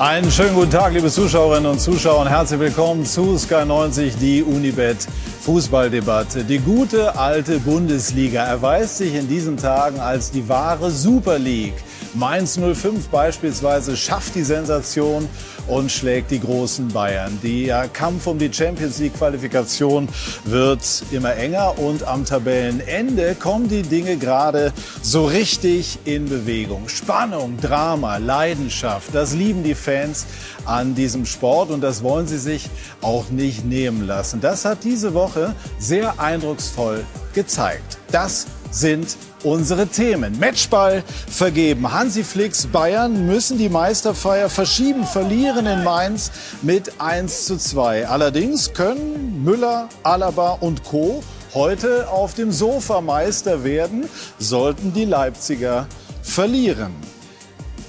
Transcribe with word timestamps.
Einen 0.00 0.30
schönen 0.30 0.54
guten 0.54 0.70
Tag, 0.70 0.94
liebe 0.94 1.10
Zuschauerinnen 1.10 1.72
und 1.72 1.78
Zuschauer, 1.78 2.22
und 2.22 2.28
herzlich 2.28 2.58
willkommen 2.58 3.04
zu 3.04 3.36
Sky 3.36 3.66
90, 3.66 4.16
die 4.16 4.42
Unibet 4.42 4.96
Fußballdebatte. 5.42 6.42
Die 6.42 6.56
gute 6.58 7.18
alte 7.18 7.60
Bundesliga 7.60 8.42
erweist 8.46 8.96
sich 8.96 9.14
in 9.14 9.28
diesen 9.28 9.58
Tagen 9.58 10.00
als 10.00 10.30
die 10.30 10.48
wahre 10.48 10.90
Super 10.90 11.38
League. 11.38 11.74
Mainz 12.14 12.58
05 12.58 13.08
beispielsweise 13.08 13.94
schafft 13.94 14.36
die 14.36 14.42
Sensation 14.42 15.28
und 15.70 15.90
schlägt 15.90 16.30
die 16.32 16.40
großen 16.40 16.88
Bayern. 16.88 17.38
Der 17.42 17.88
Kampf 17.88 18.26
um 18.26 18.38
die 18.38 18.52
Champions 18.52 18.98
League 18.98 19.14
Qualifikation 19.14 20.08
wird 20.44 20.80
immer 21.12 21.34
enger 21.36 21.78
und 21.78 22.02
am 22.02 22.24
Tabellenende 22.24 23.36
kommen 23.36 23.68
die 23.68 23.82
Dinge 23.82 24.16
gerade 24.16 24.72
so 25.00 25.24
richtig 25.24 25.98
in 26.04 26.28
Bewegung. 26.28 26.88
Spannung, 26.88 27.56
Drama, 27.60 28.16
Leidenschaft, 28.16 29.14
das 29.14 29.32
lieben 29.34 29.62
die 29.62 29.76
Fans 29.76 30.26
an 30.64 30.94
diesem 30.94 31.24
Sport 31.24 31.70
und 31.70 31.80
das 31.82 32.02
wollen 32.02 32.26
sie 32.26 32.38
sich 32.38 32.68
auch 33.00 33.30
nicht 33.30 33.64
nehmen 33.64 34.06
lassen. 34.06 34.40
Das 34.40 34.64
hat 34.64 34.82
diese 34.82 35.14
Woche 35.14 35.54
sehr 35.78 36.18
eindrucksvoll 36.18 37.04
gezeigt. 37.32 37.98
Das 38.10 38.46
sind 38.70 39.16
unsere 39.42 39.86
Themen. 39.86 40.38
Matchball 40.38 41.02
vergeben. 41.28 41.92
Hansi 41.92 42.24
Flicks 42.24 42.66
Bayern 42.66 43.26
müssen 43.26 43.58
die 43.58 43.68
Meisterfeier 43.68 44.48
verschieben, 44.48 45.04
verlieren 45.04 45.66
in 45.66 45.84
Mainz 45.84 46.30
mit 46.62 47.00
1 47.00 47.46
zu 47.46 47.56
2. 47.56 48.08
Allerdings 48.08 48.72
können 48.72 49.42
Müller, 49.44 49.88
Alaba 50.02 50.52
und 50.60 50.84
Co. 50.84 51.22
heute 51.54 52.08
auf 52.08 52.34
dem 52.34 52.52
Sofa 52.52 53.00
Meister 53.00 53.64
werden, 53.64 54.08
sollten 54.38 54.92
die 54.92 55.04
Leipziger 55.04 55.86
verlieren. 56.22 56.94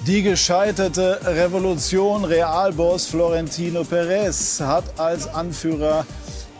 Die 0.06 0.22
gescheiterte 0.22 1.20
Revolution 1.24 2.24
Realboss 2.24 3.06
Florentino 3.06 3.84
Perez 3.84 4.58
hat 4.60 4.82
als 4.98 5.32
Anführer 5.32 6.04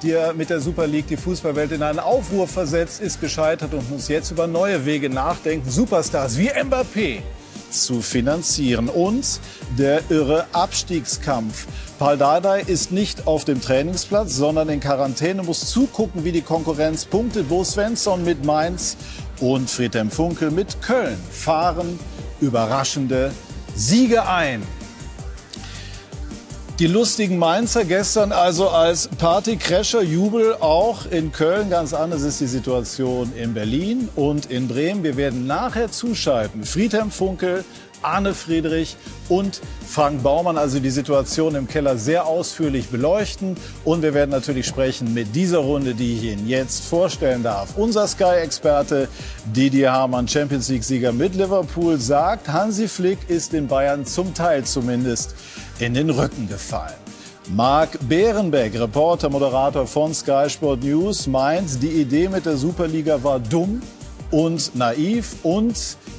die 0.02 0.12
er 0.12 0.32
mit 0.34 0.50
der 0.50 0.60
Super 0.60 0.86
League 0.86 1.06
die 1.06 1.16
Fußballwelt 1.16 1.72
in 1.72 1.82
einen 1.82 1.98
Aufruhr 1.98 2.48
versetzt, 2.48 3.00
ist 3.00 3.20
gescheitert 3.20 3.72
und 3.74 3.88
muss 3.90 4.08
jetzt 4.08 4.30
über 4.30 4.46
neue 4.46 4.84
Wege 4.84 5.08
nachdenken, 5.08 5.70
Superstars 5.70 6.36
wie 6.38 6.50
Mbappé 6.50 7.20
zu 7.70 8.02
finanzieren. 8.02 8.88
Und 8.88 9.40
der 9.78 10.02
irre 10.10 10.46
Abstiegskampf. 10.52 11.66
Paul 11.98 12.18
Dardai 12.18 12.60
ist 12.60 12.92
nicht 12.92 13.26
auf 13.26 13.44
dem 13.44 13.60
Trainingsplatz, 13.60 14.34
sondern 14.34 14.68
in 14.68 14.80
Quarantäne, 14.80 15.42
muss 15.42 15.70
zugucken, 15.70 16.24
wie 16.24 16.32
die 16.32 16.42
Konkurrenz 16.42 17.04
punktet. 17.04 17.48
Bo 17.48 17.64
Svensson 17.64 18.24
mit 18.24 18.44
Mainz 18.44 18.96
und 19.40 19.70
Friedhelm 19.70 20.10
Funkel 20.10 20.50
mit 20.50 20.82
Köln 20.82 21.16
fahren 21.30 21.98
überraschende 22.40 23.32
Siege 23.74 24.26
ein. 24.26 24.62
Die 26.78 26.86
lustigen 26.86 27.36
Mainzer 27.36 27.84
gestern 27.84 28.32
also 28.32 28.70
als 28.70 29.06
Partycrasher, 29.06 30.02
Jubel 30.02 30.54
auch 30.54 31.04
in 31.04 31.30
Köln. 31.30 31.68
Ganz 31.68 31.92
anders 31.92 32.22
ist 32.22 32.40
die 32.40 32.46
Situation 32.46 33.30
in 33.36 33.52
Berlin 33.52 34.08
und 34.16 34.46
in 34.46 34.68
Bremen. 34.68 35.04
Wir 35.04 35.18
werden 35.18 35.46
nachher 35.46 35.92
zuschalten. 35.92 36.64
Friedhelm 36.64 37.10
Funkel, 37.10 37.62
Arne 38.00 38.34
Friedrich 38.34 38.96
und 39.28 39.60
Frank 39.86 40.22
Baumann 40.22 40.56
also 40.56 40.80
die 40.80 40.90
Situation 40.90 41.54
im 41.54 41.68
Keller 41.68 41.98
sehr 41.98 42.26
ausführlich 42.26 42.88
beleuchten. 42.88 43.56
Und 43.84 44.02
wir 44.02 44.14
werden 44.14 44.30
natürlich 44.30 44.66
sprechen 44.66 45.12
mit 45.12 45.36
dieser 45.36 45.58
Runde, 45.58 45.94
die 45.94 46.16
ich 46.16 46.24
Ihnen 46.24 46.48
jetzt 46.48 46.86
vorstellen 46.86 47.42
darf. 47.42 47.76
Unser 47.76 48.08
Sky-Experte 48.08 49.08
Didier 49.44 49.92
Hamann, 49.92 50.26
Champions 50.26 50.70
League-Sieger 50.70 51.12
mit 51.12 51.34
Liverpool, 51.34 52.00
sagt, 52.00 52.48
Hansi 52.48 52.88
Flick 52.88 53.18
ist 53.28 53.52
in 53.52 53.68
Bayern 53.68 54.06
zum 54.06 54.32
Teil 54.32 54.64
zumindest 54.64 55.34
in 55.82 55.94
den 55.94 56.10
Rücken 56.10 56.48
gefallen. 56.48 56.94
Marc 57.48 57.98
Bärenbeck, 58.08 58.78
Reporter, 58.78 59.28
Moderator 59.28 59.84
von 59.84 60.14
Sky 60.14 60.48
Sport 60.48 60.84
News, 60.84 61.26
meint, 61.26 61.82
die 61.82 62.00
Idee 62.00 62.28
mit 62.28 62.46
der 62.46 62.56
Superliga 62.56 63.20
war 63.24 63.40
dumm 63.40 63.82
und 64.30 64.76
naiv 64.76 65.34
und 65.42 65.74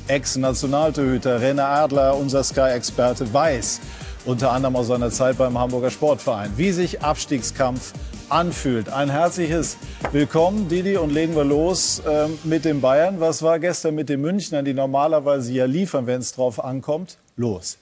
Ex-Nationaltorhüter 0.08 1.40
René 1.40 1.62
Adler, 1.62 2.18
unser 2.18 2.44
Sky-Experte, 2.44 3.34
weiß 3.34 3.80
unter 4.26 4.52
anderem 4.52 4.76
aus 4.76 4.88
seiner 4.88 5.12
Zeit 5.12 5.38
beim 5.38 5.58
Hamburger 5.58 5.92
Sportverein, 5.92 6.52
wie 6.58 6.74
sich 6.74 7.02
Abstiegskampf 7.02 7.94
anfühlt. 8.28 8.90
Ein 8.90 9.10
herzliches 9.10 9.78
Willkommen, 10.12 10.68
Didi, 10.68 10.98
und 10.98 11.14
legen 11.14 11.38
wir 11.38 11.46
los 11.46 12.00
äh, 12.00 12.28
mit 12.44 12.66
den 12.66 12.82
Bayern. 12.82 13.22
Was 13.22 13.42
war 13.42 13.60
gestern 13.60 13.96
mit 13.96 14.10
den 14.10 14.20
Münchnern, 14.20 14.66
die 14.66 14.74
normalerweise 14.74 15.54
ja 15.54 15.66
liefern, 15.66 16.06
wenn 16.06 16.20
es 16.20 16.34
drauf 16.34 16.62
ankommt? 16.62 17.18
Los. 17.38 17.78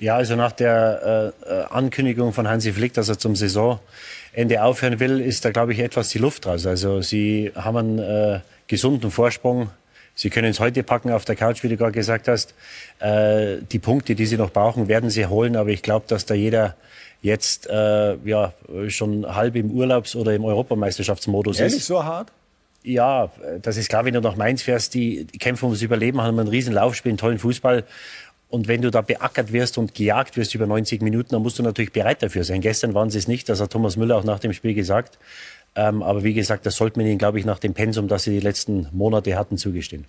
Ja, 0.00 0.16
also 0.16 0.34
nach 0.34 0.52
der 0.52 1.34
äh, 1.46 1.52
äh, 1.52 1.64
Ankündigung 1.64 2.32
von 2.32 2.48
Hansi 2.48 2.72
Flick, 2.72 2.94
dass 2.94 3.10
er 3.10 3.18
zum 3.18 3.36
Saisonende 3.36 4.62
aufhören 4.62 4.98
will, 4.98 5.20
ist 5.20 5.44
da, 5.44 5.50
glaube 5.50 5.74
ich, 5.74 5.78
etwas 5.78 6.08
die 6.08 6.18
Luft 6.18 6.46
raus. 6.46 6.64
Also 6.64 7.02
sie 7.02 7.52
haben 7.54 7.76
einen 7.76 7.98
äh, 7.98 8.40
gesunden 8.66 9.10
Vorsprung. 9.10 9.70
Sie 10.14 10.30
können 10.30 10.48
es 10.48 10.58
heute 10.58 10.82
packen 10.82 11.12
auf 11.12 11.26
der 11.26 11.36
Couch, 11.36 11.62
wie 11.62 11.68
du 11.68 11.76
gerade 11.76 11.92
gesagt 11.92 12.28
hast. 12.28 12.54
Äh, 12.98 13.58
die 13.70 13.78
Punkte, 13.78 14.14
die 14.14 14.24
sie 14.24 14.38
noch 14.38 14.50
brauchen, 14.50 14.88
werden 14.88 15.10
sie 15.10 15.26
holen. 15.26 15.54
Aber 15.54 15.68
ich 15.68 15.82
glaube, 15.82 16.06
dass 16.08 16.24
da 16.24 16.32
jeder 16.34 16.76
jetzt 17.20 17.68
äh, 17.68 18.16
ja, 18.24 18.54
schon 18.88 19.34
halb 19.34 19.54
im 19.54 19.70
Urlaubs- 19.70 20.16
oder 20.16 20.32
im 20.34 20.46
Europameisterschaftsmodus 20.46 21.60
Ehrlich, 21.60 21.76
ist. 21.76 21.86
so 21.86 22.02
hart? 22.04 22.32
Ja, 22.82 23.30
das 23.60 23.76
ist 23.76 23.90
klar, 23.90 24.06
wenn 24.06 24.14
du 24.14 24.22
nach 24.22 24.36
Mainz 24.36 24.62
fährst, 24.62 24.94
die, 24.94 25.26
die 25.26 25.36
kämpfen 25.36 25.66
ums 25.66 25.82
Überleben, 25.82 26.22
haben 26.22 26.38
einen 26.38 26.48
riesen 26.48 26.72
Lauf, 26.72 26.94
spielen 26.94 27.18
tollen 27.18 27.38
Fußball. 27.38 27.84
Und 28.50 28.66
wenn 28.66 28.82
du 28.82 28.90
da 28.90 29.00
beackert 29.00 29.52
wirst 29.52 29.78
und 29.78 29.94
gejagt 29.94 30.36
wirst 30.36 30.54
über 30.54 30.66
90 30.66 31.02
Minuten, 31.02 31.30
dann 31.30 31.42
musst 31.42 31.58
du 31.58 31.62
natürlich 31.62 31.92
bereit 31.92 32.22
dafür 32.22 32.42
sein. 32.42 32.60
Gestern 32.60 32.94
waren 32.94 33.08
sie 33.08 33.18
es 33.18 33.28
nicht, 33.28 33.48
das 33.48 33.60
hat 33.60 33.70
Thomas 33.70 33.96
Müller 33.96 34.16
auch 34.16 34.24
nach 34.24 34.40
dem 34.40 34.52
Spiel 34.52 34.74
gesagt. 34.74 35.18
Ähm, 35.76 36.02
aber 36.02 36.24
wie 36.24 36.34
gesagt, 36.34 36.66
das 36.66 36.74
sollte 36.76 36.98
man 36.98 37.06
ihnen, 37.06 37.18
glaube 37.18 37.38
ich, 37.38 37.44
nach 37.44 37.60
dem 37.60 37.74
Pensum, 37.74 38.08
das 38.08 38.24
sie 38.24 38.32
die 38.32 38.40
letzten 38.40 38.88
Monate 38.92 39.38
hatten, 39.38 39.56
zugestehen. 39.56 40.06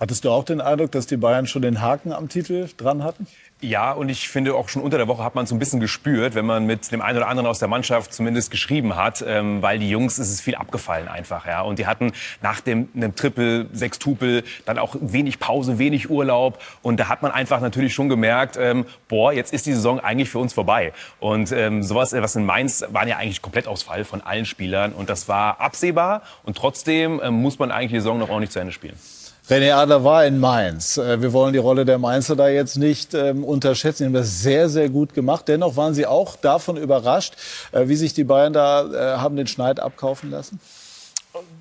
Hattest 0.00 0.24
du 0.24 0.30
auch 0.30 0.44
den 0.44 0.60
Eindruck, 0.60 0.92
dass 0.92 1.06
die 1.06 1.16
Bayern 1.16 1.48
schon 1.48 1.62
den 1.62 1.80
Haken 1.80 2.12
am 2.12 2.28
Titel 2.28 2.68
dran 2.76 3.02
hatten? 3.02 3.26
Ja, 3.60 3.90
und 3.90 4.08
ich 4.08 4.28
finde 4.28 4.54
auch 4.54 4.68
schon 4.68 4.82
unter 4.82 4.98
der 4.98 5.08
Woche 5.08 5.24
hat 5.24 5.34
man 5.34 5.44
so 5.44 5.56
ein 5.56 5.58
bisschen 5.58 5.80
gespürt, 5.80 6.36
wenn 6.36 6.46
man 6.46 6.64
mit 6.64 6.92
dem 6.92 7.02
einen 7.02 7.18
oder 7.18 7.26
anderen 7.26 7.48
aus 7.48 7.58
der 7.58 7.66
Mannschaft 7.66 8.14
zumindest 8.14 8.52
geschrieben 8.52 8.94
hat, 8.94 9.24
ähm, 9.26 9.60
weil 9.60 9.80
die 9.80 9.90
Jungs 9.90 10.20
ist 10.20 10.30
es 10.30 10.40
viel 10.40 10.54
abgefallen 10.54 11.08
einfach, 11.08 11.44
ja. 11.48 11.62
Und 11.62 11.80
die 11.80 11.88
hatten 11.88 12.12
nach 12.40 12.60
dem 12.60 12.88
einem 12.94 13.16
Triple, 13.16 13.66
sechs 13.72 13.98
dann 14.64 14.78
auch 14.78 14.94
wenig 15.00 15.40
Pause, 15.40 15.80
wenig 15.80 16.08
Urlaub 16.08 16.62
und 16.82 17.00
da 17.00 17.08
hat 17.08 17.22
man 17.22 17.32
einfach 17.32 17.60
natürlich 17.60 17.92
schon 17.92 18.08
gemerkt, 18.08 18.56
ähm, 18.56 18.86
boah, 19.08 19.32
jetzt 19.32 19.52
ist 19.52 19.66
die 19.66 19.72
Saison 19.72 19.98
eigentlich 19.98 20.30
für 20.30 20.38
uns 20.38 20.52
vorbei. 20.52 20.92
Und 21.18 21.50
ähm, 21.50 21.82
sowas, 21.82 22.12
was 22.12 22.36
in 22.36 22.46
Mainz 22.46 22.84
waren 22.92 23.08
ja 23.08 23.16
eigentlich 23.16 23.42
Komplettausfall 23.42 24.04
von 24.04 24.20
allen 24.20 24.44
Spielern 24.44 24.92
und 24.92 25.10
das 25.10 25.26
war 25.26 25.60
absehbar 25.60 26.22
und 26.44 26.56
trotzdem 26.56 27.20
ähm, 27.24 27.42
muss 27.42 27.58
man 27.58 27.72
eigentlich 27.72 27.90
die 27.90 27.98
Saison 27.98 28.20
noch 28.20 28.28
ordentlich 28.28 28.52
zu 28.52 28.60
Ende 28.60 28.72
spielen. 28.72 28.96
René 29.48 29.72
Adler 29.72 30.04
war 30.04 30.26
in 30.26 30.38
Mainz. 30.38 30.98
Äh, 30.98 31.22
wir 31.22 31.32
wollen 31.32 31.54
die 31.54 31.58
Rolle 31.58 31.86
der 31.86 31.96
Mainzer 31.98 32.36
da 32.36 32.48
jetzt 32.48 32.76
nicht 32.76 33.14
ähm, 33.14 33.44
unterschätzen. 33.44 33.98
Sie 33.98 34.04
haben 34.04 34.12
das 34.12 34.42
sehr, 34.42 34.68
sehr 34.68 34.90
gut 34.90 35.14
gemacht. 35.14 35.48
Dennoch 35.48 35.74
waren 35.76 35.94
Sie 35.94 36.06
auch 36.06 36.36
davon 36.36 36.76
überrascht, 36.76 37.34
äh, 37.72 37.88
wie 37.88 37.96
sich 37.96 38.12
die 38.12 38.24
Bayern 38.24 38.52
da 38.52 38.82
äh, 38.82 39.18
haben 39.18 39.36
den 39.36 39.46
Schneid 39.46 39.80
abkaufen 39.80 40.30
lassen? 40.30 40.60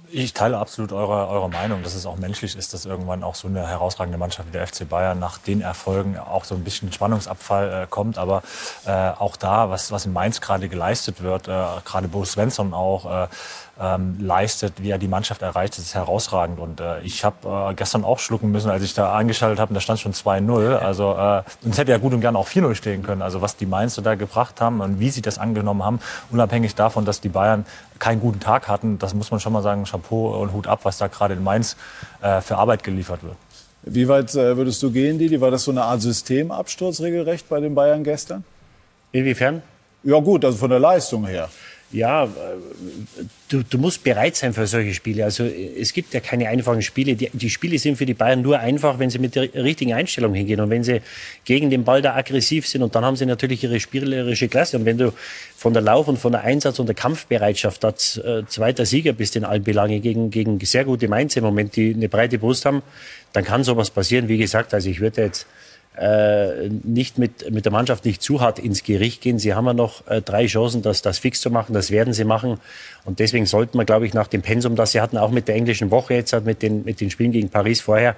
Ich 0.09 0.34
teile 0.34 0.58
absolut 0.58 0.92
eure, 0.92 1.28
eure 1.28 1.50
Meinung, 1.50 1.84
dass 1.84 1.94
es 1.94 2.06
auch 2.06 2.18
menschlich 2.18 2.58
ist, 2.58 2.74
dass 2.74 2.86
irgendwann 2.86 3.24
auch 3.24 3.36
so 3.36 3.48
eine 3.48 3.68
herausragende 3.68 4.18
Mannschaft 4.18 4.50
wie 4.50 4.54
der 4.54 4.66
FC 4.66 4.88
Bayern 4.88 5.19
nach 5.19 5.38
den 5.38 5.62
Erfolgen 5.62 6.18
auch 6.18 6.44
so 6.44 6.56
ein 6.56 6.64
bisschen 6.64 6.92
Spannungsabfall 6.92 7.84
äh, 7.84 7.88
kommt. 7.90 8.18
Aber 8.18 8.44
äh, 8.86 8.92
auch 8.92 9.38
da, 9.38 9.69
was, 9.69 9.92
was 9.92 10.06
in 10.06 10.12
Mainz 10.12 10.42
gerade 10.42 10.68
geleistet 10.68 11.22
wird, 11.24 11.48
äh, 11.48 11.52
gerade 11.86 12.09
Bo 12.09 12.25
Svensson 12.25 12.74
auch, 12.74 13.24
äh, 13.24 13.28
ähm, 13.79 14.18
leistet, 14.19 14.81
wie 14.81 14.89
er 14.89 14.97
die 14.97 15.07
Mannschaft 15.07 15.41
erreicht, 15.41 15.77
das 15.77 15.85
ist 15.85 15.95
herausragend. 15.95 16.59
Und 16.59 16.79
äh, 16.79 17.01
ich 17.01 17.24
habe 17.24 17.71
äh, 17.71 17.74
gestern 17.74 18.03
auch 18.03 18.19
schlucken 18.19 18.51
müssen, 18.51 18.69
als 18.69 18.83
ich 18.83 18.94
da 18.94 19.15
eingeschaltet 19.15 19.59
habe, 19.59 19.74
da 19.74 19.79
stand 19.79 20.00
schon 20.00 20.13
2-0. 20.13 20.77
Also 20.77 21.13
äh, 21.13 21.44
und 21.63 21.71
es 21.71 21.77
hätte 21.77 21.91
ja 21.91 21.97
gut 21.97 22.13
und 22.13 22.21
gerne 22.21 22.38
auch 22.38 22.47
4-0 22.47 22.75
stehen 22.75 23.03
können. 23.03 23.21
Also 23.21 23.41
was 23.41 23.56
die 23.56 23.65
Mainzer 23.65 24.01
da 24.01 24.15
gebracht 24.15 24.62
haben 24.62 24.81
und 24.81 25.00
wie 25.00 25.09
sie 25.09 25.21
das 25.21 25.38
angenommen 25.38 25.83
haben, 25.83 26.00
unabhängig 26.31 26.75
davon, 26.75 27.06
dass 27.06 27.21
die 27.21 27.29
Bayern 27.29 27.65
keinen 28.00 28.19
guten 28.21 28.39
Tag 28.39 28.68
hatten, 28.68 29.00
das 29.00 29.13
muss 29.13 29.31
man 29.31 29.39
schon 29.39 29.53
mal 29.53 29.63
sagen, 29.63 29.85
Chapeau 29.85 30.41
und 30.41 30.53
Hut 30.53 30.68
ab, 30.68 30.81
was 30.83 30.97
da 30.97 31.07
gerade 31.07 31.33
in 31.33 31.44
Mainz 31.44 31.75
äh, 32.21 32.41
für 32.41 32.57
Arbeit 32.57 32.83
geliefert 32.83 33.23
wird. 33.23 33.35
Wie 33.83 34.07
weit 34.07 34.33
äh, 34.35 34.57
würdest 34.57 34.83
du 34.83 34.91
gehen, 34.91 35.18
Didi? 35.18 35.39
War 35.39 35.51
das 35.51 35.63
so 35.63 35.71
eine 35.71 35.83
Art 35.83 36.01
Systemabsturz 36.01 37.00
regelrecht 37.00 37.47
bei 37.47 37.59
den 37.59 37.73
Bayern 37.73 38.03
gestern? 38.03 38.44
Inwiefern? 39.12 39.62
Ja 40.03 40.19
gut, 40.19 40.44
also 40.45 40.57
von 40.57 40.69
der 40.69 40.80
Leistung 40.80 41.25
her. 41.25 41.50
Ja, 41.92 42.25
äh, 42.25 42.28
du, 43.48 43.63
du 43.63 43.78
musst 43.78 44.04
bereit 44.04 44.36
sein 44.36 44.54
für 44.54 44.68
solche 44.68 44.94
Spiele. 44.94 45.24
Also 45.24 45.45
es 45.45 45.94
gibt 45.94 46.13
ja 46.13 46.19
keine 46.19 46.50
einfachen 46.50 46.81
Spiele. 46.81 47.16
Die, 47.16 47.30
die 47.31 47.50
Spiele 47.50 47.80
sind 47.80 47.98
für 47.98 48.06
die 48.06 48.13
Bayern 48.13 48.42
nur 48.42 48.60
einfach, 48.60 49.00
wenn 49.00 49.10
sie 49.10 49.19
mit 49.19 49.36
der 49.36 49.54
richtigen 49.54 49.94
Einstellung 49.94 50.34
hingehen 50.34 50.60
und 50.60 50.69
wenn 50.69 50.84
sie 50.84 51.01
gegen 51.45 51.69
den 51.69 51.86
Ball 51.86 52.01
da 52.01 52.16
aggressiv 52.16 52.68
sind. 52.68 52.84
Und 52.84 52.94
dann 52.94 53.06
haben 53.06 53.16
sie 53.16 53.25
natürlich 53.25 53.63
ihre 53.63 53.80
spielerische 53.80 54.50
Klasse. 54.50 54.78
Und 54.78 54.86
wenn 54.86 54.98
du 54.98 55.13
von 55.56 55.72
der 55.72 55.81
Lauf- 55.81 56.10
und 56.10 56.19
von 56.19 56.34
der 56.34 56.42
Einsatz- 56.42 56.80
und 56.80 56.88
der 56.88 56.95
Kampfbereitschaft 56.95 57.81
da 57.81 57.90
äh, 57.90 58.45
zweiter 58.48 58.86
Sieger 58.86 59.13
bist 59.13 59.38
in 59.38 59.45
allen 59.45 59.63
Belangen 59.63 60.01
gegen, 60.01 60.30
gegen 60.30 60.60
sehr 60.60 60.83
gute 60.83 61.07
Mainz 61.07 61.38
im 61.38 61.45
Moment, 61.45 61.78
die 61.78 61.94
eine 61.94 62.10
breite 62.10 62.38
Brust 62.38 62.66
haben, 62.66 62.81
dann 63.31 63.45
kann 63.45 63.63
sowas 63.63 63.92
passieren. 63.92 64.28
Wie 64.28 64.38
gesagt, 64.38 64.74
also 64.74 64.90
ich 64.90 65.00
würde 65.00 65.22
jetzt 65.22 65.48
äh, 65.99 66.69
nicht 66.83 67.17
mit, 67.17 67.51
mit 67.51 67.65
der 67.65 67.71
Mannschaft 67.71 68.05
nicht 68.05 68.21
zu 68.21 68.39
hart 68.41 68.59
ins 68.59 68.83
Gericht 68.83 69.21
gehen. 69.21 69.39
Sie 69.39 69.53
haben 69.53 69.65
ja 69.65 69.73
noch 69.73 70.05
äh, 70.07 70.21
drei 70.21 70.45
Chancen, 70.45 70.81
das, 70.81 71.01
das 71.01 71.17
fix 71.17 71.41
zu 71.41 71.49
machen. 71.49 71.73
Das 71.73 71.89
werden 71.91 72.13
sie 72.13 72.23
machen. 72.23 72.59
Und 73.03 73.19
deswegen 73.19 73.45
sollten 73.45 73.77
wir, 73.77 73.85
glaube 73.85 74.05
ich, 74.05 74.13
nach 74.13 74.27
dem 74.27 74.41
Pensum, 74.41 74.75
das 74.75 74.91
sie 74.91 75.01
hatten, 75.01 75.17
auch 75.17 75.31
mit 75.31 75.47
der 75.47 75.55
englischen 75.55 75.89
Woche 75.89 76.13
jetzt, 76.13 76.33
mit 76.45 76.61
den, 76.61 76.85
mit 76.85 77.01
den 77.01 77.09
Spielen 77.09 77.31
gegen 77.31 77.49
Paris 77.49 77.81
vorher, 77.81 78.15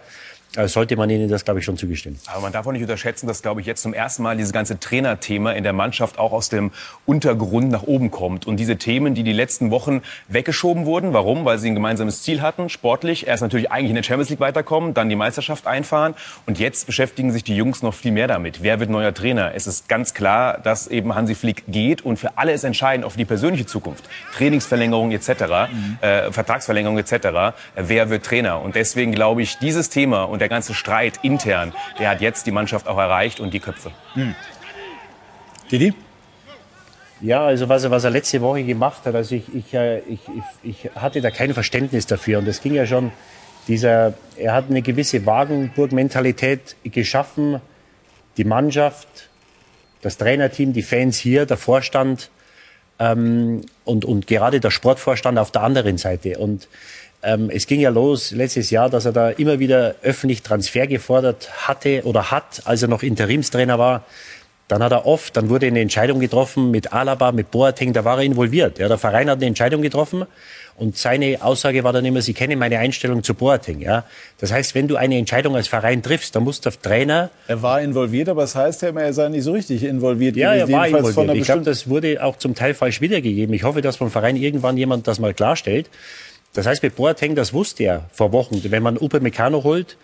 also 0.56 0.74
sollte 0.74 0.96
man 0.96 1.10
ihnen 1.12 1.30
das, 1.30 1.46
glaube 1.46 1.60
ich, 1.60 1.66
schon 1.66 1.78
zugestehen. 1.78 2.18
Aber 2.26 2.42
man 2.42 2.52
darf 2.52 2.66
auch 2.66 2.72
nicht 2.72 2.82
unterschätzen, 2.82 3.28
dass, 3.28 3.44
glaube 3.44 3.62
ich, 3.62 3.68
jetzt 3.68 3.84
zum 3.84 3.94
ersten 3.94 4.24
Mal 4.24 4.36
dieses 4.36 4.52
ganze 4.52 4.80
Trainerthema 4.80 5.52
in 5.52 5.64
der 5.64 5.74
Mannschaft 5.74 6.18
auch 6.18 6.32
aus 6.32 6.50
dem 6.50 6.72
Untergrund 7.06 7.70
nach 7.70 7.84
oben 7.84 8.10
kommt. 8.10 8.48
Und 8.48 8.58
diese 8.58 8.78
Themen, 8.78 9.14
die 9.14 9.22
die 9.22 9.32
letzten 9.34 9.70
Wochen 9.70 10.02
weggeschoben 10.28 10.86
wurden. 10.86 11.14
Warum? 11.14 11.46
Weil 11.46 11.60
sie 11.60 11.70
ein 11.70 11.76
gemeinsames 11.76 12.24
Ziel 12.24 12.42
hatten, 12.42 12.70
sportlich. 12.70 13.28
Erst 13.28 13.44
natürlich 13.44 13.72
eigentlich 13.72 13.90
in 13.90 13.96
der 13.96 14.04
Champions 14.04 14.32
League 14.32 14.40
weiterkommen, 14.40 14.96
dann 14.96 15.08
die 15.08 15.16
Meisterschaft 15.16 15.68
einfahren. 15.68 16.16
Und 16.48 16.58
jetzt 16.58 16.88
beschäftigen 16.88 17.32
sich 17.32 17.44
die 17.44 17.56
Jungs 17.56 17.84
noch 17.84 17.94
viel 17.94 18.12
mehr 18.12 18.28
damit. 18.28 18.64
Wer 18.64 18.80
wird 18.80 18.90
neuer 18.90 19.14
Trainer? 19.14 19.52
Es 19.54 19.68
ist 19.68 19.88
ganz 19.88 20.16
klar, 20.16 20.60
dass 20.64 20.88
eben 20.88 21.14
Hansi 21.14 21.36
Flick 21.36 21.64
geht. 21.68 22.02
Und 22.04 22.18
für 22.18 22.40
alle 22.40 22.54
ist 22.54 22.64
entscheidend 22.64 23.06
auf 23.06 23.16
die 23.16 23.26
persönliche 23.26 23.68
Zukunft. 23.68 24.04
Trainingsverlängerung 24.36 25.12
etc., 25.12 25.30
mhm. 25.72 25.98
äh, 26.02 26.32
Vertragsverlängerung 26.32 26.98
etc. 26.98 27.54
Wer 27.76 28.10
wird 28.10 28.26
Trainer? 28.26 28.62
Und 28.62 28.74
deswegen 28.74 29.12
glaube 29.12 29.44
ich, 29.44 29.60
dieses 29.60 29.90
Thema 29.90 30.24
und 30.24 30.39
der 30.40 30.50
ganze 30.50 30.74
Streit 30.74 31.20
intern, 31.22 31.74
der 32.00 32.10
hat 32.10 32.22
jetzt 32.22 32.48
die 32.48 32.52
Mannschaft 32.52 32.88
auch 32.88 32.98
erreicht 32.98 33.40
und 33.40 33.54
die 33.54 33.60
Köpfe. 33.60 33.92
Hm. 34.14 34.36
Didi? 35.72 35.94
Ja, 37.22 37.46
also 37.46 37.68
was 37.68 37.84
er, 37.84 37.92
was 37.92 38.06
er 38.06 38.12
letzte 38.12 38.42
Woche 38.42 38.64
gemacht 38.64 39.06
hat, 39.06 39.14
also 39.14 39.36
ich, 39.36 39.54
ich, 39.54 39.74
äh, 39.74 40.00
ich, 40.00 40.22
ich, 40.64 40.86
ich 40.86 40.92
hatte 40.96 41.20
da 41.22 41.32
kein 41.32 41.54
Verständnis 41.54 42.06
dafür. 42.06 42.40
Und 42.40 42.48
es 42.48 42.62
ging 42.62 42.74
ja 42.74 42.86
schon, 42.86 43.12
dieser, 43.68 44.14
er 44.38 44.54
hat 44.54 44.70
eine 44.70 44.82
gewisse 44.82 45.26
Wagenburg-Mentalität 45.26 46.78
geschaffen, 46.84 47.62
die 48.38 48.46
Mannschaft, 48.46 49.30
das 50.02 50.18
Trainerteam, 50.18 50.72
die 50.72 50.82
Fans 50.82 51.18
hier, 51.18 51.46
der 51.46 51.58
Vorstand 51.58 52.30
ähm, 53.00 53.62
und, 53.84 54.06
und 54.06 54.28
gerade 54.28 54.62
der 54.62 54.72
Sportvorstand 54.72 55.38
auf 55.38 55.52
der 55.52 55.64
anderen 55.64 55.98
Seite. 55.98 56.38
Und 56.38 56.70
ähm, 57.22 57.50
es 57.50 57.68
ging 57.68 57.80
ja 57.80 57.90
los 57.90 58.32
letztes 58.32 58.70
Jahr, 58.70 58.90
dass 58.90 59.06
er 59.06 59.12
da 59.12 59.30
immer 59.30 59.60
wieder 59.60 59.96
öffentlich 60.04 60.42
Transfer 60.42 60.88
gefordert 60.88 61.68
hatte 61.68 62.02
oder 62.06 62.32
hat, 62.32 62.62
als 62.66 62.82
er 62.82 62.88
noch 62.88 63.04
Interimstrainer 63.04 63.78
war. 63.78 64.06
Dann 64.70 64.84
hat 64.84 64.92
er 64.92 65.08
oft, 65.08 65.36
dann 65.36 65.50
wurde 65.50 65.66
eine 65.66 65.82
Entscheidung 65.82 66.20
getroffen 66.20 66.70
mit 66.70 66.94
Alaba, 66.94 67.32
mit 67.32 67.50
Boateng, 67.50 67.92
da 67.92 68.06
war 68.06 68.20
er 68.20 68.24
involviert. 68.24 68.78
Ja, 68.78 68.88
der 68.88 69.00
Verein 69.00 69.28
hat 69.30 69.38
eine 69.38 69.48
Entscheidung 69.48 69.82
getroffen 69.82 70.28
und 70.80 70.96
seine 70.96 71.44
Aussage 71.44 71.84
war 71.84 71.92
dann 71.92 72.06
immer, 72.06 72.22
Sie 72.22 72.34
kennen 72.34 72.58
meine 72.58 72.80
Einstellung 72.80 73.22
zu 73.22 73.34
Boateng. 73.34 73.82
Ja, 73.82 74.06
das 74.38 74.54
heißt, 74.54 74.76
wenn 74.76 74.88
du 74.88 74.96
eine 74.96 75.18
Entscheidung 75.18 75.56
als 75.56 75.68
Verein 75.68 76.02
triffst, 76.02 76.36
dann 76.36 76.44
muss 76.44 76.62
der 76.62 76.72
Trainer. 76.72 77.32
Er 77.48 77.62
war 77.62 77.82
involviert, 77.82 78.30
aber 78.30 78.44
es 78.44 78.54
das 78.54 78.62
heißt 78.62 78.82
ja 78.84 78.90
immer, 78.90 79.02
er 79.02 79.12
sei 79.12 79.28
nicht 79.28 79.44
so 79.44 79.52
richtig 79.52 79.84
involviert. 79.84 80.38
Ja, 80.38 80.54
er 80.54 80.72
war 80.72 80.88
involviert. 80.88 81.36
Ich 81.36 81.44
glaube, 81.44 81.64
das 81.64 81.90
wurde 81.90 82.24
auch 82.24 82.38
zum 82.38 82.56
Teil 82.56 82.76
falsch 82.76 83.02
wiedergegeben. 83.02 83.54
Ich 83.54 83.64
hoffe, 83.64 83.82
dass 83.82 83.98
vom 83.98 84.10
Verein 84.10 84.38
irgendwann 84.38 84.78
jemand 84.78 85.08
das 85.08 85.20
mal 85.20 85.34
klarstellt. 85.34 85.90
Das 86.54 86.66
heißt, 86.66 86.82
mit 86.82 86.96
Boateng, 86.96 87.36
das 87.36 87.54
wusste 87.54 87.84
er 87.84 88.10
vor 88.12 88.32
Wochen. 88.32 88.62
Wenn 88.64 88.84
man 88.84 88.98
Upe 88.98 89.20
Meccano 89.20 89.64
holt, 89.64 89.98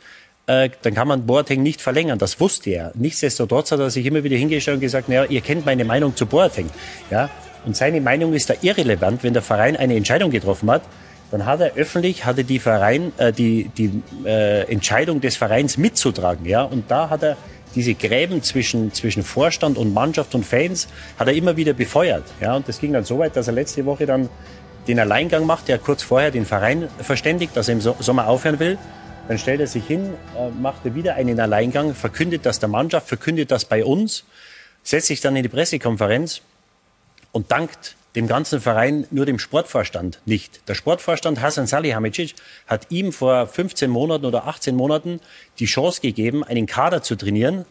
äh, 0.47 0.69
dann 0.83 0.93
kann 0.93 1.07
man 1.07 1.25
Boateng 1.25 1.63
nicht 1.63 1.81
verlängern. 1.81 2.19
Das 2.19 2.39
wusste 2.39 2.69
er. 2.69 2.91
Nichtsdestotrotz 2.95 3.71
hat 3.71 3.79
er 3.79 3.89
sich 3.89 4.05
immer 4.05 4.23
wieder 4.23 4.37
hingestellt 4.37 4.75
und 4.75 4.81
gesagt, 4.81 5.09
naja, 5.09 5.25
ihr 5.25 5.41
kennt 5.41 5.65
meine 5.65 5.85
Meinung 5.85 6.15
zu 6.15 6.25
Boateng. 6.25 6.69
Ja? 7.09 7.29
Und 7.65 7.75
seine 7.75 7.99
Meinung 7.99 8.33
ist 8.33 8.49
da 8.49 8.53
irrelevant, 8.61 9.23
wenn 9.23 9.33
der 9.33 9.41
Verein 9.41 9.75
eine 9.75 9.95
Entscheidung 9.95 10.29
getroffen 10.29 10.69
hat. 10.69 10.83
Dann 11.31 11.47
hat 11.47 11.59
er 11.61 11.73
öffentlich, 11.73 12.25
hatte 12.25 12.43
die 12.43 12.59
Verein, 12.59 13.11
äh, 13.17 13.33
die, 13.33 13.71
die 13.75 14.03
äh, 14.23 14.71
Entscheidung 14.71 15.21
des 15.21 15.35
Vereins 15.35 15.77
mitzutragen. 15.77 16.45
Ja? 16.45 16.61
Und 16.61 16.91
da 16.91 17.09
hat 17.09 17.23
er 17.23 17.37
diese 17.73 17.95
Gräben 17.95 18.43
zwischen, 18.43 18.93
zwischen 18.93 19.23
Vorstand 19.23 19.77
und 19.79 19.93
Mannschaft 19.93 20.35
und 20.35 20.45
Fans, 20.45 20.87
hat 21.17 21.27
er 21.27 21.33
immer 21.33 21.57
wieder 21.57 21.73
befeuert. 21.73 22.23
Ja? 22.39 22.55
Und 22.55 22.67
das 22.69 22.79
ging 22.79 22.93
dann 22.93 23.03
so 23.03 23.17
weit, 23.17 23.35
dass 23.35 23.47
er 23.47 23.53
letzte 23.53 23.83
Woche 23.85 24.05
dann 24.05 24.29
den 24.87 24.99
Alleingang 24.99 25.45
macht, 25.45 25.67
der 25.67 25.77
kurz 25.79 26.03
vorher 26.03 26.31
den 26.31 26.45
Verein 26.45 26.89
verständigt, 26.99 27.55
dass 27.55 27.67
er 27.67 27.73
im 27.73 27.81
Sommer 27.81 28.27
aufhören 28.27 28.59
will. 28.59 28.77
Dann 29.27 29.39
stellt 29.39 29.59
er 29.59 29.67
sich 29.67 29.85
hin, 29.85 30.13
äh, 30.37 30.49
macht 30.49 30.85
er 30.85 30.93
wieder 30.93 31.15
einen 31.15 31.39
Alleingang, 31.39 31.95
verkündet 31.95 32.45
das 32.45 32.59
der 32.59 32.69
Mannschaft, 32.69 33.07
verkündet 33.07 33.49
das 33.49 33.65
bei 33.65 33.83
uns, 33.83 34.23
setzt 34.83 35.07
sich 35.07 35.21
dann 35.21 35.35
in 35.35 35.43
die 35.43 35.49
Pressekonferenz 35.49 36.41
und 37.31 37.51
dankt 37.51 37.95
dem 38.15 38.27
ganzen 38.27 38.61
Verein 38.61 39.07
nur 39.11 39.25
dem 39.25 39.39
Sportvorstand 39.39 40.21
nicht. 40.25 40.67
Der 40.69 40.75
Sportvorstand 40.75 41.41
Hasan 41.41 41.67
Salihamidzic 41.67 42.35
hat 42.67 42.87
ihm 42.89 43.11
vor 43.11 43.47
15 43.47 43.89
Monaten 43.89 44.25
oder 44.25 44.47
18 44.47 44.75
Monaten 44.75 45.19
die 45.59 45.65
Chance 45.65 46.01
gegeben, 46.01 46.43
einen 46.43 46.65
Kader 46.65 47.01
zu 47.01 47.15
trainieren, 47.15 47.65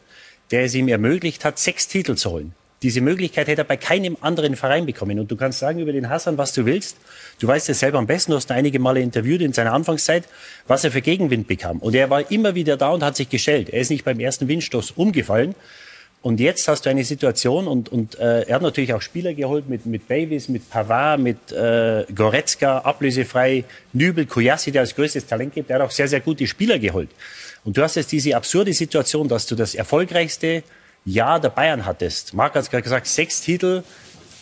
der 0.51 0.65
es 0.65 0.75
ihm 0.75 0.89
ermöglicht 0.89 1.45
hat, 1.45 1.59
sechs 1.59 1.89
Titel 1.89 2.17
zu 2.17 2.31
holen. 2.31 2.55
Diese 2.83 3.01
Möglichkeit 3.01 3.47
hätte 3.49 3.63
er 3.63 3.65
bei 3.65 3.77
keinem 3.77 4.17
anderen 4.21 4.57
Verein 4.57 4.85
bekommen. 4.85 5.19
Und 5.19 5.31
du 5.31 5.37
kannst 5.37 5.59
sagen 5.59 5.79
über 5.79 5.93
den 5.93 6.09
Hassan, 6.09 6.37
was 6.37 6.53
du 6.53 6.67
willst. 6.67 6.97
Du 7.41 7.47
weißt 7.47 7.69
es 7.71 7.81
selber 7.81 7.99
am 7.99 8.07
besten, 8.07 8.33
du 8.33 8.37
hast 8.37 8.51
ihn 8.51 8.57
einige 8.57 8.79
Male 8.79 9.01
interviewt 9.01 9.41
in 9.41 9.53
seiner 9.53 9.73
Anfangszeit, 9.73 10.25
was 10.67 10.85
er 10.85 10.91
für 10.91 11.01
Gegenwind 11.01 11.47
bekam. 11.47 11.79
Und 11.79 11.95
er 11.95 12.11
war 12.11 12.31
immer 12.31 12.55
wieder 12.55 12.77
da 12.77 12.91
und 12.91 13.03
hat 13.03 13.17
sich 13.17 13.29
gestellt. 13.29 13.71
Er 13.71 13.81
ist 13.81 13.91
nicht 13.91 14.05
beim 14.05 14.21
ersten 14.21 14.49
Windstoß 14.49 14.93
umgefallen. 14.93 15.55
Und 16.25 16.41
jetzt 16.41 16.69
hast 16.69 16.87
du 16.87 16.91
eine 16.91 17.05
Situation 17.05 17.69
und, 17.69 17.93
und 17.93 18.19
äh, 18.19 18.45
er 18.45 18.55
hat 18.55 18.63
natürlich 18.63 18.95
auch 18.95 19.03
Spieler 19.03 19.35
geholt 19.35 19.69
mit, 19.69 19.85
mit 19.85 20.09
Davis, 20.09 20.49
mit 20.49 20.71
Pavard, 20.71 21.21
mit 21.21 21.53
äh, 21.53 22.07
Goretzka, 22.15 22.79
ablösefrei, 22.79 23.65
Nübel, 23.93 24.25
Kuyassi, 24.25 24.73
der 24.73 24.81
als 24.81 24.95
größtes 24.95 25.27
Talent 25.27 25.53
gibt. 25.53 25.69
Er 25.69 25.77
hat 25.77 25.83
auch 25.83 25.91
sehr, 25.91 26.09
sehr 26.09 26.21
gute 26.21 26.47
Spieler 26.47 26.79
geholt. 26.79 27.11
Und 27.63 27.77
du 27.77 27.83
hast 27.83 27.97
jetzt 27.97 28.11
diese 28.11 28.35
absurde 28.37 28.73
Situation, 28.73 29.29
dass 29.29 29.45
du 29.45 29.55
das 29.55 29.75
erfolgreichste 29.75 30.63
Jahr 31.05 31.41
der 31.41 31.51
Bayern 31.51 31.85
hattest. 31.85 32.35
Marc 32.35 32.55
hat 32.55 32.63
es 32.63 32.71
gerade 32.71 32.83
gesagt, 32.83 33.07
sechs 33.07 33.41
Titel, 33.41 33.83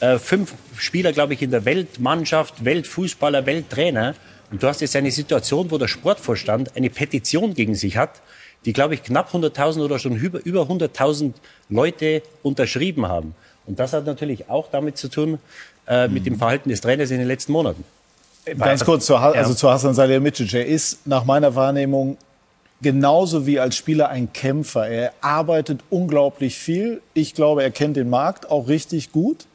äh, 0.01 0.19
fünf 0.19 0.55
Spieler, 0.77 1.13
glaube 1.13 1.35
ich, 1.35 1.43
in 1.43 1.51
der 1.51 1.65
Weltmannschaft, 1.65 2.65
Weltfußballer, 2.65 3.47
Welttrainer. 3.47 4.15
Und 4.51 4.63
du 4.63 4.67
hast 4.67 4.81
jetzt 4.81 4.95
eine 4.97 5.11
Situation, 5.11 5.71
wo 5.71 5.79
der 5.79 5.89
Sportvorstand 5.89 6.77
eine 6.77 6.91
Petition 6.91 7.55
gegen 7.55 7.75
sich 7.75 7.97
hat, 7.97 8.21
die, 8.65 8.73
glaube 8.73 8.95
ich, 8.95 9.03
knapp 9.03 9.33
100.000 9.33 9.83
oder 9.83 9.99
schon 9.99 10.15
über, 10.17 10.45
über 10.45 10.63
100.000 10.63 11.33
Leute 11.69 12.23
unterschrieben 12.43 13.09
haben. 13.09 13.35
Und 13.67 13.79
das 13.79 13.93
hat 13.93 14.07
natürlich 14.07 14.49
auch 14.49 14.69
damit 14.71 14.99
zu 14.99 15.09
tun, 15.09 15.39
äh, 15.87 16.09
mit 16.09 16.27
dem 16.27 16.39
Verhalten 16.39 16.69
des 16.69 16.81
Trainers 16.81 17.11
in 17.11 17.19
den 17.19 17.29
letzten 17.29 17.53
Monaten. 17.53 17.85
Ganz 18.59 18.85
kurz 18.85 19.07
zu, 19.07 19.17
also 19.17 19.55
zu 19.55 19.71
Hasan 19.71 19.95
Salihamidzic. 19.95 20.53
Er 20.55 20.67
ist 20.67 21.07
nach 21.07 21.25
meiner 21.25 21.55
Wahrnehmung 21.55 22.19
genauso 22.83 23.47
wie 23.47 23.61
als 23.61 23.77
Spieler 23.77 24.09
ein 24.09 24.33
Kämpfer. 24.33 24.89
Er 24.89 25.13
arbeitet 25.21 25.81
unglaublich 25.89 26.59
viel. 26.59 27.01
Ich 27.15 27.35
glaube, 27.35 27.63
er 27.63 27.71
kennt 27.71 27.97
den 27.97 28.11
Markt 28.11 28.51
auch 28.51 28.69
richtig 28.69 29.13
gut. 29.13 29.47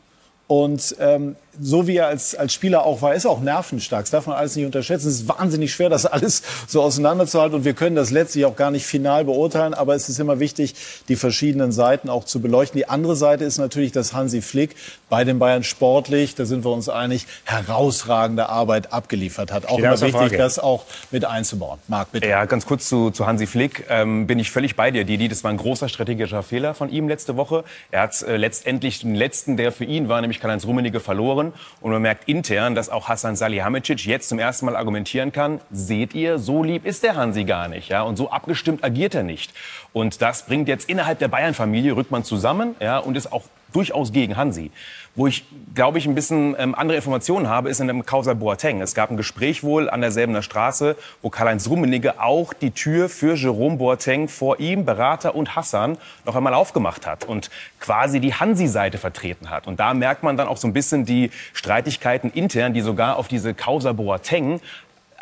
Und 0.48 0.96
ähm, 1.00 1.36
so 1.60 1.88
wie 1.88 1.98
er 1.98 2.08
als, 2.08 2.36
als 2.36 2.54
Spieler 2.54 2.86
auch 2.86 3.02
war, 3.02 3.14
ist 3.14 3.26
er 3.26 3.32
auch 3.32 3.42
nervenstark. 3.42 4.04
Das 4.04 4.12
darf 4.12 4.28
man 4.28 4.36
alles 4.36 4.56
nicht 4.56 4.66
unterschätzen. 4.66 5.08
Es 5.08 5.22
ist 5.22 5.28
wahnsinnig 5.28 5.74
schwer, 5.74 5.90
das 5.90 6.06
alles 6.18 6.44
so 6.68 6.82
auseinanderzuhalten. 6.82 7.56
Und 7.56 7.66
wir 7.66 7.74
können 7.74 7.96
das 7.96 8.12
letztlich 8.12 8.46
auch 8.46 8.56
gar 8.56 8.72
nicht 8.72 8.86
final 8.86 9.26
beurteilen. 9.26 9.74
Aber 9.74 9.96
es 9.96 10.10
ist 10.10 10.20
immer 10.20 10.40
wichtig, 10.40 10.76
die 11.08 11.16
verschiedenen 11.16 11.72
Seiten 11.72 12.10
auch 12.10 12.26
zu 12.26 12.42
beleuchten. 12.42 12.78
Die 12.78 12.88
andere 12.88 13.16
Seite 13.16 13.44
ist 13.44 13.58
natürlich, 13.58 13.92
dass 13.92 14.14
Hansi 14.14 14.42
Flick 14.42 14.76
bei 15.10 15.24
den 15.24 15.40
Bayern 15.40 15.64
sportlich, 15.64 16.36
da 16.36 16.46
sind 16.46 16.66
wir 16.66 16.72
uns 16.72 16.90
einig, 16.90 17.26
herausragende 17.46 18.50
Arbeit 18.50 18.94
abgeliefert 18.94 19.52
hat. 19.52 19.68
Auch 19.68 19.80
immer 19.80 19.92
wichtig, 19.92 20.12
Frage. 20.12 20.38
das 20.38 20.60
auch 20.60 20.86
mit 21.12 21.26
einzubauen. 21.26 21.80
Marc, 21.88 22.12
bitte. 22.12 22.28
Ja, 22.28 22.46
ganz 22.46 22.66
kurz 22.66 22.88
zu, 22.88 23.12
zu 23.12 23.26
Hansi 23.26 23.48
Flick. 23.48 23.86
Ähm, 23.90 24.28
bin 24.28 24.40
ich 24.40 24.52
völlig 24.52 24.76
bei 24.76 24.92
dir, 24.92 25.06
Didi. 25.06 25.28
Das 25.28 25.44
war 25.44 25.52
ein 25.52 25.58
großer 25.58 25.90
strategischer 25.90 26.44
Fehler 26.44 26.74
von 26.74 26.90
ihm 26.90 27.08
letzte 27.08 27.38
Woche. 27.38 27.64
Er 27.92 28.02
hat 28.02 28.22
äh, 28.22 28.38
letztendlich 28.38 29.00
den 29.00 29.16
letzten, 29.16 29.58
der 29.58 29.72
für 29.72 29.86
ihn 29.86 30.10
war, 30.10 30.22
nämlich 30.22 30.40
Karl-Heinz 30.40 30.66
Rummenigge, 30.66 31.00
verloren 31.00 31.47
verloren. 31.48 31.78
Und 31.82 31.92
man 31.92 32.02
merkt 32.02 32.28
intern, 32.28 32.76
dass 32.76 32.90
auch 32.90 33.08
Hassan 33.08 33.36
Salihamidzic 33.36 34.06
jetzt 34.06 34.30
zum 34.30 34.40
ersten 34.40 34.66
Mal 34.66 34.76
argumentieren 34.76 35.32
kann, 35.32 35.60
seht 35.72 36.14
ihr, 36.14 36.40
so 36.40 36.64
lieb 36.64 36.86
ist 36.86 37.04
der 37.04 37.16
Hansi 37.16 37.44
gar 37.44 37.68
nicht. 37.68 37.90
Ja? 37.90 38.04
Und 38.04 38.18
so 38.18 38.32
abgestimmt 38.32 38.84
agiert 38.84 39.16
er 39.16 39.24
nicht. 39.24 39.54
Und 39.94 40.22
das 40.22 40.46
bringt 40.46 40.68
jetzt 40.68 40.90
innerhalb 40.90 41.20
der 41.20 41.28
Bayern-Familie, 41.28 41.96
rückt 41.96 42.12
man 42.12 42.24
zusammen 42.24 42.76
ja, 42.80 42.98
und 43.00 43.16
ist 43.18 43.32
auch 43.32 43.44
durchaus 43.74 44.12
gegen 44.12 44.38
Hansi. 44.38 44.72
Wo 45.18 45.26
ich, 45.26 45.46
glaube 45.74 45.98
ich, 45.98 46.06
ein 46.06 46.14
bisschen 46.14 46.56
ähm, 46.60 46.76
andere 46.76 46.96
Informationen 46.96 47.50
habe, 47.50 47.72
ist 47.72 47.80
in 47.80 47.88
dem 47.88 48.06
Causa 48.06 48.36
Boateng. 48.36 48.82
Es 48.82 48.94
gab 48.94 49.10
ein 49.10 49.18
Gespräch 49.18 49.64
wohl 49.64 49.90
an 49.90 50.02
derselben 50.02 50.40
Straße, 50.44 50.96
wo 51.24 51.32
Karl-Heinz 51.32 51.68
Rummenigge 51.68 52.22
auch 52.22 52.54
die 52.54 52.70
Tür 52.70 53.10
für 53.10 53.34
Jerome 53.34 53.78
Boateng 53.78 54.28
vor 54.28 54.60
ihm, 54.60 54.86
Berater 54.86 55.34
und 55.34 55.56
Hassan 55.56 55.98
noch 56.24 56.36
einmal 56.36 56.54
aufgemacht 56.54 57.08
hat 57.08 57.26
und 57.26 57.50
quasi 57.80 58.20
die 58.20 58.36
Hansi-Seite 58.36 59.00
vertreten 59.00 59.50
hat. 59.50 59.66
Und 59.66 59.80
da 59.80 59.96
merkt 59.96 60.22
man 60.22 60.38
dann 60.38 60.48
auch 60.48 60.58
so 60.58 60.68
ein 60.68 60.74
bisschen 60.74 61.04
die 61.04 61.32
Streitigkeiten 61.52 62.30
intern, 62.30 62.76
die 62.76 62.82
sogar 62.82 63.16
auf 63.16 63.28
diese 63.28 63.56
Causa 63.56 63.94
Boateng 63.94 64.62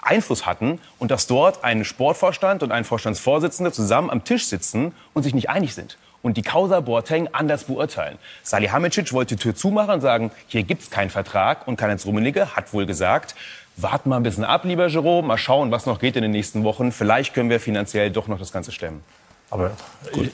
Einfluss 0.01 0.45
hatten 0.45 0.79
und 0.99 1.09
dass 1.09 1.25
dort 1.25 1.63
ein 1.63 1.85
Sportvorstand 1.85 2.63
und 2.63 2.73
ein 2.73 2.83
Vorstandsvorsitzender 2.83 3.71
zusammen 3.71 4.09
am 4.09 4.25
Tisch 4.25 4.45
sitzen 4.47 4.91
und 5.13 5.23
sich 5.23 5.33
nicht 5.33 5.49
einig 5.49 5.73
sind 5.73 5.97
und 6.25 6.37
die 6.37 6.41
Causa 6.41 6.79
Boateng 6.79 7.29
anders 7.33 7.65
beurteilen. 7.65 8.17
Salihamidzic 8.41 9.13
wollte 9.13 9.35
die 9.35 9.43
Tür 9.43 9.53
zumachen 9.53 9.93
und 9.93 10.01
sagen, 10.01 10.31
hier 10.47 10.63
gibt's 10.63 10.89
keinen 10.89 11.11
Vertrag. 11.11 11.67
Und 11.67 11.77
Karl-Heinz 11.77 12.03
Rummenigge 12.07 12.55
hat 12.55 12.73
wohl 12.73 12.87
gesagt, 12.87 13.35
warten 13.77 14.09
mal 14.09 14.17
ein 14.17 14.23
bisschen 14.23 14.43
ab, 14.43 14.63
lieber 14.65 14.87
Jerome, 14.87 15.27
mal 15.27 15.37
schauen, 15.37 15.69
was 15.69 15.85
noch 15.85 15.99
geht 15.99 16.15
in 16.15 16.23
den 16.23 16.31
nächsten 16.31 16.63
Wochen. 16.63 16.91
Vielleicht 16.91 17.35
können 17.35 17.51
wir 17.51 17.59
finanziell 17.59 18.09
doch 18.09 18.27
noch 18.27 18.39
das 18.39 18.51
Ganze 18.51 18.71
stemmen. 18.71 19.03
Aber 19.51 19.71
Gut. 20.13 20.31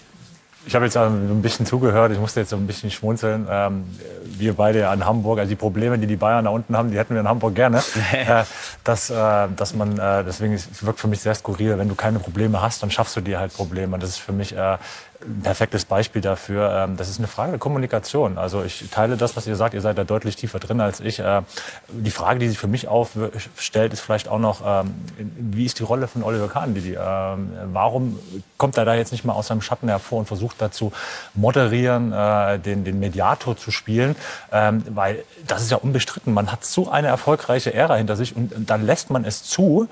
Ich 0.65 0.75
habe 0.75 0.85
jetzt 0.85 0.95
ein 0.95 1.41
bisschen 1.41 1.65
zugehört, 1.65 2.11
ich 2.11 2.19
musste 2.19 2.39
jetzt 2.39 2.51
so 2.51 2.55
ein 2.55 2.67
bisschen 2.67 2.91
schmunzeln. 2.91 3.47
Ähm, 3.49 3.83
wir 4.25 4.53
beide 4.53 4.81
ja 4.81 4.93
in 4.93 5.03
Hamburg, 5.05 5.39
also 5.39 5.49
die 5.49 5.55
Probleme, 5.55 5.97
die 5.97 6.05
die 6.05 6.17
Bayern 6.17 6.45
da 6.45 6.51
unten 6.51 6.77
haben, 6.77 6.91
die 6.91 6.99
hätten 6.99 7.15
wir 7.15 7.21
in 7.21 7.27
Hamburg 7.27 7.55
gerne. 7.55 7.79
äh, 8.13 8.43
dass, 8.83 9.09
äh, 9.09 9.47
dass 9.57 9.73
man, 9.73 9.97
äh, 9.97 10.23
deswegen 10.23 10.53
es 10.53 10.85
wirkt 10.85 10.99
für 10.99 11.07
mich 11.07 11.19
sehr 11.19 11.33
skurril, 11.33 11.79
wenn 11.79 11.89
du 11.89 11.95
keine 11.95 12.19
Probleme 12.19 12.61
hast, 12.61 12.83
dann 12.83 12.91
schaffst 12.91 13.15
du 13.15 13.21
dir 13.21 13.39
halt 13.39 13.53
Probleme. 13.53 13.97
Das 13.97 14.11
ist 14.11 14.19
für 14.19 14.33
mich 14.33 14.55
perfektes 15.43 15.85
Beispiel 15.85 16.21
dafür. 16.21 16.71
Ähm, 16.71 16.97
das 16.97 17.09
ist 17.09 17.19
eine 17.19 17.27
Frage 17.27 17.51
der 17.51 17.59
Kommunikation. 17.59 18.37
Also 18.37 18.63
ich 18.63 18.89
teile 18.91 19.17
das, 19.17 19.35
was 19.35 19.47
ihr 19.47 19.55
sagt. 19.55 19.73
Ihr 19.73 19.81
seid 19.81 19.97
da 19.97 20.03
deutlich 20.03 20.35
tiefer 20.35 20.59
drin 20.59 20.81
als 20.81 20.99
ich. 20.99 21.19
Äh, 21.19 21.41
die 21.89 22.11
Frage, 22.11 22.39
die 22.39 22.49
sich 22.49 22.57
für 22.57 22.67
mich 22.67 22.87
aufstellt, 22.87 23.93
ist 23.93 24.01
vielleicht 24.01 24.27
auch 24.27 24.39
noch, 24.39 24.61
ähm, 24.65 24.93
wie 25.17 25.65
ist 25.65 25.79
die 25.79 25.83
Rolle 25.83 26.07
von 26.07 26.23
Oliver 26.23 26.47
Kahn? 26.47 26.75
Ähm, 26.75 27.51
warum 27.73 28.19
kommt 28.57 28.77
er 28.77 28.85
da 28.85 28.95
jetzt 28.95 29.11
nicht 29.11 29.25
mal 29.25 29.33
aus 29.33 29.47
seinem 29.47 29.61
Schatten 29.61 29.89
hervor 29.89 30.19
und 30.19 30.25
versucht 30.25 30.57
dazu 30.59 30.91
moderieren, 31.33 32.11
äh, 32.11 32.59
den, 32.59 32.83
den 32.83 32.99
Mediator 32.99 33.57
zu 33.57 33.71
spielen? 33.71 34.15
Weil 34.49 35.23
das 35.47 35.63
ist 35.63 35.71
ja 35.71 35.77
unbestritten. 35.77 36.33
Man 36.33 36.51
hat 36.51 36.65
so 36.65 36.89
eine 36.89 37.07
erfolgreiche 37.07 37.73
Ära 37.73 37.95
hinter 37.95 38.15
sich 38.15 38.35
und 38.35 38.69
dann 38.69 38.85
lässt 38.85 39.09
man 39.09 39.25
es 39.25 39.43
zu, 39.43 39.87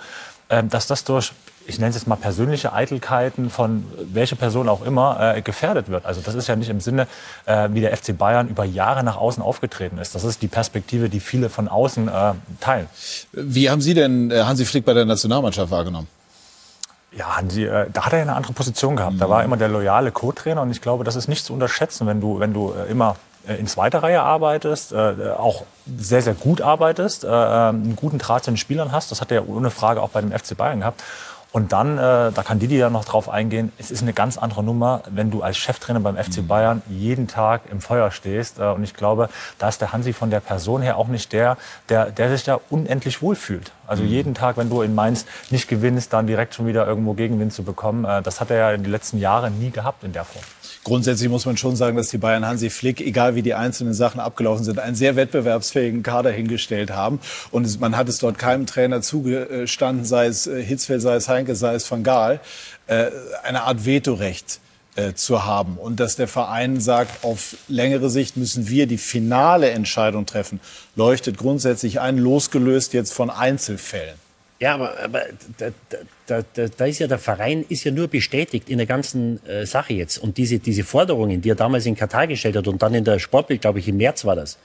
dass 0.48 0.88
das 0.88 1.03
durch 1.03 1.33
ich 1.69 1.79
nenne 1.79 1.89
es 1.89 1.95
jetzt 1.95 2.07
mal 2.07 2.15
persönliche 2.15 2.73
Eitelkeiten 2.73 3.49
von 3.49 3.85
welcher 4.11 4.35
Person 4.35 4.67
auch 4.67 4.83
immer 4.83 5.35
äh, 5.35 5.41
gefährdet 5.41 5.89
wird. 5.89 6.05
Also 6.05 6.21
das 6.21 6.35
ist 6.35 6.47
ja 6.47 6.55
nicht 6.55 6.69
im 6.69 6.81
Sinne, 6.81 7.07
äh, 7.45 7.69
wie 7.71 7.81
der 7.81 7.95
FC 7.95 8.17
Bayern 8.17 8.47
über 8.49 8.65
Jahre 8.65 9.03
nach 9.03 9.17
außen 9.17 9.41
aufgetreten 9.41 9.99
ist. 9.99 10.15
Das 10.15 10.23
ist 10.23 10.41
die 10.41 10.47
Perspektive, 10.47 11.09
die 11.09 11.19
viele 11.19 11.49
von 11.49 11.67
außen 11.67 12.07
äh, 12.07 12.33
teilen. 12.59 12.88
Wie 13.31 13.69
haben 13.69 13.81
Sie 13.81 13.93
denn 13.93 14.31
äh, 14.31 14.41
Hansi 14.41 14.65
Flick 14.65 14.83
bei 14.83 14.93
der 14.93 15.05
Nationalmannschaft 15.05 15.71
wahrgenommen? 15.71 16.07
Ja, 17.11 17.38
Hansi, 17.38 17.65
äh, 17.65 17.85
da 17.91 18.05
hat 18.05 18.13
er 18.13 18.19
ja 18.19 18.23
eine 18.23 18.35
andere 18.35 18.53
Position 18.53 18.95
gehabt. 18.95 19.15
Mhm. 19.15 19.19
Da 19.19 19.29
war 19.29 19.43
immer 19.43 19.57
der 19.57 19.69
loyale 19.69 20.11
Co-Trainer 20.11 20.61
und 20.63 20.71
ich 20.71 20.81
glaube, 20.81 21.03
das 21.03 21.15
ist 21.15 21.27
nicht 21.27 21.45
zu 21.45 21.53
unterschätzen, 21.53 22.07
wenn 22.07 22.19
du, 22.19 22.39
wenn 22.39 22.53
du 22.53 22.73
äh, 22.73 22.89
immer 22.89 23.15
äh, 23.47 23.55
in 23.55 23.67
zweiter 23.67 24.03
Reihe 24.03 24.21
arbeitest, 24.21 24.91
äh, 24.91 25.13
auch 25.38 25.63
sehr, 25.97 26.21
sehr 26.21 26.33
gut 26.33 26.61
arbeitest, 26.61 27.23
äh, 27.23 27.27
einen 27.27 27.95
guten 27.95 28.17
Draht 28.17 28.43
zu 28.43 28.51
den 28.51 28.57
Spielern 28.57 28.91
hast. 28.91 29.11
Das 29.11 29.21
hat 29.21 29.31
er 29.31 29.47
ohne 29.47 29.71
Frage 29.71 30.01
auch 30.01 30.09
bei 30.09 30.21
dem 30.21 30.31
FC 30.31 30.55
Bayern 30.55 30.81
gehabt. 30.81 31.01
Und 31.51 31.71
dann, 31.71 31.97
äh, 31.97 32.31
da 32.31 32.43
kann 32.45 32.59
Didi 32.59 32.77
ja 32.77 32.91
noch 32.91 33.05
drauf 33.05 33.27
eingehen, 33.27 33.71
es 33.79 33.89
ist 33.89 34.03
eine 34.03 34.13
ganz 34.13 34.37
andere 34.37 34.63
Nummer, 34.63 35.01
wenn 35.09 35.31
du 35.31 35.41
als 35.41 35.57
Cheftrainer 35.57 35.99
beim 35.99 36.15
FC 36.15 36.37
mhm. 36.37 36.47
Bayern 36.47 36.81
jeden 36.87 37.27
Tag 37.27 37.61
im 37.71 37.81
Feuer 37.81 38.11
stehst. 38.11 38.59
Äh, 38.59 38.65
und 38.65 38.83
ich 38.83 38.93
glaube, 38.93 39.29
da 39.57 39.67
ist 39.67 39.81
der 39.81 39.91
Hansi 39.91 40.13
von 40.13 40.29
der 40.29 40.41
Person 40.41 40.83
her 40.83 40.97
auch 40.97 41.07
nicht 41.07 41.33
der, 41.33 41.57
der, 41.89 42.11
der 42.11 42.29
sich 42.29 42.43
da 42.43 42.59
unendlich 42.69 43.23
wohlfühlt. 43.23 43.71
Also 43.87 44.03
mhm. 44.03 44.09
jeden 44.09 44.33
Tag, 44.35 44.57
wenn 44.57 44.69
du 44.69 44.83
in 44.83 44.93
Mainz 44.93 45.25
nicht 45.49 45.67
gewinnst, 45.67 46.13
dann 46.13 46.27
direkt 46.27 46.53
schon 46.53 46.67
wieder 46.67 46.85
irgendwo 46.85 47.13
Gegenwind 47.13 47.51
zu 47.51 47.63
bekommen, 47.63 48.05
äh, 48.05 48.21
das 48.21 48.39
hat 48.39 48.51
er 48.51 48.57
ja 48.57 48.71
in 48.71 48.83
den 48.83 48.91
letzten 48.91 49.17
Jahren 49.17 49.57
nie 49.57 49.71
gehabt 49.71 50.03
in 50.03 50.13
der 50.13 50.25
Form. 50.25 50.43
Grundsätzlich 50.86 51.29
muss 51.29 51.45
man 51.45 51.57
schon 51.57 51.75
sagen, 51.75 51.98
dass 51.98 52.09
die 52.09 52.17
Bayern 52.17 52.45
Hansi 52.45 52.69
Flick, 52.69 53.01
egal 53.01 53.36
wie 53.36 53.41
die 53.41 53.53
einzelnen 53.53 53.93
Sachen 53.93 54.19
abgelaufen 54.19 54.63
sind, 54.63 54.79
einen 54.79 54.95
sehr 54.95 55.15
wettbewerbsfähigen 55.15 56.03
Kader 56.03 56.31
hingestellt 56.31 56.91
haben. 56.91 57.19
Und 57.51 57.79
man 57.81 57.98
hat 57.98 58.07
es 58.07 58.19
dort 58.19 58.39
keinem 58.39 58.65
Trainer 58.65 59.01
zugestanden, 59.01 60.05
sei 60.05 60.27
es 60.27 60.48
äh, 60.48 60.63
Hitzfeld, 60.63 61.01
sei 61.01 61.15
es 61.15 61.27
Heinke, 61.27 61.55
sei 61.55 61.75
es 61.75 61.89
Van 61.89 62.03
Gaal, 62.03 62.39
äh, 62.88 63.07
eine 63.43 63.63
Art 63.63 63.86
Vetorecht 63.86 64.62
äh, 64.95 65.13
zu 65.13 65.45
haben. 65.45 65.77
Und 65.77 66.00
dass 66.00 66.15
der 66.15 66.29
Verein 66.29 66.79
sagt, 66.79 67.25
auf 67.25 67.57
längere 67.67 68.09
Sicht 68.09 68.38
müssen 68.38 68.69
wir 68.69 68.88
die 68.88 68.98
finale 68.98 69.71
Entscheidung 69.71 70.25
treffen, 70.25 70.62
leuchtet 70.95 71.38
grundsätzlich 71.38 72.00
ein, 72.00 72.17
losgelöst 72.17 72.93
jetzt 72.93 73.13
von 73.13 73.29
Einzelfällen. 73.29 74.15
Ja, 74.61 74.73
aber, 74.73 74.99
aber 74.99 75.21
da, 75.57 75.69
da, 76.27 76.43
da, 76.53 76.67
da 76.67 76.85
ist 76.85 76.99
ja 76.99 77.07
der 77.07 77.17
Verein 77.17 77.63
ist 77.69 77.85
ja 77.85 77.91
nur 77.91 78.09
bestätigt 78.09 78.69
in 78.69 78.77
der 78.77 78.87
ganzen 78.87 79.45
äh, 79.47 79.65
Sache 79.65 79.93
jetzt. 79.93 80.17
Und 80.17 80.37
diese, 80.37 80.59
diese 80.59 80.83
Forderungen, 80.83 81.41
die 81.41 81.49
er 81.49 81.55
damals 81.55 81.85
in 81.85 81.95
Katar 81.95 82.27
gestellt 82.27 82.57
hat 82.57 82.67
und 82.67 82.81
dann 82.81 82.93
in 82.93 83.05
der 83.05 83.19
Sportbild, 83.19 83.61
glaube 83.61 83.79
ich, 83.79 83.87
im 83.87 83.95
März 83.95 84.25
war 84.25 84.35
das, 84.35 84.57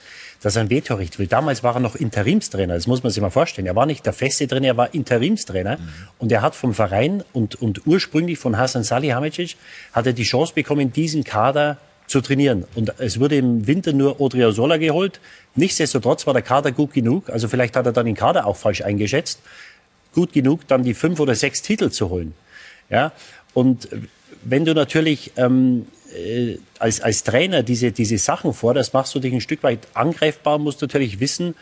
dass 0.43 0.57
er 0.57 0.63
ein 0.63 0.71
Vetorecht 0.71 1.21
will. 1.21 1.29
Damals 1.29 1.63
war 1.63 1.77
er 1.77 1.81
noch 1.81 1.95
Interimstrainer, 1.95 2.75
das 2.75 2.89
muss 2.89 3.05
man 3.05 3.13
sich 3.13 3.23
mal 3.23 3.31
vorstellen. 3.31 3.69
Er 3.69 3.77
war 3.77 3.87
nicht 3.87 4.05
der 4.05 4.13
feste 4.13 4.49
Trainer, 4.49 4.67
er 4.67 4.77
war 4.77 4.93
Interimstrainer. 4.93 5.79
Mhm. 5.79 5.89
Und 6.19 6.33
er 6.33 6.43
hat 6.43 6.57
vom 6.57 6.75
Verein 6.75 7.23
und, 7.33 7.63
und 7.63 7.87
ursprünglich 7.87 8.41
von 8.41 8.59
Hasan 8.59 8.83
Salihamidzic 8.83 9.57
hat 9.93 10.07
er 10.07 10.13
die 10.13 10.25
Chance 10.25 10.55
bekommen, 10.57 10.93
diesen 10.93 11.23
Kader 11.23 11.79
zu 12.09 12.21
trainieren. 12.21 12.65
Und 12.75 12.93
es 12.99 13.21
wurde 13.21 13.37
im 13.37 13.67
Winter 13.69 13.93
nur 13.93 14.21
Odriozola 14.21 14.77
geholt. 14.77 15.21
Nichtsdestotrotz 15.55 16.27
war 16.27 16.35
der 16.35 16.43
Kader 16.43 16.73
gut 16.73 16.93
genug. 16.93 17.31
Also 17.31 17.47
vielleicht 17.47 17.77
hat 17.77 17.87
er 17.87 17.93
dann 17.93 18.07
den 18.07 18.17
Kader 18.17 18.47
auch 18.47 18.57
falsch 18.57 18.83
eingeschätzt 18.83 19.39
gut 20.15 20.33
genug, 20.33 20.67
dann 20.69 20.83
die 20.83 20.95
fünf 20.95 21.21
oder 21.21 21.35
sechs 21.35 21.63
Titel 21.63 21.91
zu 21.91 22.11
holen. 22.11 22.35
Ja, 22.91 23.13
und 23.53 23.89
wenn 24.45 24.65
du 24.65 24.75
natürlich 24.75 25.33
ähm, 25.37 25.87
äh, 26.15 26.59
als, 26.79 27.01
als 27.01 27.25
Trainer 27.25 27.63
diese, 27.63 27.93
diese 27.93 28.19
Sachen 28.19 28.53
forderst, 28.53 28.95
machst 28.95 29.15
du 29.15 29.21
dich 29.21 29.33
ein 29.33 29.41
Stück 29.41 29.63
weit 29.63 29.81
angreifbar, 29.95 30.59
musst 30.59 30.83
natürlich 30.83 31.21
wissen, 31.21 31.55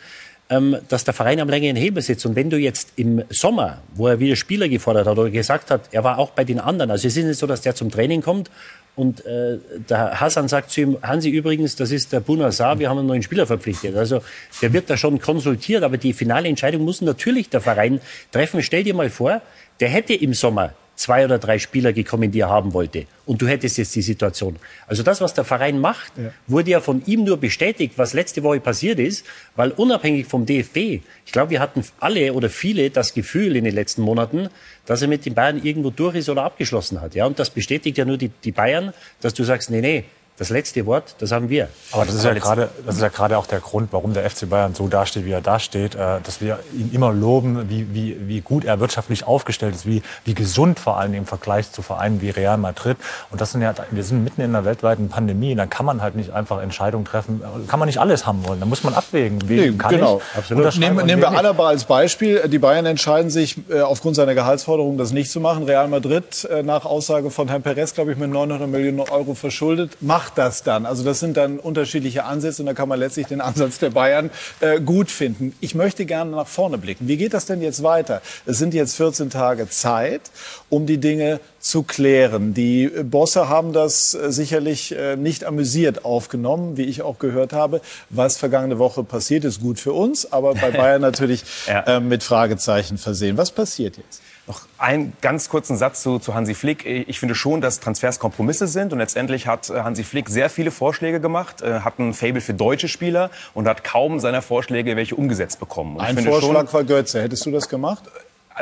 ähm, 0.49 0.77
dass 0.89 1.03
der 1.05 1.13
Verein 1.13 1.39
am 1.39 1.49
längeren 1.49 1.75
Hebel 1.75 2.03
sitzt. 2.03 2.25
Und 2.25 2.35
wenn 2.35 2.49
du 2.49 2.57
jetzt 2.57 2.93
im 2.97 3.23
Sommer, 3.29 3.81
wo 3.95 4.07
er 4.07 4.19
wieder 4.19 4.35
Spieler 4.35 4.67
gefordert 4.67 5.07
hat 5.07 5.17
oder 5.17 5.29
gesagt 5.29 5.71
hat, 5.71 5.89
er 5.91 6.03
war 6.03 6.19
auch 6.19 6.31
bei 6.31 6.43
den 6.43 6.59
anderen, 6.59 6.91
also 6.91 7.07
es 7.07 7.15
ist 7.15 7.25
nicht 7.25 7.39
so, 7.39 7.47
dass 7.47 7.61
der 7.61 7.75
zum 7.75 7.89
Training 7.89 8.21
kommt 8.21 8.51
und 8.95 9.25
äh, 9.25 9.57
der 9.89 10.19
Hassan 10.19 10.47
sagt 10.47 10.69
zu 10.69 10.81
ihm, 10.81 10.97
Hansi 11.01 11.29
übrigens, 11.29 11.75
das 11.75 11.91
ist 11.91 12.13
der 12.13 12.19
Bunasar, 12.19 12.77
wir 12.77 12.89
haben 12.89 12.99
einen 12.99 13.07
neuen 13.07 13.23
Spieler 13.23 13.47
verpflichtet. 13.47 13.95
Also 13.95 14.21
der 14.61 14.71
wird 14.71 14.89
da 14.89 14.97
schon 14.97 15.19
konsultiert, 15.19 15.83
aber 15.83 15.97
die 15.97 16.13
finale 16.13 16.47
Entscheidung 16.47 16.83
muss 16.83 17.01
natürlich 17.01 17.49
der 17.49 17.61
Verein 17.61 18.01
treffen. 18.31 18.61
Stell 18.61 18.83
dir 18.83 18.93
mal 18.93 19.09
vor, 19.09 19.41
der 19.79 19.89
hätte 19.89 20.13
im 20.13 20.33
Sommer 20.33 20.73
zwei 20.95 21.25
oder 21.25 21.39
drei 21.39 21.59
Spieler 21.59 21.93
gekommen, 21.93 22.31
die 22.31 22.41
er 22.41 22.49
haben 22.49 22.73
wollte. 22.73 23.05
Und 23.25 23.41
du 23.41 23.47
hättest 23.47 23.77
jetzt 23.77 23.95
die 23.95 24.01
Situation. 24.01 24.57
Also 24.87 25.01
das, 25.01 25.21
was 25.21 25.33
der 25.33 25.43
Verein 25.43 25.79
macht, 25.79 26.11
ja. 26.17 26.31
wurde 26.47 26.71
ja 26.71 26.81
von 26.81 27.03
ihm 27.05 27.23
nur 27.23 27.37
bestätigt, 27.37 27.93
was 27.97 28.13
letzte 28.13 28.43
Woche 28.43 28.59
passiert 28.59 28.99
ist, 28.99 29.25
weil 29.55 29.71
unabhängig 29.71 30.27
vom 30.27 30.45
DFB, 30.45 30.77
ich 31.25 31.31
glaube, 31.31 31.51
wir 31.51 31.59
hatten 31.59 31.83
alle 31.99 32.33
oder 32.33 32.49
viele 32.49 32.89
das 32.89 33.13
Gefühl 33.13 33.55
in 33.55 33.63
den 33.63 33.73
letzten 33.73 34.01
Monaten, 34.01 34.49
dass 34.85 35.01
er 35.01 35.07
mit 35.07 35.25
den 35.25 35.33
Bayern 35.33 35.63
irgendwo 35.63 35.89
durch 35.89 36.15
ist 36.15 36.29
oder 36.29 36.43
abgeschlossen 36.43 37.01
hat. 37.01 37.15
Ja, 37.15 37.25
und 37.25 37.39
das 37.39 37.49
bestätigt 37.49 37.97
ja 37.97 38.05
nur 38.05 38.17
die, 38.17 38.29
die 38.43 38.51
Bayern, 38.51 38.93
dass 39.21 39.33
du 39.33 39.43
sagst, 39.43 39.71
nee, 39.71 39.81
nee, 39.81 40.03
das 40.37 40.49
letzte 40.49 40.85
Wort, 40.87 41.15
das 41.19 41.31
haben 41.31 41.49
wir. 41.49 41.69
Aber 41.91 42.05
das 42.05 42.15
ist 42.15 42.25
ja 42.25 42.33
gerade, 42.33 42.69
das 42.85 42.95
ist 42.95 43.01
ja 43.01 43.09
gerade 43.09 43.37
auch 43.37 43.45
der 43.45 43.59
Grund, 43.59 43.89
warum 43.91 44.13
der 44.13 44.27
FC 44.29 44.49
Bayern 44.49 44.73
so 44.73 44.87
dasteht, 44.87 45.25
wie 45.25 45.31
er 45.31 45.41
dasteht, 45.41 45.93
äh, 45.93 46.19
dass 46.23 46.41
wir 46.41 46.59
ihn 46.73 46.89
immer 46.91 47.13
loben, 47.13 47.69
wie, 47.69 47.93
wie, 47.93 48.17
wie 48.27 48.41
gut 48.41 48.65
er 48.65 48.79
wirtschaftlich 48.79 49.25
aufgestellt 49.27 49.75
ist, 49.75 49.85
wie, 49.85 50.01
wie 50.25 50.33
gesund 50.33 50.79
vor 50.79 50.97
allem 50.97 51.13
im 51.13 51.25
Vergleich 51.25 51.71
zu 51.71 51.83
Vereinen 51.83 52.19
wie 52.21 52.31
Real 52.31 52.57
Madrid. 52.57 52.97
Und 53.29 53.41
das 53.41 53.51
sind 53.51 53.61
ja, 53.61 53.75
wir 53.91 54.03
sind 54.03 54.23
mitten 54.23 54.41
in 54.41 54.49
einer 54.49 54.65
weltweiten 54.65 55.09
Pandemie, 55.09 55.53
dann 55.53 55.69
kann 55.69 55.85
man 55.85 56.01
halt 56.01 56.15
nicht 56.15 56.31
einfach 56.31 56.61
Entscheidungen 56.61 57.05
treffen, 57.05 57.41
kann 57.67 57.77
man 57.79 57.87
nicht 57.87 57.99
alles 57.99 58.25
haben 58.25 58.45
wollen, 58.47 58.59
da 58.59 58.65
muss 58.65 58.83
man 58.83 58.95
abwägen. 58.95 59.39
Wen 59.47 59.73
nee, 59.73 59.77
kann 59.77 59.91
genau. 59.91 60.17
ich 60.31 60.37
Absolut. 60.37 60.77
Nehmen, 60.77 61.05
nehmen 61.05 61.21
wir 61.21 61.29
Alaba 61.29 61.67
als 61.67 61.83
Beispiel. 61.83 62.47
Die 62.47 62.59
Bayern 62.59 62.85
entscheiden 62.85 63.29
sich 63.29 63.57
äh, 63.69 63.81
aufgrund 63.81 64.15
seiner 64.15 64.33
Gehaltsforderung, 64.33 64.97
das 64.97 65.11
nicht 65.11 65.29
zu 65.29 65.39
machen. 65.39 65.63
Real 65.63 65.87
Madrid, 65.87 66.43
äh, 66.45 66.63
nach 66.63 66.85
Aussage 66.85 67.29
von 67.29 67.47
Herrn 67.49 67.61
Perez, 67.61 67.93
glaube 67.93 68.11
ich, 68.11 68.17
mit 68.17 68.31
900 68.31 68.67
Millionen 68.67 68.99
Euro 69.01 69.35
verschuldet, 69.35 69.97
macht 70.01 70.22
das 70.29 70.63
dann. 70.63 70.85
Also 70.85 71.03
das 71.03 71.19
sind 71.19 71.37
dann 71.37 71.59
unterschiedliche 71.59 72.25
Ansätze 72.25 72.61
und 72.61 72.67
da 72.67 72.73
kann 72.73 72.89
man 72.89 72.99
letztlich 72.99 73.27
den 73.27 73.41
Ansatz 73.41 73.79
der 73.79 73.89
Bayern 73.89 74.29
äh, 74.59 74.79
gut 74.79 75.11
finden. 75.11 75.53
Ich 75.59 75.75
möchte 75.75 76.05
gerne 76.05 76.31
nach 76.31 76.47
vorne 76.47 76.77
blicken. 76.77 77.07
Wie 77.07 77.17
geht 77.17 77.33
das 77.33 77.45
denn 77.45 77.61
jetzt 77.61 77.83
weiter? 77.83 78.21
Es 78.45 78.57
sind 78.57 78.73
jetzt 78.73 78.95
14 78.95 79.29
Tage 79.29 79.69
Zeit, 79.69 80.21
um 80.69 80.85
die 80.85 80.97
Dinge 80.97 81.39
zu 81.59 81.83
klären. 81.83 82.53
Die 82.53 82.87
Bosse 82.87 83.47
haben 83.47 83.73
das 83.73 84.13
äh, 84.13 84.31
sicherlich 84.31 84.93
äh, 84.93 85.15
nicht 85.15 85.45
amüsiert 85.45 86.03
aufgenommen, 86.05 86.77
wie 86.77 86.83
ich 86.83 87.01
auch 87.01 87.19
gehört 87.19 87.53
habe. 87.53 87.81
Was 88.09 88.37
vergangene 88.37 88.79
Woche 88.79 89.03
passiert, 89.03 89.45
ist 89.45 89.61
gut 89.61 89.79
für 89.79 89.93
uns, 89.93 90.31
aber 90.31 90.55
bei 90.55 90.71
Bayern 90.71 91.01
natürlich 91.01 91.43
ja. 91.67 91.81
äh, 91.81 91.99
mit 91.99 92.23
Fragezeichen 92.23 92.97
versehen. 92.97 93.37
Was 93.37 93.51
passiert 93.51 93.97
jetzt? 93.97 94.21
Noch 94.45 94.61
einen 94.77 95.13
ganz 95.21 95.47
kurzen 95.47 95.77
Satz 95.77 96.03
zu, 96.03 96.19
zu 96.19 96.33
Hansi 96.33 96.53
Flick. 96.53 96.85
Ich 96.85 97.19
finde 97.19 97.33
schon, 97.33 97.61
dass 97.61 97.79
Transfers 97.79 98.19
Kompromisse 98.19 98.67
sind. 98.67 98.91
Und 98.91 98.99
letztendlich 98.99 99.47
hat 99.47 99.69
äh, 99.69 99.83
Hansi 99.83 100.03
Flick 100.03 100.29
sehr 100.29 100.49
viele 100.49 100.69
Vorschläge 100.69 101.21
gemacht, 101.21 101.61
äh, 101.61 101.79
hat 101.79 101.97
ein 101.97 102.13
Fable 102.13 102.41
für 102.41 102.53
deutsche 102.53 102.89
Spieler 102.89 103.31
und 103.53 103.69
hat 103.69 103.85
kaum 103.85 104.19
seiner 104.19 104.41
Vorschläge 104.41 104.97
welche 104.97 105.15
umgesetzt 105.15 105.61
bekommen. 105.61 105.95
Und 105.95 106.01
ein 106.01 106.17
Vorschlag 106.17 106.65
schon, 106.65 106.73
war 106.73 106.83
Götze. 106.83 107.21
Hättest 107.21 107.45
du 107.45 107.51
das 107.51 107.69
gemacht? 107.69 108.03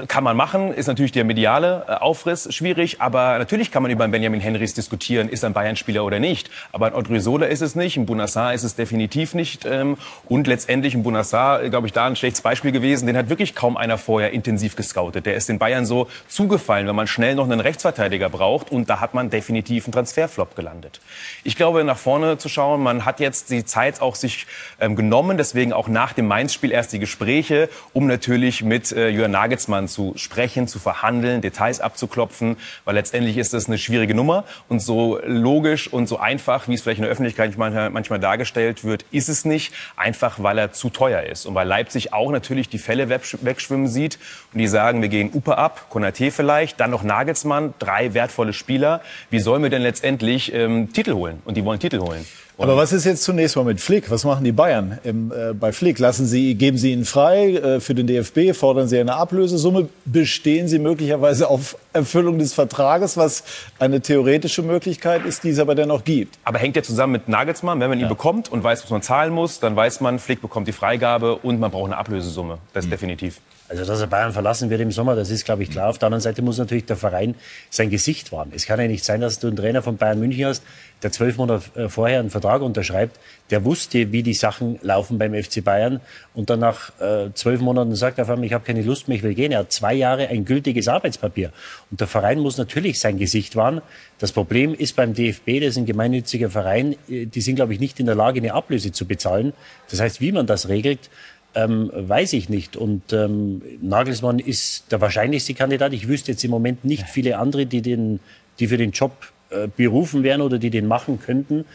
Kann 0.07 0.23
man 0.23 0.37
machen, 0.37 0.73
ist 0.73 0.87
natürlich 0.87 1.11
der 1.11 1.25
mediale 1.25 1.85
äh, 1.87 1.93
Aufriss 1.95 2.53
schwierig, 2.53 3.01
aber 3.01 3.37
natürlich 3.37 3.71
kann 3.71 3.83
man 3.83 3.91
über 3.91 4.07
Benjamin 4.07 4.39
Henrys 4.39 4.73
diskutieren, 4.73 5.27
ist 5.27 5.43
ein 5.43 5.53
Bayern-Spieler 5.53 6.05
oder 6.05 6.19
nicht. 6.19 6.49
Aber 6.71 6.87
ein 6.87 6.93
Odriozola 6.93 7.47
ist 7.47 7.61
es 7.61 7.75
nicht, 7.75 7.97
ein 7.97 8.05
Bunassar 8.05 8.53
ist 8.53 8.63
es 8.63 8.75
definitiv 8.75 9.33
nicht 9.33 9.65
ähm, 9.65 9.97
und 10.25 10.47
letztendlich 10.47 10.95
ein 10.95 11.03
Bunassar, 11.03 11.67
glaube 11.69 11.87
ich, 11.87 11.93
da 11.93 12.07
ein 12.07 12.15
schlechtes 12.15 12.41
Beispiel 12.41 12.71
gewesen, 12.71 13.05
den 13.05 13.17
hat 13.17 13.29
wirklich 13.29 13.53
kaum 13.53 13.75
einer 13.75 13.97
vorher 13.97 14.31
intensiv 14.31 14.77
gescoutet. 14.77 15.25
Der 15.25 15.35
ist 15.35 15.49
den 15.49 15.59
Bayern 15.59 15.85
so 15.85 16.07
zugefallen, 16.29 16.87
wenn 16.87 16.95
man 16.95 17.07
schnell 17.07 17.35
noch 17.35 17.45
einen 17.45 17.59
Rechtsverteidiger 17.59 18.29
braucht 18.29 18.71
und 18.71 18.89
da 18.89 19.01
hat 19.01 19.13
man 19.13 19.29
definitiv 19.29 19.85
einen 19.85 19.93
Transferflop 19.93 20.55
gelandet. 20.55 21.01
Ich 21.43 21.57
glaube, 21.57 21.83
nach 21.83 21.97
vorne 21.97 22.37
zu 22.37 22.47
schauen, 22.47 22.81
man 22.81 23.03
hat 23.03 23.19
jetzt 23.19 23.49
die 23.49 23.65
Zeit 23.65 24.01
auch 24.01 24.15
sich 24.15 24.47
ähm, 24.79 24.95
genommen, 24.95 25.37
deswegen 25.37 25.73
auch 25.73 25.89
nach 25.89 26.13
dem 26.13 26.27
Mainz-Spiel 26.27 26.71
erst 26.71 26.93
die 26.93 26.99
Gespräche, 26.99 27.67
um 27.91 28.07
natürlich 28.07 28.63
mit 28.63 28.91
äh, 28.93 29.09
Jürgen 29.09 29.31
Nagelsmann 29.31 29.80
Nagelsmann 29.81 29.87
zu 29.87 30.13
sprechen, 30.15 30.67
zu 30.67 30.79
verhandeln, 30.79 31.41
Details 31.41 31.81
abzuklopfen, 31.81 32.57
weil 32.85 32.95
letztendlich 32.95 33.37
ist 33.37 33.53
das 33.53 33.67
eine 33.67 33.77
schwierige 33.77 34.13
Nummer 34.13 34.43
und 34.69 34.81
so 34.81 35.19
logisch 35.25 35.91
und 35.91 36.07
so 36.07 36.17
einfach, 36.17 36.67
wie 36.67 36.73
es 36.73 36.81
vielleicht 36.81 36.99
in 36.99 37.03
der 37.03 37.11
Öffentlichkeit 37.11 37.57
manchmal, 37.57 38.19
dargestellt 38.19 38.83
wird, 38.83 39.05
ist 39.11 39.29
es 39.29 39.45
nicht, 39.45 39.73
einfach 39.95 40.41
weil 40.41 40.57
er 40.57 40.71
zu 40.71 40.89
teuer 40.89 41.23
ist 41.23 41.45
und 41.45 41.55
weil 41.55 41.67
Leipzig 41.67 42.13
auch 42.13 42.31
natürlich 42.31 42.69
die 42.69 42.77
Fälle 42.77 43.09
wegschwimmen 43.09 43.87
sieht 43.87 44.19
und 44.53 44.59
die 44.59 44.67
sagen, 44.67 45.01
wir 45.01 45.09
gehen 45.09 45.31
Upe 45.33 45.57
ab, 45.57 45.87
Konate 45.89 46.31
vielleicht, 46.31 46.79
dann 46.79 46.91
noch 46.91 47.03
Nagelsmann, 47.03 47.73
drei 47.79 48.13
wertvolle 48.13 48.53
Spieler. 48.53 49.01
Wie 49.29 49.39
sollen 49.39 49.63
wir 49.63 49.69
denn 49.69 49.81
letztendlich 49.81 50.53
ähm, 50.53 50.91
Titel 50.93 51.13
holen? 51.13 51.41
Und 51.45 51.57
die 51.57 51.65
wollen 51.65 51.79
Titel 51.79 51.99
holen. 51.99 52.25
Aber 52.61 52.77
was 52.77 52.93
ist 52.93 53.05
jetzt 53.05 53.23
zunächst 53.23 53.55
mal 53.55 53.65
mit 53.65 53.81
Flick? 53.81 54.11
Was 54.11 54.23
machen 54.23 54.43
die 54.43 54.51
Bayern 54.51 54.99
im, 55.03 55.31
äh, 55.31 55.53
bei 55.53 55.71
Flick? 55.71 55.97
Lassen 55.99 56.27
Sie, 56.27 56.55
geben 56.55 56.77
Sie 56.77 56.91
ihn 56.91 57.05
frei 57.05 57.55
äh, 57.55 57.79
für 57.79 57.95
den 57.95 58.07
DFB? 58.07 58.53
Fordern 58.53 58.87
Sie 58.87 58.99
eine 58.99 59.15
Ablösesumme? 59.15 59.89
Bestehen 60.05 60.67
Sie 60.67 60.77
möglicherweise 60.77 61.49
auf 61.49 61.75
Erfüllung 61.93 62.37
des 62.37 62.53
Vertrages, 62.53 63.17
was 63.17 63.43
eine 63.79 64.01
theoretische 64.01 64.61
Möglichkeit 64.61 65.25
ist, 65.25 65.43
die 65.43 65.49
es 65.49 65.59
aber 65.59 65.75
dennoch 65.75 66.03
gibt? 66.03 66.37
Aber 66.43 66.59
hängt 66.59 66.75
ja 66.75 66.83
zusammen 66.83 67.13
mit 67.13 67.27
Nagelsmann. 67.27 67.79
Wenn 67.79 67.89
man 67.89 67.97
ihn 67.97 68.03
ja. 68.03 68.09
bekommt 68.09 68.51
und 68.51 68.63
weiß, 68.63 68.83
was 68.83 68.89
man 68.91 69.01
zahlen 69.01 69.33
muss, 69.33 69.59
dann 69.59 69.75
weiß 69.75 70.01
man, 70.01 70.19
Flick 70.19 70.41
bekommt 70.41 70.67
die 70.67 70.73
Freigabe 70.73 71.37
und 71.37 71.59
man 71.59 71.71
braucht 71.71 71.87
eine 71.87 71.97
Ablösesumme. 71.97 72.59
Das 72.73 72.85
ist 72.85 72.89
mhm. 72.89 72.91
definitiv. 72.91 73.41
Also, 73.71 73.85
dass 73.85 74.01
er 74.01 74.07
Bayern 74.07 74.33
verlassen 74.33 74.69
wird 74.69 74.81
im 74.81 74.91
Sommer, 74.91 75.15
das 75.15 75.29
ist, 75.29 75.45
glaube 75.45 75.63
ich, 75.63 75.71
klar. 75.71 75.87
Auf 75.89 75.97
der 75.97 76.07
anderen 76.07 76.21
Seite 76.21 76.41
muss 76.41 76.57
natürlich 76.57 76.83
der 76.85 76.97
Verein 76.97 77.35
sein 77.69 77.89
Gesicht 77.89 78.33
wahren. 78.33 78.51
Es 78.53 78.65
kann 78.65 78.81
ja 78.81 78.87
nicht 78.87 79.05
sein, 79.05 79.21
dass 79.21 79.39
du 79.39 79.47
einen 79.47 79.55
Trainer 79.55 79.81
von 79.81 79.95
Bayern 79.95 80.19
München 80.19 80.45
hast, 80.45 80.61
der 81.03 81.11
zwölf 81.11 81.37
Monate 81.37 81.63
äh, 81.79 81.89
vorher 81.89 82.19
einen 82.19 82.29
Vertrag 82.29 82.61
unterschreibt, 82.61 83.19
der 83.49 83.65
wusste, 83.65 84.11
wie 84.11 84.23
die 84.23 84.33
Sachen 84.33 84.79
laufen 84.81 85.17
beim 85.17 85.33
FC 85.33 85.63
Bayern 85.63 85.99
und 86.33 86.49
dann 86.49 86.59
nach 86.59 86.91
äh, 86.99 87.29
zwölf 87.33 87.61
Monaten 87.61 87.95
sagt 87.95 88.17
er 88.17 88.23
auf 88.23 88.29
einmal, 88.29 88.45
ich 88.45 88.53
habe 88.53 88.63
keine 88.63 88.81
Lust 88.81 89.07
mehr, 89.07 89.17
ich 89.17 89.23
will 89.23 89.33
gehen. 89.33 89.51
Er 89.51 89.59
hat 89.59 89.71
zwei 89.71 89.93
Jahre 89.93 90.27
ein 90.27 90.45
gültiges 90.45 90.87
Arbeitspapier. 90.87 91.51
Und 91.89 91.99
der 91.99 92.07
Verein 92.07 92.39
muss 92.39 92.57
natürlich 92.57 92.99
sein 92.99 93.17
Gesicht 93.17 93.55
wahren. 93.55 93.81
Das 94.19 94.31
Problem 94.31 94.73
ist 94.73 94.95
beim 94.95 95.13
DFB, 95.13 95.59
das 95.59 95.69
ist 95.69 95.77
ein 95.77 95.85
gemeinnütziger 95.85 96.49
Verein, 96.49 96.95
äh, 97.09 97.25
die 97.25 97.41
sind, 97.41 97.55
glaube 97.55 97.73
ich, 97.73 97.79
nicht 97.79 97.99
in 97.99 98.05
der 98.05 98.15
Lage, 98.15 98.39
eine 98.39 98.53
Ablöse 98.53 98.91
zu 98.91 99.05
bezahlen. 99.05 99.53
Das 99.89 99.99
heißt, 99.99 100.21
wie 100.21 100.31
man 100.31 100.47
das 100.47 100.69
regelt, 100.69 101.09
ähm, 101.53 101.91
weiß 101.93 102.33
ich 102.33 102.49
nicht. 102.49 102.77
Und 102.77 103.11
ähm, 103.13 103.61
Nagelsmann 103.81 104.39
ist 104.39 104.91
der 104.91 105.01
wahrscheinlichste 105.01 105.53
Kandidat. 105.53 105.93
Ich 105.93 106.07
wüsste 106.07 106.31
jetzt 106.31 106.43
im 106.43 106.51
Moment 106.51 106.85
nicht 106.85 107.07
viele 107.07 107.37
andere, 107.37 107.65
die, 107.65 107.81
den, 107.81 108.19
die 108.59 108.67
für 108.67 108.77
den 108.77 108.91
Job 108.91 109.11
äh, 109.51 109.67
berufen 109.75 110.23
wären 110.23 110.41
oder 110.41 110.57
die 110.57 110.69
den 110.69 110.87
machen 110.87 111.19
könnten. 111.19 111.65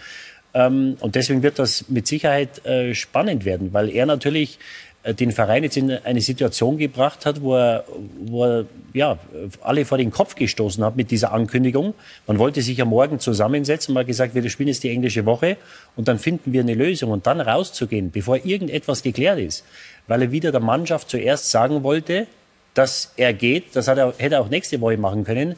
Ähm, 0.54 0.96
und 1.00 1.14
deswegen 1.14 1.42
wird 1.42 1.58
das 1.58 1.88
mit 1.88 2.06
Sicherheit 2.06 2.64
äh, 2.64 2.94
spannend 2.94 3.44
werden, 3.44 3.72
weil 3.72 3.90
er 3.90 4.06
natürlich 4.06 4.58
äh, 5.02 5.12
den 5.14 5.30
Verein 5.30 5.62
jetzt 5.62 5.76
in 5.76 5.90
eine 5.90 6.20
Situation 6.20 6.78
gebracht 6.78 7.26
hat, 7.26 7.42
wo 7.42 7.54
er, 7.56 7.84
wo 8.24 8.44
er 8.44 8.64
ja, 8.94 9.18
alle 9.60 9.84
vor 9.84 9.98
den 9.98 10.10
Kopf 10.10 10.34
gestoßen 10.34 10.82
hat 10.82 10.96
mit 10.96 11.10
dieser 11.10 11.32
Ankündigung. 11.32 11.92
Man 12.26 12.38
wollte 12.38 12.62
sich 12.62 12.80
am 12.80 12.88
Morgen 12.88 13.20
zusammensetzen, 13.20 13.92
mal 13.92 14.06
gesagt, 14.06 14.34
wir 14.34 14.48
spielen 14.48 14.68
jetzt 14.68 14.82
die 14.82 14.90
englische 14.90 15.26
Woche 15.26 15.58
und 15.94 16.08
dann 16.08 16.18
finden 16.18 16.52
wir 16.52 16.62
eine 16.62 16.74
Lösung 16.74 17.10
und 17.10 17.26
dann 17.26 17.40
rauszugehen, 17.40 18.10
bevor 18.10 18.44
irgendetwas 18.44 19.02
geklärt 19.02 19.38
ist, 19.38 19.64
weil 20.06 20.22
er 20.22 20.32
wieder 20.32 20.50
der 20.52 20.60
Mannschaft 20.60 21.10
zuerst 21.10 21.50
sagen 21.50 21.82
wollte, 21.82 22.26
dass 22.72 23.12
er 23.16 23.32
geht, 23.32 23.76
das 23.76 23.88
hat 23.88 23.98
er, 23.98 24.14
hätte 24.18 24.36
er 24.36 24.40
auch 24.40 24.50
nächste 24.50 24.80
Woche 24.80 24.96
machen 24.96 25.24
können 25.24 25.56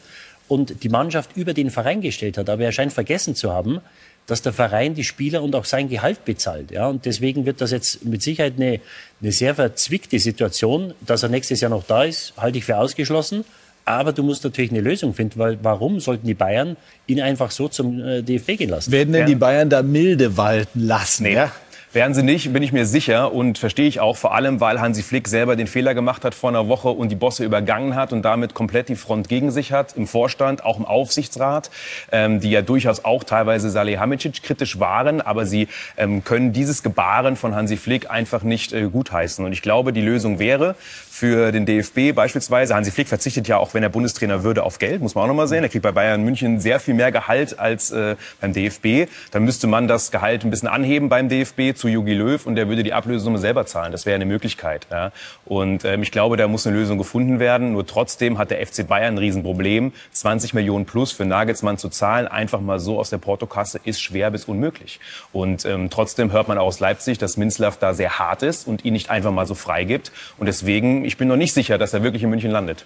und 0.49 0.83
die 0.83 0.89
Mannschaft 0.89 1.37
über 1.37 1.55
den 1.55 1.71
Verein 1.71 2.01
gestellt 2.01 2.39
hat. 2.39 2.49
Aber 2.51 2.65
er 2.65 2.73
scheint 2.73 2.93
vergessen 2.93 3.35
zu 3.35 3.53
haben, 3.53 3.81
dass 4.27 4.43
der 4.43 4.53
Verein 4.53 4.95
die 4.95 5.05
Spieler 5.05 5.43
und 5.43 5.55
auch 5.55 5.65
sein 5.65 5.89
Gehalt 5.89 6.25
bezahlt. 6.25 6.71
Ja, 6.71 6.89
und 6.89 7.07
deswegen 7.07 7.47
wird 7.47 7.61
das 7.61 7.71
jetzt 7.71 8.05
mit 8.05 8.23
Sicherheit 8.23 8.55
eine, 8.57 8.81
eine 9.23 9.33
sehr 9.33 9.55
verzwickte 9.55 10.19
Situation. 10.19 10.93
Dass 11.01 11.23
er 11.23 11.31
nächstes 11.31 11.61
Jahr 11.61 11.71
noch 11.71 11.85
da 11.85 12.05
ist, 12.05 12.35
halte 12.37 12.59
ich 12.59 12.65
für 12.65 12.77
ausgeschlossen. 12.77 13.45
Aber 13.87 14.13
du 14.13 14.23
musst 14.23 14.45
natürlich 14.45 14.71
eine 14.71 14.83
Lösung 14.83 15.15
finden, 15.15 15.39
weil 15.39 15.59
warum 15.63 15.99
sollten 15.99 16.27
die 16.27 16.35
Bayern 16.35 16.77
ihn 17.07 17.23
einfach 17.23 17.51
so 17.51 17.69
zum 17.69 18.07
äh, 18.07 18.23
DFB 18.23 18.59
gehen 18.59 18.69
lassen? 18.69 18.93
Werden 18.93 19.15
denn 19.15 19.25
die 19.25 19.35
Bayern 19.35 19.71
da 19.71 19.83
milde 19.83 20.37
walten 20.37 20.81
lassen? 20.81 21.23
Nee. 21.23 21.35
Ja? 21.35 21.53
Werden 21.95 22.13
sie 22.13 22.23
nicht, 22.23 22.53
bin 22.53 22.63
ich 22.63 22.73
mir 22.73 22.85
sicher 22.85 23.33
und 23.33 23.57
verstehe 23.57 23.89
ich 23.89 23.99
auch, 23.99 24.19
vor 24.19 24.35
allem, 24.35 24.61
weil 24.61 24.79
Hansi 24.79 25.03
Flick 25.03 25.27
selber 25.27 25.57
den 25.57 25.67
Fehler 25.67 25.95
gemacht 25.95 26.23
hat 26.23 26.35
vor 26.35 26.51
einer 26.51 26.69
Woche 26.69 26.91
und 26.91 27.09
die 27.09 27.17
Bosse 27.17 27.47
übergangen 27.47 27.95
hat 27.95 28.13
und 28.13 28.23
damit 28.23 28.53
komplett 28.53 28.91
die 28.91 28.95
Front 28.95 29.31
gegen 29.31 29.51
sich 29.51 29.73
hat, 29.73 29.97
im 29.97 30.07
Vorstand, 30.07 30.67
auch 30.67 30.79
im 30.79 30.85
Aufsichtsrat, 30.85 31.71
ähm, 32.13 32.41
die 32.41 32.51
ja 32.51 32.61
durchaus 32.61 33.07
auch 33.07 33.25
teilweise 33.25 33.71
Salihamidzic 33.71 34.43
kritisch 34.43 34.79
waren, 34.79 35.23
aber 35.23 35.47
sie 35.47 35.69
ähm, 35.97 36.25
können 36.25 36.53
dieses 36.53 36.83
Gebaren 36.83 37.37
von 37.37 37.55
Hansi 37.55 37.79
Flick 37.79 38.11
einfach 38.11 38.43
nicht 38.43 38.75
äh, 38.75 38.83
gutheißen. 38.83 39.43
Und 39.43 39.53
ich 39.53 39.63
glaube, 39.63 39.95
die 39.95 40.03
Lösung 40.03 40.39
wäre 40.39 40.75
für 41.19 41.53
den 41.53 41.67
DFB 41.67 42.15
beispielsweise, 42.15 42.75
Hansi 42.75 42.93
Flick 42.93 43.09
verzichtet 43.09 43.49
ja 43.49 43.57
auch, 43.57 43.75
wenn 43.75 43.83
er 43.83 43.89
Bundestrainer 43.89 44.45
würde, 44.45 44.63
auf 44.63 44.79
Geld, 44.79 45.01
muss 45.01 45.15
man 45.15 45.25
auch 45.25 45.29
noch 45.29 45.35
mal 45.35 45.49
sehen. 45.49 45.65
Er 45.65 45.69
kriegt 45.69 45.83
bei 45.83 45.91
Bayern 45.91 46.23
München 46.23 46.61
sehr 46.61 46.79
viel 46.81 46.95
mehr 46.95 47.11
Gehalt 47.11 47.59
als 47.59 47.91
äh, 47.91 48.15
beim 48.41 48.53
DFB. 48.53 49.11
Dann 49.33 49.45
müsste 49.45 49.67
man 49.67 49.89
das 49.89 50.11
Gehalt 50.11 50.45
ein 50.45 50.51
bisschen 50.51 50.69
anheben 50.69 51.09
beim 51.09 51.29
DFB 51.29 51.75
zu 51.79 51.89
Jogi 51.89 52.15
Löw 52.15 52.45
und 52.47 52.57
der 52.57 52.69
würde 52.69 52.83
die 52.83 52.93
Ablösesumme 52.93 53.39
selber 53.39 53.67
zahlen. 53.67 53.93
Das 53.93 54.05
wäre 54.07 54.17
eine 54.17 54.27
Möglichkeit. 54.27 54.87
Ja. 54.91 55.13
Und 55.45 55.85
ähm, 55.85 56.03
ich 56.03 56.13
glaube, 56.13 56.37
da 56.37 56.49
muss 56.49 56.67
eine 56.67 56.77
Lösung 56.77 56.99
gefunden 56.99 57.39
werden. 57.41 57.73
Nur 57.73 57.87
trotzdem 57.87 58.39
hat 58.39 58.51
der 58.51 58.65
FC 58.67 58.87
Bayern 58.87 59.15
ein 59.15 59.19
Riesenproblem. 59.19 59.93
20 60.13 60.55
Millionen 60.55 60.85
plus 60.85 61.13
für 61.13 61.25
Nagelsmann 61.25 61.79
zu 61.79 61.89
zahlen, 61.89 62.29
einfach 62.29 62.61
mal 62.61 62.79
so 62.79 62.99
aus 62.99 63.11
der 63.11 63.19
Portokasse, 63.19 63.81
ist 63.85 64.01
schwer 64.01 64.31
bis 64.31 64.45
unmöglich. 64.45 65.01
Und 65.33 65.65
ähm, 65.65 65.91
trotzdem 65.91 66.33
hört 66.33 66.49
man 66.49 66.59
auch 66.59 66.67
aus 66.67 66.81
Leipzig, 66.81 67.19
dass 67.19 67.37
Minzlaff 67.37 67.79
da 67.79 67.95
sehr 67.95 68.19
hart 68.19 68.43
ist 68.43 68.67
und 68.67 68.85
ihn 68.85 68.93
nicht 68.93 69.11
einfach 69.11 69.33
mal 69.33 69.47
so 69.47 69.55
freigibt. 69.55 70.13
Und 70.39 70.47
deswegen, 70.47 71.05
ich 71.05 71.17
bin 71.17 71.29
noch 71.29 71.37
nicht 71.37 71.55
sicher, 71.55 71.79
dass 71.79 71.95
er 71.95 72.03
wirklich 72.03 72.23
in 72.23 72.31
München 72.31 72.51
landet. 72.51 72.85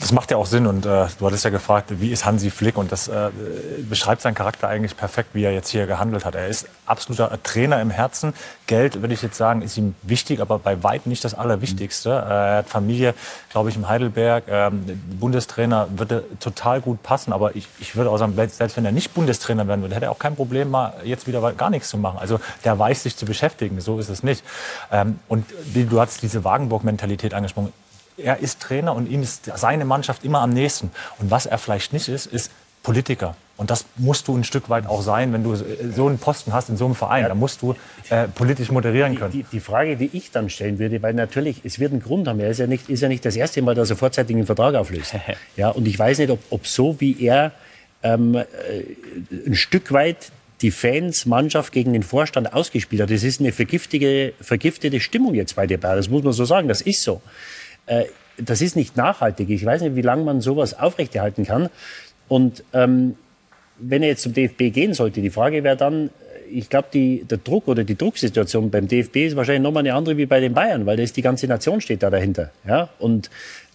Das 0.00 0.12
macht 0.12 0.30
ja 0.30 0.38
auch 0.38 0.46
Sinn 0.46 0.66
und 0.66 0.86
äh, 0.86 1.06
du 1.18 1.26
hattest 1.26 1.44
ja 1.44 1.50
gefragt, 1.50 1.90
wie 2.00 2.10
ist 2.10 2.24
Hansi 2.24 2.50
Flick 2.50 2.78
und 2.78 2.90
das 2.90 3.08
äh, 3.08 3.28
beschreibt 3.86 4.22
seinen 4.22 4.34
Charakter 4.34 4.66
eigentlich 4.66 4.96
perfekt, 4.96 5.30
wie 5.34 5.44
er 5.44 5.52
jetzt 5.52 5.68
hier 5.68 5.86
gehandelt 5.86 6.24
hat. 6.24 6.34
Er 6.34 6.48
ist 6.48 6.66
absoluter 6.86 7.38
Trainer 7.42 7.78
im 7.82 7.90
Herzen. 7.90 8.32
Geld, 8.66 9.02
würde 9.02 9.12
ich 9.12 9.20
jetzt 9.20 9.36
sagen, 9.36 9.60
ist 9.60 9.76
ihm 9.76 9.94
wichtig, 10.02 10.40
aber 10.40 10.58
bei 10.58 10.82
weitem 10.82 11.10
nicht 11.10 11.22
das 11.22 11.34
Allerwichtigste. 11.34 12.08
Äh, 12.08 12.12
er 12.12 12.56
hat 12.58 12.68
Familie, 12.70 13.14
glaube 13.50 13.68
ich, 13.68 13.76
im 13.76 13.86
Heidelberg. 13.88 14.44
Ähm, 14.48 15.02
Bundestrainer 15.20 15.88
würde 15.90 16.24
total 16.40 16.80
gut 16.80 17.02
passen, 17.02 17.34
aber 17.34 17.54
ich, 17.54 17.68
ich 17.78 17.94
würde 17.94 18.10
auch 18.10 18.16
sagen, 18.16 18.34
selbst 18.36 18.74
wenn 18.78 18.86
er 18.86 18.92
nicht 18.92 19.12
Bundestrainer 19.12 19.68
werden 19.68 19.82
würde, 19.82 19.94
hätte 19.94 20.06
er 20.06 20.12
auch 20.12 20.18
kein 20.18 20.34
Problem, 20.34 20.70
mal 20.70 20.94
jetzt 21.04 21.26
wieder 21.26 21.52
gar 21.52 21.68
nichts 21.68 21.90
zu 21.90 21.98
machen. 21.98 22.18
Also 22.18 22.40
der 22.64 22.78
weiß 22.78 23.02
sich 23.02 23.16
zu 23.16 23.26
beschäftigen, 23.26 23.82
so 23.82 23.98
ist 23.98 24.08
es 24.08 24.22
nicht. 24.22 24.42
Ähm, 24.90 25.18
und 25.28 25.44
du 25.74 26.00
hast 26.00 26.22
diese 26.22 26.42
Wagenburg-Mentalität 26.42 27.34
angesprochen 27.34 27.70
er 28.18 28.38
ist 28.38 28.60
Trainer 28.60 28.94
und 28.94 29.08
ihm 29.08 29.22
ist 29.22 29.50
seine 29.56 29.84
Mannschaft 29.84 30.24
immer 30.24 30.40
am 30.40 30.50
nächsten. 30.50 30.90
Und 31.18 31.30
was 31.30 31.46
er 31.46 31.58
vielleicht 31.58 31.92
nicht 31.92 32.08
ist, 32.08 32.26
ist 32.26 32.50
Politiker. 32.82 33.36
Und 33.56 33.70
das 33.70 33.86
musst 33.96 34.28
du 34.28 34.36
ein 34.36 34.44
Stück 34.44 34.70
weit 34.70 34.86
auch 34.86 35.02
sein, 35.02 35.32
wenn 35.32 35.42
du 35.42 35.56
so 35.56 36.06
einen 36.06 36.18
Posten 36.18 36.52
hast 36.52 36.68
in 36.68 36.76
so 36.76 36.84
einem 36.84 36.94
Verein. 36.94 37.24
Da 37.24 37.34
musst 37.34 37.60
du 37.60 37.74
äh, 38.08 38.28
politisch 38.28 38.70
moderieren 38.70 39.16
können. 39.16 39.32
Die, 39.32 39.42
die, 39.42 39.48
die, 39.50 39.60
Frage, 39.60 39.96
die 39.96 40.10
ich 40.12 40.30
dann 40.30 40.48
stellen 40.48 40.78
würde, 40.78 41.02
weil 41.02 41.12
natürlich, 41.12 41.62
es 41.64 41.80
wird 41.80 41.90
einen 41.90 42.00
Grund 42.00 42.28
haben. 42.28 42.38
Er 42.38 42.50
ist 42.50 42.58
ja 42.58 42.68
nicht, 42.68 42.88
ist 42.88 43.00
ja 43.00 43.08
nicht 43.08 43.24
das 43.24 43.34
erste 43.34 43.60
Mal, 43.62 43.74
dass 43.74 43.90
er 43.90 43.96
vorzeitig 43.96 44.36
einen 44.36 44.46
Vertrag 44.46 44.74
auflöst. 44.74 45.14
Ja, 45.56 45.70
und 45.70 45.88
ich 45.88 45.98
weiß 45.98 46.18
nicht, 46.18 46.30
ob, 46.30 46.38
ob 46.50 46.66
so 46.68 47.00
wie 47.00 47.20
er 47.20 47.50
ähm, 48.04 48.36
äh, 48.36 48.44
ein 49.44 49.56
Stück 49.56 49.92
weit 49.92 50.30
die 50.60 50.70
Fans, 50.70 51.26
Mannschaft 51.26 51.72
gegen 51.72 51.92
den 51.92 52.02
Vorstand 52.02 52.52
ausgespielt 52.52 53.02
hat. 53.02 53.10
Das 53.10 53.22
ist 53.22 53.40
eine 53.40 53.52
vergiftige, 53.52 54.34
vergiftete 54.40 55.00
Stimmung 55.00 55.34
jetzt 55.34 55.56
bei 55.56 55.66
der 55.66 55.78
Bayern. 55.78 55.96
Das 55.96 56.08
muss 56.08 56.22
man 56.22 56.32
so 56.32 56.44
sagen. 56.44 56.68
Das 56.68 56.80
ist 56.80 57.02
so. 57.02 57.20
Äh, 57.88 58.04
das 58.38 58.60
ist 58.60 58.76
nicht 58.76 58.96
nachhaltig. 58.96 59.50
Ich 59.50 59.64
weiß 59.64 59.82
nicht, 59.82 59.96
wie 59.96 60.02
lange 60.02 60.22
man 60.22 60.40
sowas 60.40 60.78
aufrechterhalten 60.78 61.44
kann. 61.44 61.70
Und 62.28 62.62
ähm, 62.72 63.16
wenn 63.78 64.02
er 64.02 64.10
jetzt 64.10 64.22
zum 64.22 64.32
DFB 64.32 64.72
gehen 64.72 64.94
sollte, 64.94 65.20
die 65.20 65.30
Frage 65.30 65.64
wäre 65.64 65.76
dann, 65.76 66.10
ich 66.50 66.68
glaube, 66.68 66.88
der 66.92 67.38
Druck 67.38 67.68
oder 67.68 67.84
die 67.84 67.96
Drucksituation 67.96 68.70
beim 68.70 68.88
DFB 68.88 69.16
ist 69.16 69.36
wahrscheinlich 69.36 69.62
nochmal 69.62 69.82
eine 69.82 69.94
andere 69.94 70.16
wie 70.16 70.26
bei 70.26 70.40
den 70.40 70.54
Bayern, 70.54 70.86
weil 70.86 70.96
da 70.96 71.02
ist 71.02 71.16
die 71.16 71.22
ganze 71.22 71.46
Nation 71.46 71.80
steht 71.80 72.02
da 72.02 72.10
dahinter. 72.10 72.50
Ja? 72.66 72.88
Und, 72.98 73.30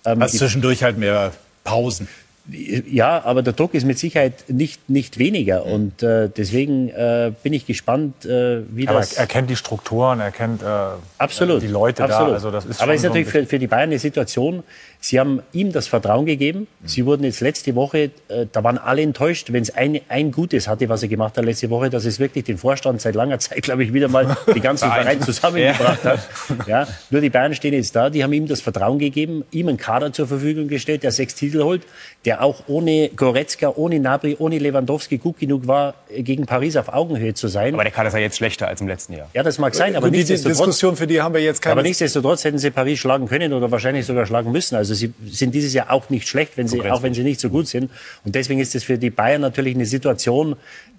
ähm, 0.05 0.21
also 0.21 0.37
zwischendurch 0.37 0.83
halt 0.83 0.97
mehr 0.97 1.33
Pausen. 1.63 2.07
Ja, 2.45 3.23
aber 3.23 3.41
der 3.41 3.53
Druck 3.53 3.73
ist 3.73 3.85
mit 3.85 3.97
Sicherheit 3.97 4.45
nicht, 4.49 4.89
nicht 4.89 5.17
weniger. 5.17 5.65
Und 5.65 6.03
äh, 6.03 6.29
deswegen 6.29 6.89
äh, 6.89 7.31
bin 7.41 7.53
ich 7.53 7.65
gespannt, 7.65 8.25
äh, 8.25 8.63
wie 8.69 8.85
aber 8.85 8.99
das. 8.99 9.13
Er 9.13 9.27
kennt 9.27 9.49
die 9.49 9.55
Strukturen, 9.55 10.19
er 10.19 10.31
kennt 10.31 10.61
äh, 10.61 10.65
absolut, 11.19 11.61
die 11.61 11.67
Leute 11.67 12.03
absolut. 12.03 12.31
da. 12.31 12.33
Also 12.33 12.51
das 12.51 12.65
ist 12.65 12.81
aber 12.81 12.93
es 12.93 12.99
ist 12.99 13.07
natürlich 13.07 13.29
für, 13.29 13.45
für 13.45 13.59
die 13.59 13.67
Bayern 13.67 13.89
eine 13.89 13.99
Situation, 13.99 14.63
Sie 15.05 15.19
haben 15.19 15.41
ihm 15.51 15.73
das 15.73 15.89
Vertrauen 15.89 16.25
gegeben. 16.25 16.65
Sie 16.85 17.05
wurden 17.05 17.25
jetzt 17.25 17.41
letzte 17.41 17.75
Woche, 17.75 18.11
äh, 18.29 18.45
da 18.49 18.63
waren 18.63 18.77
alle 18.77 19.01
enttäuscht, 19.01 19.51
wenn 19.51 19.61
es 19.61 19.75
ein, 19.75 19.99
ein 20.07 20.31
Gutes 20.31 20.69
hatte, 20.69 20.87
was 20.87 21.03
er 21.03 21.09
gemacht 21.09 21.37
hat 21.37 21.43
letzte 21.43 21.69
Woche, 21.69 21.89
dass 21.89 22.05
es 22.05 22.19
wirklich 22.19 22.45
den 22.45 22.57
Vorstand 22.57 23.01
seit 23.01 23.13
langer 23.13 23.37
Zeit, 23.39 23.63
glaube 23.63 23.83
ich, 23.83 23.91
wieder 23.91 24.07
mal 24.07 24.37
die 24.55 24.61
ganzen 24.61 24.89
Verein 24.93 25.21
zusammengebracht 25.21 26.05
hat. 26.05 26.19
Ja, 26.67 26.87
nur 27.09 27.19
die 27.19 27.29
Bayern 27.29 27.53
stehen 27.53 27.73
jetzt 27.73 27.93
da, 27.93 28.09
die 28.09 28.23
haben 28.23 28.31
ihm 28.31 28.47
das 28.47 28.61
Vertrauen 28.61 28.97
gegeben, 28.97 29.43
ihm 29.51 29.67
einen 29.67 29.77
Kader 29.77 30.13
zur 30.13 30.25
Verfügung 30.25 30.69
gestellt, 30.69 31.03
der 31.03 31.11
sechs 31.11 31.35
Titel 31.35 31.63
holt, 31.63 31.81
der 32.23 32.41
auch 32.41 32.63
ohne 32.67 33.09
Goretzka, 33.09 33.73
ohne 33.75 33.99
Nabri, 33.99 34.37
ohne 34.39 34.57
Lewandowski 34.57 35.17
gut 35.17 35.37
genug 35.37 35.67
war, 35.67 35.95
gegen 36.15 36.45
Paris 36.45 36.77
auf 36.77 36.87
Augenhöhe 36.87 37.33
zu 37.33 37.49
sein. 37.49 37.73
Aber 37.73 37.83
der 37.83 37.91
Kader 37.91 38.07
ist 38.07 38.13
ja 38.13 38.21
jetzt 38.21 38.37
schlechter 38.37 38.69
als 38.69 38.79
im 38.79 38.87
letzten 38.87 39.11
Jahr. 39.11 39.29
Ja, 39.33 39.43
das 39.43 39.57
mag 39.59 39.75
sein, 39.75 39.97
aber 39.97 40.09
die 40.09 40.23
Diskussion 40.23 40.95
für 40.95 41.07
die 41.07 41.21
haben 41.21 41.33
wir 41.33 41.41
jetzt 41.41 41.61
keine. 41.61 41.73
Aber 41.73 41.83
nichtsdestotrotz 41.83 42.45
hätten 42.45 42.57
sie 42.57 42.71
Paris 42.71 42.99
schlagen 42.99 43.27
können 43.27 43.51
oder 43.51 43.69
wahrscheinlich 43.69 44.05
sogar 44.05 44.25
schlagen 44.25 44.49
müssen. 44.53 44.77
Also 44.77 44.92
sie 44.93 45.13
sind 45.25 45.53
dieses 45.53 45.73
Jahr 45.73 45.91
auch 45.91 46.09
nicht 46.09 46.27
schlecht, 46.27 46.57
wenn 46.57 46.67
sie, 46.67 46.81
auch 46.89 47.03
wenn 47.03 47.13
sie 47.13 47.23
nicht 47.23 47.39
so 47.39 47.49
gut 47.49 47.67
sind. 47.67 47.91
Und 48.23 48.35
deswegen 48.35 48.59
ist 48.59 48.75
es 48.75 48.83
für 48.83 48.97
die 48.97 49.09
Bayern 49.09 49.41
natürlich 49.41 49.75
eine 49.75 49.85
Situation, 49.85 50.55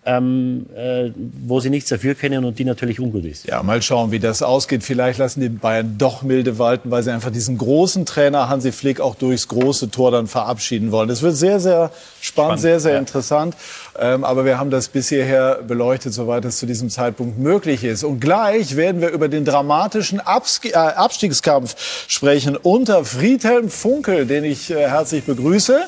ähm, 0.06 0.66
äh, 0.76 1.10
wo 1.46 1.60
sie 1.60 1.70
nichts 1.70 1.88
dafür 1.88 2.14
können 2.14 2.44
und 2.44 2.58
die 2.58 2.64
natürlich 2.64 3.00
ungut 3.00 3.24
ist. 3.24 3.46
Ja, 3.46 3.62
mal 3.62 3.80
schauen, 3.80 4.10
wie 4.10 4.18
das 4.18 4.42
ausgeht. 4.42 4.82
Vielleicht 4.82 5.18
lassen 5.18 5.40
die 5.40 5.48
Bayern 5.48 5.96
doch 5.96 6.22
milde 6.22 6.58
walten, 6.58 6.90
weil 6.90 7.02
sie 7.02 7.10
einfach 7.10 7.30
diesen 7.30 7.56
großen 7.56 8.04
Trainer 8.04 8.48
Hansi 8.48 8.72
Flick 8.72 9.00
auch 9.00 9.14
durchs 9.14 9.48
große 9.48 9.90
Tor 9.90 10.10
dann 10.10 10.26
verabschieden 10.26 10.92
wollen. 10.92 11.08
Das 11.08 11.22
wird 11.22 11.36
sehr, 11.36 11.58
sehr 11.58 11.90
spannend, 12.20 12.24
spannend 12.24 12.60
sehr, 12.60 12.80
sehr 12.80 12.92
ja. 12.94 12.98
interessant. 12.98 13.56
Ähm, 13.98 14.24
aber 14.24 14.44
wir 14.44 14.58
haben 14.58 14.70
das 14.70 14.88
bis 14.88 15.08
hierher 15.08 15.60
beleuchtet, 15.66 16.12
soweit 16.12 16.44
es 16.44 16.58
zu 16.58 16.66
diesem 16.66 16.90
Zeitpunkt 16.90 17.38
möglich 17.38 17.84
ist. 17.84 18.04
Und 18.04 18.20
gleich 18.20 18.76
werden 18.76 19.00
wir 19.00 19.10
über 19.10 19.28
den 19.28 19.44
dramatischen 19.44 20.20
Abs 20.20 20.60
äh, 20.64 20.74
Abstiegskampf 20.74 21.76
sprechen 22.08 22.56
unter 22.56 23.04
Friedhelm 23.04 23.70
Funkel, 23.70 24.26
den 24.26 24.44
ich 24.44 24.70
äh, 24.70 24.88
herzlich 24.88 25.24
begrüße 25.24 25.86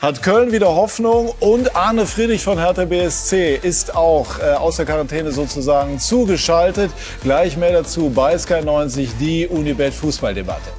hat 0.00 0.22
Köln 0.22 0.52
wieder 0.52 0.68
Hoffnung 0.68 1.32
und 1.40 1.74
Arne 1.74 2.06
Friedrich 2.06 2.44
von 2.44 2.58
Hertha 2.58 2.84
BSC 2.84 3.58
ist 3.60 3.96
auch 3.96 4.38
äh, 4.38 4.52
aus 4.52 4.76
der 4.76 4.86
Quarantäne 4.86 5.32
sozusagen 5.32 5.98
zugeschaltet. 5.98 6.92
Gleich 7.22 7.56
mehr 7.56 7.72
dazu 7.72 8.10
bei 8.10 8.36
Sky90, 8.36 9.08
die 9.18 9.48
Unibet 9.48 9.92
Fußballdebatte. 9.92 10.70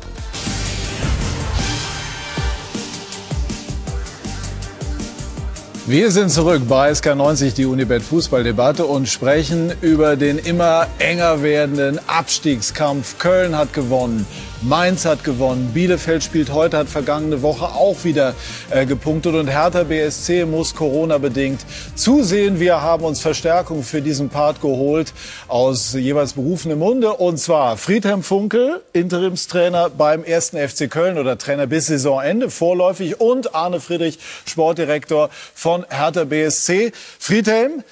Wir 5.85 6.11
sind 6.11 6.29
zurück 6.29 6.61
bei 6.69 6.91
SK90, 6.91 7.55
die 7.55 7.65
Unibet 7.65 8.03
Fußballdebatte 8.03 8.85
und 8.85 9.09
sprechen 9.09 9.73
über 9.81 10.15
den 10.15 10.37
immer 10.37 10.85
enger 10.99 11.41
werdenden 11.41 11.99
Abstiegskampf. 12.07 13.17
Köln 13.17 13.57
hat 13.57 13.73
gewonnen. 13.73 14.27
Mainz 14.61 15.05
hat 15.05 15.23
gewonnen. 15.23 15.71
Bielefeld 15.73 16.21
spielt 16.21 16.51
heute, 16.51 16.77
hat 16.77 16.89
vergangene 16.89 17.41
Woche 17.41 17.65
auch 17.65 18.03
wieder 18.03 18.35
äh, 18.69 18.85
gepunktet. 18.85 19.33
Und 19.35 19.47
Hertha 19.47 19.83
BSC 19.83 20.43
muss 20.43 20.75
Corona-bedingt 20.75 21.61
zusehen. 21.95 22.59
Wir 22.59 22.81
haben 22.81 23.05
uns 23.05 23.21
Verstärkung 23.21 23.83
für 23.83 24.01
diesen 24.01 24.27
Part 24.27 24.59
geholt 24.59 25.13
aus 25.47 25.93
jeweils 25.93 26.33
berufenem 26.33 26.79
Munde. 26.79 27.13
Und 27.13 27.37
zwar 27.37 27.77
Friedhelm 27.77 28.21
Funkel, 28.21 28.81
Interimstrainer 28.91 29.89
beim 29.89 30.25
ersten 30.25 30.57
FC 30.57 30.91
Köln 30.91 31.17
oder 31.17 31.37
Trainer 31.37 31.65
bis 31.65 31.87
Saisonende 31.87 32.49
vorläufig. 32.49 33.21
Und 33.21 33.55
Arne 33.55 33.79
Friedrich, 33.79 34.19
Sportdirektor 34.45 35.29
von 35.55 35.85
Hertha 35.89 36.25
BSC. 36.25 36.91
Friedhelm, 37.17 37.83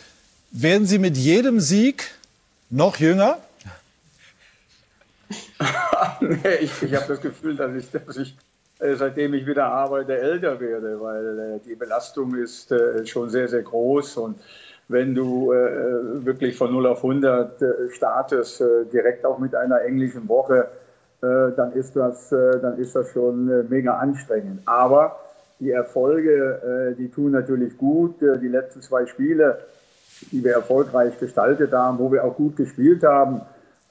werden 0.51 0.85
Sie 0.85 0.99
mit 0.99 1.15
jedem 1.15 1.61
Sieg 1.61 2.11
noch 2.69 2.97
jünger? 2.97 3.37
nee, 6.21 6.55
ich, 6.61 6.83
ich 6.83 6.95
habe 6.95 7.05
das 7.07 7.21
Gefühl, 7.21 7.55
dass 7.55 7.73
ich, 7.75 7.91
dass 7.91 8.17
ich 8.17 8.37
äh, 8.79 8.95
seitdem 8.95 9.33
ich 9.33 9.47
wieder 9.47 9.65
arbeite, 9.65 10.17
älter 10.17 10.59
werde, 10.59 11.01
weil 11.01 11.39
äh, 11.39 11.59
die 11.67 11.75
Belastung 11.75 12.35
ist 12.35 12.71
äh, 12.71 13.05
schon 13.07 13.29
sehr, 13.29 13.47
sehr 13.47 13.63
groß 13.63 14.17
und 14.17 14.39
wenn 14.89 15.13
du 15.13 15.49
wirklich 15.49 16.55
von 16.55 16.71
0 16.71 16.87
auf 16.87 17.03
100 17.03 17.61
äh, 17.61 17.65
startest, 17.91 18.63
direkt 18.93 19.25
auch 19.25 19.37
mit 19.37 19.53
einer 19.53 19.81
englischen 19.81 20.29
Woche, 20.29 20.69
dann, 21.19 21.73
ist 21.73 21.93
das, 21.97 22.29
dann 22.29 22.77
ist 22.77 22.95
das 22.95 23.09
schon 23.09 23.67
mega 23.67 23.97
anstrengend. 23.97 24.61
Aber 24.65 25.19
die 25.59 25.71
Erfolge, 25.71 26.95
die 26.97 27.09
tun 27.09 27.31
natürlich 27.31 27.77
gut. 27.77 28.21
die 28.21 28.47
letzten 28.47 28.81
zwei 28.81 29.07
Spiele, 29.07 29.59
die 30.31 30.41
wir 30.41 30.53
erfolgreich 30.53 31.19
gestaltet 31.19 31.73
haben, 31.73 31.99
wo 31.99 32.09
wir 32.09 32.23
auch 32.23 32.35
gut 32.35 32.55
gespielt 32.55 33.03
haben, 33.03 33.41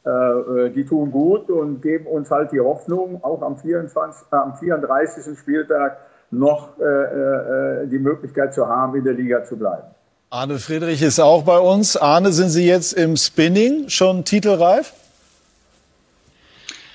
die 0.07 0.85
tun 0.85 1.11
gut 1.11 1.51
und 1.51 1.83
geben 1.83 2.07
uns 2.07 2.31
halt 2.31 2.53
die 2.53 2.61
Hoffnung, 2.61 3.25
auch 3.25 3.42
am, 3.42 3.57
24, 3.57 4.27
äh, 4.33 4.37
am 4.37 4.55
34. 4.55 5.37
Spieltag 5.37 5.99
noch 6.31 6.79
äh, 6.79 6.85
äh, 6.85 7.87
die 7.88 7.99
Möglichkeit 7.99 8.55
zu 8.55 8.66
haben, 8.66 8.97
in 8.97 9.05
der 9.05 9.14
Liga 9.14 9.45
zu 9.45 9.57
bleiben. 9.57 9.85
Arne 10.31 10.59
Friedrich 10.59 11.03
ist 11.03 11.21
auch 11.21 11.45
bei 11.45 11.59
uns. 11.59 11.97
Arne, 11.97 12.33
sind 12.33 12.49
Sie 12.49 12.66
jetzt 12.66 12.92
im 12.92 13.16
Spinning 13.16 13.88
schon 13.88 14.25
titelreif? 14.25 14.92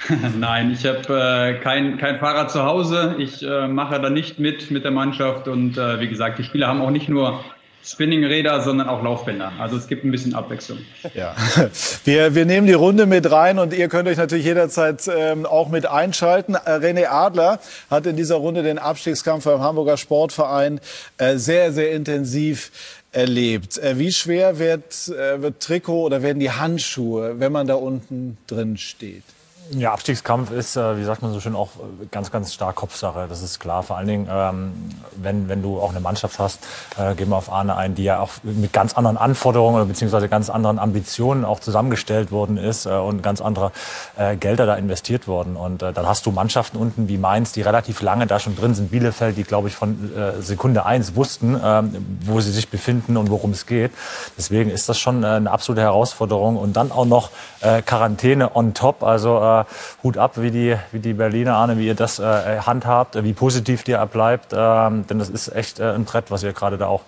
Nein, 0.39 0.71
ich 0.71 0.85
habe 0.85 1.01
äh, 1.09 1.59
kein, 1.59 1.97
kein 1.97 2.19
Fahrrad 2.19 2.51
zu 2.51 2.63
Hause. 2.63 3.15
Ich 3.19 3.43
äh, 3.43 3.67
mache 3.67 3.99
da 4.01 4.09
nicht 4.09 4.39
mit 4.39 4.71
mit 4.71 4.83
der 4.83 4.91
Mannschaft. 4.91 5.47
Und 5.47 5.77
äh, 5.77 5.99
wie 5.99 6.09
gesagt, 6.09 6.39
die 6.39 6.43
Spieler 6.43 6.67
haben 6.67 6.81
auch 6.81 6.91
nicht 6.91 7.07
nur 7.07 7.39
Spinningräder, 7.83 8.61
sondern 8.61 8.87
auch 8.87 9.03
Laufbänder. 9.03 9.53
Also 9.59 9.75
es 9.75 9.87
gibt 9.87 10.03
ein 10.03 10.11
bisschen 10.11 10.35
Abwechslung. 10.35 10.79
Ja, 11.13 11.35
wir, 12.05 12.35
wir 12.35 12.45
nehmen 12.45 12.67
die 12.67 12.73
Runde 12.73 13.05
mit 13.05 13.31
rein 13.31 13.57
und 13.59 13.73
ihr 13.73 13.87
könnt 13.87 14.07
euch 14.07 14.17
natürlich 14.17 14.45
jederzeit 14.45 15.09
ähm, 15.13 15.45
auch 15.45 15.69
mit 15.69 15.85
einschalten. 15.85 16.55
Äh, 16.55 16.77
René 16.77 17.07
Adler 17.07 17.59
hat 17.89 18.05
in 18.05 18.15
dieser 18.15 18.35
Runde 18.35 18.61
den 18.61 18.77
Abstiegskampf 18.77 19.45
beim 19.45 19.61
Hamburger 19.61 19.97
Sportverein 19.97 20.79
äh, 21.17 21.37
sehr, 21.37 21.71
sehr 21.71 21.91
intensiv 21.91 22.71
erlebt. 23.11 23.77
Äh, 23.79 23.97
wie 23.97 24.11
schwer 24.11 24.59
wird, 24.59 25.09
äh, 25.09 25.41
wird 25.41 25.59
Trikot 25.59 26.03
oder 26.03 26.21
werden 26.21 26.39
die 26.39 26.51
Handschuhe, 26.51 27.39
wenn 27.39 27.51
man 27.51 27.67
da 27.67 27.75
unten 27.75 28.37
drin 28.47 28.77
steht? 28.77 29.23
Ja, 29.69 29.93
Abstiegskampf 29.93 30.51
ist, 30.51 30.75
äh, 30.75 30.97
wie 30.97 31.03
sagt 31.03 31.21
man 31.21 31.31
so 31.31 31.39
schön, 31.39 31.55
auch 31.55 31.69
äh, 31.77 32.05
ganz, 32.11 32.29
ganz 32.29 32.53
stark 32.53 32.75
Kopfsache. 32.75 33.27
Das 33.29 33.41
ist 33.41 33.59
klar. 33.59 33.83
Vor 33.83 33.95
allen 33.97 34.07
Dingen, 34.07 34.27
ähm, 34.29 34.73
wenn, 35.15 35.47
wenn 35.47 35.61
du 35.61 35.79
auch 35.79 35.91
eine 35.91 36.01
Mannschaft 36.01 36.39
hast, 36.39 36.59
äh, 36.97 37.15
gehen 37.15 37.29
wir 37.29 37.37
auf 37.37 37.49
Arne 37.49 37.77
ein, 37.77 37.95
die 37.95 38.03
ja 38.03 38.19
auch 38.19 38.31
mit 38.43 38.73
ganz 38.73 38.95
anderen 38.95 39.15
Anforderungen 39.15 39.75
oder 39.75 39.85
beziehungsweise 39.85 40.27
ganz 40.27 40.49
anderen 40.49 40.77
Ambitionen 40.77 41.45
auch 41.45 41.59
zusammengestellt 41.59 42.31
worden 42.31 42.57
ist 42.57 42.85
und 42.85 43.23
ganz 43.23 43.41
andere 43.41 43.71
Gelder 44.39 44.65
da 44.65 44.75
investiert 44.75 45.27
worden. 45.27 45.55
Und 45.55 45.81
dann 45.81 46.07
hast 46.07 46.25
du 46.25 46.31
Mannschaften 46.31 46.77
unten 46.77 47.07
wie 47.07 47.17
Mainz, 47.17 47.51
die 47.51 47.61
relativ 47.61 48.01
lange 48.01 48.27
da 48.27 48.39
schon 48.39 48.55
drin 48.55 48.73
sind. 48.73 48.91
Bielefeld, 48.91 49.37
die, 49.37 49.43
glaube 49.43 49.67
ich, 49.67 49.75
von 49.75 50.11
Sekunde 50.39 50.85
eins 50.85 51.15
wussten, 51.15 51.59
ähm, 51.63 52.19
wo 52.21 52.39
sie 52.41 52.51
sich 52.51 52.69
befinden 52.69 53.17
und 53.17 53.29
worum 53.29 53.51
es 53.51 53.65
geht. 53.65 53.91
Deswegen 54.37 54.69
ist 54.69 54.89
das 54.89 54.99
schon 54.99 55.23
eine 55.23 55.51
absolute 55.51 55.81
Herausforderung. 55.81 56.57
Und 56.57 56.73
dann 56.73 56.91
auch 56.91 57.05
noch 57.05 57.29
Quarantäne 57.85 58.55
on 58.55 58.73
top. 58.73 59.03
Also 59.03 59.60
Hut 60.03 60.17
ab, 60.17 60.33
wie 60.35 60.51
die, 60.51 60.75
wie 60.91 60.99
die 60.99 61.13
Berliner 61.13 61.55
Arne, 61.55 61.77
wie 61.77 61.87
ihr 61.87 61.95
das 61.95 62.19
äh, 62.19 62.59
handhabt, 62.59 63.21
wie 63.23 63.33
positiv 63.33 63.87
ihr 63.87 64.05
bleibt. 64.05 64.53
Ähm, 64.53 65.05
denn 65.07 65.19
das 65.19 65.29
ist 65.29 65.53
echt 65.55 65.79
äh, 65.79 65.93
ein 65.93 66.05
Brett, 66.05 66.25
was 66.29 66.43
ihr 66.43 66.53
gerade 66.53 66.77
da 66.77 66.87
auch 66.87 67.01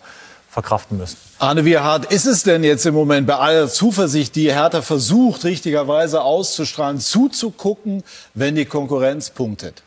verkraften 0.49 0.99
müsst. 0.99 1.17
Arne, 1.39 1.65
wie 1.65 1.77
hart 1.77 2.11
ist 2.11 2.25
es 2.25 2.43
denn 2.43 2.63
jetzt 2.63 2.85
im 2.85 2.93
Moment 2.93 3.25
bei 3.25 3.35
aller 3.35 3.67
Zuversicht, 3.67 4.35
die 4.35 4.53
Hertha 4.53 4.83
versucht, 4.83 5.45
richtigerweise 5.45 6.21
auszustrahlen, 6.21 6.99
zuzugucken, 6.99 8.03
wenn 8.35 8.55
die 8.55 8.65
Konkurrenz 8.65 9.31
punktet? 9.31 9.81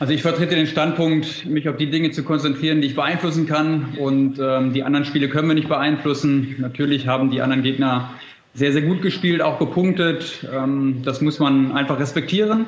Also 0.00 0.12
ich 0.12 0.22
vertrete 0.22 0.54
den 0.54 0.68
Standpunkt, 0.68 1.44
mich 1.44 1.68
auf 1.68 1.76
die 1.76 1.90
Dinge 1.90 2.12
zu 2.12 2.22
konzentrieren, 2.22 2.80
die 2.80 2.86
ich 2.86 2.94
beeinflussen 2.94 3.46
kann. 3.46 3.96
Und 3.98 4.38
ähm, 4.40 4.72
die 4.72 4.84
anderen 4.84 5.04
Spiele 5.04 5.28
können 5.28 5.48
wir 5.48 5.56
nicht 5.56 5.68
beeinflussen. 5.68 6.54
Natürlich 6.58 7.08
haben 7.08 7.30
die 7.32 7.42
anderen 7.42 7.64
Gegner 7.64 8.10
sehr, 8.58 8.72
sehr 8.72 8.82
gut 8.82 9.02
gespielt, 9.02 9.40
auch 9.40 9.58
gepunktet. 9.58 10.46
Ähm, 10.52 11.02
das 11.04 11.20
muss 11.20 11.38
man 11.38 11.72
einfach 11.72 11.98
respektieren. 12.00 12.66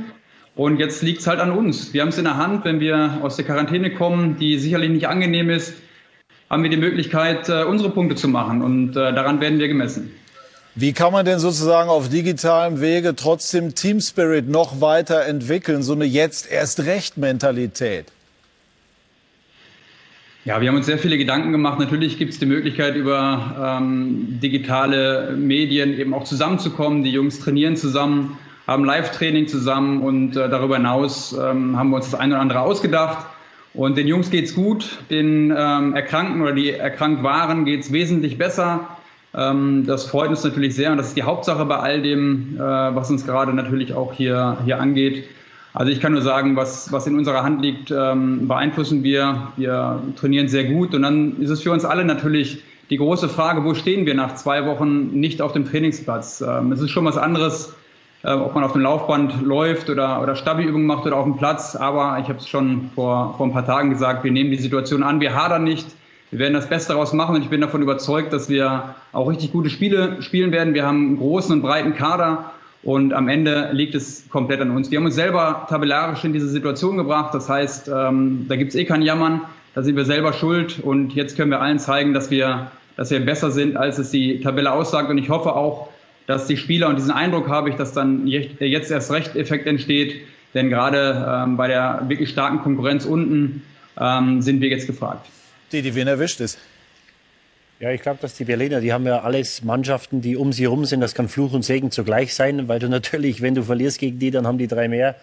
Und 0.54 0.78
jetzt 0.78 1.02
liegt 1.02 1.20
es 1.20 1.26
halt 1.26 1.40
an 1.40 1.50
uns. 1.50 1.92
Wir 1.92 2.02
haben 2.02 2.08
es 2.10 2.18
in 2.18 2.24
der 2.24 2.36
Hand, 2.36 2.64
wenn 2.64 2.80
wir 2.80 3.18
aus 3.22 3.36
der 3.36 3.44
Quarantäne 3.44 3.92
kommen, 3.92 4.36
die 4.36 4.58
sicherlich 4.58 4.90
nicht 4.90 5.08
angenehm 5.08 5.50
ist, 5.50 5.74
haben 6.48 6.62
wir 6.62 6.70
die 6.70 6.76
Möglichkeit, 6.76 7.48
äh, 7.48 7.64
unsere 7.64 7.90
Punkte 7.90 8.14
zu 8.14 8.28
machen. 8.28 8.62
Und 8.62 8.90
äh, 8.90 9.12
daran 9.12 9.40
werden 9.40 9.58
wir 9.58 9.68
gemessen. 9.68 10.12
Wie 10.76 10.92
kann 10.92 11.12
man 11.12 11.24
denn 11.24 11.40
sozusagen 11.40 11.90
auf 11.90 12.08
digitalem 12.08 12.80
Wege 12.80 13.16
trotzdem 13.16 13.74
Team 13.74 14.00
Spirit 14.00 14.48
noch 14.48 14.80
weiter 14.80 15.24
entwickeln, 15.24 15.82
so 15.82 15.92
eine 15.94 16.04
jetzt 16.04 16.50
erst 16.50 16.86
recht 16.86 17.16
Mentalität? 17.16 18.06
Ja, 20.46 20.58
wir 20.62 20.68
haben 20.68 20.76
uns 20.76 20.86
sehr 20.86 20.96
viele 20.96 21.18
Gedanken 21.18 21.52
gemacht. 21.52 21.78
Natürlich 21.78 22.16
gibt 22.16 22.32
es 22.32 22.38
die 22.38 22.46
Möglichkeit, 22.46 22.96
über 22.96 23.78
ähm, 23.78 24.40
digitale 24.40 25.36
Medien 25.36 25.98
eben 25.98 26.14
auch 26.14 26.24
zusammenzukommen. 26.24 27.04
Die 27.04 27.10
Jungs 27.10 27.40
trainieren 27.40 27.76
zusammen, 27.76 28.38
haben 28.66 28.86
Live-Training 28.86 29.48
zusammen 29.48 30.00
und 30.00 30.36
äh, 30.36 30.48
darüber 30.48 30.76
hinaus 30.76 31.34
ähm, 31.34 31.76
haben 31.76 31.90
wir 31.90 31.96
uns 31.96 32.10
das 32.10 32.18
eine 32.18 32.34
oder 32.34 32.40
andere 32.40 32.60
ausgedacht. 32.60 33.26
Und 33.74 33.98
den 33.98 34.08
Jungs 34.08 34.30
geht's 34.30 34.54
gut, 34.54 35.00
den 35.10 35.54
ähm, 35.54 35.94
Erkrankten 35.94 36.40
oder 36.40 36.52
die 36.52 36.70
erkrankt 36.70 37.22
waren, 37.22 37.66
geht's 37.66 37.92
wesentlich 37.92 38.38
besser. 38.38 38.88
Ähm, 39.34 39.84
das 39.86 40.06
freut 40.06 40.30
uns 40.30 40.42
natürlich 40.42 40.74
sehr 40.74 40.90
und 40.90 40.96
das 40.96 41.08
ist 41.08 41.18
die 41.18 41.22
Hauptsache 41.22 41.66
bei 41.66 41.76
all 41.76 42.00
dem, 42.00 42.56
äh, 42.56 42.60
was 42.60 43.10
uns 43.10 43.26
gerade 43.26 43.52
natürlich 43.52 43.92
auch 43.92 44.14
hier, 44.14 44.56
hier 44.64 44.80
angeht. 44.80 45.28
Also 45.72 45.92
ich 45.92 46.00
kann 46.00 46.12
nur 46.12 46.22
sagen, 46.22 46.56
was, 46.56 46.92
was 46.92 47.06
in 47.06 47.16
unserer 47.16 47.42
Hand 47.42 47.62
liegt, 47.62 47.90
ähm, 47.90 48.48
beeinflussen 48.48 49.04
wir. 49.04 49.52
Wir 49.56 50.02
trainieren 50.16 50.48
sehr 50.48 50.64
gut 50.64 50.94
und 50.94 51.02
dann 51.02 51.40
ist 51.40 51.50
es 51.50 51.62
für 51.62 51.70
uns 51.70 51.84
alle 51.84 52.04
natürlich 52.04 52.62
die 52.90 52.96
große 52.96 53.28
Frage, 53.28 53.64
wo 53.64 53.74
stehen 53.74 54.04
wir 54.04 54.14
nach 54.14 54.34
zwei 54.34 54.66
Wochen 54.66 55.10
nicht 55.12 55.40
auf 55.40 55.52
dem 55.52 55.64
Trainingsplatz? 55.64 56.40
Ähm, 56.40 56.72
es 56.72 56.80
ist 56.80 56.90
schon 56.90 57.04
was 57.04 57.16
anderes, 57.16 57.72
äh, 58.24 58.32
ob 58.32 58.52
man 58.54 58.64
auf 58.64 58.72
dem 58.72 58.82
Laufband 58.82 59.42
läuft 59.42 59.88
oder, 59.90 60.20
oder 60.20 60.34
Stabi-Übungen 60.34 60.86
macht 60.86 61.06
oder 61.06 61.16
auf 61.16 61.24
dem 61.24 61.36
Platz. 61.36 61.76
Aber 61.76 62.18
ich 62.20 62.28
habe 62.28 62.40
es 62.40 62.48
schon 62.48 62.90
vor, 62.96 63.34
vor 63.36 63.46
ein 63.46 63.52
paar 63.52 63.64
Tagen 63.64 63.90
gesagt, 63.90 64.24
wir 64.24 64.32
nehmen 64.32 64.50
die 64.50 64.58
Situation 64.58 65.04
an, 65.04 65.20
wir 65.20 65.36
hadern 65.36 65.62
nicht. 65.62 65.86
Wir 66.32 66.40
werden 66.40 66.54
das 66.54 66.68
Beste 66.68 66.92
daraus 66.92 67.12
machen 67.12 67.36
und 67.36 67.42
ich 67.42 67.48
bin 67.48 67.60
davon 67.60 67.82
überzeugt, 67.82 68.32
dass 68.32 68.48
wir 68.48 68.94
auch 69.12 69.28
richtig 69.28 69.52
gute 69.52 69.70
Spiele 69.70 70.20
spielen 70.22 70.52
werden. 70.52 70.74
Wir 70.74 70.86
haben 70.86 71.06
einen 71.06 71.18
großen 71.18 71.52
und 71.52 71.62
breiten 71.62 71.94
Kader 71.94 72.49
und 72.82 73.12
am 73.12 73.28
Ende 73.28 73.70
liegt 73.72 73.94
es 73.94 74.28
komplett 74.30 74.60
an 74.60 74.70
uns. 74.70 74.90
Wir 74.90 74.98
haben 74.98 75.04
uns 75.04 75.14
selber 75.14 75.66
tabellarisch 75.68 76.24
in 76.24 76.32
diese 76.32 76.48
Situation 76.48 76.96
gebracht. 76.96 77.34
Das 77.34 77.48
heißt, 77.48 77.88
ähm, 77.88 78.46
da 78.48 78.56
gibt 78.56 78.70
es 78.70 78.76
eh 78.76 78.84
kein 78.84 79.02
Jammern. 79.02 79.42
Da 79.74 79.82
sind 79.82 79.96
wir 79.96 80.04
selber 80.04 80.32
schuld 80.32 80.80
und 80.80 81.14
jetzt 81.14 81.36
können 81.36 81.50
wir 81.50 81.60
allen 81.60 81.78
zeigen, 81.78 82.14
dass 82.14 82.30
wir, 82.30 82.70
dass 82.96 83.10
wir 83.10 83.20
besser 83.20 83.50
sind, 83.50 83.76
als 83.76 83.98
es 83.98 84.10
die 84.10 84.40
Tabelle 84.40 84.72
aussagt. 84.72 85.10
Und 85.10 85.18
ich 85.18 85.28
hoffe 85.28 85.54
auch, 85.54 85.90
dass 86.26 86.46
die 86.46 86.56
Spieler, 86.56 86.88
und 86.88 86.96
diesen 86.96 87.10
Eindruck 87.10 87.48
habe 87.48 87.68
ich, 87.70 87.76
dass 87.76 87.92
dann 87.92 88.26
jetzt 88.26 88.90
erst 88.90 89.12
recht 89.12 89.36
Effekt 89.36 89.66
entsteht, 89.66 90.16
denn 90.54 90.70
gerade 90.70 91.24
ähm, 91.28 91.56
bei 91.56 91.68
der 91.68 92.04
wirklich 92.08 92.30
starken 92.30 92.60
Konkurrenz 92.60 93.04
unten 93.04 93.62
ähm, 93.98 94.42
sind 94.42 94.60
wir 94.60 94.68
jetzt 94.68 94.86
gefragt. 94.86 95.26
Die, 95.72 95.82
die 95.82 95.94
wen 95.94 96.08
erwischt 96.08 96.40
ist. 96.40 96.58
Ja, 97.80 97.90
ich 97.92 98.02
glaube, 98.02 98.18
dass 98.20 98.34
die 98.34 98.44
Berliner, 98.44 98.82
die 98.82 98.92
haben 98.92 99.06
ja 99.06 99.22
alles 99.22 99.64
Mannschaften, 99.64 100.20
die 100.20 100.36
um 100.36 100.52
sie 100.52 100.64
herum 100.64 100.84
sind. 100.84 101.00
Das 101.00 101.14
kann 101.14 101.30
Fluch 101.30 101.54
und 101.54 101.64
Segen 101.64 101.90
zugleich 101.90 102.34
sein, 102.34 102.68
weil 102.68 102.78
du 102.78 102.88
natürlich, 102.90 103.40
wenn 103.40 103.54
du 103.54 103.62
verlierst 103.62 103.98
gegen 103.98 104.18
die, 104.18 104.30
dann 104.30 104.46
haben 104.46 104.58
die 104.58 104.66
drei 104.66 104.86
mehr. 104.86 105.16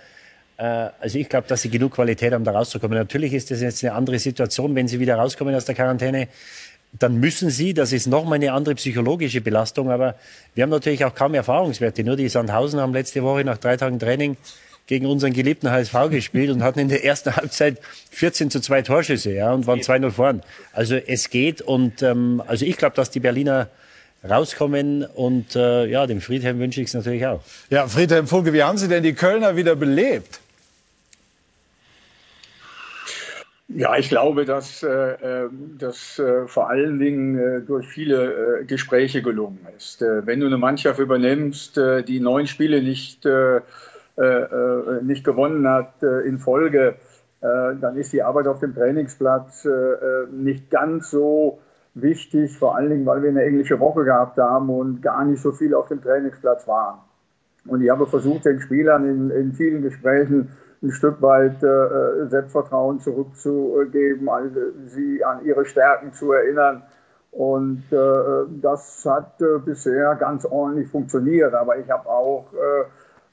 Äh, 0.57 0.89
also 0.99 1.19
ich 1.19 1.29
glaube, 1.29 1.47
dass 1.47 1.61
sie 1.61 1.69
genug 1.69 1.93
Qualität 1.93 2.33
haben, 2.33 2.43
da 2.43 2.53
rauszukommen. 2.53 2.97
Natürlich 2.97 3.33
ist 3.33 3.51
das 3.51 3.61
jetzt 3.61 3.83
eine 3.83 3.93
andere 3.93 4.17
Situation, 4.17 4.73
wenn 4.73 4.87
sie 4.87 4.99
wieder 4.99 5.17
rauskommen 5.17 5.53
aus 5.53 5.65
der 5.65 5.75
Quarantäne 5.75 6.29
dann 6.99 7.19
müssen 7.19 7.49
sie, 7.49 7.73
das 7.73 7.91
ist 7.91 8.07
nochmal 8.07 8.37
eine 8.37 8.53
andere 8.53 8.75
psychologische 8.75 9.41
Belastung, 9.41 9.91
aber 9.91 10.15
wir 10.55 10.63
haben 10.63 10.69
natürlich 10.69 11.03
auch 11.05 11.13
kaum 11.13 11.33
Erfahrungswerte. 11.33 12.03
Nur 12.03 12.15
die 12.15 12.29
Sandhausen 12.29 12.79
haben 12.79 12.93
letzte 12.93 13.23
Woche 13.23 13.43
nach 13.43 13.57
drei 13.57 13.77
Tagen 13.77 13.99
Training 13.99 14.37
gegen 14.87 15.05
unseren 15.05 15.33
geliebten 15.33 15.69
HSV 15.69 15.93
gespielt 16.09 16.49
und 16.49 16.63
hatten 16.63 16.79
in 16.79 16.89
der 16.89 17.05
ersten 17.05 17.35
Halbzeit 17.35 17.77
14 18.11 18.49
zu 18.49 18.59
2 18.59 18.81
Torschüsse 18.81 19.31
ja, 19.31 19.53
und 19.53 19.67
waren 19.67 19.81
2-0 19.81 20.11
vorn. 20.11 20.43
Also 20.73 20.95
es 20.95 21.29
geht 21.29 21.61
und 21.61 22.01
ähm, 22.01 22.41
also 22.47 22.65
ich 22.65 22.77
glaube, 22.77 22.95
dass 22.95 23.11
die 23.11 23.19
Berliner 23.19 23.69
rauskommen 24.27 25.05
und 25.05 25.55
äh, 25.55 25.85
ja, 25.85 26.07
dem 26.07 26.21
Friedhelm 26.21 26.59
wünsche 26.59 26.81
ich 26.81 26.87
es 26.87 26.93
natürlich 26.93 27.25
auch. 27.25 27.43
Ja, 27.69 27.87
Friedhelm 27.87 28.27
Funke, 28.27 28.51
wie 28.53 28.63
haben 28.63 28.77
Sie 28.77 28.87
denn 28.87 29.03
die 29.03 29.13
Kölner 29.13 29.55
wieder 29.55 29.75
belebt? 29.75 30.39
Ja, 33.69 33.97
ich 33.97 34.07
glaube, 34.07 34.45
dass 34.45 34.81
äh, 34.81 34.87
ähm, 34.87 35.75
das 35.77 36.19
äh, 36.19 36.47
vor 36.47 36.69
allen 36.69 36.99
Dingen 36.99 37.37
äh, 37.37 37.61
durch 37.61 37.85
viele 37.85 38.61
äh, 38.61 38.65
Gespräche 38.65 39.21
gelungen 39.21 39.59
ist. 39.77 40.01
Äh, 40.01 40.25
wenn 40.25 40.39
du 40.39 40.45
eine 40.45 40.57
Mannschaft 40.57 40.99
übernimmst, 40.99 41.77
äh, 41.77 42.01
die 42.01 42.21
neun 42.21 42.47
Spiele 42.47 42.81
nicht, 42.81 43.25
nicht 45.03 45.23
gewonnen 45.23 45.67
hat 45.67 46.01
in 46.01 46.39
Folge, 46.39 46.95
dann 47.41 47.97
ist 47.97 48.13
die 48.13 48.23
Arbeit 48.23 48.47
auf 48.47 48.59
dem 48.59 48.73
Trainingsplatz 48.73 49.67
nicht 50.31 50.71
ganz 50.71 51.11
so 51.11 51.59
wichtig, 51.93 52.57
vor 52.57 52.75
allen 52.75 52.89
Dingen, 52.89 53.05
weil 53.05 53.21
wir 53.21 53.29
eine 53.29 53.43
englische 53.43 53.79
Woche 53.79 54.03
gehabt 54.03 54.37
haben 54.37 54.69
und 54.69 55.01
gar 55.01 55.25
nicht 55.25 55.41
so 55.41 55.51
viel 55.51 55.73
auf 55.73 55.87
dem 55.87 56.01
Trainingsplatz 56.01 56.67
waren. 56.67 56.99
Und 57.67 57.81
ich 57.81 57.89
habe 57.89 58.07
versucht, 58.07 58.45
den 58.45 58.59
Spielern 58.59 59.05
in, 59.07 59.29
in 59.29 59.53
vielen 59.53 59.81
Gesprächen 59.81 60.49
ein 60.81 60.91
Stück 60.91 61.21
weit 61.21 61.61
äh, 61.63 62.27
Selbstvertrauen 62.27 62.99
zurückzugeben, 62.99 64.29
also 64.29 64.59
sie 64.85 65.23
an 65.23 65.43
ihre 65.43 65.65
Stärken 65.65 66.13
zu 66.13 66.31
erinnern. 66.31 66.83
Und 67.31 67.83
äh, 67.91 68.45
das 68.61 69.05
hat 69.07 69.41
äh, 69.41 69.59
bisher 69.63 70.15
ganz 70.15 70.45
ordentlich 70.45 70.89
funktioniert. 70.89 71.53
Aber 71.53 71.77
ich 71.77 71.89
habe 71.89 72.07
auch 72.07 72.45
äh, 72.53 72.81
äh, 72.81 72.85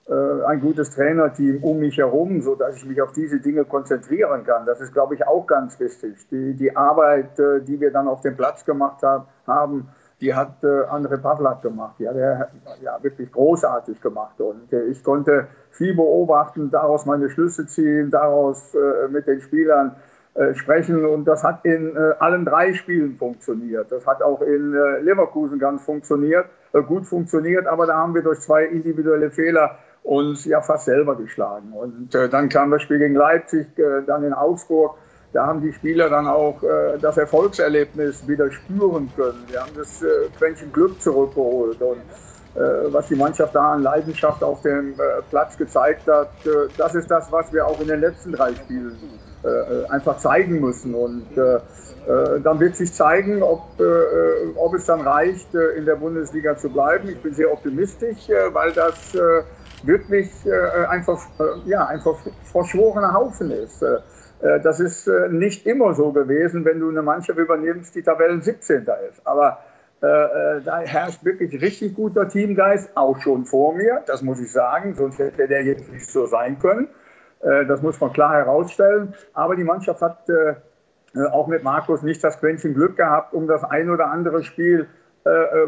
ein 0.06 0.60
gutes 0.60 0.90
Trainerteam 0.90 1.64
um 1.64 1.78
mich 1.78 1.96
herum, 1.96 2.42
sodass 2.42 2.76
ich 2.76 2.84
mich 2.84 3.00
auf 3.00 3.12
diese 3.12 3.40
Dinge 3.40 3.64
konzentrieren 3.64 4.44
kann. 4.44 4.66
Das 4.66 4.80
ist, 4.80 4.92
glaube 4.92 5.14
ich, 5.14 5.26
auch 5.26 5.46
ganz 5.46 5.80
wichtig. 5.80 6.28
Die, 6.30 6.54
die 6.54 6.76
Arbeit, 6.76 7.38
äh, 7.38 7.62
die 7.62 7.80
wir 7.80 7.90
dann 7.90 8.08
auf 8.08 8.20
dem 8.20 8.36
Platz 8.36 8.64
gemacht 8.64 9.02
hab, 9.02 9.28
haben, 9.46 9.88
die 10.20 10.34
hat 10.34 10.62
äh, 10.62 10.66
André 10.66 11.16
Pavlak 11.16 11.62
gemacht. 11.62 11.96
Die 11.98 12.08
hat 12.08 12.16
er 12.16 12.50
ja, 12.82 13.02
wirklich 13.02 13.32
großartig 13.32 14.00
gemacht. 14.00 14.40
Und 14.40 14.72
äh, 14.72 14.84
ich 14.84 15.02
konnte 15.02 15.48
viel 15.70 15.94
beobachten, 15.94 16.70
daraus 16.70 17.06
meine 17.06 17.30
Schlüsse 17.30 17.66
ziehen, 17.66 18.10
daraus 18.10 18.74
äh, 18.74 19.08
mit 19.08 19.26
den 19.26 19.40
Spielern 19.40 19.96
äh, 20.34 20.54
sprechen. 20.54 21.04
Und 21.04 21.24
das 21.26 21.42
hat 21.42 21.64
in 21.64 21.96
äh, 21.96 22.14
allen 22.18 22.44
drei 22.44 22.74
Spielen 22.74 23.16
funktioniert. 23.16 23.90
Das 23.90 24.06
hat 24.06 24.22
auch 24.22 24.40
in 24.42 24.74
äh, 24.74 25.00
Leverkusen 25.00 25.58
ganz 25.58 25.82
funktioniert, 25.84 26.46
gut 26.88 27.06
funktioniert. 27.06 27.66
Aber 27.66 27.86
da 27.86 27.96
haben 27.96 28.14
wir 28.14 28.22
durch 28.22 28.40
zwei 28.40 28.64
individuelle 28.64 29.30
Fehler 29.30 29.78
uns 30.04 30.44
ja 30.44 30.60
fast 30.60 30.84
selber 30.84 31.16
geschlagen. 31.16 31.72
Und 31.72 32.14
dann 32.14 32.48
kam 32.48 32.70
das 32.70 32.82
Spiel 32.82 32.98
gegen 32.98 33.14
Leipzig, 33.16 33.66
dann 34.06 34.22
in 34.22 34.32
Augsburg 34.32 34.96
da 35.34 35.46
haben 35.46 35.60
die 35.60 35.72
Spieler 35.72 36.08
dann 36.08 36.28
auch 36.28 36.62
äh, 36.62 36.96
das 37.00 37.16
Erfolgserlebnis 37.16 38.26
wieder 38.28 38.52
spüren 38.52 39.10
können. 39.16 39.42
Wir 39.48 39.60
haben 39.60 39.72
das 39.74 40.00
äh, 40.00 40.06
Quäntchen 40.38 40.72
Glück 40.72 41.02
zurückgeholt 41.02 41.82
und 41.82 41.98
äh, 42.54 42.92
was 42.92 43.08
die 43.08 43.16
Mannschaft 43.16 43.52
da 43.52 43.72
an 43.72 43.82
Leidenschaft 43.82 44.44
auf 44.44 44.62
dem 44.62 44.92
äh, 44.92 45.22
Platz 45.30 45.56
gezeigt 45.56 46.06
hat, 46.06 46.30
äh, 46.46 46.68
das 46.78 46.94
ist 46.94 47.10
das, 47.10 47.32
was 47.32 47.52
wir 47.52 47.66
auch 47.66 47.80
in 47.80 47.88
den 47.88 48.00
letzten 48.00 48.30
drei 48.30 48.54
Spielen 48.54 48.96
äh, 49.42 49.48
äh, 49.48 49.86
einfach 49.88 50.18
zeigen 50.18 50.60
müssen. 50.60 50.94
Und 50.94 51.26
äh, 51.36 51.56
äh, 51.56 52.40
dann 52.40 52.60
wird 52.60 52.76
sich 52.76 52.92
zeigen, 52.92 53.42
ob, 53.42 53.80
äh, 53.80 53.84
ob 54.54 54.74
es 54.74 54.86
dann 54.86 55.00
reicht, 55.00 55.52
äh, 55.56 55.70
in 55.76 55.84
der 55.84 55.96
Bundesliga 55.96 56.56
zu 56.56 56.68
bleiben. 56.68 57.08
Ich 57.08 57.20
bin 57.20 57.34
sehr 57.34 57.52
optimistisch, 57.52 58.28
äh, 58.28 58.54
weil 58.54 58.72
das 58.72 59.16
äh, 59.16 59.42
wirklich 59.86 60.30
äh, 60.46 60.86
einfach, 60.86 61.20
äh, 61.38 61.68
ja, 61.68 61.86
einfach 61.86 62.16
verschworener 62.44 63.14
Haufen 63.14 63.50
ist. 63.50 63.82
Äh, 63.82 63.98
äh, 64.40 64.60
das 64.60 64.80
ist 64.80 65.06
äh, 65.06 65.28
nicht 65.28 65.66
immer 65.66 65.94
so 65.94 66.12
gewesen, 66.12 66.64
wenn 66.64 66.80
du 66.80 66.88
eine 66.88 67.02
Mannschaft 67.02 67.38
übernimmst, 67.38 67.94
die 67.94 68.02
Tabellen 68.02 68.42
17. 68.42 68.86
ist. 69.10 69.26
Aber 69.26 69.58
äh, 70.02 70.06
äh, 70.06 70.60
da 70.62 70.80
herrscht 70.80 71.24
wirklich 71.24 71.60
richtig 71.62 71.94
guter 71.94 72.28
Teamgeist, 72.28 72.96
auch 72.96 73.18
schon 73.20 73.46
vor 73.46 73.74
mir, 73.74 74.02
das 74.06 74.22
muss 74.22 74.40
ich 74.40 74.52
sagen, 74.52 74.94
sonst 74.94 75.18
hätte 75.18 75.48
der 75.48 75.64
jetzt 75.64 75.90
nicht 75.90 76.10
so 76.10 76.26
sein 76.26 76.58
können. 76.58 76.88
Äh, 77.40 77.66
das 77.66 77.80
muss 77.80 78.00
man 78.00 78.12
klar 78.12 78.34
herausstellen. 78.34 79.14
Aber 79.32 79.56
die 79.56 79.64
Mannschaft 79.64 80.02
hat 80.02 80.28
äh, 80.28 80.54
auch 81.30 81.46
mit 81.46 81.62
Markus 81.62 82.02
nicht 82.02 82.22
das 82.22 82.38
Quäntchen 82.38 82.74
Glück 82.74 82.96
gehabt, 82.96 83.32
um 83.32 83.46
das 83.46 83.64
ein 83.64 83.88
oder 83.88 84.10
andere 84.10 84.42
Spiel 84.42 84.88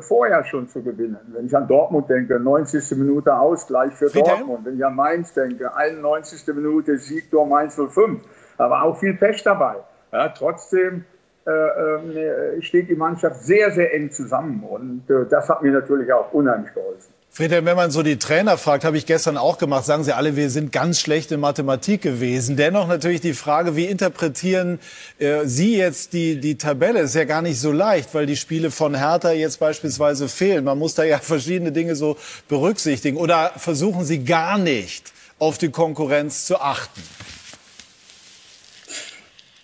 vorher 0.01 0.45
schon 0.45 0.69
zu 0.69 0.83
gewinnen. 0.83 1.19
Wenn 1.29 1.47
ich 1.47 1.57
an 1.57 1.67
Dortmund 1.67 2.11
denke, 2.11 2.39
90. 2.39 2.99
Minute 2.99 3.35
Ausgleich 3.35 3.95
für 3.95 4.11
Friedhelm? 4.11 4.41
Dortmund. 4.41 4.67
Wenn 4.67 4.77
ich 4.77 4.85
an 4.85 4.95
Mainz 4.95 5.33
denke, 5.33 5.75
91. 5.75 6.47
Minute 6.55 6.99
Siegtor 6.99 7.47
Mainz 7.47 7.77
05 7.77 8.21
da 8.59 8.71
war 8.71 8.85
auch 8.85 8.99
viel 8.99 9.15
Pech 9.15 9.43
dabei. 9.43 9.77
Ja, 10.13 10.29
trotzdem 10.29 11.05
äh, 11.47 11.51
äh, 11.51 12.63
steht 12.63 12.89
die 12.89 12.97
Mannschaft 12.97 13.43
sehr, 13.43 13.71
sehr 13.71 13.95
eng 13.95 14.11
zusammen. 14.11 14.63
Und 14.65 15.11
äh, 15.11 15.27
das 15.29 15.49
hat 15.49 15.63
mir 15.63 15.73
natürlich 15.73 16.13
auch 16.13 16.33
unheimlich 16.33 16.73
geholfen. 16.73 17.13
Friedhelm, 17.31 17.67
wenn 17.67 17.77
man 17.77 17.91
so 17.91 18.03
die 18.03 18.19
Trainer 18.19 18.57
fragt, 18.57 18.85
habe 18.85 18.97
ich 18.97 19.05
gestern 19.05 19.37
auch 19.37 19.59
gemacht, 19.59 19.85
sagen 19.85 20.05
sie 20.05 20.15
alle, 20.15 20.37
wir 20.37 20.49
sind 20.49 20.73
ganz 20.73 21.01
schlecht 21.01 21.31
in 21.33 21.41
Mathematik 21.41 22.01
gewesen. 22.01 22.57
Dennoch 22.57 22.89
natürlich 22.89 23.21
die 23.21 23.35
Frage, 23.35 23.77
wie 23.77 23.85
interpretieren 23.85 24.79
äh, 25.19 25.45
Sie 25.45 25.77
jetzt 25.77 26.15
die, 26.15 26.41
die 26.41 26.57
Tabelle? 26.57 27.01
Ist 27.01 27.15
ja 27.15 27.25
gar 27.25 27.43
nicht 27.43 27.61
so 27.61 27.73
leicht, 27.73 28.15
weil 28.15 28.25
die 28.25 28.37
Spiele 28.37 28.71
von 28.71 28.95
Hertha 28.95 29.33
jetzt 29.33 29.61
beispielsweise 29.61 30.31
fehlen. 30.31 30.65
Man 30.65 30.79
muss 30.79 30.95
da 30.95 31.05
ja 31.05 31.19
verschiedene 31.23 31.73
Dinge 31.73 31.95
so 31.95 32.17
berücksichtigen. 32.49 33.19
Oder 33.19 33.53
versuchen 33.57 34.07
Sie 34.07 34.25
gar 34.25 34.57
nicht 34.57 35.13
auf 35.39 35.59
die 35.59 35.71
Konkurrenz 35.71 36.47
zu 36.47 36.59
achten? 36.59 37.03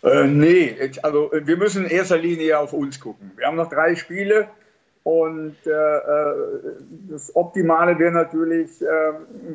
Äh, 0.03 0.27
nee, 0.27 0.91
also 1.03 1.31
wir 1.33 1.57
müssen 1.57 1.85
in 1.85 1.91
erster 1.91 2.19
Linie 2.19 2.59
auf 2.59 2.73
uns 2.73 2.99
gucken. 2.99 3.31
Wir 3.37 3.47
haben 3.47 3.57
noch 3.57 3.71
drei 3.71 3.95
Spiele 3.95 4.49
und 5.05 5.57
äh, 5.67 5.71
äh 5.71 6.35
das 7.11 7.35
Optimale 7.35 7.99
wäre 7.99 8.13
natürlich, 8.13 8.81
äh, 8.83 8.87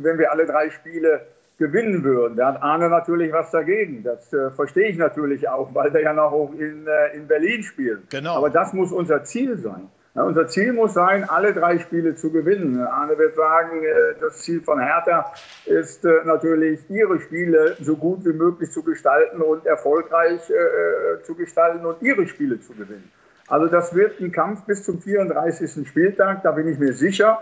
wenn 0.02 0.18
wir 0.18 0.32
alle 0.32 0.46
drei 0.46 0.70
Spiele 0.70 1.22
gewinnen 1.58 2.04
würden. 2.04 2.38
Da 2.38 2.54
hat 2.54 2.62
Arne 2.62 2.90
natürlich 2.90 3.32
was 3.34 3.52
dagegen. 3.52 4.04
Das 4.04 4.32
äh, 4.32 4.52
verstehe 4.52 4.90
ich 4.90 4.98
natürlich 4.98 5.50
auch, 5.50 5.74
weil 5.74 5.92
der 5.92 6.02
ja 6.02 6.14
noch 6.14 6.52
in, 6.54 6.86
äh, 6.88 7.16
in 7.16 7.28
Berlin 7.28 7.64
spielt. 7.64 8.10
Genau. 8.10 8.36
Aber 8.36 8.50
das 8.50 8.74
muss 8.74 8.92
unser 8.92 9.24
Ziel 9.24 9.58
sein. 9.58 9.90
Ja, 10.18 10.24
unser 10.24 10.48
Ziel 10.48 10.74
muss 10.74 10.96
sein, 10.96 11.30
alle 11.30 11.54
drei 11.54 11.78
Spiele 11.78 12.16
zu 12.16 12.32
gewinnen. 12.32 12.82
Arne 12.82 13.18
wird 13.18 13.36
sagen, 13.36 13.84
äh, 13.84 14.20
das 14.20 14.40
Ziel 14.40 14.62
von 14.62 14.80
Hertha 14.80 15.32
ist 15.66 16.06
äh, 16.06 16.24
natürlich, 16.26 16.80
ihre 16.90 17.20
Spiele 17.20 17.76
so 17.82 17.96
gut 17.96 18.26
wie 18.26 18.34
möglich 18.34 18.72
zu 18.72 18.84
gestalten 18.84 19.42
und 19.42 19.66
erfolgreich 19.66 20.42
äh, 20.50 21.22
zu 21.24 21.36
gestalten 21.36 21.86
und 21.86 22.02
ihre 22.02 22.28
Spiele 22.28 22.60
zu 22.60 22.74
gewinnen. 22.74 23.12
Also 23.48 23.68
das 23.68 23.96
wird 23.96 24.20
ein 24.20 24.32
Kampf 24.32 24.66
bis 24.66 24.84
zum 24.84 25.02
34. 25.02 25.88
Spieltag, 25.88 26.44
da 26.44 26.52
bin 26.52 26.68
ich 26.68 26.78
mir 26.80 26.94
sicher. 26.94 27.42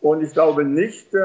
Und 0.00 0.22
ich 0.22 0.32
glaube 0.32 0.64
nicht, 0.64 1.12
äh, 1.12 1.18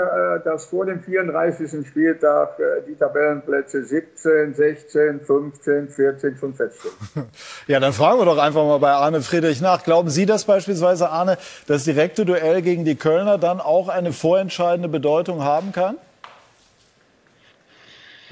dass 0.44 0.66
vor 0.66 0.88
dem 0.88 1.04
34. 1.04 1.88
Spieltag 1.88 2.58
äh, 2.60 2.82
die 2.88 2.96
Tabellenplätze 2.96 3.84
17, 3.84 4.56
16, 4.56 5.22
15, 5.22 5.90
14 5.90 6.38
schon 6.38 6.56
feststehen. 6.56 6.94
Ja, 7.68 7.80
dann 7.80 7.94
fragen 7.94 8.20
wir 8.20 8.26
doch 8.26 8.40
einfach 8.40 8.66
mal 8.66 8.80
bei 8.80 8.92
Arne 8.92 9.22
Friedrich 9.22 9.62
nach. 9.62 9.84
Glauben 9.84 10.10
Sie, 10.10 10.26
dass 10.26 10.46
beispielsweise, 10.46 11.10
Arne, 11.10 11.38
das 11.68 11.84
direkte 11.84 12.26
Duell 12.26 12.62
gegen 12.64 12.84
die 12.84 12.96
Kölner 12.96 13.38
dann 13.38 13.62
auch 13.62 13.90
eine 13.90 14.12
vorentscheidende 14.12 14.90
Bedeutung 14.90 15.44
haben 15.44 15.72
kann? 15.72 15.98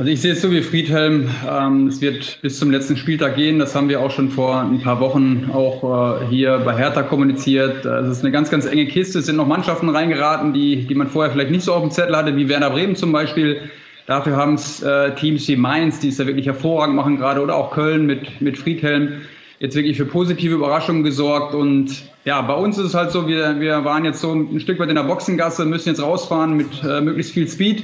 Also 0.02 0.12
ich 0.12 0.20
sehe 0.20 0.32
es 0.32 0.42
so 0.42 0.50
wie 0.50 0.64
Friedhelm. 0.64 1.30
Ähm, 1.48 1.86
es 1.86 2.02
wird 2.02 2.40
bis 2.42 2.58
zum 2.58 2.72
letzten 2.72 2.98
Spieltag 2.98 3.36
gehen. 3.36 3.60
Das 3.60 3.76
haben 3.76 3.88
wir 3.88 4.02
auch 4.02 4.10
schon 4.10 4.32
vor 4.32 4.60
ein 4.60 4.82
paar 4.82 5.00
Wochen 5.00 5.52
auch 5.54 6.24
äh, 6.24 6.26
hier 6.26 6.58
bei 6.66 6.76
Hertha 6.76 7.04
kommuniziert. 7.04 7.86
Es 7.86 8.10
ist 8.10 8.24
eine 8.24 8.32
ganz, 8.32 8.50
ganz 8.50 8.66
enge 8.66 8.88
Kiste. 8.88 9.20
Es 9.20 9.28
sind 9.28 9.36
noch 9.36 9.46
Mannschaften 9.46 9.90
reingeraten, 9.90 10.54
die, 10.54 10.88
die 10.88 10.96
man 10.96 11.06
vorher 11.06 11.32
vielleicht 11.32 11.52
nicht 11.52 11.64
so 11.64 11.76
auf 11.76 11.82
dem 11.84 11.92
Zettel 11.92 12.18
hatte, 12.18 12.36
wie 12.36 12.50
Werder 12.50 12.72
Bremen 12.72 12.96
zum 12.96 13.12
Beispiel. 13.12 13.70
Dafür 14.08 14.38
haben 14.38 14.56
es 14.56 14.82
äh, 14.82 15.14
Teams 15.14 15.48
wie 15.48 15.56
Mainz, 15.56 16.00
die 16.00 16.08
es 16.08 16.18
ja 16.18 16.26
wirklich 16.26 16.48
hervorragend 16.48 16.96
machen 16.96 17.18
gerade, 17.18 17.40
oder 17.40 17.56
auch 17.56 17.70
Köln 17.70 18.08
mit, 18.08 18.42
mit 18.42 18.58
Friedhelm 18.58 19.22
jetzt 19.60 19.76
wirklich 19.76 19.98
für 19.98 20.06
positive 20.06 20.56
Überraschungen 20.56 21.04
gesorgt. 21.04 21.54
Und 21.54 22.06
ja, 22.26 22.42
bei 22.42 22.56
uns 22.56 22.80
ist 22.80 22.86
es 22.86 22.94
halt 22.96 23.12
so, 23.12 23.28
wir, 23.28 23.60
wir 23.60 23.86
waren 23.86 24.04
jetzt 24.04 24.22
so 24.22 24.34
ein 24.34 24.60
Stück 24.62 24.80
weit 24.80 24.90
in 24.90 24.96
der 24.96 25.04
Boxengasse, 25.04 25.64
müssen 25.64 25.90
jetzt 25.90 26.02
rausfahren 26.02 26.58
mit 26.58 26.84
äh, 26.84 27.02
möglichst 27.02 27.34
viel 27.34 27.48
Speed 27.48 27.84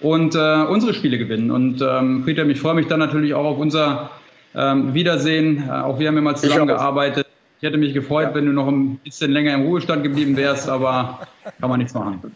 und 0.00 0.34
äh, 0.34 0.38
unsere 0.38 0.94
Spiele 0.94 1.18
gewinnen. 1.18 1.50
Und 1.50 1.80
ähm, 1.82 2.24
Friedhelm, 2.24 2.50
ich 2.50 2.60
freue 2.60 2.74
mich 2.74 2.86
dann 2.86 3.00
natürlich 3.00 3.34
auch 3.34 3.44
auf 3.44 3.58
unser 3.58 4.10
ähm, 4.54 4.94
Wiedersehen. 4.94 5.68
Äh, 5.68 5.72
auch 5.72 5.98
wir 5.98 6.08
haben 6.08 6.14
ja 6.14 6.20
mal 6.20 6.36
zusammengearbeitet. 6.36 7.26
Ich 7.60 7.66
hätte 7.66 7.78
mich 7.78 7.92
gefreut, 7.92 8.28
ja. 8.28 8.34
wenn 8.34 8.46
du 8.46 8.52
noch 8.52 8.68
ein 8.68 8.98
bisschen 8.98 9.32
länger 9.32 9.54
im 9.54 9.62
Ruhestand 9.62 10.04
geblieben 10.04 10.36
wärst, 10.36 10.68
aber 10.68 11.20
kann 11.60 11.68
man 11.68 11.78
nichts 11.78 11.94
machen. 11.94 12.32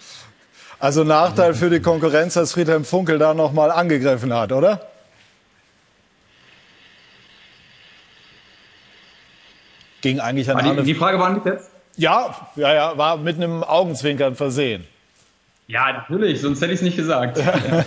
Also 0.80 1.04
Nachteil 1.04 1.54
für 1.54 1.70
die 1.70 1.78
Konkurrenz, 1.78 2.34
dass 2.34 2.52
Friedhelm 2.52 2.84
Funkel 2.84 3.18
da 3.18 3.34
noch 3.34 3.52
mal 3.52 3.70
angegriffen 3.70 4.34
hat, 4.34 4.50
oder? 4.50 4.80
Ging 10.00 10.18
eigentlich 10.18 10.50
an 10.50 10.76
die, 10.76 10.82
die 10.82 10.94
Frage 10.94 11.20
war 11.20 11.30
nicht 11.30 11.46
jetzt? 11.46 11.70
Ja, 11.96 12.34
ja, 12.56 12.74
ja, 12.74 12.98
war 12.98 13.16
mit 13.16 13.36
einem 13.36 13.62
Augenzwinkern 13.62 14.34
versehen. 14.34 14.84
Ja, 15.72 15.90
natürlich, 15.90 16.42
sonst 16.42 16.60
hätte 16.60 16.72
ich 16.74 16.80
es 16.80 16.82
nicht 16.82 16.98
gesagt. 16.98 17.40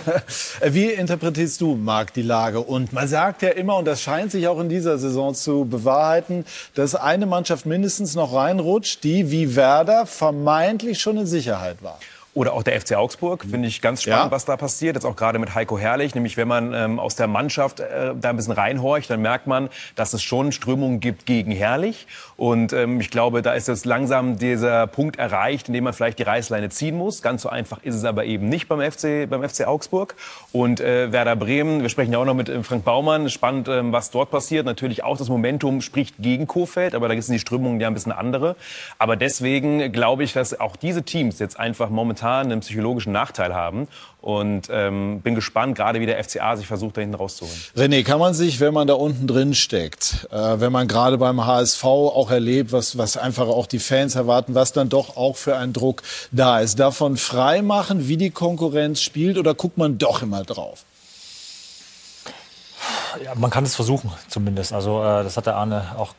Wie 0.64 0.86
interpretierst 0.86 1.60
du, 1.60 1.76
Marc, 1.76 2.12
die 2.14 2.22
Lage? 2.22 2.58
Und 2.58 2.92
man 2.92 3.06
sagt 3.06 3.42
ja 3.42 3.50
immer, 3.50 3.76
und 3.76 3.84
das 3.84 4.02
scheint 4.02 4.32
sich 4.32 4.48
auch 4.48 4.58
in 4.58 4.68
dieser 4.68 4.98
Saison 4.98 5.36
zu 5.36 5.66
bewahrheiten, 5.66 6.44
dass 6.74 6.96
eine 6.96 7.26
Mannschaft 7.26 7.64
mindestens 7.64 8.16
noch 8.16 8.34
reinrutscht, 8.34 9.04
die 9.04 9.30
wie 9.30 9.54
Werder 9.54 10.04
vermeintlich 10.04 10.98
schon 10.98 11.16
in 11.16 11.26
Sicherheit 11.26 11.80
war. 11.80 12.00
Oder 12.36 12.52
auch 12.52 12.62
der 12.62 12.78
FC 12.78 12.96
Augsburg, 12.96 13.46
finde 13.50 13.66
ich 13.66 13.80
ganz 13.80 14.02
spannend, 14.02 14.26
ja. 14.26 14.30
was 14.30 14.44
da 14.44 14.58
passiert. 14.58 14.94
Jetzt 14.94 15.06
auch 15.06 15.16
gerade 15.16 15.38
mit 15.38 15.54
Heiko 15.54 15.78
Herrlich. 15.78 16.14
Nämlich, 16.14 16.36
wenn 16.36 16.46
man 16.46 16.74
ähm, 16.74 16.98
aus 16.98 17.16
der 17.16 17.28
Mannschaft 17.28 17.80
äh, 17.80 18.12
da 18.14 18.28
ein 18.28 18.36
bisschen 18.36 18.52
reinhorcht, 18.52 19.08
dann 19.08 19.22
merkt 19.22 19.46
man, 19.46 19.70
dass 19.94 20.12
es 20.12 20.22
schon 20.22 20.52
Strömungen 20.52 21.00
gibt 21.00 21.24
gegen 21.24 21.50
Herrlich. 21.50 22.06
Und 22.36 22.74
ähm, 22.74 23.00
ich 23.00 23.08
glaube, 23.08 23.40
da 23.40 23.54
ist 23.54 23.68
jetzt 23.68 23.86
langsam 23.86 24.36
dieser 24.36 24.86
Punkt 24.86 25.18
erreicht, 25.18 25.68
in 25.68 25.72
dem 25.72 25.84
man 25.84 25.94
vielleicht 25.94 26.18
die 26.18 26.24
Reißleine 26.24 26.68
ziehen 26.68 26.94
muss. 26.98 27.22
Ganz 27.22 27.40
so 27.40 27.48
einfach 27.48 27.82
ist 27.82 27.94
es 27.94 28.04
aber 28.04 28.26
eben 28.26 28.50
nicht 28.50 28.68
beim 28.68 28.82
FC, 28.82 29.26
beim 29.30 29.42
FC 29.42 29.66
Augsburg. 29.66 30.14
Und 30.52 30.80
äh, 30.80 31.10
Werder 31.12 31.36
Bremen, 31.36 31.80
wir 31.80 31.88
sprechen 31.88 32.12
ja 32.12 32.18
auch 32.18 32.26
noch 32.26 32.34
mit 32.34 32.50
äh, 32.50 32.62
Frank 32.62 32.84
Baumann. 32.84 33.30
Spannend, 33.30 33.68
ähm, 33.68 33.92
was 33.92 34.10
dort 34.10 34.30
passiert. 34.30 34.66
Natürlich 34.66 35.02
auch 35.02 35.16
das 35.16 35.30
Momentum 35.30 35.80
spricht 35.80 36.16
gegen 36.18 36.46
Kofeld, 36.46 36.94
aber 36.94 37.08
da 37.08 37.18
sind 37.18 37.32
die 37.32 37.38
Strömungen 37.38 37.80
ja 37.80 37.88
ein 37.88 37.94
bisschen 37.94 38.12
andere. 38.12 38.56
Aber 38.98 39.16
deswegen 39.16 39.90
glaube 39.90 40.22
ich, 40.22 40.34
dass 40.34 40.60
auch 40.60 40.76
diese 40.76 41.02
Teams 41.02 41.38
jetzt 41.38 41.58
einfach 41.58 41.88
momentan 41.88 42.25
momentan 42.26 42.52
einen 42.52 42.60
psychologischen 42.60 43.12
Nachteil 43.12 43.54
haben. 43.54 43.88
Und 44.20 44.68
ähm, 44.72 45.20
bin 45.20 45.36
gespannt, 45.36 45.76
gerade 45.76 46.00
wie 46.00 46.06
der 46.06 46.22
FCA 46.22 46.56
sich 46.56 46.66
versucht, 46.66 46.96
da 46.96 47.00
hinten 47.00 47.14
rauszuholen. 47.14 47.56
René, 47.76 48.02
kann 48.02 48.18
man 48.18 48.34
sich, 48.34 48.58
wenn 48.58 48.74
man 48.74 48.88
da 48.88 48.94
unten 48.94 49.28
drin 49.28 49.54
steckt, 49.54 50.26
äh, 50.32 50.58
wenn 50.58 50.72
man 50.72 50.88
gerade 50.88 51.16
beim 51.16 51.46
HSV 51.46 51.84
auch 51.84 52.32
erlebt, 52.32 52.72
was, 52.72 52.98
was 52.98 53.16
einfach 53.16 53.46
auch 53.46 53.66
die 53.66 53.78
Fans 53.78 54.16
erwarten, 54.16 54.56
was 54.56 54.72
dann 54.72 54.88
doch 54.88 55.16
auch 55.16 55.36
für 55.36 55.56
ein 55.56 55.72
Druck 55.72 56.02
da 56.32 56.58
ist, 56.58 56.80
davon 56.80 57.16
frei 57.16 57.62
machen, 57.62 58.08
wie 58.08 58.16
die 58.16 58.30
Konkurrenz 58.30 59.00
spielt, 59.00 59.38
oder 59.38 59.54
guckt 59.54 59.78
man 59.78 59.96
doch 59.96 60.22
immer 60.22 60.42
drauf? 60.42 60.84
Ja, 63.24 63.32
man 63.36 63.50
kann 63.50 63.62
es 63.62 63.76
versuchen, 63.76 64.10
zumindest. 64.26 64.72
Also 64.72 65.04
äh, 65.04 65.22
das 65.22 65.36
hat 65.36 65.46
der 65.46 65.54
Arne 65.54 65.94
auch 65.96 66.14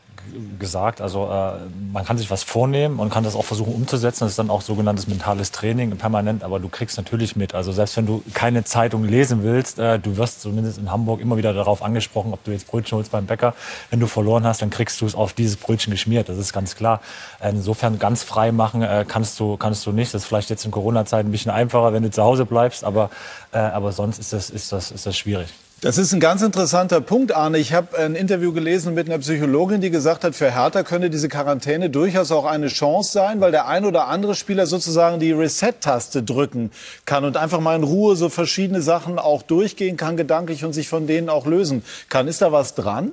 gesagt. 0.59 1.01
Also 1.01 1.25
äh, 1.25 1.53
man 1.91 2.05
kann 2.05 2.17
sich 2.17 2.29
was 2.29 2.43
vornehmen 2.43 2.99
und 2.99 3.11
kann 3.11 3.23
das 3.23 3.35
auch 3.35 3.45
versuchen 3.45 3.73
umzusetzen. 3.73 4.21
Das 4.21 4.31
ist 4.31 4.39
dann 4.39 4.49
auch 4.49 4.61
sogenanntes 4.61 5.07
mentales 5.07 5.51
Training 5.51 5.95
permanent. 5.97 6.43
Aber 6.43 6.59
du 6.59 6.69
kriegst 6.69 6.97
natürlich 6.97 7.35
mit. 7.35 7.53
Also 7.53 7.71
selbst 7.71 7.97
wenn 7.97 8.05
du 8.05 8.23
keine 8.33 8.63
Zeitung 8.63 9.03
lesen 9.03 9.43
willst, 9.43 9.79
äh, 9.79 9.99
du 9.99 10.17
wirst 10.17 10.41
zumindest 10.41 10.77
in 10.77 10.91
Hamburg 10.91 11.21
immer 11.21 11.37
wieder 11.37 11.53
darauf 11.53 11.81
angesprochen, 11.81 12.33
ob 12.33 12.43
du 12.43 12.51
jetzt 12.51 12.67
Brötchen 12.67 12.97
holst 12.97 13.11
beim 13.11 13.25
Bäcker. 13.25 13.53
Wenn 13.89 13.99
du 13.99 14.07
verloren 14.07 14.45
hast, 14.45 14.61
dann 14.61 14.69
kriegst 14.69 14.99
du 15.01 15.05
es 15.05 15.15
auf 15.15 15.33
dieses 15.33 15.57
Brötchen 15.57 15.91
geschmiert. 15.91 16.29
Das 16.29 16.37
ist 16.37 16.53
ganz 16.53 16.75
klar. 16.75 17.01
Insofern 17.41 17.99
ganz 17.99 18.23
frei 18.23 18.51
machen 18.51 18.81
äh, 18.81 19.05
kannst 19.07 19.39
du 19.39 19.57
kannst 19.57 19.85
du 19.85 19.91
nicht. 19.91 20.13
Das 20.13 20.23
ist 20.23 20.27
vielleicht 20.27 20.49
jetzt 20.49 20.65
in 20.65 20.71
Corona-Zeiten 20.71 21.29
ein 21.29 21.31
bisschen 21.31 21.51
einfacher, 21.51 21.93
wenn 21.93 22.03
du 22.03 22.11
zu 22.11 22.23
Hause 22.23 22.45
bleibst. 22.45 22.83
Aber 22.83 23.09
äh, 23.51 23.57
aber 23.57 23.91
sonst 23.91 24.19
ist 24.19 24.33
das 24.33 24.49
ist 24.49 24.71
das 24.71 24.91
ist 24.91 25.05
das 25.05 25.17
schwierig. 25.17 25.49
Das 25.79 25.99
ist 25.99 26.11
ein 26.11 26.19
ganz 26.19 26.41
interessanter 26.41 27.01
Punkt, 27.01 27.35
Arne. 27.35 27.59
Ich 27.59 27.71
habe 27.71 27.99
ein 27.99 28.15
Interview 28.15 28.51
gelesen 28.51 28.95
mit 28.95 29.07
einer 29.07 29.19
Psychologin, 29.19 29.79
die 29.79 29.91
gesagt 29.91 30.23
hat, 30.23 30.33
für 30.33 30.51
Hertha 30.51 30.81
könnte 30.81 31.11
diese 31.11 31.29
Quarantäne 31.29 31.91
durchaus 31.91 32.31
auch 32.31 32.45
eine 32.45 32.67
Chance 32.67 33.11
sein, 33.11 33.41
weil 33.41 33.51
der 33.51 33.67
ein 33.67 33.85
oder 33.85 34.07
andere 34.07 34.33
Spieler 34.33 34.65
sozusagen 34.65 35.19
die 35.19 35.31
Reset-Taste 35.31 36.23
drücken 36.23 36.71
kann 37.05 37.25
und 37.25 37.37
einfach 37.37 37.59
mal 37.59 37.75
in 37.75 37.83
Ruhe 37.83 38.15
so 38.15 38.29
verschiedene 38.29 38.81
Sachen 38.81 39.19
auch 39.19 39.43
durchgehen 39.43 39.97
kann, 39.97 40.17
gedanklich 40.17 40.65
und 40.65 40.73
sich 40.73 40.89
von 40.89 41.05
denen 41.05 41.29
auch 41.29 41.45
lösen 41.45 41.83
kann. 42.09 42.27
Ist 42.27 42.41
da 42.41 42.51
was 42.51 42.73
dran? 42.73 43.11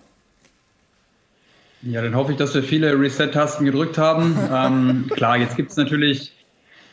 Ja, 1.83 2.01
dann 2.01 2.15
hoffe 2.15 2.33
ich, 2.33 2.39
dass 2.39 2.55
wir 2.55 2.63
viele 2.63 2.99
Reset-Tasten 2.99 3.67
gedrückt 3.67 3.99
haben. 3.99 4.39
ähm, 4.51 5.11
klar, 5.15 5.37
jetzt 5.37 5.57
gibt 5.57 5.71
es 5.71 5.77
natürlich 5.77 6.34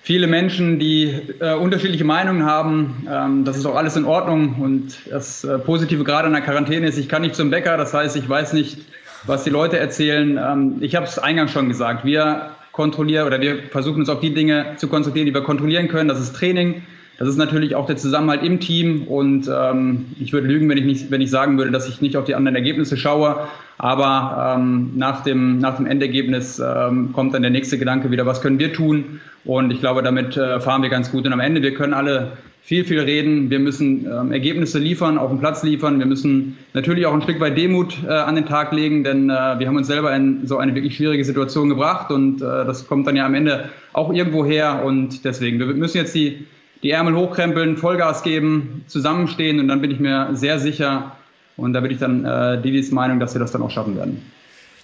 viele 0.01 0.27
Menschen, 0.27 0.79
die 0.79 1.13
äh, 1.39 1.53
unterschiedliche 1.53 2.03
Meinungen 2.03 2.45
haben. 2.45 3.07
Ähm, 3.09 3.45
das 3.45 3.57
ist 3.57 3.65
auch 3.65 3.75
alles 3.75 3.95
in 3.95 4.05
Ordnung. 4.05 4.55
Und 4.59 5.09
das 5.09 5.43
äh, 5.43 5.59
Positive 5.59 6.03
gerade 6.03 6.27
an 6.27 6.33
der 6.33 6.41
Quarantäne 6.41 6.87
ist, 6.87 6.97
ich 6.97 7.07
kann 7.07 7.21
nicht 7.21 7.35
zum 7.35 7.49
Bäcker. 7.49 7.77
Das 7.77 7.93
heißt, 7.93 8.15
ich 8.15 8.27
weiß 8.27 8.53
nicht, 8.53 8.79
was 9.25 9.43
die 9.43 9.49
Leute 9.49 9.77
erzählen. 9.77 10.39
Ähm, 10.41 10.77
ich 10.81 10.95
habe 10.95 11.05
es 11.05 11.19
eingangs 11.19 11.51
schon 11.51 11.67
gesagt. 11.67 12.05
Wir 12.05 12.51
kontrollieren 12.71 13.27
oder 13.27 13.39
wir 13.41 13.63
versuchen 13.63 13.99
uns 13.99 14.09
auf 14.09 14.21
die 14.21 14.33
Dinge 14.33 14.75
zu 14.77 14.87
konzentrieren, 14.87 15.27
die 15.27 15.33
wir 15.33 15.43
kontrollieren 15.43 15.87
können. 15.87 16.09
Das 16.09 16.19
ist 16.19 16.35
Training. 16.35 16.83
Das 17.21 17.29
ist 17.29 17.38
natürlich 17.38 17.75
auch 17.75 17.86
der 17.86 17.97
Zusammenhalt 17.97 18.41
im 18.41 18.60
Team. 18.60 19.03
Und 19.03 19.47
ähm, 19.47 20.07
ich 20.19 20.34
würde 20.34 20.47
lügen, 20.47 20.67
wenn 20.69 20.77
ich, 20.79 20.86
nicht, 20.86 21.12
wenn 21.12 21.21
ich 21.21 21.29
sagen 21.29 21.55
würde, 21.55 21.69
dass 21.69 21.88
ich 21.88 22.01
nicht 22.01 22.17
auf 22.17 22.25
die 22.25 22.34
anderen 22.34 22.55
Ergebnisse 22.55 22.97
schaue. 22.97 23.47
Aber 23.77 24.55
ähm, 24.57 24.93
nach, 24.95 25.21
dem, 25.21 25.60
nach 25.60 25.77
dem 25.77 25.86
Endergebnis 25.86 26.57
ähm, 26.57 27.13
kommt 27.13 27.36
dann 27.36 27.43
der 27.43 27.51
nächste 27.51 27.77
Gedanke 27.77 28.10
wieder, 28.10 28.25
was 28.25 28.41
können 28.41 28.57
wir 28.57 28.73
tun? 28.73 29.21
Und 29.45 29.71
ich 29.71 29.81
glaube, 29.81 30.01
damit 30.01 30.36
äh, 30.36 30.60
fahren 30.60 30.81
wir 30.81 30.89
ganz 30.89 31.12
gut. 31.12 31.27
Und 31.27 31.31
am 31.34 31.39
Ende, 31.39 31.62
wir 31.62 31.75
können 31.75 31.93
alle 31.93 32.31
viel, 32.63 32.86
viel 32.86 33.01
reden. 33.01 33.51
Wir 33.51 33.60
müssen 33.60 34.07
ähm, 34.12 34.31
Ergebnisse 34.31 34.79
liefern, 34.79 35.19
auf 35.19 35.29
dem 35.29 35.38
Platz 35.38 35.62
liefern. 35.62 35.99
Wir 35.99 36.07
müssen 36.07 36.57
natürlich 36.73 37.05
auch 37.05 37.13
ein 37.13 37.21
Stück 37.21 37.39
weit 37.39 37.55
Demut 37.55 37.97
äh, 38.03 38.12
an 38.12 38.34
den 38.34 38.47
Tag 38.47 38.71
legen, 38.71 39.03
denn 39.03 39.29
äh, 39.29 39.60
wir 39.60 39.67
haben 39.67 39.77
uns 39.77 39.86
selber 39.86 40.15
in 40.15 40.47
so 40.47 40.57
eine 40.57 40.73
wirklich 40.73 40.95
schwierige 40.95 41.23
Situation 41.23 41.69
gebracht 41.69 42.10
und 42.10 42.41
äh, 42.41 42.65
das 42.65 42.88
kommt 42.88 43.05
dann 43.05 43.15
ja 43.15 43.27
am 43.27 43.36
Ende 43.36 43.69
auch 43.93 44.12
irgendwo 44.12 44.43
her. 44.43 44.81
Und 44.84 45.23
deswegen, 45.23 45.60
wir 45.60 45.67
müssen 45.67 45.97
jetzt 45.97 46.15
die 46.15 46.47
die 46.84 46.91
Ärmel 46.91 47.15
hochkrempeln, 47.15 47.78
Vollgas 47.78 48.24
geben, 48.24 48.84
zusammenstehen 48.88 49.60
und 49.60 49.67
dann 49.67 49.82
bin 49.82 49.91
ich 49.91 50.00
mir 50.00 50.30
sehr 50.34 50.60
sicher 50.60 51.15
und 51.58 51.74
da 51.74 51.80
bin 51.80 51.91
ich 51.91 52.00
dann 52.00 52.26
äh, 52.26 52.62
Didis 52.62 52.91
Meinung, 52.91 53.20
dass 53.20 53.34
wir 53.34 53.39
das 53.39 53.52
dann 53.52 53.62
auch 53.62 53.72
schaffen 53.72 53.96
werden. 53.96 54.22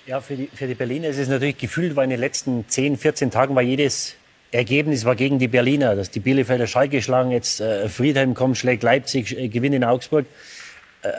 Ja, 0.06 0.22
für 0.22 0.36
die, 0.36 0.50
für 0.54 0.68
die 0.68 0.76
Berliner 0.76 1.08
ist 1.08 1.18
es 1.18 1.28
natürlich 1.28 1.58
gefühlt, 1.58 1.96
weil 1.96 2.06
in 2.06 2.12
den 2.12 2.20
letzten 2.20 2.66
10, 2.68 2.98
14 2.98 3.32
Tagen 3.32 3.56
war 3.56 3.62
jedes 3.62 4.16
Ergebnis 4.52 5.04
war 5.04 5.16
gegen 5.16 5.40
die 5.40 5.48
Berliner, 5.48 5.96
dass 5.96 6.10
die 6.10 6.22
Bielefelder 6.22 6.68
Schalke 6.68 7.02
schlagen, 7.02 7.32
jetzt 7.32 7.60
äh, 7.60 7.90
Friedhelm 7.90 8.34
kommt, 8.34 8.58
schlägt 8.58 8.84
Leipzig, 8.84 9.38
äh, 9.38 9.50
gewinnt 9.50 9.76
in 9.76 9.84
Augsburg. 9.84 10.26
Äh, 11.02 11.12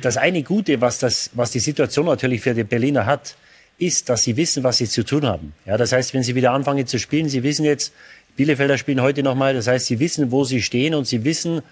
das 0.00 0.16
eine 0.16 0.42
Gute, 0.42 0.80
was, 0.80 0.98
das, 0.98 1.30
was 1.34 1.50
die 1.50 1.58
Situation 1.58 2.06
natürlich 2.06 2.40
für 2.40 2.54
die 2.54 2.64
Berliner 2.64 3.04
hat, 3.04 3.36
ist, 3.78 4.08
dass 4.08 4.22
sie 4.22 4.38
wissen, 4.38 4.64
was 4.64 4.78
sie 4.78 4.86
zu 4.86 5.04
tun 5.04 5.26
haben. 5.26 5.52
Ja, 5.66 5.76
das 5.76 5.92
heißt, 5.92 6.14
wenn 6.14 6.22
sie 6.22 6.34
wieder 6.34 6.52
anfangen 6.52 6.86
zu 6.86 6.98
spielen, 6.98 7.28
sie 7.28 7.42
wissen 7.42 7.64
jetzt, 7.64 7.92
Bielefelder 8.36 8.78
spielen 8.78 9.00
heute 9.00 9.22
nochmal. 9.22 9.54
Das 9.54 9.66
heißt, 9.66 9.86
sie 9.86 9.98
wissen, 9.98 10.30
wo 10.30 10.44
sie 10.44 10.62
stehen 10.62 10.94
und 10.94 11.06
sie 11.06 11.24
wissen, 11.24 11.62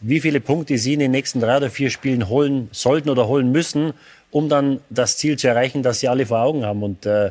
wie 0.00 0.20
viele 0.20 0.40
Punkte 0.40 0.78
sie 0.78 0.94
in 0.94 1.00
den 1.00 1.10
nächsten 1.10 1.40
drei 1.40 1.56
oder 1.56 1.70
vier 1.70 1.90
Spielen 1.90 2.28
holen 2.28 2.68
sollten 2.72 3.10
oder 3.10 3.28
holen 3.28 3.52
müssen, 3.52 3.92
um 4.30 4.48
dann 4.48 4.80
das 4.90 5.16
Ziel 5.16 5.38
zu 5.38 5.48
erreichen, 5.48 5.82
das 5.82 6.00
sie 6.00 6.08
alle 6.08 6.26
vor 6.26 6.40
Augen 6.40 6.64
haben. 6.64 6.82
Und 6.82 7.06
äh, 7.06 7.30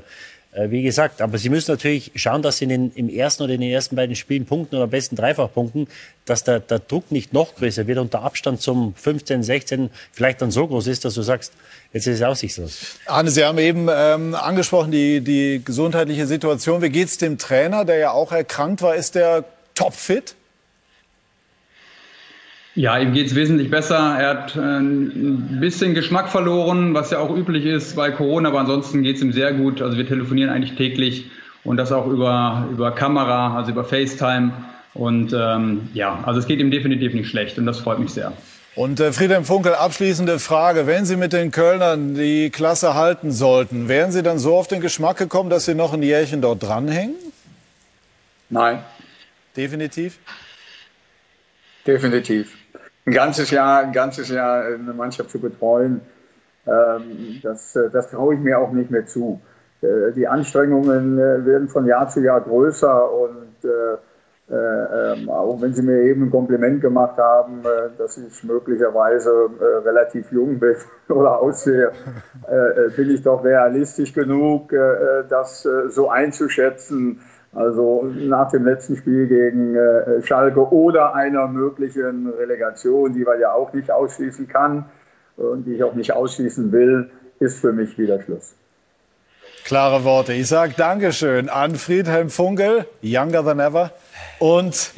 wie 0.54 0.82
gesagt, 0.82 1.22
aber 1.22 1.38
sie 1.38 1.50
müssen 1.50 1.72
natürlich 1.72 2.12
schauen, 2.16 2.42
dass 2.42 2.58
sie 2.58 2.66
in 2.66 2.70
den, 2.70 2.92
im 2.92 3.08
ersten 3.08 3.44
oder 3.44 3.54
in 3.54 3.62
den 3.62 3.72
ersten 3.72 3.96
beiden 3.96 4.18
Spielen 4.18 4.46
punkten 4.46 4.76
oder 4.76 4.84
am 4.84 4.90
besten 4.90 5.16
dreifach 5.16 5.52
punkten, 5.54 5.88
dass 6.26 6.44
der, 6.44 6.60
der 6.60 6.80
Druck 6.80 7.10
nicht 7.10 7.32
noch 7.32 7.56
größer 7.56 7.88
wird 7.88 8.00
und 8.00 8.14
der 8.14 8.24
Abstand 8.24 8.62
zum 8.62 8.94
15, 8.96 9.44
16 9.44 9.90
vielleicht 10.12 10.42
dann 10.42 10.52
so 10.52 10.68
groß 10.68 10.88
ist, 10.88 11.06
dass 11.06 11.14
du 11.14 11.22
sagst, 11.22 11.54
jetzt 11.94 12.06
ist 12.08 12.16
es 12.16 12.22
aussichtslos. 12.22 12.98
Arne, 13.06 13.32
Sie 13.32 13.46
haben 13.46 13.60
eben 13.60 13.88
ähm, 13.90 14.36
angesprochen 14.36 14.92
die, 14.92 15.22
die 15.22 15.62
gesundheitliche 15.64 16.28
Situation. 16.28 16.82
Wie 16.82 16.90
geht 16.90 17.08
es 17.08 17.18
dem 17.18 17.38
Trainer, 17.38 17.86
der 17.86 17.98
ja 17.98 18.12
auch 18.12 18.34
erkrankt 18.34 18.82
war? 18.82 18.96
Ist 18.96 19.16
der 19.16 19.46
topfit? 19.74 20.36
Ja, 22.74 22.98
ihm 22.98 23.12
geht 23.12 23.28
es 23.28 23.36
wesentlich 23.36 23.70
besser. 23.70 24.16
Er 24.18 24.30
hat 24.30 24.56
äh, 24.56 24.60
ein 24.60 25.60
bisschen 25.60 25.94
Geschmack 25.94 26.30
verloren, 26.30 26.94
was 26.94 27.12
ja 27.12 27.20
auch 27.20 27.36
üblich 27.36 27.66
ist 27.66 27.98
bei 27.98 28.12
Corona, 28.12 28.50
aber 28.50 28.62
ansonsten 28.62 29.04
geht 29.04 29.18
es 29.18 29.22
ihm 29.22 29.34
sehr 29.34 29.52
gut. 29.54 29.82
Also 29.82 29.98
wir 29.98 30.08
telefonieren 30.08 30.50
eigentlich 30.50 30.78
täglich 30.78 31.30
und 31.66 31.78
das 31.78 31.92
auch 31.92 32.08
über, 32.08 32.68
über 32.72 32.92
Kamera, 32.92 33.58
also 33.58 33.72
über 33.72 33.84
FaceTime. 33.84 34.54
Und 34.94 35.34
ähm, 35.34 35.90
ja, 35.94 36.24
also 36.26 36.40
es 36.40 36.48
geht 36.48 36.60
ihm 36.60 36.72
definitiv 36.72 37.14
nicht 37.14 37.30
schlecht 37.30 37.58
und 37.58 37.66
das 37.66 37.80
freut 37.80 38.00
mich 38.00 38.12
sehr. 38.12 38.32
Und 38.76 39.02
äh, 39.02 39.12
Friedhelm 39.12 39.44
Funkel, 39.44 39.76
abschließende 39.76 40.40
Frage. 40.40 40.88
Wenn 40.88 41.04
Sie 41.04 41.18
mit 41.18 41.34
den 41.34 41.52
Kölnern 41.52 42.16
die 42.16 42.52
Klasse 42.52 42.94
halten 42.94 43.34
sollten, 43.34 43.90
wären 43.90 44.14
Sie 44.14 44.24
dann 44.24 44.40
so 44.40 44.56
auf 44.56 44.70
den 44.70 44.80
Geschmack 44.80 45.18
gekommen, 45.18 45.50
dass 45.50 45.66
Sie 45.66 45.76
noch 45.76 45.94
ein 45.94 46.04
Jährchen 46.04 46.42
dort 46.42 46.64
dranhängen? 46.64 47.16
Nein. 48.50 48.80
Definitiv? 49.58 50.20
Definitiv 51.86 52.61
ein 53.06 53.14
ganzes 53.14 53.52
Jahr, 53.52 53.82
ein 53.82 53.92
ganzes 53.92 54.30
Jahr 54.30 54.66
eine 54.66 54.94
Mannschaft 54.94 55.30
zu 55.30 55.40
betreuen, 55.40 56.02
ähm, 56.68 57.40
das, 57.42 57.76
äh, 57.76 57.90
das 57.90 58.10
traue 58.10 58.36
ich 58.36 58.40
mir 58.40 58.60
auch 58.60 58.72
nicht 58.72 58.92
mehr 58.92 59.06
zu. 59.06 59.42
Äh, 59.82 60.12
die 60.16 60.28
Anstrengungen 60.28 61.18
äh, 61.18 61.46
werden 61.46 61.70
von 61.70 61.86
Jahr 61.86 62.08
zu 62.10 62.22
Jahr 62.22 62.42
größer 62.42 63.12
und 63.12 63.40
ähm, 64.54 65.30
auch 65.30 65.62
wenn 65.62 65.74
Sie 65.74 65.82
mir 65.82 66.02
eben 66.02 66.24
ein 66.24 66.30
Kompliment 66.30 66.82
gemacht 66.82 67.18
haben, 67.18 67.62
dass 67.98 68.18
ich 68.18 68.44
möglicherweise 68.44 69.50
relativ 69.86 70.30
jung 70.32 70.60
bin 70.60 70.76
oder 71.08 71.40
aussehe, 71.40 71.92
bin 72.98 73.12
ich 73.12 73.22
doch 73.22 73.46
realistisch 73.46 74.14
genug, 74.14 74.74
das 75.30 75.66
so 75.88 76.10
einzuschätzen, 76.10 77.22
also 77.54 78.04
nach 78.04 78.50
dem 78.52 78.64
letzten 78.66 78.96
Spiel 78.96 79.28
gegen 79.28 79.76
äh, 79.76 80.22
Schalke 80.22 80.72
oder 80.72 81.14
einer 81.16 81.48
möglichen 81.48 82.30
Relegation, 82.30 83.14
die 83.14 83.24
man 83.24 83.40
ja 83.40 83.54
auch 83.54 83.74
nicht 83.74 83.92
ausschließen 83.92 84.48
kann 84.48 84.86
und 85.36 85.66
die 85.66 85.76
ich 85.76 85.84
auch 85.84 85.94
nicht 85.94 86.14
ausschließen 86.14 86.72
will, 86.72 87.10
ist 87.40 87.60
für 87.60 87.74
mich 87.74 87.98
wieder 87.98 88.22
Schluss. 88.22 88.56
Klare 89.72 90.04
Worte. 90.04 90.34
Ich 90.34 90.50
sage 90.50 90.74
Dankeschön 90.76 91.48
an 91.48 91.78
Friedhelm 91.78 92.30
Funkel, 92.30 92.88
younger 93.02 93.42
than 93.42 93.62
ever 93.62 93.92
und 94.38 94.92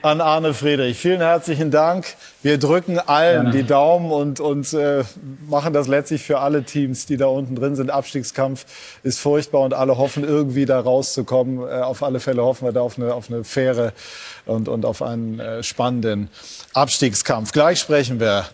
an 0.00 0.22
Arne 0.22 0.54
Friedrich. 0.54 0.96
Vielen 0.98 1.20
herzlichen 1.20 1.70
Dank. 1.70 2.06
Wir 2.42 2.56
drücken 2.56 2.98
allen 2.98 3.50
die 3.50 3.64
Daumen 3.64 4.10
und, 4.10 4.40
und 4.40 4.72
äh, 4.72 5.04
machen 5.46 5.74
das 5.74 5.88
letztlich 5.88 6.22
für 6.22 6.38
alle 6.38 6.62
Teams, 6.62 7.04
die 7.04 7.18
da 7.18 7.26
unten 7.26 7.54
drin 7.54 7.76
sind. 7.76 7.90
Abstiegskampf 7.90 8.64
ist 9.02 9.20
furchtbar 9.20 9.60
und 9.60 9.74
alle 9.74 9.98
hoffen 9.98 10.24
irgendwie 10.24 10.64
da 10.64 10.80
rauszukommen. 10.80 11.58
Äh, 11.58 11.82
auf 11.82 12.02
alle 12.02 12.18
Fälle 12.18 12.42
hoffen 12.42 12.64
wir 12.64 12.72
da 12.72 12.80
auf 12.80 12.98
eine, 12.98 13.12
auf 13.12 13.28
eine 13.28 13.44
faire 13.44 13.92
und, 14.46 14.68
und 14.68 14.86
auf 14.86 15.02
einen 15.02 15.38
äh, 15.38 15.62
spannenden 15.62 16.30
Abstiegskampf. 16.72 17.52
Gleich 17.52 17.78
sprechen 17.78 18.20
wir 18.20 18.46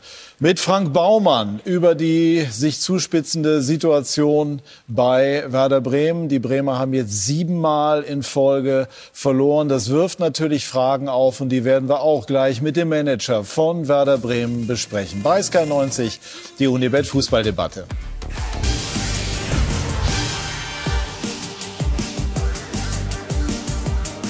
mit 0.43 0.59
Frank 0.59 0.95
Baumann 0.95 1.61
über 1.67 1.95
die 1.95 2.47
sich 2.51 2.81
zuspitzende 2.81 3.61
Situation 3.61 4.63
bei 4.89 5.45
Werder 5.47 5.83
Bremen. 5.83 6.31
Die 6.31 6.39
Bremer 6.39 6.79
haben 6.79 6.95
jetzt 6.95 7.27
siebenmal 7.27 8.03
in 8.03 8.23
Folge 8.23 8.89
verloren. 9.13 9.69
Das 9.69 9.91
wirft 9.91 10.19
natürlich 10.19 10.67
Fragen 10.67 11.11
auf 11.11 11.43
und 11.43 11.51
die 11.51 11.65
werden 11.65 11.91
wir 11.91 12.01
auch 12.01 12.27
gleich 12.27 12.63
mit 12.63 12.77
dem 12.77 12.89
Manager 12.89 13.45
von 13.45 13.87
Werder 13.87 14.17
Bremen 14.17 14.67
besprechen. 14.67 15.23
Bei 15.23 15.43
Sky 15.43 15.67
90 15.67 16.19
die 16.59 16.69
Unibet 16.69 17.07
Fußballdebatte. 17.07 17.85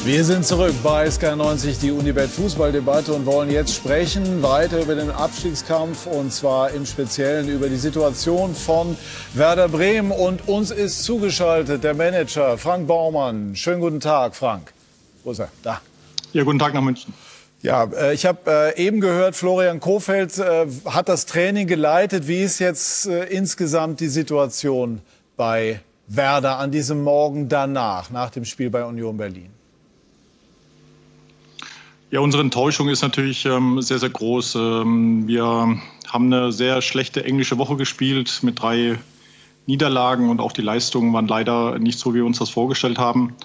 Wir 0.03 0.25
sind 0.25 0.47
zurück 0.47 0.75
bei 0.83 1.07
SK90, 1.09 1.79
die 1.79 1.91
Unibet 1.91 2.31
Fußballdebatte 2.31 3.13
und 3.13 3.27
wollen 3.27 3.51
jetzt 3.51 3.75
sprechen 3.75 4.43
weiter 4.43 4.81
über 4.81 4.95
den 4.95 5.11
Abstiegskampf 5.11 6.07
und 6.07 6.33
zwar 6.33 6.71
im 6.71 6.87
Speziellen 6.87 7.51
über 7.51 7.69
die 7.69 7.77
Situation 7.77 8.55
von 8.55 8.97
Werder 9.35 9.69
Bremen 9.69 10.11
und 10.11 10.49
uns 10.49 10.71
ist 10.71 11.05
zugeschaltet 11.05 11.85
der 11.85 11.93
Manager 11.93 12.57
Frank 12.57 12.87
Baumann. 12.87 13.55
Schönen 13.55 13.83
guten 13.83 14.01
Tag, 14.01 14.35
Frank. 14.35 14.73
Wo 15.23 15.33
ist 15.33 15.41
er? 15.41 15.51
Da. 15.63 15.83
Ja, 16.33 16.45
guten 16.45 16.59
Tag 16.59 16.73
nach 16.73 16.81
München. 16.81 17.13
Ja, 17.61 17.85
äh, 17.85 18.15
ich 18.15 18.25
habe 18.25 18.73
äh, 18.75 18.83
eben 18.83 19.03
gehört, 19.03 19.37
Florian 19.37 19.81
Kofeld 19.81 20.39
äh, 20.39 20.67
hat 20.87 21.11
das 21.11 21.27
Training 21.27 21.67
geleitet. 21.67 22.27
Wie 22.27 22.43
ist 22.43 22.59
jetzt 22.59 23.05
insgesamt 23.05 24.01
die 24.01 24.09
Situation 24.09 25.03
bei 25.37 25.81
Werder 26.07 26.57
an 26.57 26.71
diesem 26.71 27.03
Morgen 27.05 27.51
danach, 27.51 28.09
nach 28.09 28.31
dem 28.31 28.47
Spiel 28.47 28.71
bei 28.71 28.83
Union 28.83 29.19
Berlin? 29.19 29.60
Ja, 32.13 32.19
unsere 32.19 32.43
Enttäuschung 32.43 32.89
ist 32.89 33.03
natürlich 33.03 33.47
ähm, 33.47 33.81
sehr, 33.81 34.01
sehr 34.01 34.11
groß. 34.11 34.57
Ähm, 34.57 35.29
wir 35.29 35.45
haben 36.09 36.33
eine 36.33 36.51
sehr 36.51 36.83
schlechte 36.83 37.25
englische 37.25 37.57
Woche 37.57 37.77
gespielt 37.77 38.41
mit 38.43 38.61
drei 38.61 38.99
Niederlagen 39.67 40.29
und 40.29 40.41
auch 40.41 40.51
die 40.51 40.63
Leistungen 40.63 41.13
waren 41.13 41.29
leider 41.29 41.79
nicht 41.79 42.01
so, 42.01 42.13
wie 42.13 42.19
wir 42.19 42.25
uns 42.25 42.41
das 42.41 42.51
vorgestellt 42.51 42.99
haben. 42.99 43.37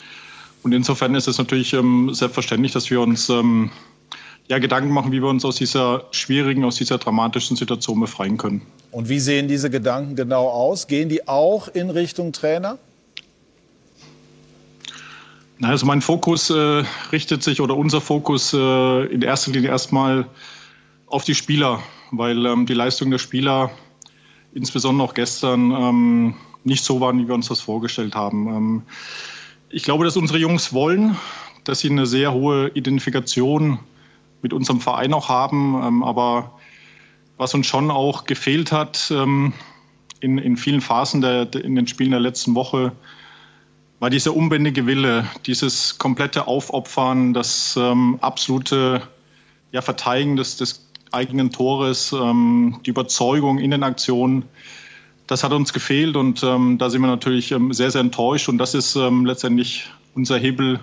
Und 0.64 0.72
insofern 0.72 1.14
ist 1.14 1.28
es 1.28 1.38
natürlich 1.38 1.74
ähm, 1.74 2.10
selbstverständlich, 2.12 2.72
dass 2.72 2.90
wir 2.90 3.02
uns 3.02 3.30
ähm, 3.30 3.70
ja, 4.48 4.58
Gedanken 4.58 4.90
machen, 4.90 5.12
wie 5.12 5.22
wir 5.22 5.30
uns 5.30 5.46
aus 5.46 5.58
dieser 5.58 6.06
schwierigen, 6.10 6.64
aus 6.64 6.78
dieser 6.78 6.98
dramatischen 6.98 7.56
Situation 7.56 8.00
befreien 8.00 8.38
können. 8.38 8.64
Und 8.90 9.10
wie 9.10 9.20
sehen 9.20 9.48
diese 9.48 9.70
Gedanken 9.70 10.16
genau 10.16 10.48
aus? 10.48 10.88
Gehen 10.88 11.08
die 11.08 11.28
auch 11.28 11.68
in 11.68 11.92
Richtung 11.92 12.32
Trainer? 12.32 12.80
Also 15.62 15.86
mein 15.86 16.02
Fokus 16.02 16.50
äh, 16.50 16.84
richtet 17.12 17.44
sich 17.44 17.62
oder 17.62 17.78
unser 17.78 18.02
Fokus 18.02 18.54
äh, 18.54 19.06
in 19.06 19.22
erster 19.22 19.52
Linie 19.52 19.70
erstmal 19.70 20.28
auf 21.08 21.24
die 21.24 21.36
Spieler, 21.36 21.82
weil 22.12 22.46
ähm, 22.46 22.66
die 22.66 22.74
Leistung 22.74 23.10
der 23.10 23.20
Spieler, 23.20 23.72
insbesondere 24.54 25.08
auch 25.08 25.14
gestern, 25.14 25.72
ähm, 25.72 26.36
nicht 26.66 26.84
so 26.84 27.00
waren, 27.00 27.20
wie 27.20 27.28
wir 27.28 27.36
uns 27.36 27.48
das 27.48 27.62
vorgestellt 27.62 28.16
haben. 28.16 28.48
Ähm, 28.48 28.84
ich 29.70 29.84
glaube, 29.84 30.04
dass 30.04 30.18
unsere 30.18 30.40
Jungs 30.40 30.74
wollen, 30.74 31.16
dass 31.64 31.80
sie 31.80 31.90
eine 31.90 32.06
sehr 32.06 32.34
hohe 32.34 32.70
Identifikation 32.74 33.80
mit 34.42 34.52
unserem 34.52 34.82
Verein 34.82 35.14
auch 35.14 35.30
haben. 35.30 35.82
Ähm, 35.84 36.04
aber 36.04 36.52
was 37.38 37.54
uns 37.54 37.68
schon 37.68 37.92
auch 37.92 38.26
gefehlt 38.26 38.72
hat 38.72 39.12
ähm, 39.12 39.54
in, 40.20 40.38
in 40.38 40.58
vielen 40.58 40.82
Phasen 40.82 41.22
der, 41.22 41.54
in 41.56 41.76
den 41.76 41.88
Spielen 41.88 42.12
der 42.12 42.20
letzten 42.20 42.56
Woche, 42.56 42.92
war 44.06 44.12
dieser 44.12 44.36
unbändige 44.36 44.86
Wille, 44.86 45.26
dieses 45.48 45.98
komplette 45.98 46.46
Aufopfern, 46.46 47.34
das 47.34 47.76
ähm, 47.76 48.20
absolute 48.22 49.02
ja, 49.72 49.82
Verteidigen 49.82 50.36
des, 50.36 50.58
des 50.58 50.88
eigenen 51.12 51.50
Tores, 51.50 52.14
ähm, 52.14 52.82
die 52.86 52.92
Überzeugung 52.92 53.58
in 53.58 53.72
den 53.72 53.82
Aktionen, 53.82 54.46
das 55.26 55.44
hat 55.44 55.54
uns 55.54 55.74
gefehlt 55.74 56.18
und 56.18 56.44
ähm, 56.44 56.78
da 56.78 56.92
sind 56.92 57.02
wir 57.02 57.08
natürlich 57.08 57.52
ähm, 57.52 57.74
sehr, 57.74 57.90
sehr 57.90 58.02
enttäuscht 58.02 58.48
und 58.48 58.60
das 58.60 58.76
ist 58.76 58.96
ähm, 58.96 59.26
letztendlich 59.26 59.90
unser 60.14 60.38
Hebel, 60.38 60.80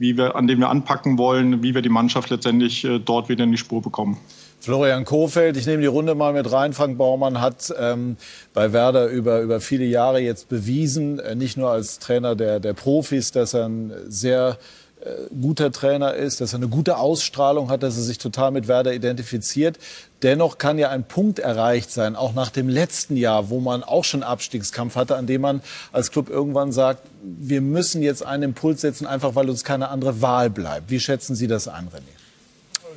wie 0.00 0.16
wir, 0.16 0.34
an 0.34 0.48
dem 0.48 0.58
wir 0.58 0.68
anpacken 0.68 1.18
wollen, 1.18 1.62
wie 1.62 1.76
wir 1.76 1.82
die 1.82 1.90
Mannschaft 1.90 2.30
letztendlich 2.30 2.84
äh, 2.84 2.98
dort 2.98 3.28
wieder 3.28 3.44
in 3.44 3.52
die 3.52 3.56
Spur 3.56 3.82
bekommen. 3.82 4.18
Florian 4.62 5.04
Kofeld, 5.04 5.56
ich 5.56 5.66
nehme 5.66 5.80
die 5.80 5.88
Runde 5.88 6.14
mal 6.14 6.32
mit 6.32 6.52
rein. 6.52 6.72
Frank 6.72 6.96
Baumann 6.96 7.40
hat 7.40 7.74
ähm, 7.76 8.16
bei 8.54 8.72
Werder 8.72 9.08
über, 9.08 9.40
über 9.40 9.60
viele 9.60 9.84
Jahre 9.84 10.20
jetzt 10.20 10.48
bewiesen, 10.48 11.18
äh, 11.18 11.34
nicht 11.34 11.56
nur 11.56 11.70
als 11.70 11.98
Trainer 11.98 12.36
der, 12.36 12.60
der 12.60 12.72
Profis, 12.72 13.32
dass 13.32 13.54
er 13.54 13.68
ein 13.68 13.92
sehr 14.06 14.58
äh, 15.00 15.08
guter 15.40 15.72
Trainer 15.72 16.14
ist, 16.14 16.40
dass 16.40 16.52
er 16.52 16.58
eine 16.58 16.68
gute 16.68 16.98
Ausstrahlung 16.98 17.70
hat, 17.70 17.82
dass 17.82 17.96
er 17.96 18.04
sich 18.04 18.18
total 18.18 18.52
mit 18.52 18.68
Werder 18.68 18.94
identifiziert. 18.94 19.80
Dennoch 20.22 20.58
kann 20.58 20.78
ja 20.78 20.90
ein 20.90 21.02
Punkt 21.02 21.40
erreicht 21.40 21.90
sein, 21.90 22.14
auch 22.14 22.32
nach 22.32 22.50
dem 22.50 22.68
letzten 22.68 23.16
Jahr, 23.16 23.50
wo 23.50 23.58
man 23.58 23.82
auch 23.82 24.04
schon 24.04 24.22
Abstiegskampf 24.22 24.94
hatte, 24.94 25.16
an 25.16 25.26
dem 25.26 25.40
man 25.40 25.60
als 25.90 26.12
Club 26.12 26.30
irgendwann 26.30 26.70
sagt, 26.70 27.02
wir 27.20 27.62
müssen 27.62 28.00
jetzt 28.00 28.24
einen 28.24 28.44
Impuls 28.44 28.82
setzen, 28.82 29.08
einfach 29.08 29.34
weil 29.34 29.50
uns 29.50 29.64
keine 29.64 29.88
andere 29.88 30.22
Wahl 30.22 30.50
bleibt. 30.50 30.88
Wie 30.88 31.00
schätzen 31.00 31.34
Sie 31.34 31.48
das 31.48 31.66
ein, 31.66 31.88
René? 31.88 32.21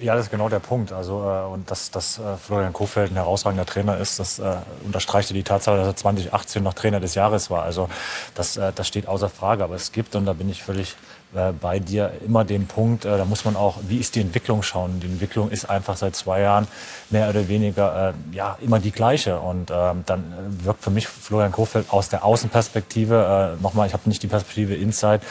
Ja, 0.02 0.16
das 0.16 0.26
ist 0.26 0.32
genau 0.32 0.50
der 0.50 0.60
Punkt. 0.60 0.92
Also, 0.92 1.22
äh, 1.24 1.46
und 1.46 1.70
dass, 1.70 1.92
dass 1.92 2.20
äh, 2.20 2.38
Florian 2.38 2.74
Kofeld 2.74 3.12
ein 3.12 3.16
herausragender 3.16 3.66
Trainer 3.66 3.98
ist, 3.98 4.20
das 4.20 4.40
äh, 4.40 4.58
unterstreicht 4.84 5.30
die 5.30 5.44
Tatsache, 5.44 5.78
dass 5.78 5.88
er 5.88 5.96
2018 5.96 6.64
noch 6.64 6.74
Trainer 6.74 7.00
des 7.00 7.16
Jahres 7.16 7.50
war. 7.50 7.64
Also 7.64 7.90
das, 8.34 8.58
äh, 8.58 8.72
das 8.74 8.88
steht 8.88 9.08
außer 9.08 9.30
Frage. 9.30 9.64
Aber 9.64 9.76
es 9.76 9.92
gibt, 9.92 10.16
und 10.16 10.26
da 10.26 10.34
bin 10.34 10.50
ich 10.50 10.64
völlig 10.64 10.96
äh, 11.36 11.52
bei 11.52 11.80
dir 11.80 12.12
immer 12.26 12.46
den 12.46 12.66
Punkt, 12.66 13.04
äh, 13.04 13.18
da 13.18 13.26
muss 13.26 13.44
man 13.44 13.56
auch, 13.56 13.78
wie 13.88 13.98
ist 13.98 14.16
die 14.16 14.22
Entwicklung 14.22 14.64
schauen? 14.64 15.00
Die 15.02 15.08
Entwicklung 15.08 15.50
ist 15.50 15.70
einfach 15.70 15.98
seit 15.98 16.16
zwei 16.16 16.40
Jahren 16.42 16.68
mehr 17.10 17.30
oder 17.30 17.48
weniger 17.50 18.14
äh, 18.32 18.36
ja 18.36 18.58
immer 18.62 18.80
die 18.80 18.92
gleiche 18.92 19.40
und 19.40 19.70
ähm, 19.70 20.04
dann 20.06 20.24
wirkt 20.64 20.84
für 20.84 20.92
mich 20.92 21.08
Florian 21.08 21.52
Kofeld 21.52 21.88
aus 21.90 22.10
der 22.10 22.24
Außenperspektive, 22.24 23.58
nochmal, 23.62 23.88
ich 23.88 23.94
habe 23.94 24.08
nicht 24.08 24.24
die 24.24 24.28
Perspektive 24.28 24.76
Inside, 24.76 25.22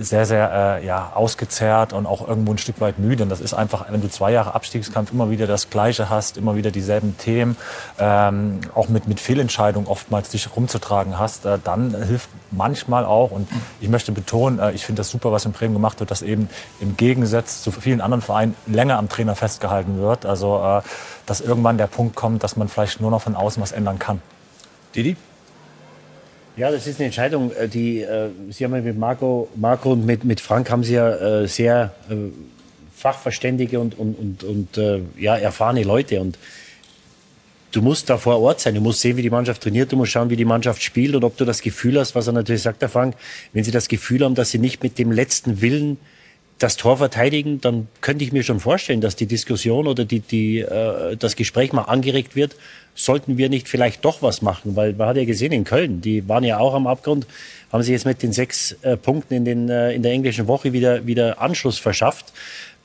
sehr, 0.00 0.26
sehr 0.26 0.78
äh, 0.82 0.86
ja, 0.86 1.12
ausgezehrt 1.14 1.92
und 1.92 2.06
auch 2.06 2.26
irgendwo 2.26 2.52
ein 2.52 2.58
Stück 2.58 2.80
weit 2.80 2.98
müde. 2.98 3.22
Und 3.22 3.28
das 3.28 3.40
ist 3.40 3.54
einfach, 3.54 3.86
wenn 3.90 4.00
du 4.00 4.08
zwei 4.08 4.32
Jahre 4.32 4.54
Abstiegskampf 4.54 5.12
immer 5.12 5.30
wieder 5.30 5.46
das 5.46 5.70
Gleiche 5.70 6.08
hast, 6.08 6.36
immer 6.36 6.56
wieder 6.56 6.70
dieselben 6.70 7.16
Themen, 7.18 7.56
ähm, 7.98 8.60
auch 8.74 8.88
mit, 8.88 9.08
mit 9.08 9.20
Fehlentscheidungen 9.20 9.88
oftmals 9.88 10.30
dich 10.30 10.54
rumzutragen 10.54 11.18
hast, 11.18 11.46
dann 11.64 11.94
hilft 12.04 12.28
manchmal 12.50 13.04
auch, 13.04 13.30
und 13.30 13.48
ich 13.80 13.88
möchte 13.88 14.12
betonen, 14.12 14.60
ich 14.74 14.84
finde 14.84 15.00
das 15.00 15.15
super, 15.16 15.32
was 15.32 15.46
in 15.46 15.52
Bremen 15.52 15.72
gemacht 15.72 15.98
wird, 16.00 16.10
dass 16.10 16.20
eben 16.20 16.48
im 16.80 16.96
Gegensatz 16.96 17.62
zu 17.62 17.70
vielen 17.70 18.02
anderen 18.02 18.20
Vereinen 18.20 18.54
länger 18.66 18.98
am 18.98 19.08
Trainer 19.08 19.34
festgehalten 19.34 19.98
wird. 19.98 20.26
Also, 20.26 20.58
äh, 20.62 20.82
dass 21.24 21.40
irgendwann 21.40 21.78
der 21.78 21.86
Punkt 21.86 22.14
kommt, 22.14 22.42
dass 22.42 22.56
man 22.56 22.68
vielleicht 22.68 23.00
nur 23.00 23.10
noch 23.10 23.22
von 23.22 23.34
außen 23.34 23.62
was 23.62 23.72
ändern 23.72 23.98
kann. 23.98 24.20
Didi? 24.94 25.16
Ja, 26.56 26.70
das 26.70 26.86
ist 26.86 26.98
eine 26.98 27.06
Entscheidung, 27.06 27.50
äh, 27.52 27.68
die 27.68 28.02
äh, 28.02 28.28
Sie 28.50 28.64
haben 28.64 28.74
ja 28.74 28.82
mit 28.82 28.98
Marco, 28.98 29.48
Marco 29.56 29.92
und 29.92 30.04
mit, 30.04 30.24
mit 30.24 30.40
Frank 30.40 30.70
haben 30.70 30.84
Sie 30.84 30.94
ja 30.94 31.08
äh, 31.08 31.48
sehr 31.48 31.94
äh, 32.10 32.14
fachverständige 32.94 33.80
und, 33.80 33.98
und, 33.98 34.18
und, 34.18 34.44
und 34.44 34.78
äh, 34.78 35.00
ja, 35.18 35.36
erfahrene 35.36 35.82
Leute 35.82 36.20
und 36.20 36.38
du 37.76 37.82
musst 37.82 38.08
da 38.08 38.16
vor 38.16 38.40
Ort 38.40 38.60
sein, 38.60 38.74
du 38.74 38.80
musst 38.80 39.00
sehen, 39.00 39.16
wie 39.18 39.22
die 39.22 39.30
Mannschaft 39.30 39.62
trainiert, 39.62 39.92
du 39.92 39.96
musst 39.96 40.12
schauen, 40.12 40.30
wie 40.30 40.36
die 40.36 40.46
Mannschaft 40.46 40.82
spielt 40.82 41.14
und 41.14 41.24
ob 41.24 41.36
du 41.36 41.44
das 41.44 41.60
Gefühl 41.60 41.98
hast, 41.98 42.14
was 42.14 42.26
er 42.26 42.32
natürlich 42.32 42.62
sagt, 42.62 42.80
der 42.80 42.88
Frank, 42.88 43.14
wenn 43.52 43.64
sie 43.64 43.70
das 43.70 43.88
Gefühl 43.88 44.24
haben, 44.24 44.34
dass 44.34 44.50
sie 44.50 44.58
nicht 44.58 44.82
mit 44.82 44.98
dem 44.98 45.12
letzten 45.12 45.60
Willen 45.60 45.98
das 46.58 46.76
Tor 46.78 46.96
verteidigen, 46.96 47.60
dann 47.60 47.86
könnte 48.00 48.24
ich 48.24 48.32
mir 48.32 48.42
schon 48.42 48.60
vorstellen, 48.60 49.02
dass 49.02 49.14
die 49.14 49.26
Diskussion 49.26 49.86
oder 49.86 50.06
die, 50.06 50.20
die, 50.20 50.60
äh, 50.60 51.14
das 51.16 51.36
Gespräch 51.36 51.74
mal 51.74 51.82
angeregt 51.82 52.34
wird, 52.34 52.56
sollten 52.94 53.36
wir 53.36 53.50
nicht 53.50 53.68
vielleicht 53.68 54.06
doch 54.06 54.22
was 54.22 54.40
machen? 54.40 54.74
Weil 54.74 54.94
man 54.94 55.08
hat 55.08 55.18
ja 55.18 55.26
gesehen 55.26 55.52
in 55.52 55.64
Köln, 55.64 56.00
die 56.00 56.26
waren 56.26 56.44
ja 56.44 56.58
auch 56.58 56.72
am 56.72 56.86
Abgrund, 56.86 57.26
haben 57.70 57.82
sich 57.82 57.92
jetzt 57.92 58.06
mit 58.06 58.22
den 58.22 58.32
sechs 58.32 58.72
äh, 58.80 58.96
Punkten 58.96 59.34
in, 59.34 59.44
den, 59.44 59.68
äh, 59.68 59.92
in 59.92 60.02
der 60.02 60.12
englischen 60.12 60.46
Woche 60.46 60.72
wieder, 60.72 61.06
wieder 61.06 61.42
Anschluss 61.42 61.78
verschafft. 61.78 62.32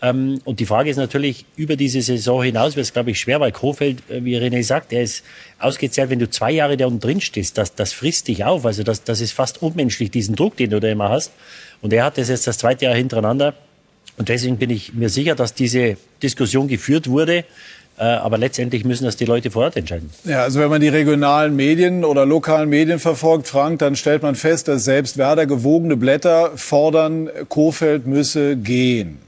Ähm, 0.02 0.42
und 0.46 0.60
die 0.60 0.66
Frage 0.66 0.90
ist 0.90 0.98
natürlich, 0.98 1.46
über 1.56 1.76
diese 1.76 2.02
Saison 2.02 2.42
hinaus 2.42 2.76
wird 2.76 2.86
es, 2.86 2.94
glaube 2.94 3.12
ich, 3.12 3.20
schwer, 3.20 3.40
weil 3.40 3.52
Kofeld, 3.52 4.00
äh, 4.10 4.24
wie 4.24 4.36
René 4.36 4.64
sagt, 4.64 4.92
er 4.94 5.04
ist 5.04 5.24
ausgezahlt, 5.60 6.10
wenn 6.10 6.20
du 6.20 6.30
zwei 6.30 6.52
Jahre 6.52 6.76
da 6.76 6.88
unten 6.88 7.00
drin 7.00 7.22
stehst, 7.22 7.58
das, 7.58 7.76
das 7.76 7.94
frisst 7.94 8.28
dich 8.28 8.44
auf. 8.44 8.66
Also 8.66 8.84
das, 8.84 9.04
das 9.04 9.22
ist 9.22 9.34
fast 9.34 9.62
unmenschlich, 9.62 10.10
diesen 10.10 10.36
Druck, 10.36 10.58
den 10.58 10.72
du 10.72 10.80
da 10.80 10.88
immer 10.88 11.10
hast. 11.10 11.32
Und 11.82 11.94
er 11.94 12.04
hat 12.04 12.18
das 12.18 12.30
jetzt 12.30 12.48
das 12.48 12.58
zweite 12.58 12.86
Jahr 12.86 12.96
hintereinander. 12.96 13.54
Und 14.18 14.30
deswegen 14.30 14.58
bin 14.58 14.72
ich 14.72 14.94
mir 14.94 15.10
sicher, 15.10 15.36
dass 15.36 15.54
diese 15.54 15.98
Diskussion 16.22 16.68
geführt 16.68 17.08
wurde. 17.08 17.46
Äh, 17.98 18.04
aber 18.04 18.40
letztendlich 18.40 18.84
müssen 18.84 19.06
das 19.06 19.18
die 19.18 19.26
Leute 19.26 19.52
vor 19.52 19.66
Ort 19.66 19.78
entscheiden. 19.78 20.10
Ja, 20.24 20.42
also 20.42 20.60
wenn 20.60 20.70
man 20.70 20.82
die 20.82 20.88
regionalen 20.88 21.56
Medien 21.56 22.04
oder 22.04 22.26
lokalen 22.26 22.70
Medien 22.70 22.98
verfolgt, 22.98 23.48
Frank, 23.48 23.80
dann 23.80 23.96
stellt 23.96 24.24
man 24.24 24.34
fest, 24.34 24.68
dass 24.68 24.86
selbst 24.86 25.20
Werder 25.20 25.46
gewogene 25.46 25.96
Blätter 25.96 26.54
fordern, 26.56 27.30
Kofeld 27.50 28.08
müsse 28.08 28.58
gehen. 28.58 29.20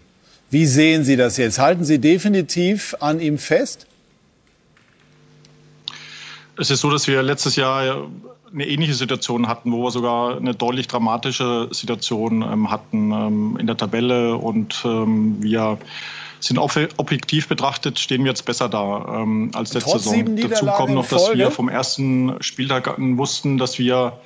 Wie 0.53 0.67
sehen 0.67 1.03
Sie 1.03 1.15
das 1.15 1.37
jetzt? 1.37 1.57
Halten 1.57 1.83
Sie 1.83 1.97
definitiv 1.97 2.95
an 2.99 3.19
ihm 3.19 3.39
fest? 3.39 3.87
Es 6.59 6.69
ist 6.69 6.81
so, 6.81 6.91
dass 6.91 7.07
wir 7.07 7.23
letztes 7.23 7.55
Jahr 7.55 8.07
eine 8.53 8.67
ähnliche 8.67 8.93
Situation 8.93 9.47
hatten, 9.47 9.71
wo 9.71 9.81
wir 9.81 9.89
sogar 9.89 10.37
eine 10.37 10.53
deutlich 10.53 10.87
dramatische 10.87 11.69
Situation 11.71 12.43
ähm, 12.43 12.69
hatten 12.69 13.11
ähm, 13.11 13.57
in 13.59 13.65
der 13.65 13.77
Tabelle 13.77 14.35
und 14.35 14.83
ähm, 14.85 15.37
wir 15.41 15.79
sind 16.39 16.59
objektiv 16.59 17.47
betrachtet, 17.47 17.97
stehen 17.97 18.23
wir 18.23 18.29
jetzt 18.29 18.45
besser 18.45 18.69
da 18.69 19.21
ähm, 19.23 19.49
als 19.55 19.73
letzte 19.73 19.89
Trotz 19.89 20.03
Saison. 20.03 20.35
Dazu 20.35 20.67
kommt 20.67 20.93
noch, 20.93 21.07
dass 21.07 21.33
wir 21.33 21.49
vom 21.49 21.67
ersten 21.67 22.35
Spieltag 22.41 22.99
an 22.99 23.17
wussten, 23.17 23.57
dass 23.57 23.79
wir 23.79 24.19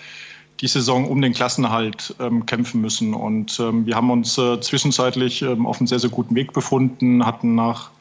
die 0.60 0.68
Saison 0.68 1.08
um 1.08 1.22
den 1.22 1.34
Klassenhalt 1.34 2.16
ähm, 2.20 2.46
kämpfen 2.46 2.82
müssen. 2.82 3.14
Und 3.14 3.60
ähm, 3.60 3.86
wir 3.86 3.96
haben 3.96 4.10
uns 4.10 4.38
äh, 4.38 4.60
zwischenzeitlich 4.60 5.42
ähm, 5.42 5.66
auf 5.66 5.80
einem 5.80 5.88
sehr, 5.88 6.00
sehr 6.00 6.10
guten 6.10 6.36
Weg 6.36 6.54
befunden, 6.54 7.26
hatten 7.26 7.56
nach 7.56 7.92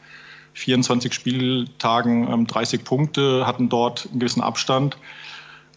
24 0.54 1.12
Spieltagen 1.12 2.46
30 2.46 2.80
ähm, 2.80 2.84
Punkte, 2.84 3.46
hatten 3.46 3.68
dort 3.68 4.08
einen 4.10 4.20
gewissen 4.20 4.42
Abstand. 4.42 4.96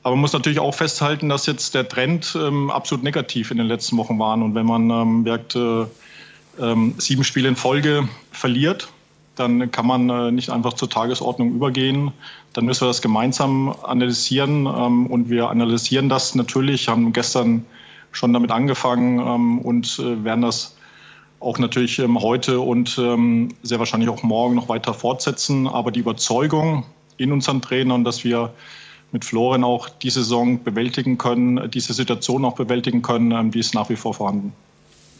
Aber 0.03 0.15
man 0.15 0.21
muss 0.21 0.31
natürlich 0.31 0.59
auch 0.59 0.73
festhalten, 0.73 1.27
dass 1.27 1.45
jetzt 1.45 1.75
der 1.75 1.87
Trend 1.87 2.37
ähm, 2.39 2.71
absolut 2.71 3.03
negativ 3.03 3.51
in 3.51 3.57
den 3.57 3.67
letzten 3.67 3.97
Wochen 3.97 4.17
war. 4.17 4.35
Und 4.35 4.55
wenn 4.55 4.65
man 4.65 4.89
ähm, 4.89 5.23
merkt, 5.23 5.55
äh, 5.55 5.85
sieben 6.97 7.23
Spiele 7.23 7.47
in 7.47 7.55
Folge 7.55 8.09
verliert, 8.31 8.89
dann 9.39 9.71
kann 9.71 9.87
man 9.87 10.09
äh, 10.09 10.31
nicht 10.31 10.49
einfach 10.49 10.73
zur 10.73 10.89
Tagesordnung 10.89 11.51
übergehen. 11.51 12.11
Dann 12.53 12.65
müssen 12.65 12.81
wir 12.81 12.87
das 12.87 13.01
gemeinsam 13.01 13.73
analysieren 13.83 14.65
ähm, 14.65 15.07
und 15.07 15.29
wir 15.29 15.49
analysieren 15.49 16.09
das 16.09 16.35
natürlich, 16.35 16.87
haben 16.87 17.13
gestern 17.13 17.65
schon 18.11 18.33
damit 18.33 18.51
angefangen 18.51 19.19
ähm, 19.19 19.59
und 19.59 19.99
äh, 19.99 20.23
werden 20.23 20.41
das 20.41 20.75
auch 21.39 21.57
natürlich 21.57 21.99
ähm, 21.99 22.19
heute 22.21 22.59
und 22.59 22.89
sehr 22.89 23.79
wahrscheinlich 23.79 24.09
auch 24.09 24.23
morgen 24.23 24.55
noch 24.55 24.67
weiter 24.67 24.93
fortsetzen. 24.93 25.67
Aber 25.67 25.89
die 25.89 26.01
Überzeugung 26.01 26.83
in 27.15 27.31
unseren 27.31 27.61
Trainern, 27.61 28.03
dass 28.03 28.25
wir 28.25 28.51
mit 29.13 29.23
Florian 29.23 29.63
auch 29.63 29.87
die 29.87 30.09
Saison 30.09 30.61
bewältigen 30.61 31.17
können, 31.17 31.71
diese 31.71 31.93
Situation 31.93 32.43
auch 32.43 32.55
bewältigen 32.55 33.01
können, 33.01 33.51
die 33.51 33.59
ist 33.59 33.73
nach 33.73 33.89
wie 33.89 33.95
vor 33.95 34.13
vorhanden. 34.13 34.53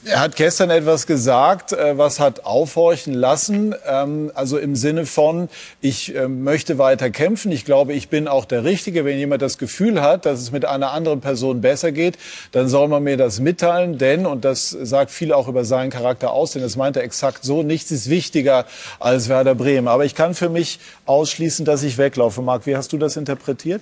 Er 0.05 0.21
hat 0.21 0.37
gestern 0.37 0.69
etwas 0.69 1.07
gesagt, 1.07 1.73
äh, 1.73 1.97
was 1.97 2.21
hat 2.21 2.45
aufhorchen 2.45 3.13
lassen. 3.13 3.75
Ähm, 3.85 4.31
also 4.33 4.57
im 4.57 4.77
Sinne 4.77 5.05
von, 5.05 5.49
ich 5.81 6.15
ähm, 6.15 6.45
möchte 6.45 6.77
weiter 6.77 7.09
kämpfen. 7.09 7.51
Ich 7.51 7.65
glaube, 7.65 7.93
ich 7.93 8.07
bin 8.07 8.29
auch 8.29 8.45
der 8.45 8.63
Richtige. 8.63 9.03
Wenn 9.03 9.17
jemand 9.17 9.41
das 9.41 9.57
Gefühl 9.57 10.01
hat, 10.01 10.25
dass 10.25 10.39
es 10.39 10.51
mit 10.51 10.63
einer 10.63 10.93
anderen 10.93 11.19
Person 11.19 11.59
besser 11.59 11.91
geht, 11.91 12.17
dann 12.53 12.69
soll 12.69 12.87
man 12.87 13.03
mir 13.03 13.17
das 13.17 13.41
mitteilen. 13.41 13.97
Denn, 13.97 14.25
und 14.25 14.45
das 14.45 14.69
sagt 14.69 15.11
viel 15.11 15.33
auch 15.33 15.49
über 15.49 15.65
seinen 15.65 15.89
Charakter 15.89 16.31
aus, 16.31 16.51
denn 16.53 16.61
das 16.61 16.77
meint 16.77 16.95
er 16.95 17.03
exakt 17.03 17.43
so, 17.43 17.61
nichts 17.61 17.91
ist 17.91 18.09
wichtiger 18.09 18.65
als 19.01 19.27
Werder 19.27 19.53
Bremen. 19.53 19.89
Aber 19.89 20.05
ich 20.05 20.15
kann 20.15 20.33
für 20.33 20.47
mich 20.47 20.79
ausschließen, 21.07 21.65
dass 21.65 21.83
ich 21.83 21.97
weglaufe. 21.97 22.41
Marc, 22.41 22.65
wie 22.67 22.77
hast 22.77 22.93
du 22.93 22.97
das 22.97 23.17
interpretiert? 23.17 23.81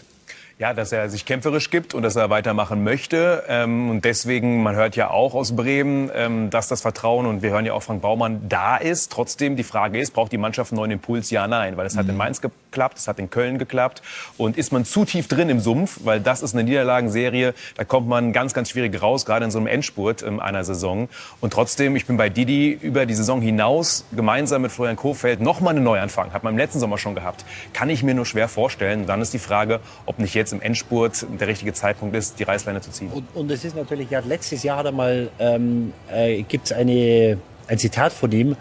Ja, 0.59 0.73
dass 0.73 0.91
er 0.91 1.07
sich 1.09 1.25
kämpferisch 1.25 1.69
gibt 1.69 1.93
und 1.93 2.01
dass 2.01 2.15
er 2.15 2.31
weitermachen 2.31 2.83
möchte. 2.83 3.43
Ähm, 3.47 3.91
und 3.91 4.05
deswegen, 4.05 4.63
man 4.63 4.75
hört 4.75 4.95
ja 4.95 5.11
auch 5.11 5.35
aus 5.35 5.55
Bremen, 5.55 6.09
ähm, 6.15 6.49
dass 6.49 6.67
das 6.67 6.81
Vertrauen, 6.81 7.27
und 7.27 7.43
wir 7.43 7.51
hören 7.51 7.67
ja 7.67 7.73
auch 7.73 7.83
Frank 7.83 8.01
Baumann, 8.01 8.49
da 8.49 8.75
ist. 8.75 9.11
Trotzdem, 9.11 9.55
die 9.55 9.63
Frage 9.63 9.99
ist, 9.99 10.15
braucht 10.15 10.31
die 10.31 10.39
Mannschaft 10.39 10.71
einen 10.71 10.77
neuen 10.77 10.91
Impuls? 10.91 11.29
Ja, 11.29 11.47
nein. 11.47 11.77
Weil 11.77 11.85
es 11.85 11.95
hat 11.95 12.07
in 12.07 12.13
mhm. 12.13 12.17
Mainz 12.17 12.41
geklappt, 12.71 12.97
es 12.97 13.07
hat 13.07 13.19
in 13.19 13.29
Köln 13.29 13.57
geklappt. 13.57 14.01
Und 14.37 14.57
ist 14.57 14.71
man 14.71 14.85
zu 14.85 15.05
tief 15.05 15.27
drin 15.27 15.49
im 15.49 15.59
Sumpf, 15.59 15.99
weil 16.03 16.19
das 16.19 16.41
ist 16.41 16.53
eine 16.53 16.63
Niederlagenserie, 16.63 17.53
da 17.75 17.83
kommt 17.83 18.07
man 18.07 18.33
ganz, 18.33 18.53
ganz 18.53 18.69
schwierig 18.69 19.01
raus, 19.01 19.25
gerade 19.25 19.45
in 19.45 19.51
so 19.51 19.57
einem 19.57 19.67
Endspurt 19.67 20.23
ähm, 20.23 20.39
einer 20.39 20.63
Saison. 20.63 21.09
Und 21.41 21.53
trotzdem, 21.53 21.95
ich 21.95 22.05
bin 22.05 22.17
bei 22.17 22.29
Didi 22.29 22.71
über 22.81 23.05
die 23.05 23.13
Saison 23.13 23.41
hinaus, 23.41 24.05
gemeinsam 24.11 24.61
mit 24.61 24.71
Florian 24.71 24.95
Kohfeldt, 24.95 25.41
nochmal 25.41 25.75
einen 25.75 25.83
Neuanfang. 25.83 26.33
Hat 26.33 26.43
man 26.43 26.53
im 26.53 26.57
letzten 26.57 26.79
Sommer 26.79 26.97
schon 26.97 27.15
gehabt. 27.15 27.45
Kann 27.73 27.89
ich 27.89 28.03
mir 28.03 28.13
nur 28.13 28.25
schwer 28.25 28.47
vorstellen. 28.47 29.01
Und 29.01 29.07
dann 29.07 29.21
ist 29.21 29.33
die 29.33 29.39
Frage, 29.39 29.79
ob 30.05 30.19
nicht 30.19 30.33
jetzt 30.33 30.53
im 30.53 30.61
Endspurt 30.61 31.25
der 31.39 31.47
richtige 31.47 31.73
Zeitpunkt 31.73 32.15
ist, 32.15 32.39
die 32.39 32.43
Reißleine 32.43 32.81
zu 32.81 32.91
ziehen. 32.91 33.09
Und, 33.11 33.27
und 33.33 33.51
es 33.51 33.63
ist 33.63 33.75
natürlich, 33.75 34.09
ja, 34.09 34.19
letztes 34.19 34.63
Jahr 34.63 34.77
hat 34.77 34.85
er 34.85 34.91
mal, 34.91 35.29
ähm, 35.39 35.93
äh, 36.11 36.41
gibt 36.43 36.65
es 36.65 36.71
ein 36.73 37.39
Zitat 37.77 38.13
von 38.13 38.31
ihm, 38.31 38.55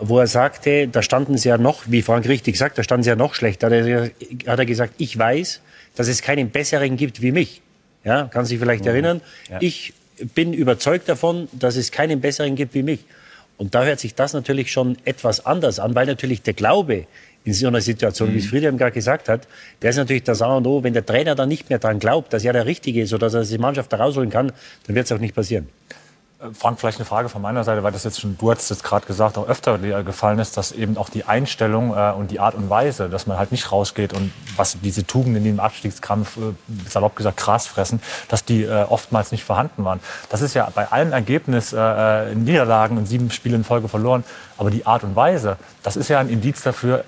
wo 0.00 0.18
er 0.18 0.26
sagte, 0.26 0.88
da 0.88 1.02
standen 1.02 1.36
sie 1.36 1.50
ja 1.50 1.58
noch, 1.58 1.82
wie 1.86 2.02
Frank 2.02 2.26
richtig 2.26 2.56
sagt, 2.56 2.78
da 2.78 2.82
standen 2.82 3.04
sie 3.04 3.10
ja 3.10 3.16
noch 3.16 3.34
schlechter. 3.34 3.68
Da 3.70 3.76
hat 3.76 3.86
er, 3.86 4.10
hat 4.50 4.58
er 4.58 4.66
gesagt, 4.66 4.94
ich 4.98 5.16
weiß, 5.16 5.60
dass 5.94 6.08
es 6.08 6.22
keinen 6.22 6.50
besseren 6.50 6.96
gibt 6.96 7.22
wie 7.22 7.32
mich. 7.32 7.62
Ja, 8.02 8.24
kann 8.24 8.46
sich 8.46 8.58
vielleicht 8.58 8.84
mhm. 8.84 8.90
erinnern. 8.90 9.20
Ja. 9.50 9.58
Ich 9.60 9.92
bin 10.34 10.54
überzeugt 10.54 11.08
davon, 11.08 11.48
dass 11.52 11.76
es 11.76 11.92
keinen 11.92 12.20
besseren 12.20 12.56
gibt 12.56 12.74
wie 12.74 12.82
mich. 12.82 13.00
Und 13.58 13.74
da 13.74 13.84
hört 13.84 14.00
sich 14.00 14.14
das 14.14 14.32
natürlich 14.32 14.72
schon 14.72 14.96
etwas 15.04 15.44
anders 15.44 15.78
an, 15.78 15.94
weil 15.94 16.06
natürlich 16.06 16.40
der 16.40 16.54
Glaube 16.54 17.06
in 17.44 17.52
so 17.52 17.66
einer 17.66 17.82
Situation, 17.82 18.30
mhm. 18.30 18.34
wie 18.34 18.38
es 18.38 18.46
Friedhelm 18.46 18.78
gerade 18.78 18.92
gesagt 18.92 19.28
hat, 19.28 19.46
der 19.82 19.90
ist 19.90 19.96
natürlich 19.96 20.24
das 20.24 20.40
A 20.40 20.56
und 20.56 20.66
O. 20.66 20.82
Wenn 20.82 20.94
der 20.94 21.04
Trainer 21.04 21.34
dann 21.34 21.48
nicht 21.50 21.68
mehr 21.68 21.78
daran 21.78 21.98
glaubt, 21.98 22.32
dass 22.32 22.42
er 22.44 22.54
der 22.54 22.64
Richtige 22.64 23.02
ist 23.02 23.12
oder 23.12 23.28
dass 23.28 23.50
er 23.50 23.56
die 23.56 23.60
Mannschaft 23.60 23.92
da 23.92 23.98
rausholen 23.98 24.30
kann, 24.30 24.52
dann 24.86 24.96
wird 24.96 25.04
es 25.06 25.12
auch 25.12 25.18
nicht 25.18 25.34
passieren. 25.34 25.68
Äh, 26.40 26.54
Frank, 26.54 26.80
vielleicht 26.80 26.98
eine 26.98 27.04
Frage 27.04 27.28
von 27.28 27.42
meiner 27.42 27.64
Seite, 27.64 27.82
weil 27.82 27.92
das 27.92 28.04
jetzt 28.04 28.20
schon, 28.20 28.36
du 28.38 28.50
hast 28.50 28.70
jetzt 28.70 28.82
gerade 28.82 29.06
gesagt, 29.06 29.38
auch 29.38 29.48
öfter 29.48 29.78
gefallen 30.02 30.38
ist, 30.38 30.56
dass 30.56 30.72
eben 30.72 30.96
auch 30.96 31.08
die 31.08 31.24
Einstellung 31.24 31.94
äh, 31.94 32.12
und 32.12 32.30
die 32.30 32.40
Art 32.40 32.54
und 32.54 32.70
Weise, 32.70 33.08
dass 33.08 33.26
man 33.26 33.38
halt 33.38 33.52
nicht 33.52 33.70
rausgeht 33.70 34.12
und 34.12 34.32
was 34.56 34.78
diese 34.80 35.06
Tugenden, 35.06 35.44
die 35.44 35.50
im 35.50 35.60
Abstiegskampf, 35.60 36.36
äh, 36.36 36.40
salopp 36.88 37.16
gesagt, 37.16 37.36
Gras 37.36 37.66
fressen, 37.66 38.00
dass 38.28 38.44
die 38.44 38.66
oftmals 38.68 39.32
nicht 39.32 39.44
vorhanden 39.44 39.84
waren. 39.84 40.00
Das 40.28 40.42
ist 40.42 40.54
ja 40.54 40.68
bei 40.74 40.90
allen 40.90 41.12
Ergebnissen, 41.12 41.78
äh, 41.78 42.34
Niederlagen 42.34 42.96
und 42.98 43.06
sieben 43.06 43.30
Spiele 43.30 43.56
in 43.56 43.64
Folge 43.64 43.88
verloren, 43.88 44.24
aber 44.58 44.70
die 44.70 44.86
Art 44.86 45.04
und 45.04 45.16
Weise, 45.16 45.56
das 45.82 45.96
ist 45.96 46.08
ja 46.08 46.18
ein 46.18 46.28
Indiz 46.28 46.62
dafür, 46.62 47.04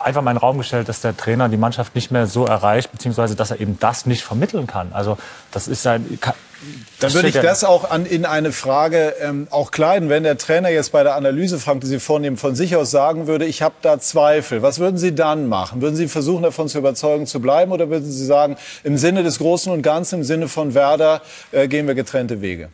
einfach 0.00 0.22
mal 0.22 0.32
in 0.32 0.36
den 0.36 0.40
Raum 0.40 0.58
gestellt, 0.58 0.88
dass 0.88 1.00
der 1.00 1.16
Trainer 1.16 1.48
die 1.48 1.56
Mannschaft 1.56 1.94
nicht 1.94 2.10
mehr 2.10 2.26
so 2.26 2.46
erreicht, 2.46 2.92
beziehungsweise 2.92 3.36
dass 3.36 3.50
er 3.50 3.60
eben 3.60 3.78
das 3.78 4.06
nicht 4.06 4.22
vermitteln 4.22 4.66
kann. 4.66 4.92
Also 4.92 5.18
das 5.50 5.68
ist 5.68 5.86
ein, 5.86 6.18
Dann 7.00 7.12
würde 7.14 7.28
ich 7.28 7.34
das 7.34 7.64
auch 7.64 7.90
an, 7.90 8.06
in 8.06 8.24
eine 8.24 8.52
Frage 8.52 9.14
ähm, 9.20 9.48
auch 9.50 9.70
kleiden. 9.70 10.08
Wenn 10.08 10.22
der 10.22 10.38
Trainer 10.38 10.68
jetzt 10.68 10.92
bei 10.92 11.02
der 11.02 11.16
Analyse, 11.16 11.58
Frank, 11.58 11.80
die 11.80 11.88
Sie 11.88 11.98
vornehmen, 11.98 12.36
von 12.36 12.54
sich 12.54 12.76
aus 12.76 12.90
sagen 12.90 13.26
würde, 13.26 13.46
ich 13.46 13.62
habe 13.62 13.74
da 13.82 13.98
Zweifel, 13.98 14.62
was 14.62 14.78
würden 14.78 14.96
Sie 14.96 15.14
dann 15.14 15.48
machen? 15.48 15.82
Würden 15.82 15.96
Sie 15.96 16.06
versuchen, 16.06 16.42
davon 16.42 16.68
zu 16.68 16.78
überzeugen 16.78 17.26
zu 17.26 17.40
bleiben 17.40 17.72
oder 17.72 17.90
würden 17.90 18.10
Sie 18.10 18.24
sagen, 18.24 18.56
im 18.84 18.96
Sinne 18.96 19.22
des 19.22 19.38
Großen 19.38 19.72
und 19.72 19.82
Ganzen, 19.82 20.20
im 20.20 20.24
Sinne 20.24 20.48
von 20.48 20.74
Werder, 20.74 21.22
äh, 21.50 21.66
gehen 21.66 21.86
wir 21.86 21.94
getrennte 21.94 22.40
Wege? 22.40 22.68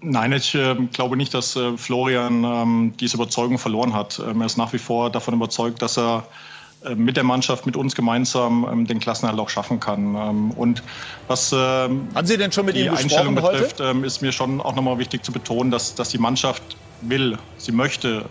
Nein, 0.00 0.32
ich 0.32 0.54
äh, 0.54 0.74
glaube 0.92 1.16
nicht, 1.16 1.32
dass 1.34 1.54
äh, 1.54 1.76
Florian 1.76 2.44
ähm, 2.44 2.94
diese 2.98 3.16
Überzeugung 3.16 3.58
verloren 3.58 3.94
hat. 3.94 4.18
Ähm, 4.18 4.40
er 4.40 4.46
ist 4.46 4.56
nach 4.56 4.72
wie 4.72 4.78
vor 4.78 5.10
davon 5.10 5.34
überzeugt, 5.34 5.80
dass 5.80 5.96
er 5.96 6.18
äh, 6.18 6.51
mit 6.94 7.16
der 7.16 7.24
Mannschaft, 7.24 7.66
mit 7.66 7.76
uns 7.76 7.94
gemeinsam 7.94 8.66
ähm, 8.70 8.86
den 8.86 9.00
Klassenerhalt 9.00 9.40
auch 9.40 9.48
schaffen 9.48 9.80
kann. 9.80 10.14
Ähm, 10.14 10.50
und 10.52 10.82
was 11.28 11.52
ähm, 11.52 12.08
Haben 12.14 12.26
Sie 12.26 12.36
denn 12.36 12.52
schon 12.52 12.66
mit 12.66 12.76
die 12.76 12.86
ihm 12.86 12.94
Einstellung 12.94 13.34
betrifft, 13.34 13.80
heute? 13.80 13.90
Ähm, 13.90 14.04
ist 14.04 14.22
mir 14.22 14.32
schon 14.32 14.60
auch 14.60 14.74
nochmal 14.74 14.98
wichtig 14.98 15.24
zu 15.24 15.32
betonen, 15.32 15.70
dass, 15.70 15.94
dass 15.94 16.08
die 16.10 16.18
Mannschaft 16.18 16.62
will, 17.00 17.36
sie 17.56 17.72
möchte. 17.72 18.24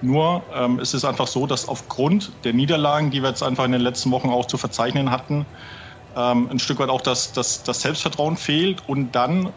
nur 0.00 0.42
es 0.80 0.94
ist 0.94 1.04
einfach 1.04 1.26
so, 1.26 1.46
dass 1.46 1.68
aufgrund 1.68 2.32
der 2.42 2.54
Niederlagen, 2.54 3.10
die 3.10 3.20
wir 3.20 3.28
jetzt 3.28 3.42
einfach 3.42 3.66
in 3.66 3.72
den 3.72 3.82
letzten 3.82 4.10
Wochen 4.10 4.30
auch 4.30 4.46
zu 4.46 4.56
verzeichnen 4.56 5.10
hatten, 5.10 5.44
ein 6.14 6.58
Stück 6.58 6.78
weit 6.78 6.88
auch 6.88 7.02
das, 7.02 7.32
das, 7.32 7.62
das 7.62 7.82
Selbstvertrauen 7.82 8.38
fehlt 8.38 8.88
und 8.88 9.14
dann 9.14 9.52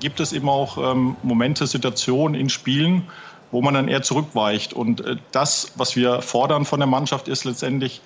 gibt 0.00 0.20
es 0.20 0.32
eben 0.32 0.48
auch 0.48 0.76
ähm, 0.78 1.16
Momente, 1.22 1.66
Situationen 1.66 2.38
in 2.38 2.48
Spielen, 2.48 3.08
wo 3.50 3.60
man 3.62 3.74
dann 3.74 3.88
eher 3.88 4.02
zurückweicht. 4.02 4.72
Und 4.72 5.00
äh, 5.00 5.16
das, 5.32 5.72
was 5.76 5.96
wir 5.96 6.22
fordern 6.22 6.64
von 6.64 6.80
der 6.80 6.86
Mannschaft, 6.86 7.28
ist 7.28 7.44
letztendlich, 7.44 8.00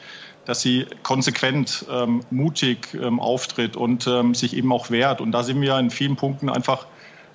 dass 0.44 0.60
sie 0.60 0.86
konsequent, 1.02 1.86
ähm, 1.90 2.20
mutig 2.30 2.94
ähm, 2.94 3.20
auftritt 3.20 3.76
und 3.76 4.06
ähm, 4.06 4.34
sich 4.34 4.56
eben 4.56 4.72
auch 4.72 4.90
wehrt. 4.90 5.20
Und 5.20 5.32
da 5.32 5.42
sind 5.42 5.60
wir 5.60 5.78
in 5.78 5.90
vielen 5.90 6.16
Punkten 6.16 6.48
einfach 6.48 6.86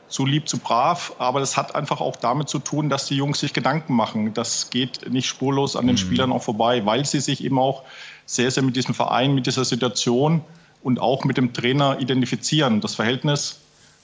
zu 0.08 0.26
lieb, 0.26 0.50
zu 0.50 0.58
brav. 0.58 1.14
Aber 1.20 1.40
das 1.40 1.56
hat 1.56 1.76
einfach 1.76 2.02
auch 2.02 2.16
damit 2.16 2.50
zu 2.50 2.60
tun, 2.60 2.90
dass 2.90 3.06
die 3.06 3.16
Jungs 3.16 3.40
sich 3.40 3.54
Gedanken 3.54 3.94
machen. 3.94 4.34
Das 4.34 4.70
geht 4.70 5.10
nicht 5.10 5.28
spurlos 5.28 5.76
an 5.76 5.88
den 5.88 5.96
mhm. 5.96 6.00
Spielern 6.00 6.32
auch 6.32 6.44
vorbei, 6.44 6.86
weil 6.86 7.06
sie 7.06 7.20
sich 7.20 7.44
eben 7.44 7.60
auch 7.60 7.84
sehr, 8.26 8.52
sehr 8.52 8.64
mit 8.64 8.76
diesem 8.76 8.94
Verein, 8.94 9.34
mit 9.34 9.48
dieser 9.48 9.66
Situation 9.66 10.42
und 10.84 11.00
auch 11.00 11.26
mit 11.26 11.38
dem 11.38 11.54
Trainer 11.54 12.00
identifizieren. 12.00 12.82
Das 12.82 12.96
Verhältnis 12.96 13.60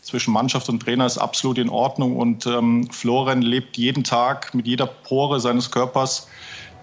zwischen 0.05 0.31
Mannschaft 0.31 0.69
und 0.69 0.81
Trainer 0.81 1.07
ist 1.07 1.17
absolut 1.17 1.57
in 1.57 1.67
Ordnung. 1.67 2.15
Und 2.15 2.45
ähm, 2.45 2.87
Florian 2.91 3.41
lebt 3.41 3.75
jeden 3.75 4.03
Tag 4.03 4.53
mit 4.53 4.67
jeder 4.67 4.85
Pore 4.85 5.39
seines 5.39 5.71
Körpers 5.71 6.27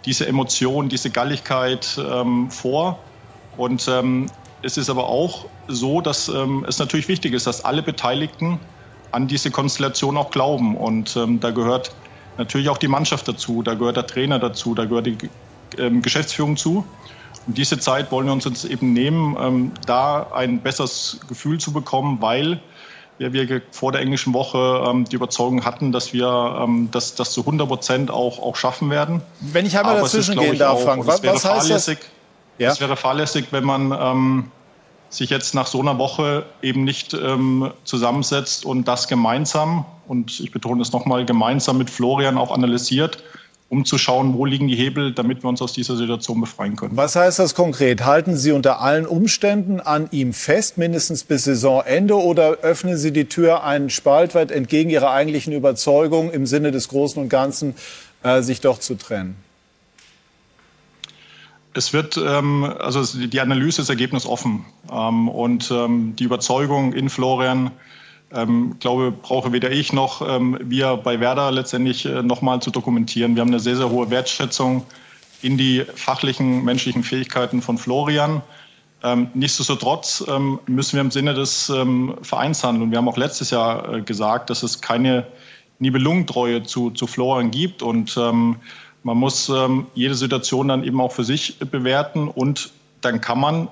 diese 0.05 0.27
Emotion, 0.27 0.89
diese 0.89 1.09
Galligkeit 1.09 1.99
ähm, 1.99 2.51
vor. 2.51 2.99
Und 3.57 3.87
ähm, 3.87 4.27
es 4.63 4.77
ist 4.77 4.91
aber 4.91 5.07
auch 5.07 5.47
so, 5.69 6.01
dass 6.01 6.29
ähm, 6.29 6.67
es 6.69 6.81
natürlich 6.81 7.07
wichtig 7.07 7.33
ist, 7.33 7.47
dass 7.47 7.65
alle 7.65 7.83
Beteiligten 7.83 8.59
an 9.13 9.29
diese 9.29 9.53
Konstellation 9.53 10.17
auch 10.17 10.33
glauben. 10.33 10.77
Und 10.77 11.17
ähm, 11.17 11.39
da 11.39 11.53
gehört 11.53 11.95
natürlich 12.39 12.69
auch 12.71 12.79
die 12.79 12.89
Mannschaft 12.89 13.29
dazu, 13.29 13.63
da 13.63 13.75
gehört 13.75 13.97
der 13.97 14.07
Trainer 14.09 14.41
dazu, 14.41 14.75
da 14.75 14.85
gehört 14.85 15.07
die 15.07 15.17
ähm, 15.79 16.03
Geschäftsführung 16.03 16.57
zu. 16.57 16.85
Und 17.47 17.57
diese 17.57 17.79
Zeit 17.79 18.11
wollen 18.11 18.27
wir 18.27 18.33
uns 18.33 18.45
jetzt 18.45 18.65
eben 18.65 18.93
nehmen, 18.93 19.73
da 19.85 20.29
ein 20.33 20.61
besseres 20.61 21.19
Gefühl 21.29 21.59
zu 21.59 21.73
bekommen, 21.73 22.19
weil 22.21 22.61
ja, 23.23 23.33
wir 23.33 23.63
vor 23.71 23.93
der 23.93 24.01
englischen 24.01 24.35
Woche 24.35 24.85
ähm, 24.89 25.05
die 25.05 25.15
Überzeugung 25.15 25.65
hatten, 25.65 25.93
dass 25.93 26.13
wir 26.13 26.59
ähm, 26.61 26.89
das, 26.91 27.15
das 27.15 27.31
zu 27.31 27.41
100 27.43 27.69
Prozent 27.69 28.11
auch, 28.11 28.41
auch 28.41 28.57
schaffen 28.57 28.91
werden. 28.91 29.23
Wenn 29.41 29.65
ich 29.65 29.79
einmal 29.79 30.01
dazwischen 30.01 30.37
gehen 30.37 30.59
darf, 30.59 30.83
Frank, 30.83 31.07
was, 31.07 31.23
was 31.23 31.45
heißt 31.45 31.71
das? 31.71 31.97
Ja? 32.59 32.71
Es 32.71 32.81
wäre 32.81 32.97
fahrlässig, 32.97 33.47
wenn 33.53 33.65
man 33.65 33.93
ähm, 33.93 34.51
sich 35.09 35.31
jetzt 35.31 35.55
nach 35.55 35.67
so 35.67 35.81
einer 35.81 35.99
Woche 35.99 36.47
eben 36.63 36.83
nicht 36.83 37.15
ähm, 37.15 37.71
zusammensetzt 37.85 38.65
und 38.65 38.89
das 38.89 39.07
gemeinsam, 39.07 39.85
und 40.09 40.41
ich 40.41 40.51
betone 40.51 40.83
es 40.83 40.93
nochmal, 40.93 41.25
gemeinsam 41.25 41.79
mit 41.79 41.91
Florian 41.91 42.37
auch 42.37 42.51
analysiert 42.51 43.23
um 43.73 43.87
zu 43.87 43.97
schauen, 43.97 44.35
wo 44.35 44.45
liegen 44.45 44.69
die 44.69 44.77
Hebel, 44.77 45.13
damit 45.13 45.43
wir 45.43 45.49
uns 45.49 45.63
aus 45.63 45.73
dieser 45.73 45.97
Situation 45.97 46.43
befreien 46.43 46.77
können. 46.77 46.95
Was 46.95 47.17
heißt 47.17 47.39
das 47.39 47.55
konkret? 47.55 48.05
Halten 48.05 48.37
Sie 48.37 48.53
unter 48.53 48.83
allen 48.83 49.07
Umständen 49.07 49.81
an 49.81 50.09
ihm 50.11 50.35
fest, 50.35 50.77
mindestens 50.77 51.25
bis 51.25 51.45
Saisonende, 51.45 52.15
oder 52.15 52.59
öffnen 52.61 52.99
Sie 52.99 53.13
die 53.15 53.25
Tür 53.25 53.65
einen 53.65 53.89
Spalt 53.89 54.35
weit 54.35 54.51
entgegen 54.51 54.91
Ihrer 54.91 55.11
eigentlichen 55.11 55.55
Überzeugung 55.55 56.31
im 56.31 56.45
Sinne 56.45 56.71
des 56.71 56.89
Großen 56.89 57.23
und 57.23 57.31
Ganzen, 57.31 57.75
äh, 58.23 58.43
sich 58.43 58.61
doch 58.61 58.79
zu 58.79 58.95
trennen? 58.95 59.37
Es 61.73 61.95
wird, 61.95 62.19
ähm, 62.19 62.65
also 62.79 63.03
die 63.27 63.41
Analyse 63.41 63.81
ist 63.81 63.89
ergebnisoffen 63.89 64.67
ähm, 64.93 65.31
und 65.31 65.71
ähm, 65.71 66.15
die 66.17 66.25
Überzeugung 66.25 66.93
in 66.93 67.09
Florian, 67.09 67.71
ähm, 68.35 68.77
glaube, 68.81 69.13
brauche 69.13 69.53
weder 69.53 69.71
ich 69.71 69.93
noch 69.93 70.27
ähm, 70.27 70.59
wir 70.63 70.97
bei 70.97 71.21
Werder 71.21 71.51
letztendlich 71.51 72.07
äh, 72.07 72.23
nochmal 72.23 72.61
zu 72.61 72.71
dokumentieren. 72.71 73.35
Wir 73.35 73.41
haben 73.41 73.49
eine 73.49 73.61
sehr, 73.61 73.77
sehr 73.77 73.91
hohe 73.91 74.11
Wertschätzung 74.11 74.85
in 75.43 75.59
die 75.59 75.85
fachlichen, 75.95 76.65
menschlichen 76.65 77.03
Fähigkeiten 77.03 77.63
von 77.63 77.79
Florian. 77.79 78.43
Ähm, 79.03 79.29
nichtsdestotrotz 79.35 80.25
ähm, 80.29 80.61
müssen 80.67 80.95
wir 80.95 81.01
im 81.01 81.11
Sinne 81.11 81.35
des 81.35 81.69
ähm, 81.69 82.15
Vereins 82.23 82.63
handeln. 82.63 82.91
Wir 82.91 82.99
haben 82.99 83.09
auch 83.09 83.17
letztes 83.17 83.51
Jahr 83.51 83.95
äh, 83.95 84.03
gesagt, 84.03 84.49
dass 84.49 84.63
es 84.63 84.81
keine 84.81 85.27
Nibelungentreue 85.81 86.63
zu, 86.63 86.91
zu 86.91 87.07
Florian 87.07 87.51
gibt 87.51 87.83
und 87.83 88.17
ähm, 88.17 88.57
man 89.03 89.17
muss 89.17 89.49
ähm, 89.49 89.87
jede 89.95 90.15
Situation 90.15 90.69
dann 90.69 90.85
eben 90.85 91.01
auch 91.01 91.11
für 91.11 91.25
sich 91.25 91.59
bewerten 91.59 92.29
und 92.29 92.71
dann 93.01 93.21
kann 93.21 93.41
man 93.41 93.69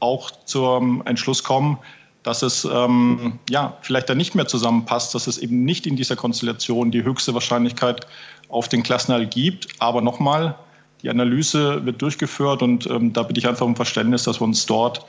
auch 0.00 0.32
zum 0.44 1.06
Entschluss 1.06 1.44
kommen, 1.44 1.78
dass 2.22 2.42
es 2.42 2.64
ähm, 2.64 3.38
ja, 3.48 3.76
vielleicht 3.82 4.08
dann 4.08 4.16
nicht 4.16 4.34
mehr 4.34 4.46
zusammenpasst, 4.46 5.14
dass 5.14 5.26
es 5.26 5.38
eben 5.38 5.64
nicht 5.64 5.86
in 5.86 5.96
dieser 5.96 6.16
Konstellation 6.16 6.90
die 6.90 7.02
höchste 7.02 7.34
Wahrscheinlichkeit 7.34 8.06
auf 8.48 8.68
den 8.68 8.82
Klassenhalt 8.82 9.32
gibt. 9.32 9.68
Aber 9.78 10.02
nochmal, 10.02 10.54
die 11.02 11.10
Analyse 11.10 11.84
wird 11.84 12.00
durchgeführt 12.00 12.62
und 12.62 12.86
ähm, 12.86 13.12
da 13.12 13.22
bitte 13.24 13.40
ich 13.40 13.48
einfach 13.48 13.66
um 13.66 13.74
Verständnis, 13.74 14.24
dass 14.24 14.40
wir 14.40 14.44
uns 14.44 14.66
dort 14.66 15.04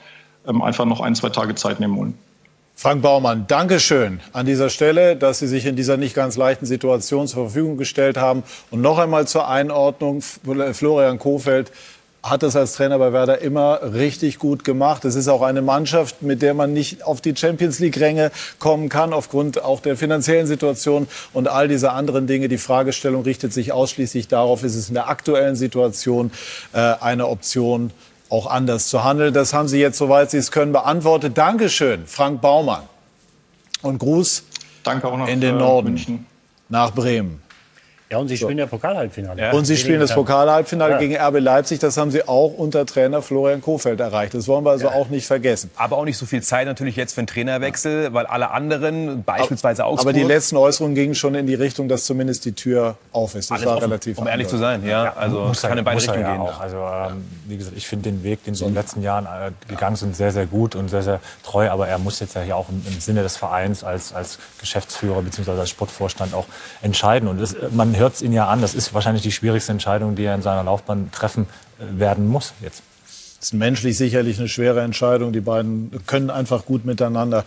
ähm, 0.46 0.62
einfach 0.62 0.84
noch 0.84 1.00
ein, 1.00 1.14
zwei 1.14 1.28
Tage 1.28 1.54
Zeit 1.54 1.80
nehmen 1.80 1.96
wollen. 1.96 2.18
Frank 2.76 3.02
Baumann, 3.02 3.44
danke 3.46 3.78
schön 3.78 4.18
an 4.32 4.46
dieser 4.46 4.68
Stelle, 4.68 5.14
dass 5.14 5.38
Sie 5.38 5.46
sich 5.46 5.64
in 5.64 5.76
dieser 5.76 5.96
nicht 5.96 6.12
ganz 6.12 6.36
leichten 6.36 6.66
Situation 6.66 7.28
zur 7.28 7.44
Verfügung 7.44 7.76
gestellt 7.76 8.16
haben. 8.16 8.42
Und 8.72 8.80
noch 8.80 8.98
einmal 8.98 9.28
zur 9.28 9.48
Einordnung, 9.48 10.22
Florian 10.22 11.20
Kofeld 11.20 11.70
hat 12.24 12.42
es 12.42 12.56
als 12.56 12.72
Trainer 12.72 12.98
bei 12.98 13.12
Werder 13.12 13.42
immer 13.42 13.80
richtig 13.92 14.38
gut 14.38 14.64
gemacht. 14.64 15.04
Es 15.04 15.14
ist 15.14 15.28
auch 15.28 15.42
eine 15.42 15.60
Mannschaft, 15.60 16.22
mit 16.22 16.40
der 16.40 16.54
man 16.54 16.72
nicht 16.72 17.04
auf 17.04 17.20
die 17.20 17.36
Champions 17.36 17.80
League-Ränge 17.80 18.32
kommen 18.58 18.88
kann, 18.88 19.12
aufgrund 19.12 19.62
auch 19.62 19.80
der 19.80 19.94
finanziellen 19.96 20.46
Situation 20.46 21.06
und 21.34 21.48
all 21.48 21.68
diese 21.68 21.92
anderen 21.92 22.26
Dinge. 22.26 22.48
Die 22.48 22.56
Fragestellung 22.56 23.24
richtet 23.24 23.52
sich 23.52 23.72
ausschließlich 23.72 24.26
darauf, 24.26 24.64
ist 24.64 24.74
es 24.74 24.88
in 24.88 24.94
der 24.94 25.10
aktuellen 25.10 25.54
Situation 25.54 26.32
äh, 26.72 26.78
eine 26.78 27.28
Option, 27.28 27.90
auch 28.30 28.46
anders 28.46 28.88
zu 28.88 29.04
handeln. 29.04 29.34
Das 29.34 29.52
haben 29.52 29.68
Sie 29.68 29.78
jetzt, 29.78 29.98
soweit 29.98 30.30
Sie 30.30 30.38
es 30.38 30.50
können, 30.50 30.72
beantwortet. 30.72 31.36
Dankeschön, 31.36 32.06
Frank 32.06 32.40
Baumann. 32.40 32.84
Und 33.82 33.98
Gruß 33.98 34.44
Danke 34.82 35.08
auch 35.08 35.18
noch 35.18 35.28
in 35.28 35.42
den 35.42 35.58
Norden, 35.58 35.88
München. 35.90 36.26
nach 36.70 36.90
Bremen. 36.90 37.43
Ja, 38.10 38.18
und 38.18 38.28
Sie 38.28 38.36
spielen 38.36 38.58
so. 38.58 38.64
ja 38.64 38.66
Pokalhalbfinale. 38.66 39.40
Ja. 39.40 39.52
Und 39.52 39.64
Sie 39.64 39.76
spielen 39.76 39.98
das 39.98 40.14
Pokalhalbfinale 40.14 40.92
ja. 40.92 40.98
gegen 40.98 41.16
RB 41.16 41.40
Leipzig. 41.40 41.78
Das 41.78 41.96
haben 41.96 42.10
Sie 42.10 42.28
auch 42.28 42.52
unter 42.52 42.84
Trainer 42.84 43.22
Florian 43.22 43.62
Kofeld 43.62 43.98
erreicht. 43.98 44.34
Das 44.34 44.46
wollen 44.46 44.64
wir 44.64 44.72
also 44.72 44.86
ja. 44.88 44.92
auch 44.92 45.08
nicht 45.08 45.26
vergessen. 45.26 45.70
Aber 45.76 45.96
auch 45.96 46.04
nicht 46.04 46.18
so 46.18 46.26
viel 46.26 46.42
Zeit 46.42 46.66
natürlich 46.66 46.96
jetzt 46.96 47.14
für 47.14 47.22
einen 47.22 47.28
Trainerwechsel, 47.28 48.12
weil 48.12 48.26
alle 48.26 48.50
anderen, 48.50 49.24
beispielsweise 49.24 49.86
Augsburg... 49.86 50.10
Aber 50.10 50.12
die 50.12 50.22
letzten 50.22 50.56
Äußerungen 50.58 50.94
gingen 50.94 51.14
schon 51.14 51.34
in 51.34 51.46
die 51.46 51.54
Richtung, 51.54 51.88
dass 51.88 52.04
zumindest 52.04 52.44
die 52.44 52.52
Tür 52.52 52.96
auf 53.12 53.34
ist. 53.34 53.50
Das 53.50 53.56
Alles 53.56 53.66
war 53.66 53.76
offen, 53.76 53.84
relativ 53.84 54.18
Um 54.18 54.28
ehrlich 54.28 54.48
zu 54.48 54.58
sein, 54.58 54.86
ja. 54.86 55.14
Also 55.14 55.40
muss 55.40 55.62
kann 55.62 55.78
in 55.78 55.84
beide 55.84 55.96
Richtungen 55.96 56.24
gehen. 56.24 56.40
Auch. 56.40 56.60
Also 56.60 56.76
ähm, 56.76 57.24
wie 57.46 57.56
gesagt, 57.56 57.76
ich 57.76 57.86
finde 57.86 58.10
den 58.10 58.22
Weg, 58.22 58.44
den 58.44 58.54
Sie 58.54 58.64
in 58.64 58.70
den 58.70 58.76
letzten 58.76 59.02
Jahren 59.02 59.24
äh, 59.24 59.50
gegangen 59.66 59.96
sind, 59.96 60.14
sehr, 60.14 60.30
sehr 60.30 60.46
gut 60.46 60.76
und 60.76 60.88
sehr, 60.88 61.02
sehr 61.02 61.20
treu. 61.42 61.70
Aber 61.70 61.88
er 61.88 61.98
muss 61.98 62.20
jetzt 62.20 62.34
ja 62.34 62.42
hier 62.42 62.56
auch 62.56 62.68
im, 62.68 62.84
im 62.86 63.00
Sinne 63.00 63.22
des 63.22 63.38
Vereins 63.38 63.82
als, 63.82 64.12
als 64.12 64.38
Geschäftsführer 64.60 65.22
bzw. 65.22 65.52
als 65.52 65.70
Sportvorstand 65.70 66.34
auch 66.34 66.46
entscheiden. 66.82 67.28
Und 67.28 67.40
das, 67.40 67.56
man 67.70 67.93
hört 67.96 68.14
es 68.14 68.22
ihn 68.22 68.32
ja 68.32 68.48
an, 68.48 68.60
das 68.60 68.74
ist 68.74 68.94
wahrscheinlich 68.94 69.22
die 69.22 69.32
schwierigste 69.32 69.72
Entscheidung, 69.72 70.14
die 70.14 70.24
er 70.24 70.34
in 70.34 70.42
seiner 70.42 70.64
Laufbahn 70.64 71.10
treffen 71.12 71.46
äh, 71.78 71.98
werden 71.98 72.26
muss 72.28 72.52
jetzt. 72.60 72.82
Das 73.04 73.52
ist 73.52 73.58
menschlich 73.58 73.98
sicherlich 73.98 74.38
eine 74.38 74.48
schwere 74.48 74.80
Entscheidung. 74.80 75.34
Die 75.34 75.42
beiden 75.42 75.90
können 76.06 76.30
einfach 76.30 76.64
gut 76.64 76.86
miteinander. 76.86 77.44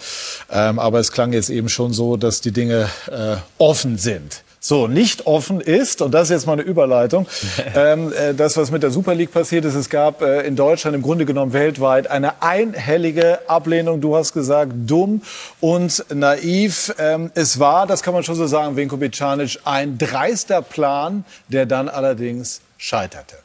Ähm, 0.51 0.77
aber 0.77 0.99
es 0.99 1.11
klang 1.11 1.33
jetzt 1.33 1.49
eben 1.49 1.69
schon 1.69 1.91
so, 1.91 2.17
dass 2.17 2.39
die 2.39 2.51
Dinge 2.51 2.87
äh, 3.07 3.37
offen 3.57 3.97
sind. 3.97 4.43
So, 4.59 4.87
nicht 4.87 5.27
offen 5.27 5.61
ist, 5.61 6.01
und 6.01 6.11
das 6.13 6.23
ist 6.23 6.29
jetzt 6.31 6.47
mal 6.47 6.53
eine 6.53 6.63
Überleitung, 6.63 7.27
ähm, 7.75 8.11
äh, 8.11 8.33
das, 8.33 8.57
was 8.57 8.71
mit 8.71 8.81
der 8.81 8.89
Super 8.89 9.13
League 9.13 9.31
passiert 9.31 9.65
ist, 9.65 9.75
es 9.75 9.89
gab 9.89 10.21
äh, 10.21 10.41
in 10.41 10.55
Deutschland 10.55 10.95
im 10.95 11.03
Grunde 11.03 11.25
genommen 11.25 11.53
weltweit 11.53 12.09
eine 12.09 12.41
einhellige 12.41 13.47
Ablehnung. 13.47 14.01
Du 14.01 14.15
hast 14.15 14.33
gesagt, 14.33 14.71
dumm 14.75 15.21
und 15.61 16.05
naiv. 16.13 16.93
Ähm, 16.97 17.31
es 17.35 17.59
war, 17.59 17.85
das 17.85 18.01
kann 18.01 18.13
man 18.13 18.23
schon 18.23 18.35
so 18.35 18.47
sagen, 18.47 18.75
Vinko 18.75 18.97
Bicanic, 18.97 19.59
ein 19.63 19.97
dreister 19.97 20.61
Plan, 20.61 21.23
der 21.49 21.65
dann 21.65 21.87
allerdings 21.87 22.61
scheiterte. 22.77 23.37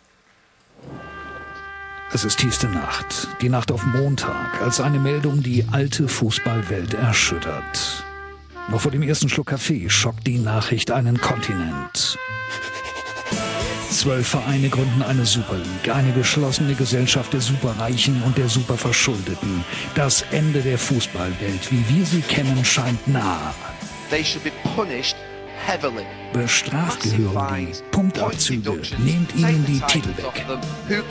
Es 2.14 2.24
ist 2.24 2.38
tiefste 2.38 2.68
Nacht, 2.68 3.28
die 3.40 3.48
Nacht 3.48 3.70
auf 3.70 3.84
Montag, 3.84 4.60
als 4.62 4.80
eine 4.80 4.98
Meldung 4.98 5.42
die 5.42 5.64
alte 5.72 6.08
Fußballwelt 6.08 6.94
erschüttert. 6.94 8.04
Noch 8.68 8.80
vor 8.80 8.90
dem 8.90 9.02
ersten 9.02 9.28
Schluck 9.28 9.48
Kaffee 9.48 9.88
schockt 9.90 10.26
die 10.26 10.38
Nachricht 10.38 10.90
einen 10.90 11.20
Kontinent. 11.20 12.18
Zwölf 13.90 14.28
Vereine 14.28 14.68
gründen 14.68 15.02
eine 15.02 15.26
Super 15.26 15.56
League, 15.56 15.94
eine 15.94 16.12
geschlossene 16.12 16.74
Gesellschaft 16.74 17.32
der 17.32 17.40
Superreichen 17.40 18.22
und 18.22 18.38
der 18.38 18.48
Superverschuldeten. 18.48 19.64
Das 19.94 20.22
Ende 20.30 20.60
der 20.60 20.78
Fußballwelt, 20.78 21.70
wie 21.70 21.84
wir 21.94 22.06
sie 22.06 22.22
kennen, 22.22 22.64
scheint 22.64 23.06
nah. 23.06 23.54
They 24.10 24.24
should 24.24 24.44
be 24.44 24.52
punished 24.74 25.16
heavily. 25.66 26.06
Bestraft 26.32 27.02
gehören 27.02 27.66
die 27.66 27.82
Punktabzüge, 27.90 28.80
nehmt 28.98 29.34
ihnen 29.36 29.64
die 29.66 29.80
Titel 29.80 30.08
weg. 30.16 31.04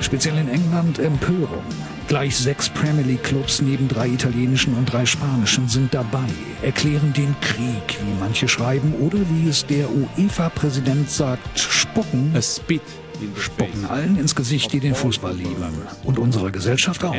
Speziell 0.00 0.38
in 0.38 0.48
England 0.48 0.98
Empörung. 0.98 1.64
Gleich 2.08 2.38
sechs 2.38 2.70
Premier 2.70 3.04
League 3.04 3.22
Clubs 3.22 3.60
neben 3.60 3.86
drei 3.86 4.08
italienischen 4.08 4.72
und 4.74 4.90
drei 4.90 5.04
spanischen 5.04 5.68
sind 5.68 5.92
dabei, 5.92 6.24
erklären 6.62 7.12
den 7.12 7.36
Krieg, 7.42 7.98
wie 8.02 8.18
manche 8.18 8.48
schreiben, 8.48 8.94
oder 8.94 9.18
wie 9.30 9.46
es 9.46 9.66
der 9.66 9.90
UEFA-Präsident 9.90 11.10
sagt, 11.10 11.58
spucken. 11.58 12.34
Spucken 13.36 13.84
allen 13.84 14.18
ins 14.18 14.34
Gesicht, 14.34 14.72
die 14.72 14.80
den 14.80 14.94
Fußball 14.94 15.36
lieben. 15.36 15.62
Und 16.04 16.18
unsere 16.18 16.50
Gesellschaft 16.50 17.04
auch. 17.04 17.14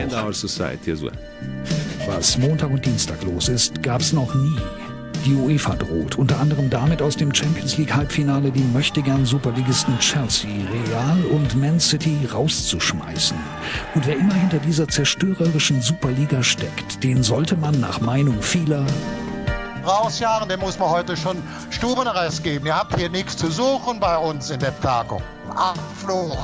Was 2.07 2.37
Montag 2.39 2.71
und 2.71 2.83
Dienstag 2.83 3.23
los 3.23 3.47
ist, 3.47 3.83
gab's 3.83 4.11
noch 4.11 4.33
nie. 4.33 4.55
Die 5.25 5.35
UEFA 5.35 5.75
droht 5.75 6.17
unter 6.17 6.39
anderem 6.39 6.69
damit 6.69 7.01
aus 7.01 7.17
dem 7.17 7.33
Champions 7.33 7.77
League 7.77 7.93
Halbfinale 7.93 8.51
die 8.51 8.63
möchtegern 8.63 9.25
Superligisten 9.25 9.97
Chelsea, 9.99 10.49
Real 10.49 11.23
und 11.31 11.55
Man 11.55 11.79
City 11.79 12.17
rauszuschmeißen. 12.31 13.37
Und 13.95 14.07
wer 14.07 14.17
immer 14.17 14.33
hinter 14.33 14.59
dieser 14.59 14.87
zerstörerischen 14.87 15.81
Superliga 15.81 16.41
steckt, 16.41 17.03
den 17.03 17.21
sollte 17.23 17.57
man 17.57 17.79
nach 17.79 17.99
Meinung 18.01 18.41
vieler 18.41 18.85
rausjagen, 19.85 20.47
dem 20.49 20.59
muss 20.59 20.77
man 20.77 20.89
heute 20.89 21.17
schon 21.17 21.37
Stubenarrest 21.69 22.43
geben. 22.43 22.67
Ihr 22.67 22.75
habt 22.75 22.97
hier 22.97 23.09
nichts 23.09 23.37
zu 23.37 23.49
suchen 23.49 23.99
bei 23.99 24.17
uns 24.17 24.49
in 24.49 24.59
der 24.59 24.79
Tagung. 24.81 25.21
Abflur. 25.55 26.37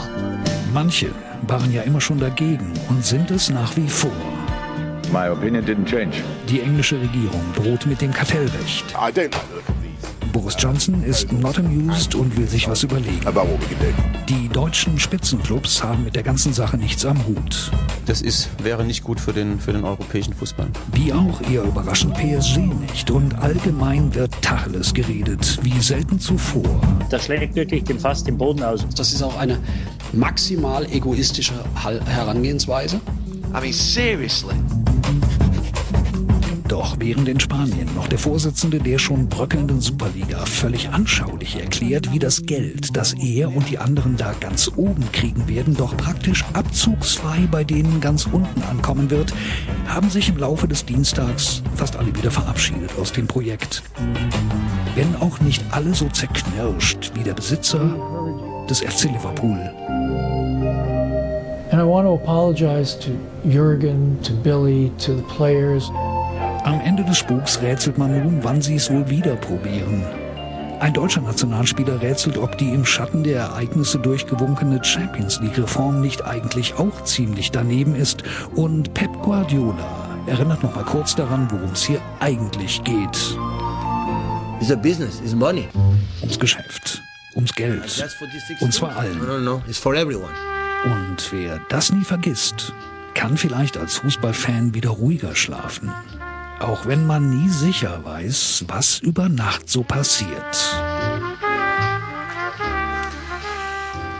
Manche 0.73 1.11
waren 1.43 1.71
ja 1.71 1.83
immer 1.83 2.01
schon 2.01 2.19
dagegen 2.19 2.73
und 2.89 3.05
sind 3.05 3.31
es 3.31 3.49
nach 3.49 3.75
wie 3.75 3.87
vor. 3.87 4.34
My 5.11 5.29
opinion 5.29 5.65
didn't 5.65 5.85
change. 5.85 6.23
Die 6.49 6.61
englische 6.61 6.99
Regierung 6.99 7.41
droht 7.55 7.85
mit 7.85 8.01
dem 8.01 8.11
Kartellrecht. 8.11 8.85
I 8.91 9.11
don't 9.11 9.31
Boris 10.35 10.57
Johnson 10.59 11.01
ist 11.01 11.31
not 11.31 11.57
amused 11.57 12.13
und 12.13 12.35
will 12.35 12.45
sich 12.45 12.67
was 12.67 12.83
überlegen. 12.83 13.21
Die 14.27 14.49
deutschen 14.49 14.99
Spitzenclubs 14.99 15.81
haben 15.81 16.03
mit 16.03 16.13
der 16.13 16.23
ganzen 16.23 16.51
Sache 16.51 16.75
nichts 16.75 17.05
am 17.05 17.25
Hut. 17.25 17.71
Das 18.05 18.21
ist, 18.21 18.49
wäre 18.61 18.83
nicht 18.83 19.01
gut 19.01 19.21
für 19.21 19.31
den, 19.31 19.61
für 19.61 19.71
den 19.71 19.85
europäischen 19.85 20.33
Fußball. 20.33 20.67
Wie 20.91 21.13
auch 21.13 21.39
eher 21.49 21.63
überraschend 21.63 22.15
PSG 22.15 22.57
nicht. 22.57 23.09
Und 23.11 23.33
allgemein 23.39 24.13
wird 24.13 24.33
Tacheles 24.41 24.93
geredet, 24.93 25.57
wie 25.61 25.79
selten 25.79 26.19
zuvor. 26.19 26.81
Das 27.09 27.23
schlägt 27.23 27.55
wirklich 27.55 27.85
den 27.85 27.97
Fass 27.97 28.21
den 28.21 28.37
Boden 28.37 28.61
aus. 28.61 28.85
Das 28.97 29.13
ist 29.13 29.23
auch 29.23 29.37
eine 29.37 29.57
maximal 30.11 30.85
egoistische 30.91 31.53
Herangehensweise. 32.07 32.99
I 33.53 33.61
mean, 33.61 33.71
seriously. 33.71 34.55
Doch 36.67 36.95
während 36.99 37.29
in 37.29 37.39
Spanien 37.39 37.87
noch 37.93 38.07
der 38.07 38.17
Vorsitzende 38.17 38.79
der 38.79 38.97
schon 38.97 39.29
bröckelnden 39.29 39.81
Superliga 39.81 40.45
völlig 40.45 40.89
anschaulich 40.89 41.59
erklärt, 41.59 42.11
wie 42.11 42.17
das 42.17 42.47
Geld, 42.47 42.97
das 42.97 43.13
er 43.13 43.55
und 43.55 43.69
die 43.69 43.77
anderen 43.77 44.17
da 44.17 44.33
ganz 44.39 44.71
oben 44.75 45.11
kriegen 45.11 45.47
werden, 45.47 45.75
doch 45.75 45.95
praktisch 45.95 46.43
abzugsfrei 46.53 47.47
bei 47.51 47.63
denen 47.63 48.01
ganz 48.01 48.25
unten 48.25 48.63
ankommen 48.63 49.11
wird, 49.11 49.31
haben 49.87 50.09
sich 50.09 50.29
im 50.29 50.37
Laufe 50.37 50.67
des 50.67 50.85
Dienstags 50.85 51.61
fast 51.75 51.97
alle 51.97 52.15
wieder 52.15 52.31
verabschiedet 52.31 52.91
aus 52.99 53.11
dem 53.11 53.27
Projekt. 53.27 53.83
Wenn 54.95 55.15
auch 55.17 55.39
nicht 55.41 55.63
alle 55.69 55.93
so 55.93 56.09
zerknirscht 56.09 57.11
wie 57.13 57.23
der 57.23 57.33
Besitzer 57.33 57.95
des 58.67 58.79
FC 58.79 59.03
Liverpool. 59.03 59.59
And 61.71 61.81
I 61.81 61.83
want 61.83 62.07
to 62.07 62.13
apologize 62.13 62.95
to 63.01 63.11
Jürgen, 63.43 64.21
to 64.23 64.33
Billy, 64.33 64.91
to 64.99 65.15
the 65.15 65.23
players. 65.23 65.89
Am 66.65 66.81
Ende 66.81 67.03
des 67.03 67.19
Spuks 67.19 67.61
rätselt 67.61 67.99
man 67.99 68.23
nun, 68.23 68.43
wann 68.43 68.59
sie 68.59 68.77
es 68.77 68.89
wohl 68.89 69.07
wieder 69.07 69.35
probieren. 69.35 70.03
Ein 70.79 70.93
deutscher 70.93 71.21
Nationalspieler 71.21 72.01
rätselt, 72.01 72.39
ob 72.39 72.57
die 72.57 72.69
im 72.69 72.83
Schatten 72.83 73.23
der 73.23 73.41
Ereignisse 73.41 73.99
durchgewunkene 73.99 74.83
Champions 74.83 75.39
League-Reform 75.41 76.01
nicht 76.01 76.25
eigentlich 76.25 76.73
auch 76.73 77.03
ziemlich 77.03 77.51
daneben 77.51 77.93
ist. 77.93 78.23
Und 78.55 78.95
Pep 78.95 79.11
Guardiola 79.21 80.25
erinnert 80.25 80.63
noch 80.63 80.73
mal 80.73 80.83
kurz 80.83 81.13
daran, 81.13 81.51
worum 81.51 81.69
es 81.73 81.83
hier 81.83 82.01
eigentlich 82.19 82.83
geht. 82.83 83.37
It's 84.59 84.71
a 84.71 84.75
business, 84.75 85.21
it's 85.21 85.35
money. 85.35 85.67
Ums 86.21 86.39
Geschäft, 86.39 86.99
ums 87.35 87.53
Geld. 87.53 88.03
Und 88.59 88.73
zwar 88.73 88.97
allen. 88.97 89.19
No, 89.19 89.37
no, 89.37 89.39
no. 89.39 89.61
It's 89.67 89.77
for 89.77 89.93
everyone. 89.93 90.33
Und 90.83 91.31
wer 91.31 91.59
das 91.69 91.91
nie 91.91 92.03
vergisst, 92.03 92.73
kann 93.13 93.37
vielleicht 93.37 93.77
als 93.77 93.97
Fußballfan 93.97 94.73
wieder 94.73 94.89
ruhiger 94.89 95.35
schlafen. 95.35 95.91
Auch 96.59 96.85
wenn 96.85 97.05
man 97.05 97.29
nie 97.29 97.49
sicher 97.49 97.99
weiß, 98.03 98.65
was 98.67 98.99
über 98.99 99.29
Nacht 99.29 99.69
so 99.69 99.83
passiert. 99.83 100.75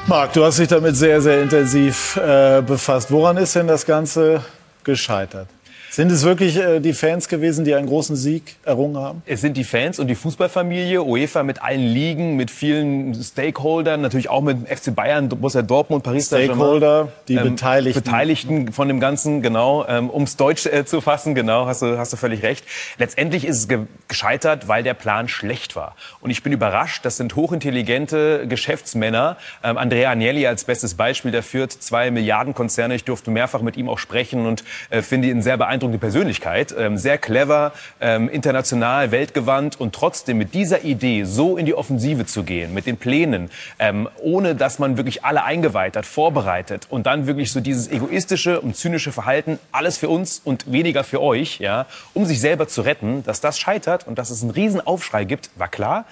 Marc, 0.07 0.33
du 0.33 0.43
hast 0.43 0.59
dich 0.59 0.67
damit 0.67 0.95
sehr, 0.95 1.21
sehr 1.21 1.41
intensiv 1.41 2.17
äh, 2.17 2.61
befasst. 2.61 3.09
Woran 3.09 3.37
ist 3.37 3.55
denn 3.55 3.67
das 3.67 3.85
Ganze 3.85 4.43
gescheitert? 4.83 5.47
Sind 5.95 6.11
es 6.11 6.25
wirklich 6.25 6.57
äh, 6.57 6.81
die 6.81 6.91
Fans 6.91 7.29
gewesen, 7.29 7.63
die 7.63 7.73
einen 7.73 7.87
großen 7.87 8.17
Sieg 8.17 8.57
errungen 8.65 8.97
haben? 8.97 9.21
Es 9.25 9.39
sind 9.39 9.55
die 9.55 9.63
Fans 9.63 9.97
und 9.97 10.07
die 10.07 10.15
Fußballfamilie, 10.15 11.01
UEFA 11.01 11.43
mit 11.43 11.63
allen 11.63 11.87
Ligen, 11.87 12.35
mit 12.35 12.51
vielen 12.51 13.13
Stakeholdern, 13.23 14.01
natürlich 14.01 14.29
auch 14.29 14.41
mit 14.41 14.67
FC 14.67 14.93
Bayern, 14.93 15.29
Borussia 15.29 15.61
Dortmund, 15.61 16.03
Paris 16.03 16.27
Saint-Germain. 16.27 16.57
Stakeholder, 16.57 17.07
die 17.29 17.35
ähm, 17.35 17.51
Beteiligten. 17.51 18.03
Beteiligten 18.03 18.73
von 18.73 18.89
dem 18.89 18.99
Ganzen, 18.99 19.41
genau. 19.41 19.85
Ähm, 19.87 20.09
um 20.09 20.23
es 20.23 20.35
deutsch 20.35 20.65
äh, 20.65 20.83
zu 20.83 20.99
fassen, 20.99 21.33
genau, 21.33 21.65
hast 21.65 21.81
du, 21.81 21.97
hast 21.97 22.11
du 22.11 22.17
völlig 22.17 22.43
recht. 22.43 22.65
Letztendlich 22.97 23.45
ist 23.45 23.59
es 23.59 23.67
ge 23.69 23.85
gescheitert, 24.09 24.67
weil 24.67 24.83
der 24.83 24.93
Plan 24.93 25.29
schlecht 25.29 25.77
war. 25.77 25.95
Und 26.19 26.29
ich 26.29 26.43
bin 26.43 26.51
überrascht, 26.51 27.05
das 27.05 27.17
sind 27.17 27.35
hochintelligente 27.37 28.47
Geschäftsmänner. 28.47 29.37
Ähm, 29.63 29.77
Andrea 29.77 30.11
Agnelli 30.11 30.45
als 30.45 30.65
bestes 30.65 30.95
Beispiel, 30.95 31.31
der 31.31 31.41
führt 31.41 31.71
zwei 31.71 32.11
Milliarden 32.11 32.53
Konzerne. 32.53 32.95
Ich 32.95 33.05
durfte 33.05 33.31
mehrfach 33.31 33.61
mit 33.61 33.77
ihm 33.77 33.89
auch 33.89 33.97
sprechen 33.97 34.45
und 34.45 34.65
äh, 34.89 35.01
finde 35.01 35.29
ihn 35.29 35.41
sehr 35.41 35.55
beeindruckend 35.57 35.84
beeindruckende 35.85 35.99
Persönlichkeit, 35.99 36.75
ähm, 36.77 36.97
sehr 36.97 37.17
clever, 37.17 37.71
ähm, 37.99 38.29
international, 38.29 39.11
weltgewandt 39.11 39.79
und 39.79 39.93
trotzdem 39.93 40.37
mit 40.37 40.53
dieser 40.53 40.83
Idee 40.83 41.23
so 41.23 41.57
in 41.57 41.65
die 41.65 41.73
Offensive 41.73 42.25
zu 42.25 42.43
gehen, 42.43 42.73
mit 42.73 42.85
den 42.85 42.97
Plänen, 42.97 43.49
ähm, 43.79 44.09
ohne 44.21 44.55
dass 44.55 44.79
man 44.79 44.97
wirklich 44.97 45.23
alle 45.23 45.43
eingeweiht 45.43 45.95
hat, 45.95 46.05
vorbereitet 46.05 46.87
und 46.89 47.05
dann 47.05 47.27
wirklich 47.27 47.51
so 47.51 47.59
dieses 47.59 47.89
egoistische 47.91 48.61
und 48.61 48.75
zynische 48.75 49.11
Verhalten, 49.11 49.59
alles 49.71 49.97
für 49.97 50.09
uns 50.09 50.41
und 50.43 50.71
weniger 50.71 51.03
für 51.03 51.21
euch, 51.21 51.59
ja, 51.59 51.85
um 52.13 52.25
sich 52.25 52.39
selber 52.39 52.67
zu 52.67 52.81
retten, 52.81 53.23
dass 53.23 53.41
das 53.41 53.59
scheitert 53.59 54.07
und 54.07 54.17
dass 54.17 54.29
es 54.29 54.41
einen 54.41 54.51
riesen 54.51 54.85
Aufschrei 54.85 55.23
gibt, 55.23 55.49
war 55.55 55.67
klar. 55.67 56.05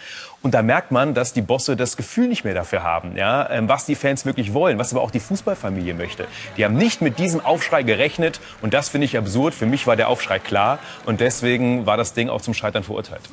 Und 0.44 0.54
da 0.54 0.62
merkt 0.62 0.92
man, 0.92 1.14
dass 1.14 1.32
die 1.32 1.42
Bosse 1.42 1.78
das 1.78 1.96
Gefühl 1.96 2.28
nicht 2.28 2.44
mehr 2.44 2.54
dafür 2.54 2.84
haben, 2.84 3.16
ja, 3.16 3.50
ähm, 3.50 3.70
was 3.70 3.86
die 3.86 3.96
Fans 3.96 4.26
wirklich 4.26 4.54
wollen, 4.54 4.78
was 4.78 4.92
aber 4.94 5.02
auch 5.02 5.12
die 5.12 5.22
Fußballfamilie 5.22 5.94
möchte. 5.94 6.28
Die 6.58 6.66
haben 6.66 6.76
nicht 6.76 7.02
mit 7.02 7.18
diesem 7.18 7.40
Aufschrei 7.40 7.84
gerechnet 7.84 8.42
und 8.62 8.74
das 8.74 8.90
finde 8.90 9.06
ich 9.06 9.18
absurd. 9.18 9.54
Für 9.54 9.66
mich 9.66 9.88
war 9.88 9.96
der 9.96 10.10
Aufschrei 10.10 10.40
klar 10.40 10.80
und 11.06 11.22
deswegen 11.22 11.86
war 11.86 11.96
das 11.96 12.14
Ding 12.14 12.30
auch 12.30 12.42
zum 12.42 12.54
Scheitern 12.54 12.84
verurteilt 12.84 13.24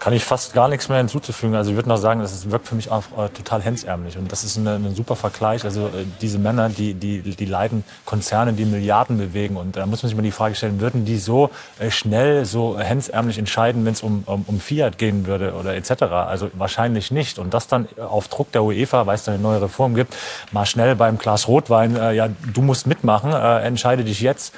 kann 0.00 0.14
ich 0.14 0.24
fast 0.24 0.54
gar 0.54 0.68
nichts 0.68 0.88
mehr 0.88 0.98
hinzuzufügen. 0.98 1.54
Also 1.54 1.70
ich 1.70 1.76
würde 1.76 1.90
noch 1.90 1.98
sagen, 1.98 2.20
das 2.20 2.50
wirkt 2.50 2.66
für 2.66 2.74
mich 2.74 2.90
auch 2.90 3.04
äh, 3.18 3.28
total 3.28 3.60
hemsärmlich. 3.60 4.16
Und 4.16 4.32
das 4.32 4.44
ist 4.44 4.56
ein 4.56 4.94
super 4.94 5.14
Vergleich. 5.14 5.62
Also 5.64 5.88
äh, 5.88 6.06
diese 6.22 6.38
Männer, 6.38 6.70
die, 6.70 6.94
die, 6.94 7.20
die 7.20 7.44
leiten 7.44 7.84
Konzerne, 8.06 8.54
die 8.54 8.64
Milliarden 8.64 9.18
bewegen. 9.18 9.58
Und 9.58 9.76
da 9.76 9.84
muss 9.84 10.02
man 10.02 10.08
sich 10.08 10.16
mal 10.16 10.22
die 10.22 10.30
Frage 10.30 10.54
stellen, 10.54 10.80
würden 10.80 11.04
die 11.04 11.18
so 11.18 11.50
äh, 11.78 11.90
schnell, 11.90 12.46
so 12.46 12.78
hemsärmlich 12.78 13.38
entscheiden, 13.38 13.84
wenn 13.84 13.92
es 13.92 14.02
um, 14.02 14.22
um, 14.24 14.44
um 14.46 14.58
Fiat 14.58 14.96
gehen 14.96 15.26
würde 15.26 15.52
oder 15.52 15.76
etc.? 15.76 16.02
Also 16.04 16.50
wahrscheinlich 16.54 17.10
nicht. 17.10 17.38
Und 17.38 17.52
das 17.52 17.68
dann 17.68 17.86
auf 17.98 18.28
Druck 18.28 18.50
der 18.52 18.64
UEFA, 18.64 19.06
weil 19.06 19.16
es 19.16 19.24
da 19.24 19.32
eine 19.32 19.42
neue 19.42 19.60
Reform 19.60 19.94
gibt, 19.94 20.16
mal 20.50 20.64
schnell 20.64 20.96
beim 20.96 21.18
Glas 21.18 21.46
Rotwein, 21.46 21.94
äh, 21.96 22.12
ja, 22.12 22.28
du 22.54 22.62
musst 22.62 22.86
mitmachen, 22.86 23.32
äh, 23.32 23.60
entscheide 23.66 24.02
dich 24.02 24.22
jetzt 24.22 24.54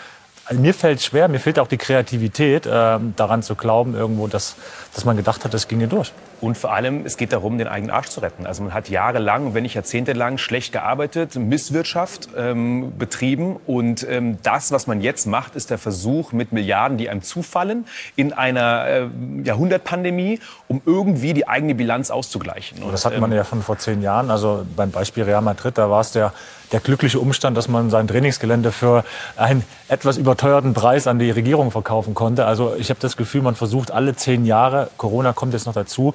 mir 0.51 0.75
fällt 0.75 1.03
schwer, 1.03 1.29
mir 1.29 1.39
fehlt 1.39 1.59
auch 1.59 1.69
die 1.69 1.77
Kreativität, 1.77 2.67
äh, 2.67 2.99
daran 3.17 3.43
zu 3.43 3.55
glauben, 3.55 3.95
irgendwo, 3.95 4.27
dass, 4.27 4.57
dass 4.95 5.05
man 5.05 5.17
gedacht 5.17 5.45
hat, 5.45 5.55
das 5.55 5.69
ginge 5.69 5.89
durch. 5.89 6.13
Und 6.41 6.59
vor 6.59 6.73
allem, 6.73 7.07
es 7.07 7.17
geht 7.17 7.33
darum, 7.33 7.57
den 7.57 7.69
eigenen 7.69 7.95
Arsch 7.95 8.09
zu 8.09 8.19
retten. 8.19 8.47
Also 8.47 8.65
man 8.65 8.75
hat 8.75 8.89
jahrelang, 8.89 9.55
wenn 9.55 9.63
nicht 9.63 9.75
jahrzehntelang, 9.75 10.39
schlecht 10.39 10.73
gearbeitet, 10.73 11.37
Misswirtschaft 11.37 12.31
ähm, 12.37 12.99
betrieben. 12.99 13.61
Und 13.65 14.05
ähm, 14.11 14.39
das, 14.43 14.73
was 14.73 14.89
man 14.89 15.01
jetzt 15.01 15.27
macht, 15.27 15.55
ist 15.55 15.71
der 15.71 15.79
Versuch, 15.79 16.33
mit 16.33 16.51
Milliarden, 16.51 16.99
die 16.99 17.09
einem 17.09 17.23
zufallen, 17.23 17.87
in 18.17 18.33
einer 18.33 18.87
äh, 18.87 19.07
Jahrhundertpandemie, 19.45 20.41
um 20.67 20.83
irgendwie 20.85 21.33
die 21.33 21.47
eigene 21.47 21.77
Bilanz 21.77 22.11
auszugleichen. 22.11 22.83
Und, 22.83 22.93
das 22.93 23.05
hat 23.05 23.17
man 23.21 23.31
ähm, 23.31 23.37
ja 23.37 23.45
schon 23.45 23.63
vor 23.63 23.79
zehn 23.79 24.03
Jahren. 24.03 24.29
Also 24.29 24.67
beim 24.75 24.91
Beispiel 24.91 25.23
Real 25.23 25.43
Madrid, 25.43 25.79
da 25.79 25.91
war 25.91 26.01
es 26.01 26.11
der, 26.11 26.33
der 26.73 26.81
glückliche 26.81 27.21
Umstand, 27.21 27.57
dass 27.57 27.69
man 27.69 27.91
sein 27.91 28.09
Trainingsgelände 28.09 28.73
für 28.73 29.05
einen 29.37 29.63
etwas 29.89 30.17
überteuerten 30.17 30.75
Preis 30.75 31.07
an 31.07 31.19
die 31.19 31.31
Regierung 31.31 31.71
verkaufen 31.71 32.15
konnte. 32.15 32.47
Also 32.47 32.75
ich 32.77 32.91
habe 32.91 33.01
das 33.01 33.17
Gefühl, 33.17 33.43
man 33.43 33.55
versucht 33.55 33.91
alle 33.91 34.17
zehn 34.17 34.45
Jahre, 34.45 34.91
Corona 34.97 35.33
kommt 35.33 35.53
jetzt 35.53 35.67
noch 35.67 35.75
dazu, 35.75 36.15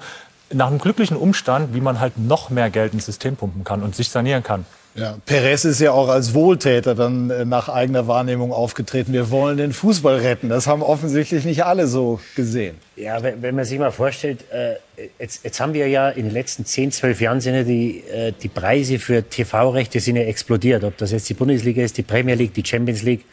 nach 0.51 0.67
einem 0.67 0.79
glücklichen 0.79 1.17
Umstand, 1.17 1.73
wie 1.73 1.81
man 1.81 1.99
halt 1.99 2.17
noch 2.17 2.49
mehr 2.49 2.69
Geld 2.69 2.93
ins 2.93 3.05
System 3.05 3.35
pumpen 3.35 3.63
kann 3.63 3.83
und 3.83 3.95
sich 3.95 4.09
sanieren 4.09 4.43
kann. 4.43 4.65
Ja, 4.97 5.17
Perez 5.27 5.63
ist 5.63 5.79
ja 5.79 5.91
auch 5.91 6.09
als 6.09 6.33
Wohltäter 6.33 6.95
dann 6.95 7.29
äh, 7.29 7.45
nach 7.45 7.69
eigener 7.69 8.07
Wahrnehmung 8.07 8.51
aufgetreten. 8.51 9.13
Wir 9.13 9.29
wollen 9.29 9.57
den 9.57 9.71
Fußball 9.71 10.17
retten. 10.17 10.49
Das 10.49 10.65
haben 10.65 10.81
offensichtlich 10.81 11.45
nicht 11.45 11.63
alle 11.63 11.85
so 11.85 12.19
gesehen. 12.35 12.77
Ja, 12.95 13.21
wenn, 13.21 13.43
wenn 13.43 13.55
man 13.55 13.63
sich 13.63 13.77
mal 13.77 13.91
vorstellt, 13.91 14.45
äh, 14.51 14.77
jetzt, 15.19 15.43
jetzt 15.43 15.59
haben 15.59 15.75
wir 15.75 15.87
ja 15.87 16.09
in 16.09 16.23
den 16.23 16.33
letzten 16.33 16.65
10, 16.65 16.91
12 16.91 17.21
Jahren 17.21 17.41
sind 17.41 17.53
ja 17.53 17.63
die, 17.63 18.03
äh, 18.11 18.31
die 18.31 18.47
Preise 18.47 18.97
für 18.97 19.21
TV-Rechte 19.21 19.99
sind 19.99 20.15
ja 20.15 20.23
explodiert. 20.23 20.83
Ob 20.83 20.97
das 20.97 21.11
jetzt 21.11 21.29
die 21.29 21.35
Bundesliga 21.35 21.83
ist, 21.83 21.95
die 21.97 22.03
Premier 22.03 22.33
League, 22.33 22.55
die 22.55 22.65
Champions 22.65 23.03
League. 23.03 23.23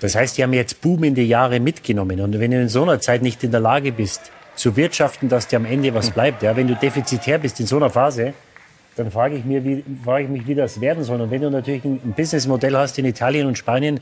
Das 0.00 0.14
heißt, 0.14 0.36
die 0.36 0.42
haben 0.42 0.52
jetzt 0.52 0.82
boomende 0.82 1.22
Jahre 1.22 1.58
mitgenommen. 1.58 2.20
Und 2.20 2.38
wenn 2.38 2.50
du 2.50 2.60
in 2.60 2.68
so 2.68 2.82
einer 2.82 3.00
Zeit 3.00 3.22
nicht 3.22 3.42
in 3.42 3.50
der 3.50 3.60
Lage 3.60 3.92
bist, 3.92 4.30
zu 4.56 4.76
wirtschaften, 4.76 5.28
dass 5.28 5.48
dir 5.48 5.56
am 5.56 5.64
Ende 5.64 5.94
was 5.94 6.10
bleibt. 6.10 6.42
Ja, 6.42 6.54
wenn 6.54 6.68
du 6.68 6.76
defizitär 6.76 7.38
bist 7.38 7.60
in 7.60 7.66
so 7.66 7.76
einer 7.76 7.90
Phase, 7.90 8.34
dann 8.96 9.10
frage 9.10 9.36
ich, 9.36 9.44
mir, 9.44 9.64
wie, 9.64 9.84
frage 10.04 10.24
ich 10.24 10.30
mich, 10.30 10.46
wie 10.46 10.54
das 10.54 10.80
werden 10.80 11.04
soll. 11.04 11.20
Und 11.20 11.30
wenn 11.30 11.42
du 11.42 11.50
natürlich 11.50 11.84
ein, 11.84 12.14
Businessmodell 12.16 12.76
hast 12.76 12.98
in 12.98 13.04
Italien 13.04 13.46
und 13.46 13.58
Spanien, 13.58 14.00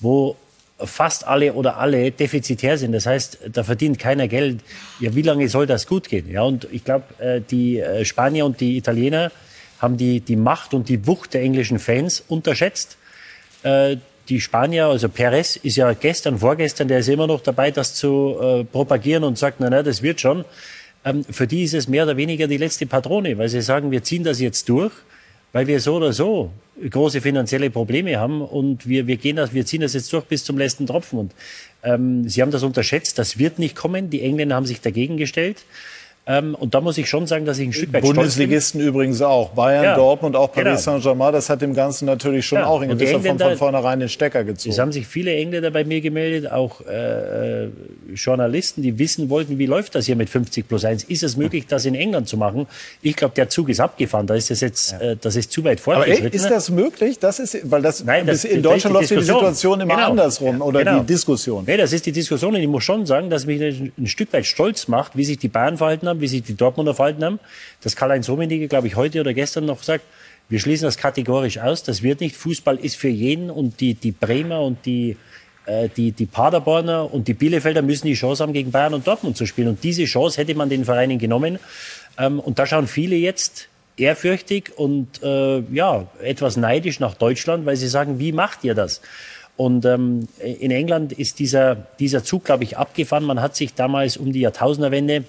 wo 0.00 0.36
fast 0.78 1.26
alle 1.26 1.54
oder 1.54 1.76
alle 1.78 2.12
defizitär 2.12 2.78
sind. 2.78 2.92
Das 2.92 3.06
heißt, 3.06 3.38
da 3.52 3.64
verdient 3.64 3.98
keiner 3.98 4.28
Geld. 4.28 4.60
Ja, 5.00 5.14
wie 5.14 5.22
lange 5.22 5.48
soll 5.48 5.66
das 5.66 5.86
gut 5.86 6.08
gehen? 6.08 6.30
Ja, 6.30 6.42
und 6.42 6.68
ich 6.70 6.84
glaube, 6.84 7.04
äh, 7.18 7.40
die 7.40 7.80
äh, 7.80 8.04
Spanier 8.04 8.46
und 8.46 8.60
die 8.60 8.76
Italiener 8.76 9.32
haben 9.80 9.96
die, 9.96 10.20
die 10.20 10.36
Macht 10.36 10.74
und 10.74 10.88
die 10.88 11.04
Wucht 11.06 11.34
der 11.34 11.42
englischen 11.42 11.80
Fans 11.80 12.22
unterschätzt. 12.28 12.96
Äh, 13.64 13.96
die 14.28 14.40
Spanier, 14.40 14.86
also 14.86 15.08
Perez 15.08 15.56
ist 15.56 15.76
ja 15.76 15.92
gestern, 15.94 16.38
vorgestern, 16.38 16.86
der 16.86 16.98
ist 16.98 17.08
immer 17.08 17.26
noch 17.26 17.40
dabei, 17.40 17.70
das 17.70 17.94
zu 17.94 18.66
propagieren 18.70 19.24
und 19.24 19.38
sagt, 19.38 19.58
na, 19.58 19.70
na, 19.70 19.82
das 19.82 20.02
wird 20.02 20.20
schon. 20.20 20.44
Ähm, 21.08 21.24
für 21.24 21.46
die 21.46 21.64
ist 21.64 21.74
es 21.74 21.88
mehr 21.88 22.04
oder 22.04 22.16
weniger 22.16 22.46
die 22.46 22.56
letzte 22.56 22.86
Patrone, 22.86 23.38
weil 23.38 23.48
sie 23.48 23.62
sagen, 23.62 23.90
wir 23.90 24.02
ziehen 24.02 24.24
das 24.24 24.40
jetzt 24.40 24.68
durch, 24.68 24.92
weil 25.52 25.66
wir 25.66 25.80
so 25.80 25.96
oder 25.96 26.12
so 26.12 26.50
große 26.88 27.20
finanzielle 27.20 27.70
Probleme 27.70 28.18
haben 28.18 28.42
und 28.42 28.86
wir, 28.86 29.06
wir 29.06 29.16
gehen 29.16 29.36
das, 29.36 29.52
wir 29.52 29.64
ziehen 29.64 29.80
das 29.80 29.94
jetzt 29.94 30.12
durch 30.12 30.24
bis 30.24 30.44
zum 30.44 30.58
letzten 30.58 30.86
Tropfen. 30.86 31.18
Und 31.18 31.32
ähm, 31.82 32.28
sie 32.28 32.42
haben 32.42 32.50
das 32.50 32.62
unterschätzt, 32.62 33.18
das 33.18 33.38
wird 33.38 33.58
nicht 33.58 33.74
kommen. 33.74 34.10
Die 34.10 34.22
Engländer 34.22 34.56
haben 34.56 34.66
sich 34.66 34.80
dagegen 34.80 35.16
gestellt. 35.16 35.64
Ähm, 36.28 36.54
und 36.54 36.74
da 36.74 36.82
muss 36.82 36.98
ich 36.98 37.08
schon 37.08 37.26
sagen, 37.26 37.46
dass 37.46 37.58
ich 37.58 37.68
ein 37.68 37.72
Stück 37.72 37.90
weit 37.90 38.02
Bundesligisten 38.02 38.82
übrigens 38.82 39.22
auch. 39.22 39.48
Bayern, 39.50 39.82
ja, 39.82 39.96
Dortmund, 39.96 40.36
auch 40.36 40.52
Paris 40.52 40.84
genau. 40.84 40.98
Saint-Germain. 40.98 41.32
Das 41.32 41.48
hat 41.48 41.62
dem 41.62 41.72
Ganzen 41.72 42.04
natürlich 42.04 42.44
schon 42.44 42.58
ja. 42.58 42.66
auch 42.66 42.82
in 42.82 42.90
gewisser 42.90 43.20
Form 43.20 43.38
von 43.38 43.56
vornherein 43.56 43.98
den 43.98 44.10
Stecker 44.10 44.44
gezogen. 44.44 44.70
Es 44.70 44.78
haben 44.78 44.92
sich 44.92 45.06
viele 45.06 45.34
Engländer 45.34 45.70
bei 45.70 45.84
mir 45.84 46.02
gemeldet, 46.02 46.52
auch 46.52 46.82
äh, 46.82 47.64
äh, 47.64 47.68
Journalisten, 48.14 48.82
die 48.82 48.98
wissen 48.98 49.30
wollten, 49.30 49.58
wie 49.58 49.64
läuft 49.64 49.94
das 49.94 50.04
hier 50.04 50.16
mit 50.16 50.28
50 50.28 50.68
plus 50.68 50.84
1? 50.84 51.04
Ist 51.04 51.22
es 51.22 51.38
möglich, 51.38 51.66
das 51.66 51.86
in 51.86 51.94
England 51.94 52.28
zu 52.28 52.36
machen? 52.36 52.66
Ich 53.00 53.16
glaube, 53.16 53.34
der 53.34 53.48
Zug 53.48 53.70
ist 53.70 53.80
abgefahren. 53.80 54.26
Da 54.26 54.34
ist 54.34 54.50
es 54.50 54.60
jetzt, 54.60 54.92
ja. 54.92 55.00
äh, 55.00 55.16
das 55.18 55.34
ist 55.34 55.50
zu 55.50 55.64
weit 55.64 55.80
fortgeschritten. 55.80 56.26
Aber 56.26 56.34
ist 56.34 56.50
das 56.50 56.68
möglich? 56.68 57.18
Das 57.18 57.38
ist, 57.38 57.58
weil 57.70 57.80
das, 57.80 58.04
Nein, 58.04 58.26
das 58.26 58.44
in 58.44 58.62
Deutschland 58.62 58.92
läuft 58.92 59.10
die 59.10 59.22
Situation 59.22 59.80
immer 59.80 59.94
genau. 59.94 60.10
andersrum 60.10 60.60
oder 60.60 60.80
genau. 60.84 61.00
die 61.00 61.06
Diskussion. 61.06 61.64
Nee, 61.66 61.78
das 61.78 61.94
ist 61.94 62.04
die 62.04 62.12
Diskussion. 62.12 62.54
Und 62.54 62.60
ich 62.60 62.68
muss 62.68 62.84
schon 62.84 63.06
sagen, 63.06 63.30
dass 63.30 63.46
mich 63.46 63.62
ein 63.62 64.06
Stück 64.06 64.30
weit 64.34 64.44
stolz 64.44 64.88
macht, 64.88 65.16
wie 65.16 65.24
sich 65.24 65.38
die 65.38 65.48
Bayern 65.48 65.78
verhalten 65.78 66.06
haben, 66.06 66.17
wie 66.20 66.28
sich 66.28 66.42
die 66.42 66.56
Dortmunder 66.56 66.94
verhalten 66.94 67.24
haben, 67.24 67.40
dass 67.82 67.96
Karl-Heinz 67.96 68.28
Rummenigge, 68.28 68.68
glaube 68.68 68.86
ich, 68.86 68.96
heute 68.96 69.20
oder 69.20 69.34
gestern 69.34 69.66
noch 69.66 69.82
sagt, 69.82 70.04
wir 70.48 70.60
schließen 70.60 70.86
das 70.86 70.96
kategorisch 70.96 71.58
aus, 71.58 71.82
das 71.82 72.02
wird 72.02 72.20
nicht. 72.20 72.34
Fußball 72.36 72.76
ist 72.76 72.96
für 72.96 73.08
jeden 73.08 73.50
und 73.50 73.80
die, 73.80 73.94
die 73.94 74.12
Bremer 74.12 74.62
und 74.62 74.86
die, 74.86 75.16
äh, 75.66 75.88
die, 75.94 76.12
die 76.12 76.26
Paderborner 76.26 77.12
und 77.12 77.28
die 77.28 77.34
Bielefelder 77.34 77.82
müssen 77.82 78.06
die 78.06 78.14
Chance 78.14 78.42
haben, 78.42 78.54
gegen 78.54 78.70
Bayern 78.70 78.94
und 78.94 79.06
Dortmund 79.06 79.36
zu 79.36 79.46
spielen. 79.46 79.68
Und 79.68 79.84
diese 79.84 80.04
Chance 80.04 80.38
hätte 80.38 80.54
man 80.54 80.70
den 80.70 80.84
Vereinen 80.86 81.18
genommen. 81.18 81.58
Ähm, 82.16 82.40
und 82.40 82.58
da 82.58 82.66
schauen 82.66 82.86
viele 82.86 83.16
jetzt 83.16 83.68
ehrfürchtig 83.98 84.72
und 84.76 85.22
äh, 85.22 85.60
ja, 85.72 86.06
etwas 86.22 86.56
neidisch 86.56 87.00
nach 87.00 87.14
Deutschland, 87.14 87.66
weil 87.66 87.76
sie 87.76 87.88
sagen, 87.88 88.18
wie 88.18 88.32
macht 88.32 88.64
ihr 88.64 88.74
das? 88.74 89.02
Und 89.58 89.84
ähm, 89.84 90.28
in 90.38 90.70
England 90.70 91.12
ist 91.12 91.40
dieser, 91.40 91.74
dieser 91.98 92.22
Zug, 92.22 92.44
glaube 92.44 92.62
ich, 92.62 92.78
abgefahren. 92.78 93.24
Man 93.24 93.40
hat 93.40 93.56
sich 93.56 93.74
damals 93.74 94.16
um 94.16 94.32
die 94.32 94.40
Jahrtausenderwende 94.40 95.24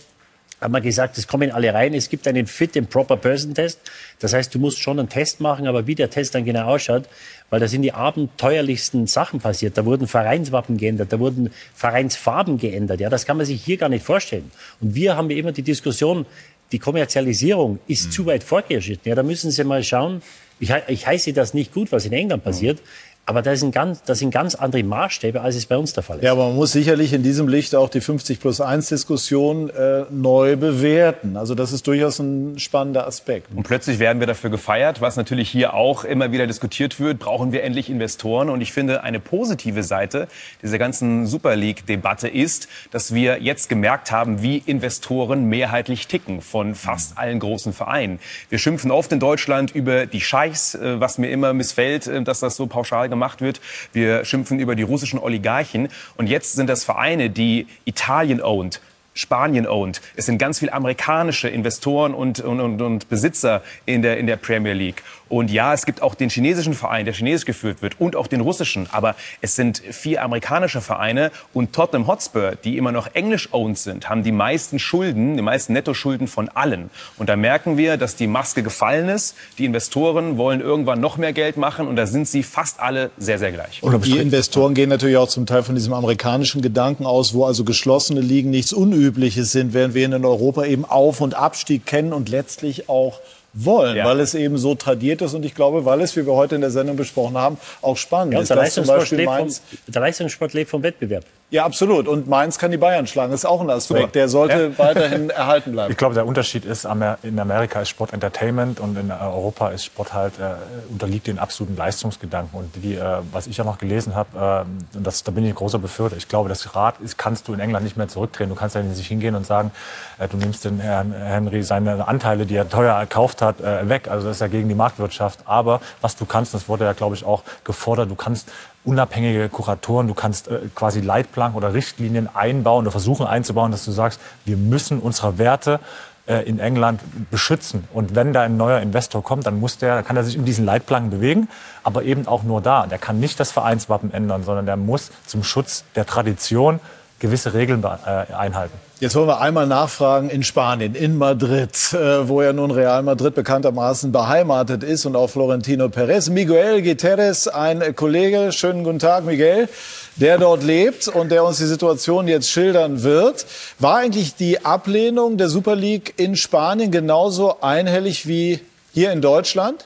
haben 0.62 0.74
wir 0.74 0.82
gesagt, 0.82 1.18
es 1.18 1.28
kommen 1.28 1.52
alle 1.52 1.74
rein. 1.74 1.94
Es 1.94 2.10
gibt 2.10 2.28
einen 2.28 2.48
Fit 2.48 2.76
and 2.76 2.90
Proper 2.90 3.18
Person 3.18 3.54
Test. 3.54 3.80
Das 4.20 4.34
heißt, 4.34 4.54
du 4.54 4.60
musst 4.60 4.80
schon 4.80 5.00
einen 5.00 5.10
Test 5.10 5.40
machen, 5.40 5.68
aber 5.68 5.88
wie 5.88 5.96
der 5.96 6.10
Test 6.10 6.36
dann 6.36 6.46
genau 6.46 6.66
ausschaut, 6.66 7.04
weil 7.50 7.60
da 7.60 7.68
sind 7.68 7.82
die 7.82 7.94
abenteuerlichsten 7.94 9.08
Sachen 9.08 9.40
passiert. 9.40 9.78
Da 9.78 9.86
wurden 9.86 10.08
Vereinswappen 10.08 10.78
geändert, 10.78 11.14
da 11.14 11.20
wurden 11.20 11.52
Vereinsfarben 11.74 12.58
geändert. 12.58 13.00
Ja, 13.00 13.10
das 13.10 13.26
kann 13.26 13.38
man 13.38 13.46
sich 13.46 13.64
hier 13.64 13.78
gar 13.78 13.90
nicht 13.90 14.06
vorstellen. 14.06 14.52
Und 14.82 14.96
wir 14.96 15.16
haben 15.16 15.30
ja 15.30 15.38
immer 15.38 15.52
die 15.52 15.64
Diskussion, 15.64 16.26
die 16.72 16.80
Kommerzialisierung 16.80 17.80
ist 17.88 18.08
mhm. 18.08 18.12
zu 18.12 18.26
weit 18.26 18.44
fortgeschritten. 18.44 19.10
Ja, 19.10 19.16
da 19.16 19.24
müssen 19.24 19.52
Sie 19.52 19.64
mal 19.64 19.84
schauen. 19.84 20.22
Ich, 20.60 20.74
ich 20.88 21.08
heiße 21.08 21.34
das 21.34 21.54
nicht 21.54 21.74
gut, 21.74 21.92
was 21.92 22.06
in 22.06 22.14
England 22.14 22.44
passiert. 22.44 22.80
Mhm. 22.80 22.84
Aber 23.30 23.44
das 23.44 23.60
sind, 23.60 23.76
ganz, 23.76 24.02
das 24.02 24.18
sind 24.18 24.32
ganz 24.32 24.56
andere 24.56 24.82
Maßstäbe, 24.82 25.42
als 25.42 25.56
es 25.56 25.68
bei 25.68 25.78
uns 25.78 25.94
der 25.94 26.02
Fall 26.02 26.18
ist. 26.18 26.24
Ja, 26.24 26.32
aber 26.32 26.48
man 26.48 26.56
muss 26.56 26.72
sicherlich 26.72 27.14
in 27.14 27.22
diesem 27.22 27.48
Licht 27.48 27.76
auch 27.76 27.88
die 27.88 28.02
50 28.02 28.40
plus 28.40 28.60
1 28.60 28.90
Diskussion 28.90 29.70
äh, 29.70 30.06
neu 30.10 30.56
bewerten. 30.56 31.38
Also 31.38 31.54
das 31.54 31.72
ist 31.72 31.86
durchaus 31.86 32.18
ein 32.18 32.58
spannender 32.58 33.06
Aspekt. 33.06 33.50
Und 33.56 33.62
plötzlich 33.62 34.00
werden 34.00 34.20
wir 34.20 34.26
dafür 34.26 34.50
gefeiert, 34.50 35.00
was 35.00 35.16
natürlich 35.16 35.48
hier 35.48 35.76
auch 35.76 36.06
immer 36.06 36.32
wieder 36.32 36.48
diskutiert 36.48 37.00
wird. 37.00 37.20
Brauchen 37.20 37.52
wir 37.52 37.62
endlich 37.62 37.92
Investoren? 37.92 38.50
Und 38.50 38.62
ich 38.62 38.74
finde, 38.74 39.04
eine 39.04 39.20
positive 39.20 39.84
Seite 39.84 40.28
dieser 40.64 40.80
ganzen 40.80 41.28
Super 41.28 41.56
League-Debatte 41.56 42.28
ist, 42.28 42.68
dass 42.90 43.14
wir 43.14 43.44
jetzt 43.44 43.70
gemerkt 43.70 44.12
haben, 44.12 44.42
wie 44.42 44.58
Investoren 44.58 45.46
mehrheitlich 45.46 46.08
ticken 46.08 46.42
von 46.42 46.74
fast 46.74 47.16
allen 47.16 47.38
großen 47.38 47.74
Vereinen. 47.74 48.18
Wir 48.50 48.58
schimpfen 48.58 48.90
oft 48.90 49.12
in 49.12 49.20
Deutschland 49.20 49.70
über 49.76 50.08
die 50.08 50.20
Scheichs, 50.20 50.74
äh, 50.74 51.00
was 51.00 51.20
mir 51.20 51.30
immer 51.30 51.54
missfällt, 51.54 52.08
äh, 52.08 52.24
dass 52.24 52.40
das 52.40 52.56
so 52.56 52.66
pauschal 52.66 53.08
gemacht 53.08 53.19
gemacht 53.20 53.42
wird. 53.42 53.60
Wir 53.92 54.24
schimpfen 54.24 54.60
über 54.60 54.76
die 54.76 54.84
russischen 54.84 55.20
Oligarchen. 55.20 55.90
Und 56.16 56.28
jetzt 56.28 56.54
sind 56.54 56.68
das 56.68 56.86
Vereine, 56.86 57.30
die 57.30 57.68
Italien 57.84 58.42
owned, 58.42 58.80
Spanien 59.14 59.68
owned. 59.68 60.02
Es 60.16 60.26
sind 60.26 60.38
ganz 60.38 60.60
viele 60.60 60.72
amerikanische 60.72 61.50
Investoren 61.50 62.14
und, 62.14 62.40
und, 62.40 62.82
und, 62.82 63.10
Besitzer 63.10 63.62
in 63.86 64.02
der, 64.02 64.18
in 64.18 64.28
der 64.28 64.38
Premier 64.38 64.74
League. 64.74 65.04
Und 65.30 65.52
ja, 65.52 65.74
es 65.74 65.86
gibt 65.86 66.02
auch 66.02 66.16
den 66.16 66.30
chinesischen 66.30 66.74
Verein, 66.74 67.06
der 67.06 67.14
chinesisch 67.14 67.46
geführt 67.46 67.82
wird 67.82 68.00
und 68.00 68.16
auch 68.16 68.28
den 68.28 68.42
russischen. 68.42 68.88
Aber 68.92 69.16
es 69.42 69.56
sind 69.56 69.78
vier 69.78 70.24
amerikanische 70.24 70.82
Vereine 70.82 71.32
und 71.54 71.74
Tottenham 71.74 72.08
Hotspur, 72.08 72.54
die 72.64 72.78
immer 72.78 72.92
noch 72.92 73.14
englisch-owned 73.14 73.78
sind, 73.78 74.10
haben 74.10 74.24
die 74.24 74.32
meisten 74.32 74.80
Schulden, 74.80 75.38
die 75.38 75.44
meisten 75.44 75.74
Nettoschulden 75.74 76.28
von 76.28 76.50
allen. 76.50 76.90
Und 77.18 77.30
da 77.30 77.36
merken 77.36 77.78
wir, 77.78 77.98
dass 77.98 78.16
die 78.16 78.28
Maske 78.28 78.64
gefallen 78.64 79.10
ist. 79.10 79.36
Die 79.58 79.66
Investoren 79.66 80.38
wollen 80.38 80.62
irgendwann 80.62 81.00
noch 81.00 81.18
mehr 81.18 81.34
Geld 81.34 81.58
machen 81.58 81.88
und 81.88 81.96
da 81.96 82.08
sind 82.08 82.28
sie 82.28 82.44
fast 82.44 82.80
alle 82.80 83.12
sehr, 83.18 83.38
sehr 83.38 83.52
gleich. 83.52 83.84
Und 83.84 84.06
die 84.06 84.18
Investoren 84.18 84.74
gehen 84.74 84.90
natürlich 84.90 85.18
auch 85.18 85.28
zum 85.28 85.46
Teil 85.46 85.64
von 85.64 85.76
diesem 85.76 85.94
amerikanischen 85.94 86.62
Gedanken 86.62 87.06
aus, 87.06 87.34
wo 87.34 87.46
also 87.46 87.64
geschlossene 87.64 88.22
Ligen 88.22 88.50
nichts 88.50 88.74
Unübliches 88.74 89.52
sind, 89.52 89.74
während 89.74 89.94
wir 89.94 90.06
in 90.06 90.26
Europa 90.26 90.66
eben 90.66 90.86
Auf- 90.86 91.22
und 91.22 91.36
Abstieg 91.36 91.86
kennen 91.86 92.14
und 92.14 92.30
letztlich 92.30 92.90
auch 92.90 93.20
wollen, 93.54 93.98
ja. 93.98 94.06
weil 94.06 94.20
es 94.20 94.34
eben 94.36 94.58
so 94.58 94.76
tradiert 94.76 95.22
ist 95.22 95.34
und 95.34 95.46
ich 95.46 95.56
glaube, 95.56 95.86
weil 95.86 96.02
es, 96.02 96.16
wie 96.16 96.26
wir 96.26 96.34
heute 96.34 96.56
in 96.56 96.62
der 96.62 96.72
Sendung 96.72 96.96
besprochen 96.96 97.38
haben, 97.38 97.58
auch 97.82 97.98
spannend 97.98 98.34
ja, 98.34 98.42
ist. 98.42 98.50
Der 98.50 98.58
Leistungssport, 98.58 99.12
lebt 99.12 99.32
vom, 99.32 99.50
der 99.88 100.02
Leistungssport 100.02 100.54
lebt 100.54 100.70
vom 100.70 100.84
Wettbewerb. 100.84 101.26
Ja, 101.52 101.66
absolut. 101.66 102.08
Und 102.08 102.28
Mainz 102.28 102.60
kann 102.60 102.70
die 102.70 102.78
Bayern 102.78 103.08
schlagen. 103.08 103.32
Das 103.32 103.42
ist 103.42 103.46
auch 103.46 103.62
ein 103.62 103.70
Aspekt. 103.72 104.14
Der 104.14 104.30
sollte 104.30 104.72
ja. 104.72 104.78
weiterhin 104.78 105.30
erhalten 105.32 105.72
bleiben. 105.72 105.92
Ich 105.92 105.98
glaube, 105.98 106.14
der 106.14 106.28
Unterschied 106.28 106.64
ist, 106.64 106.86
in 107.24 107.40
Amerika 107.40 107.82
ist 107.82 107.90
Sport 107.90 108.14
Entertainment 108.14 108.80
und 108.80 108.96
in 108.98 109.12
Europa 109.12 109.70
ist 109.70 109.86
Sport 109.86 110.14
halt, 110.14 110.34
äh, 110.40 110.54
unterliegt 110.92 111.26
den 111.26 111.40
absoluten 111.40 111.76
Leistungsgedanken. 111.76 112.60
Und 112.60 112.72
die, 112.76 112.96
äh, 112.96 113.18
was 113.32 113.48
ich 113.48 113.58
ja 113.58 113.64
noch 113.64 113.80
gelesen 113.80 114.14
habe, 114.14 114.66
äh, 114.94 114.98
und 114.98 115.08
das, 115.08 115.24
da 115.24 115.32
bin 115.32 115.44
ich 115.44 115.52
ein 115.52 115.56
großer 115.56 115.80
Befürworter. 115.80 116.18
Ich 116.18 116.28
glaube, 116.28 116.50
das 116.50 116.76
Rad 116.76 117.00
ist, 117.00 117.18
kannst 117.18 117.48
du 117.48 117.54
in 117.54 117.60
England 117.60 117.84
nicht 117.84 117.98
mehr 117.98 118.08
zurückdrehen. 118.08 118.50
Du 118.50 118.56
kannst 118.56 118.76
ja 118.76 118.84
nicht 118.84 119.08
hingehen 119.08 119.34
und 119.34 119.48
sagen, 119.48 119.72
äh, 120.20 120.28
du 120.28 120.38
nimmst 120.38 120.66
den 120.66 120.80
Herrn 120.80 121.12
Henry 121.14 121.64
seine 121.64 122.08
Anteile, 122.08 122.46
die 122.46 122.56
er 122.58 122.70
teuer 122.70 122.94
erkauft 122.94 123.42
hat, 123.42 123.60
äh, 123.60 123.90
weg. 123.90 124.08
Also 124.08 124.28
das 124.28 124.38
ist 124.38 124.42
ja 124.42 124.48
gegen 124.48 124.70
die 124.70 124.76
Marktwirtschaft. 124.76 125.40
Aber 125.46 125.82
was 126.02 126.16
du 126.16 126.26
kannst, 126.26 126.54
das 126.54 126.70
wurde 126.70 126.86
ja, 126.86 126.94
glaube 126.94 127.16
ich, 127.16 127.26
auch 127.26 127.42
gefordert, 127.64 128.12
du 128.12 128.16
kannst 128.16 128.52
unabhängige 128.90 129.50
Kuratoren, 129.50 130.08
du 130.08 130.16
kannst 130.16 130.48
äh, 130.48 130.60
quasi 130.74 131.02
Leitplanken 131.02 131.56
oder 131.56 131.74
Richtlinien 131.74 132.28
einbauen 132.34 132.86
oder 132.86 132.92
versuchen 132.92 133.28
einzubauen, 133.28 133.72
dass 133.72 133.86
du 133.86 133.92
sagst, 133.92 134.20
wir 134.46 134.58
müssen 134.58 135.00
unsere 135.00 135.38
Werte 135.38 135.80
äh, 136.26 136.42
in 136.50 136.60
England 136.60 137.02
beschützen. 137.30 137.88
Und 137.94 138.16
wenn 138.16 138.34
da 138.34 138.42
ein 138.42 138.58
neuer 138.58 138.80
Investor 138.80 139.24
kommt, 139.24 139.46
dann 139.46 139.60
muss 139.60 139.78
der, 139.78 140.02
kann 140.02 140.18
er 140.18 140.24
sich 140.24 140.36
in 140.36 140.46
diesen 140.46 140.66
Leitplanken 140.66 141.12
bewegen, 141.12 141.50
aber 141.84 142.04
eben 142.04 142.28
auch 142.28 142.44
nur 142.44 142.62
da. 142.62 142.88
Der 142.88 142.98
kann 142.98 143.20
nicht 143.20 143.40
das 143.40 143.52
Vereinswappen 143.52 144.12
ändern, 144.12 144.44
sondern 144.44 144.66
der 144.66 144.78
muss 144.78 145.12
zum 145.28 145.44
Schutz 145.44 145.84
der 145.96 146.06
Tradition 146.06 146.80
gewisse 147.20 147.54
Regeln 147.54 147.84
äh, 147.84 148.34
einhalten. 148.34 148.78
Jetzt 149.00 149.16
wollen 149.16 149.28
wir 149.28 149.40
einmal 149.40 149.66
nachfragen 149.66 150.30
in 150.30 150.44
Spanien, 150.44 150.94
in 150.94 151.18
Madrid, 151.18 151.94
äh, 151.94 152.28
wo 152.28 152.42
ja 152.42 152.52
nun 152.52 152.72
Real 152.72 153.02
Madrid 153.02 153.36
bekanntermaßen 153.36 154.12
beheimatet 154.12 154.84
ist 154.84 155.06
und 155.06 155.16
auch 155.16 155.30
Florentino 155.30 155.88
Perez. 155.90 156.30
Miguel 156.30 156.82
Guterres, 156.82 157.48
ein 157.48 157.96
Kollege, 157.96 158.52
schönen 158.52 158.84
guten 158.84 159.00
Tag, 159.00 159.24
Miguel, 159.26 159.70
der 160.18 160.38
dort 160.38 160.64
lebt 160.64 161.08
und 161.08 161.32
der 161.32 161.46
uns 161.46 161.60
die 161.60 161.66
Situation 161.66 162.28
jetzt 162.28 162.50
schildern 162.50 163.04
wird. 163.04 163.46
War 163.80 163.98
eigentlich 163.98 164.36
die 164.36 164.66
Ablehnung 164.66 165.38
der 165.38 165.48
Super 165.50 165.76
League 165.76 166.14
in 166.18 166.36
Spanien 166.36 166.92
genauso 166.92 167.62
einhellig 167.62 168.28
wie 168.28 168.60
hier 168.94 169.12
in 169.14 169.22
Deutschland? 169.22 169.86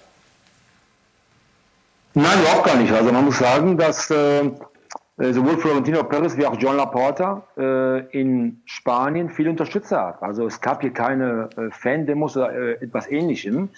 Nein, 2.15 2.39
überhaupt 2.41 2.65
gar 2.65 2.75
nicht. 2.75 2.91
Also 2.91 3.11
man 3.11 3.25
muss 3.25 3.39
sagen, 3.39 3.77
dass 3.77 4.09
äh, 4.11 4.41
äh, 4.41 4.51
sowohl 5.17 5.57
Florentino 5.57 6.03
Perez 6.03 6.37
wie 6.37 6.45
auch 6.45 6.57
John 6.57 6.77
Laporta 6.77 7.43
äh, 7.57 7.99
in 8.19 8.61
Spanien 8.65 9.29
viele 9.29 9.51
Unterstützer 9.51 10.07
hat. 10.07 10.23
Also 10.23 10.47
es 10.47 10.59
gab 10.59 10.81
hier 10.81 10.91
keine 10.91 11.49
äh, 11.55 11.69
Fan-Demos 11.69 12.35
oder 12.37 12.53
äh, 12.53 12.71
etwas 12.83 13.09
Ähnlichem. 13.09 13.69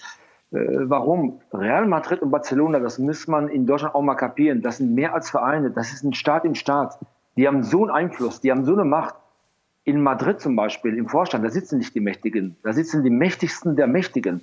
Äh, 0.52 0.58
warum? 0.58 1.40
Real 1.52 1.86
Madrid 1.86 2.22
und 2.22 2.30
Barcelona, 2.30 2.78
das 2.78 2.98
muss 2.98 3.28
man 3.28 3.48
in 3.48 3.66
Deutschland 3.66 3.94
auch 3.94 4.02
mal 4.02 4.14
kapieren. 4.14 4.62
Das 4.62 4.78
sind 4.78 4.94
mehr 4.94 5.14
als 5.14 5.28
Vereine. 5.28 5.70
Das 5.70 5.92
ist 5.92 6.04
ein 6.04 6.14
Staat 6.14 6.44
im 6.44 6.54
Staat. 6.54 6.98
Die 7.36 7.46
haben 7.46 7.62
so 7.62 7.82
einen 7.82 7.90
Einfluss, 7.90 8.40
die 8.40 8.50
haben 8.50 8.64
so 8.64 8.72
eine 8.72 8.84
Macht. 8.84 9.14
In 9.84 10.02
Madrid 10.02 10.40
zum 10.40 10.56
Beispiel, 10.56 10.98
im 10.98 11.08
Vorstand, 11.08 11.44
da 11.44 11.50
sitzen 11.50 11.78
nicht 11.78 11.94
die 11.94 12.00
Mächtigen, 12.00 12.56
da 12.64 12.72
sitzen 12.72 13.04
die 13.04 13.10
Mächtigsten 13.10 13.76
der 13.76 13.86
Mächtigen. 13.86 14.40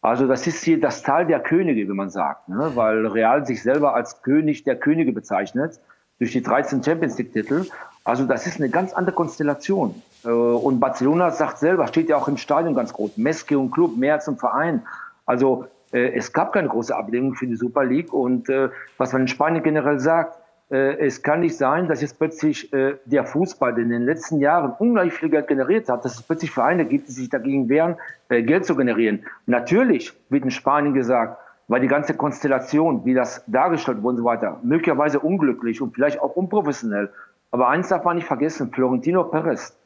Also 0.00 0.26
das 0.26 0.46
ist 0.46 0.64
hier 0.64 0.80
das 0.80 1.02
Tal 1.02 1.26
der 1.26 1.40
Könige, 1.40 1.86
wie 1.86 1.92
man 1.92 2.08
sagt, 2.08 2.48
ne? 2.48 2.70
weil 2.74 3.06
Real 3.06 3.44
sich 3.44 3.62
selber 3.62 3.94
als 3.94 4.22
König 4.22 4.64
der 4.64 4.76
Könige 4.76 5.12
bezeichnet 5.12 5.78
durch 6.18 6.32
die 6.32 6.42
13 6.42 6.82
Champions 6.82 7.18
League-Titel. 7.18 7.66
Also 8.04 8.24
das 8.24 8.46
ist 8.46 8.58
eine 8.58 8.70
ganz 8.70 8.92
andere 8.92 9.14
Konstellation. 9.14 10.02
Äh, 10.24 10.28
und 10.28 10.80
Barcelona 10.80 11.30
sagt 11.30 11.58
selber, 11.58 11.86
steht 11.86 12.08
ja 12.08 12.16
auch 12.16 12.28
im 12.28 12.36
Stadion 12.36 12.74
ganz 12.74 12.92
groß, 12.92 13.16
Meske 13.16 13.58
und 13.58 13.70
Club, 13.70 13.96
mehr 13.96 14.20
im 14.26 14.36
Verein. 14.36 14.82
Also 15.26 15.66
äh, 15.92 16.12
es 16.14 16.32
gab 16.32 16.52
keine 16.52 16.68
große 16.68 16.94
Ablehnung 16.94 17.34
für 17.34 17.46
die 17.46 17.56
Super 17.56 17.84
League. 17.84 18.12
Und 18.12 18.48
äh, 18.48 18.70
was 18.96 19.12
man 19.12 19.22
in 19.22 19.28
Spanien 19.28 19.62
generell 19.62 20.00
sagt, 20.00 20.38
es 20.70 21.22
kann 21.22 21.40
nicht 21.40 21.56
sein, 21.56 21.88
dass 21.88 22.02
jetzt 22.02 22.18
plötzlich 22.18 22.70
der 22.70 23.24
Fußball, 23.24 23.72
der 23.72 23.84
in 23.84 23.88
den 23.88 24.04
letzten 24.04 24.38
Jahren 24.38 24.74
ungleich 24.78 25.14
viel 25.14 25.30
Geld 25.30 25.48
generiert 25.48 25.88
hat, 25.88 26.04
dass 26.04 26.16
es 26.16 26.22
plötzlich 26.22 26.50
Vereine 26.50 26.84
gibt, 26.84 27.08
die 27.08 27.12
sich 27.12 27.30
dagegen 27.30 27.70
wehren, 27.70 27.96
Geld 28.28 28.66
zu 28.66 28.76
generieren. 28.76 29.24
Natürlich 29.46 30.12
wird 30.28 30.44
in 30.44 30.50
Spanien 30.50 30.92
gesagt, 30.92 31.38
weil 31.68 31.80
die 31.80 31.86
ganze 31.86 32.14
Konstellation, 32.14 33.04
wie 33.04 33.14
das 33.14 33.44
dargestellt 33.46 34.02
wurde 34.02 34.16
und 34.16 34.16
so 34.16 34.24
weiter, 34.24 34.58
möglicherweise 34.62 35.20
unglücklich 35.20 35.80
und 35.80 35.94
vielleicht 35.94 36.20
auch 36.20 36.34
unprofessionell. 36.34 37.10
Aber 37.50 37.68
eins 37.68 37.88
darf 37.88 38.04
man 38.04 38.16
nicht 38.16 38.26
vergessen, 38.26 38.72
Florentino 38.72 39.24
Perez. 39.24 39.76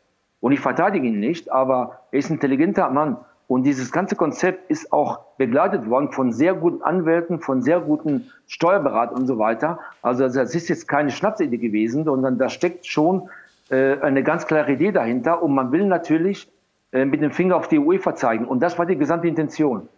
Und 0.41 0.53
ich 0.53 0.61
verteidige 0.61 1.07
ihn 1.07 1.21
nicht, 1.21 1.53
aber 1.53 2.01
er 2.11 2.19
ist 2.19 2.31
ein 2.31 2.35
intelligenter 2.35 2.89
Mann. 2.91 3.17
Und 3.49 3.65
dieses 3.65 3.93
ganze 3.93 4.17
Konzept 4.17 4.71
ist 4.71 4.93
auch 4.93 5.21
begleitet 5.37 5.89
worden 5.91 6.11
von 6.11 6.33
sehr 6.33 6.55
guten 6.55 6.83
Anwälten, 6.83 7.41
von 7.41 7.63
sehr 7.63 7.81
guten 7.81 8.31
Steuerberatern 8.47 9.17
und 9.17 9.27
so 9.27 9.39
weiter. 9.39 9.79
Also 10.01 10.27
das 10.29 10.55
ist 10.55 10.69
jetzt 10.69 10.89
keine 10.89 11.11
Schnapsidee 11.11 11.59
gewesen, 11.59 12.05
sondern 12.05 12.39
da 12.39 12.49
steckt 12.49 12.87
schon 12.87 13.29
äh, 13.71 13.99
eine 14.01 14.23
ganz 14.23 14.47
klare 14.47 14.73
Idee 14.73 14.93
dahinter. 14.93 15.43
Und 15.43 15.55
man 15.55 15.71
will 15.71 15.85
natürlich 15.85 16.51
äh, 16.93 17.05
mit 17.05 17.21
dem 17.21 17.31
Finger 17.31 17.57
auf 17.57 17.69
die 17.69 17.79
UEFA 17.79 18.15
zeigen. 18.15 18.47
Und 18.47 18.61
das 18.61 18.79
war 18.79 18.87
die 18.87 18.97
gesamte 18.97 19.29
Intention. 19.29 19.89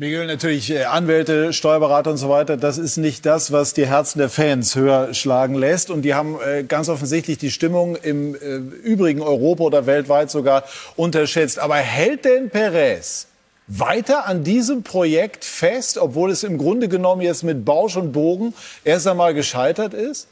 Miguel, 0.00 0.26
natürlich 0.26 0.70
äh, 0.70 0.84
Anwälte, 0.84 1.52
Steuerberater 1.52 2.12
und 2.12 2.16
so 2.16 2.30
weiter, 2.30 2.56
das 2.56 2.78
ist 2.78 2.96
nicht 2.96 3.26
das, 3.26 3.52
was 3.52 3.74
die 3.74 3.86
Herzen 3.86 4.18
der 4.18 4.30
Fans 4.30 4.74
höher 4.74 5.12
schlagen 5.12 5.54
lässt. 5.54 5.90
Und 5.90 6.06
die 6.06 6.14
haben 6.14 6.36
äh, 6.40 6.62
ganz 6.62 6.88
offensichtlich 6.88 7.36
die 7.36 7.50
Stimmung 7.50 7.96
im 7.96 8.34
äh, 8.34 8.38
übrigen 8.82 9.20
Europa 9.20 9.62
oder 9.62 9.84
weltweit 9.84 10.30
sogar 10.30 10.64
unterschätzt. 10.96 11.58
Aber 11.58 11.74
hält 11.74 12.24
denn 12.24 12.48
Perez 12.48 13.28
weiter 13.66 14.26
an 14.26 14.42
diesem 14.42 14.84
Projekt 14.84 15.44
fest, 15.44 15.98
obwohl 15.98 16.30
es 16.30 16.44
im 16.44 16.56
Grunde 16.56 16.88
genommen 16.88 17.20
jetzt 17.20 17.42
mit 17.42 17.66
Bausch 17.66 17.98
und 17.98 18.12
Bogen 18.12 18.54
erst 18.84 19.06
einmal 19.06 19.34
gescheitert 19.34 19.92
ist? 19.92 20.28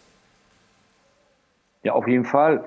Ja, 1.83 1.93
auf 1.93 2.09
jeden 2.09 2.25
Fall. 2.25 2.65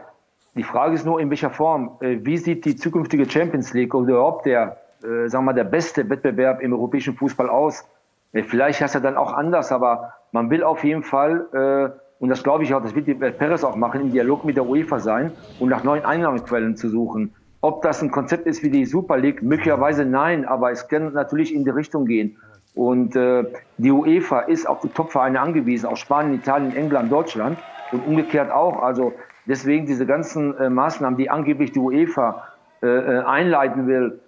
Die 0.54 0.62
Frage 0.62 0.94
ist 0.94 1.06
nur, 1.08 1.20
in 1.20 1.32
welcher 1.32 1.50
Form. 1.50 1.98
Wie 2.00 2.38
sieht 2.38 2.64
die 2.64 2.76
zukünftige 2.76 3.28
Champions 3.28 3.74
League 3.74 3.96
oder 3.96 4.12
überhaupt 4.12 4.46
der 4.46 4.81
äh, 5.04 5.28
sagen 5.28 5.44
wir 5.44 5.52
mal, 5.52 5.54
der 5.54 5.64
beste 5.66 6.10
Wettbewerb 6.10 6.62
im 6.62 6.74
europäischen 6.74 7.16
Fußball 7.16 7.50
aus. 7.50 7.86
Vielleicht 8.34 8.80
heißt 8.82 8.96
er 8.96 9.02
dann 9.02 9.18
auch 9.18 9.34
anders, 9.34 9.72
aber 9.72 10.14
man 10.32 10.50
will 10.50 10.64
auf 10.64 10.84
jeden 10.84 11.04
Fall, 11.04 11.48
äh, 11.54 12.24
und 12.24 12.30
das 12.30 12.44
glaube 12.44 12.64
ich 12.64 12.74
auch, 12.74 12.82
das 12.82 12.96
wird 12.96 13.08
die 13.08 13.16
Perez 13.16 13.64
auch 13.64 13.76
machen, 13.76 14.02
im 14.02 14.12
Dialog 14.12 14.46
mit 14.46 14.56
der 14.56 14.66
UEFA 14.66 15.00
sein 15.00 15.32
und 15.60 15.70
nach 15.70 15.84
neuen 15.84 16.06
Einnahmequellen 16.06 16.78
zu 16.78 16.88
suchen. 16.88 17.34
Ob 17.62 17.82
das 17.82 18.02
ein 18.02 18.10
Konzept 18.10 18.48
ist 18.48 18.64
wie 18.64 18.70
die 18.70 18.86
Super 18.86 19.18
League, 19.18 19.44
möglicherweise 19.44 20.06
nein, 20.06 20.46
aber 20.46 20.72
es 20.72 20.88
kann 20.88 21.14
natürlich 21.14 21.54
in 21.54 21.64
die 21.64 21.70
Richtung 21.70 22.06
gehen. 22.06 22.38
Und 22.74 23.16
äh, 23.16 23.44
die 23.78 23.92
UEFA 23.92 24.42
ist 24.42 24.68
auf 24.68 24.80
die 24.80 24.90
Topvereine 24.90 25.40
angewiesen, 25.40 25.88
aus 25.88 26.00
Spanien, 26.00 26.36
Italien, 26.36 26.76
England, 26.76 27.12
Deutschland 27.12 27.60
und 27.92 28.08
umgekehrt 28.08 28.50
auch. 28.50 28.82
Also 28.82 29.14
deswegen 29.46 29.86
diese 29.86 30.06
ganzen 30.06 30.58
äh, 30.58 30.70
Maßnahmen, 30.70 31.18
die 31.18 31.30
angeblich 31.30 31.72
die 31.74 31.80
UEFA 31.80 32.48
äh, 32.82 32.88
äh 32.88 33.24
einleiten 33.26 33.88
will, 33.88 34.22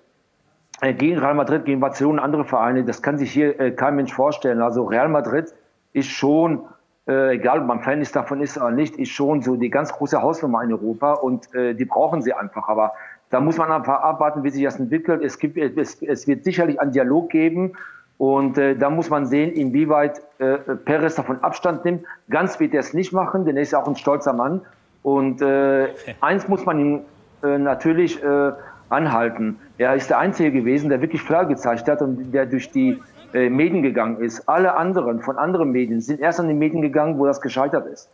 gegen 0.82 1.20
Real 1.20 1.34
Madrid, 1.34 1.66
gegen 1.66 1.80
Barcelona, 1.80 2.22
andere 2.22 2.46
Vereine, 2.46 2.84
das 2.84 3.02
kann 3.02 3.18
sich 3.18 3.32
hier 3.32 3.60
äh, 3.60 3.72
kein 3.72 3.96
Mensch 3.96 4.14
vorstellen. 4.14 4.62
Also 4.62 4.84
Real 4.84 5.08
Madrid 5.08 5.54
ist 5.94 6.10
schon, 6.10 6.64
äh, 7.08 7.36
egal 7.36 7.62
ob 7.62 7.68
man 7.68 7.82
Fan 7.82 8.02
ist 8.02 8.16
davon 8.16 8.42
ist 8.42 8.58
oder 8.58 8.72
nicht, 8.72 8.98
ist 8.98 9.10
schon 9.10 9.42
so 9.42 9.56
die 9.56 9.70
ganz 9.70 9.94
große 9.94 10.22
Hausnummer 10.22 10.64
in 10.64 10.74
Europa 10.74 11.14
und 11.14 11.54
äh, 11.54 11.74
die 11.74 11.86
brauchen 11.86 12.22
sie 12.22 12.34
einfach. 12.34 12.68
Aber 12.68 12.94
da 13.30 13.40
muss 13.40 13.58
man 13.58 13.72
einfach 13.72 14.02
abwarten, 14.02 14.44
wie 14.44 14.50
sich 14.50 14.64
das 14.64 14.80
entwickelt. 14.80 15.24
Es, 15.24 15.40
gibt, 15.40 15.58
es, 15.58 16.02
es 16.02 16.28
wird 16.28 16.44
sicherlich 16.44 16.80
einen 16.80 16.92
Dialog 16.92 17.30
geben 17.30 17.74
und 18.18 18.58
äh, 18.58 18.76
da 18.76 18.90
muss 18.90 19.10
man 19.10 19.26
sehen, 19.26 19.52
inwieweit 19.54 20.22
äh, 20.40 20.58
Perez 20.58 21.16
davon 21.16 21.42
Abstand 21.44 21.84
nimmt. 21.86 22.06
Ganz 22.30 22.60
wird 22.60 22.74
er 22.74 22.82
es 22.82 22.94
nicht 22.94 23.12
machen, 23.12 23.46
denn 23.46 23.56
er 23.56 23.64
ist 23.64 23.72
ja 23.72 23.82
auch 23.82 23.88
ein 23.88 23.96
stolzer 23.96 24.34
Mann. 24.34 24.62
Und 25.02 25.42
äh, 25.42 25.90
eins 26.22 26.48
muss 26.48 26.66
man 26.66 26.80
ihm 26.80 27.00
äh, 27.44 27.58
natürlich 27.58 28.24
äh, 28.24 28.52
anhalten. 28.94 29.58
Er 29.78 29.96
ist 29.96 30.10
der 30.10 30.20
Einzige 30.20 30.52
gewesen, 30.52 30.90
der 30.90 31.02
wirklich 31.02 31.26
klar 31.26 31.46
gezeigt 31.46 31.88
hat 31.88 32.02
und 32.02 32.32
der 32.32 32.46
durch 32.46 32.72
die 32.72 33.00
äh, 33.34 33.50
Medien 33.50 33.82
gegangen 33.82 34.22
ist. 34.22 34.48
Alle 34.48 34.76
anderen 34.76 35.22
von 35.22 35.38
anderen 35.38 35.72
Medien 35.72 36.02
sind 36.02 36.20
erst 36.20 36.40
an 36.40 36.48
die 36.48 36.54
Medien 36.54 36.82
gegangen, 36.82 37.18
wo 37.18 37.26
das 37.26 37.42
gescheitert 37.42 37.88
ist. 37.88 38.10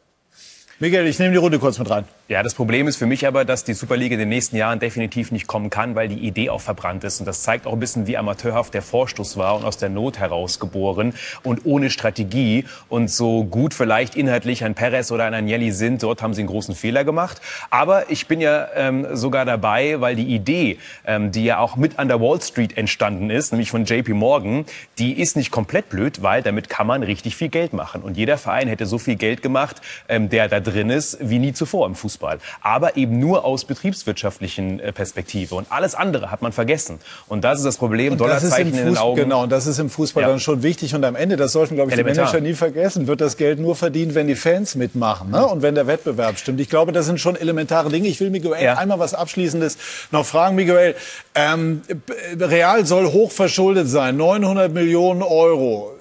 Miguel, 0.79 1.05
ich 1.07 1.19
nehme 1.19 1.31
die 1.31 1.37
Runde 1.37 1.59
kurz 1.59 1.77
mit 1.77 1.89
rein. 1.89 2.05
Ja, 2.29 2.43
das 2.43 2.53
Problem 2.53 2.87
ist 2.87 2.97
für 2.97 3.07
mich 3.07 3.25
aber, 3.25 3.43
dass 3.43 3.63
die 3.63 3.73
Superliga 3.73 4.13
in 4.13 4.19
den 4.19 4.29
nächsten 4.29 4.55
Jahren 4.55 4.77
definitiv 4.77 5.31
nicht 5.31 5.47
kommen 5.47 5.71
kann, 5.71 5.95
weil 5.95 6.07
die 6.07 6.19
Idee 6.19 6.51
auch 6.51 6.61
verbrannt 6.61 7.03
ist. 7.03 7.19
Und 7.19 7.25
das 7.25 7.41
zeigt 7.41 7.65
auch 7.65 7.73
ein 7.73 7.79
bisschen, 7.79 8.05
wie 8.05 8.17
amateurhaft 8.17 8.75
der 8.75 8.83
Vorstoß 8.83 9.37
war 9.37 9.55
und 9.55 9.65
aus 9.65 9.77
der 9.77 9.89
Not 9.89 10.19
heraus 10.19 10.59
geboren 10.59 11.15
und 11.41 11.65
ohne 11.65 11.89
Strategie. 11.89 12.65
Und 12.87 13.09
so 13.09 13.45
gut 13.45 13.73
vielleicht 13.73 14.15
inhaltlich 14.15 14.63
ein 14.63 14.75
Perez 14.75 15.11
oder 15.11 15.25
ein 15.25 15.33
Agnelli 15.33 15.71
sind, 15.71 16.03
dort 16.03 16.21
haben 16.21 16.35
sie 16.35 16.41
einen 16.41 16.49
großen 16.49 16.75
Fehler 16.75 17.03
gemacht. 17.03 17.41
Aber 17.71 18.11
ich 18.11 18.27
bin 18.27 18.41
ja 18.41 18.67
ähm, 18.75 19.07
sogar 19.13 19.43
dabei, 19.45 19.99
weil 19.99 20.15
die 20.15 20.27
Idee, 20.27 20.77
ähm, 21.05 21.31
die 21.31 21.45
ja 21.45 21.57
auch 21.57 21.77
mit 21.77 21.97
an 21.97 22.09
der 22.09 22.21
Wall 22.21 22.39
Street 22.43 22.77
entstanden 22.77 23.31
ist, 23.31 23.53
nämlich 23.53 23.71
von 23.71 23.85
JP 23.85 24.13
Morgan, 24.13 24.65
die 24.99 25.19
ist 25.19 25.35
nicht 25.35 25.49
komplett 25.49 25.89
blöd, 25.89 26.21
weil 26.21 26.43
damit 26.43 26.69
kann 26.69 26.85
man 26.85 27.01
richtig 27.01 27.35
viel 27.35 27.49
Geld 27.49 27.73
machen. 27.73 28.03
Und 28.03 28.17
jeder 28.17 28.37
Verein 28.37 28.67
hätte 28.67 28.85
so 28.85 28.99
viel 28.99 29.15
Geld 29.15 29.41
gemacht, 29.41 29.81
ähm, 30.07 30.29
der 30.29 30.47
da 30.47 30.59
drin 30.59 30.91
ist, 30.91 31.17
wie 31.21 31.39
nie 31.39 31.53
zuvor 31.53 31.87
im 31.87 31.95
Fußball. 31.95 32.18
Aber 32.61 32.97
eben 32.97 33.19
nur 33.19 33.45
aus 33.45 33.65
betriebswirtschaftlichen 33.65 34.79
äh, 34.79 34.91
Perspektive. 34.91 35.55
Und 35.55 35.71
alles 35.71 35.95
andere 35.95 36.31
hat 36.31 36.41
man 36.41 36.51
vergessen. 36.51 36.99
Und 37.27 37.43
das 37.43 37.59
ist 37.59 37.65
das 37.65 37.77
Problem. 37.77 38.17
Dollarzeichen 38.17 38.73
in 38.73 38.85
den 38.85 38.97
Augen. 38.97 39.21
Genau, 39.21 39.43
und 39.43 39.51
das 39.51 39.67
ist 39.67 39.79
im 39.79 39.89
Fußball 39.89 40.23
ja. 40.23 40.29
dann 40.29 40.39
schon 40.39 40.63
wichtig. 40.63 40.95
Und 40.95 41.03
am 41.03 41.15
Ende, 41.15 41.37
das 41.37 41.51
sollten, 41.51 41.75
glaube 41.75 41.91
ich, 41.91 41.93
Elementar. 41.93 42.25
die 42.25 42.31
Manager 42.31 42.41
nie 42.41 42.53
vergessen, 42.55 43.07
wird 43.07 43.21
das 43.21 43.37
Geld 43.37 43.59
nur 43.59 43.75
verdient, 43.75 44.15
wenn 44.15 44.27
die 44.27 44.35
Fans 44.35 44.75
mitmachen 44.75 45.31
ne? 45.31 45.45
und 45.45 45.61
wenn 45.61 45.75
der 45.75 45.87
Wettbewerb 45.87 46.37
stimmt. 46.37 46.59
Ich 46.59 46.69
glaube, 46.69 46.91
das 46.91 47.05
sind 47.05 47.19
schon 47.19 47.35
elementare 47.35 47.89
Dinge. 47.89 48.07
Ich 48.07 48.19
will 48.19 48.29
Miguel 48.29 48.53
ja. 48.61 48.77
einmal 48.77 48.99
was 48.99 49.13
Abschließendes 49.13 49.77
noch 50.11 50.25
fragen. 50.25 50.55
Miguel, 50.55 50.95
ähm, 51.35 51.81
Real 52.39 52.85
soll 52.85 53.07
hochverschuldet 53.07 53.87
sein, 53.87 54.17
900 54.17 54.73
Millionen 54.73 55.21
Euro. 55.21 55.91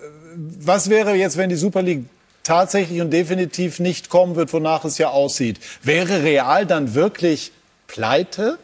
Was 0.60 0.88
wäre 0.88 1.14
jetzt, 1.14 1.36
wenn 1.36 1.50
die 1.50 1.56
Super 1.56 1.82
League 1.82 2.04
tatsächlich 2.48 3.00
und 3.02 3.12
definitiv 3.12 3.78
nicht 3.78 4.08
kommen 4.08 4.34
wird, 4.34 4.52
wonach 4.52 4.84
es 4.84 4.96
ja 4.96 5.08
aussieht. 5.10 5.60
Wäre 5.82 6.22
Real 6.22 6.64
dann 6.64 6.94
wirklich 6.94 7.52
pleite? 7.86 8.58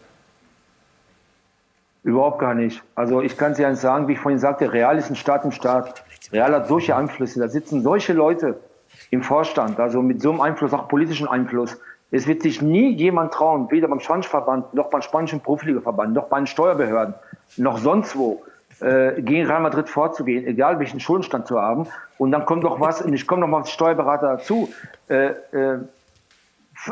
Überhaupt 2.03 2.39
gar 2.39 2.55
nicht. 2.55 2.83
Also 2.95 3.21
ich 3.21 3.37
kann 3.37 3.53
es 3.53 3.59
ja 3.59 3.75
sagen, 3.75 4.09
wie 4.09 4.15
ich 4.15 4.19
vorhin 4.19 4.39
sagte, 4.39 4.73
Real 4.73 4.97
ist 4.97 5.11
ein 5.11 5.17
Staat 5.17 5.45
im 5.45 5.53
Staat. 5.53 6.03
Real 6.33 6.53
hat 6.53 6.69
solche 6.69 6.97
Einflüsse. 6.97 7.41
Da 7.41 7.49
sitzen 7.49 7.83
solche 7.83 8.15
Leute 8.15 8.59
im 9.11 9.23
Vorstand, 9.23 9.79
also 9.79 10.01
mit 10.03 10.23
so 10.23 10.31
einem 10.31 10.41
Einfluss, 10.41 10.73
auch 10.73 10.89
politischen 10.89 11.29
Einfluss. 11.29 11.77
Es 12.11 12.27
wird 12.27 12.43
sich 12.43 12.63
nie 12.63 12.95
jemand 12.95 13.33
trauen, 13.35 13.71
weder 13.71 13.89
beim 13.89 14.01
Spanischen 14.01 14.31
noch 14.73 14.89
beim 14.91 15.03
spanischen 15.03 15.41
Profiligaverband, 15.41 16.15
noch 16.15 16.29
bei 16.29 16.39
den 16.39 16.47
Steuerbehörden, 16.47 17.15
noch 17.57 17.79
sonst 17.79 18.17
wo, 18.17 18.43
äh, 18.81 19.21
gegen 19.23 19.47
Real 19.47 19.61
Madrid 19.61 19.89
vorzugehen, 19.89 20.47
egal 20.47 20.79
welchen 20.79 21.01
Schuldenstand 21.01 21.47
zu 21.47 21.61
haben. 21.61 21.87
Und 22.19 22.33
dann 22.33 22.45
kommt 22.47 22.63
noch 22.63 22.81
was, 22.81 23.03
und 23.03 23.13
ich 23.13 23.27
komme 23.27 23.41
noch 23.41 23.49
mal 23.49 23.59
als 23.59 23.71
Steuerberater 23.71 24.37
dazu, 24.37 24.69
äh, 25.09 25.33
äh, 25.53 25.79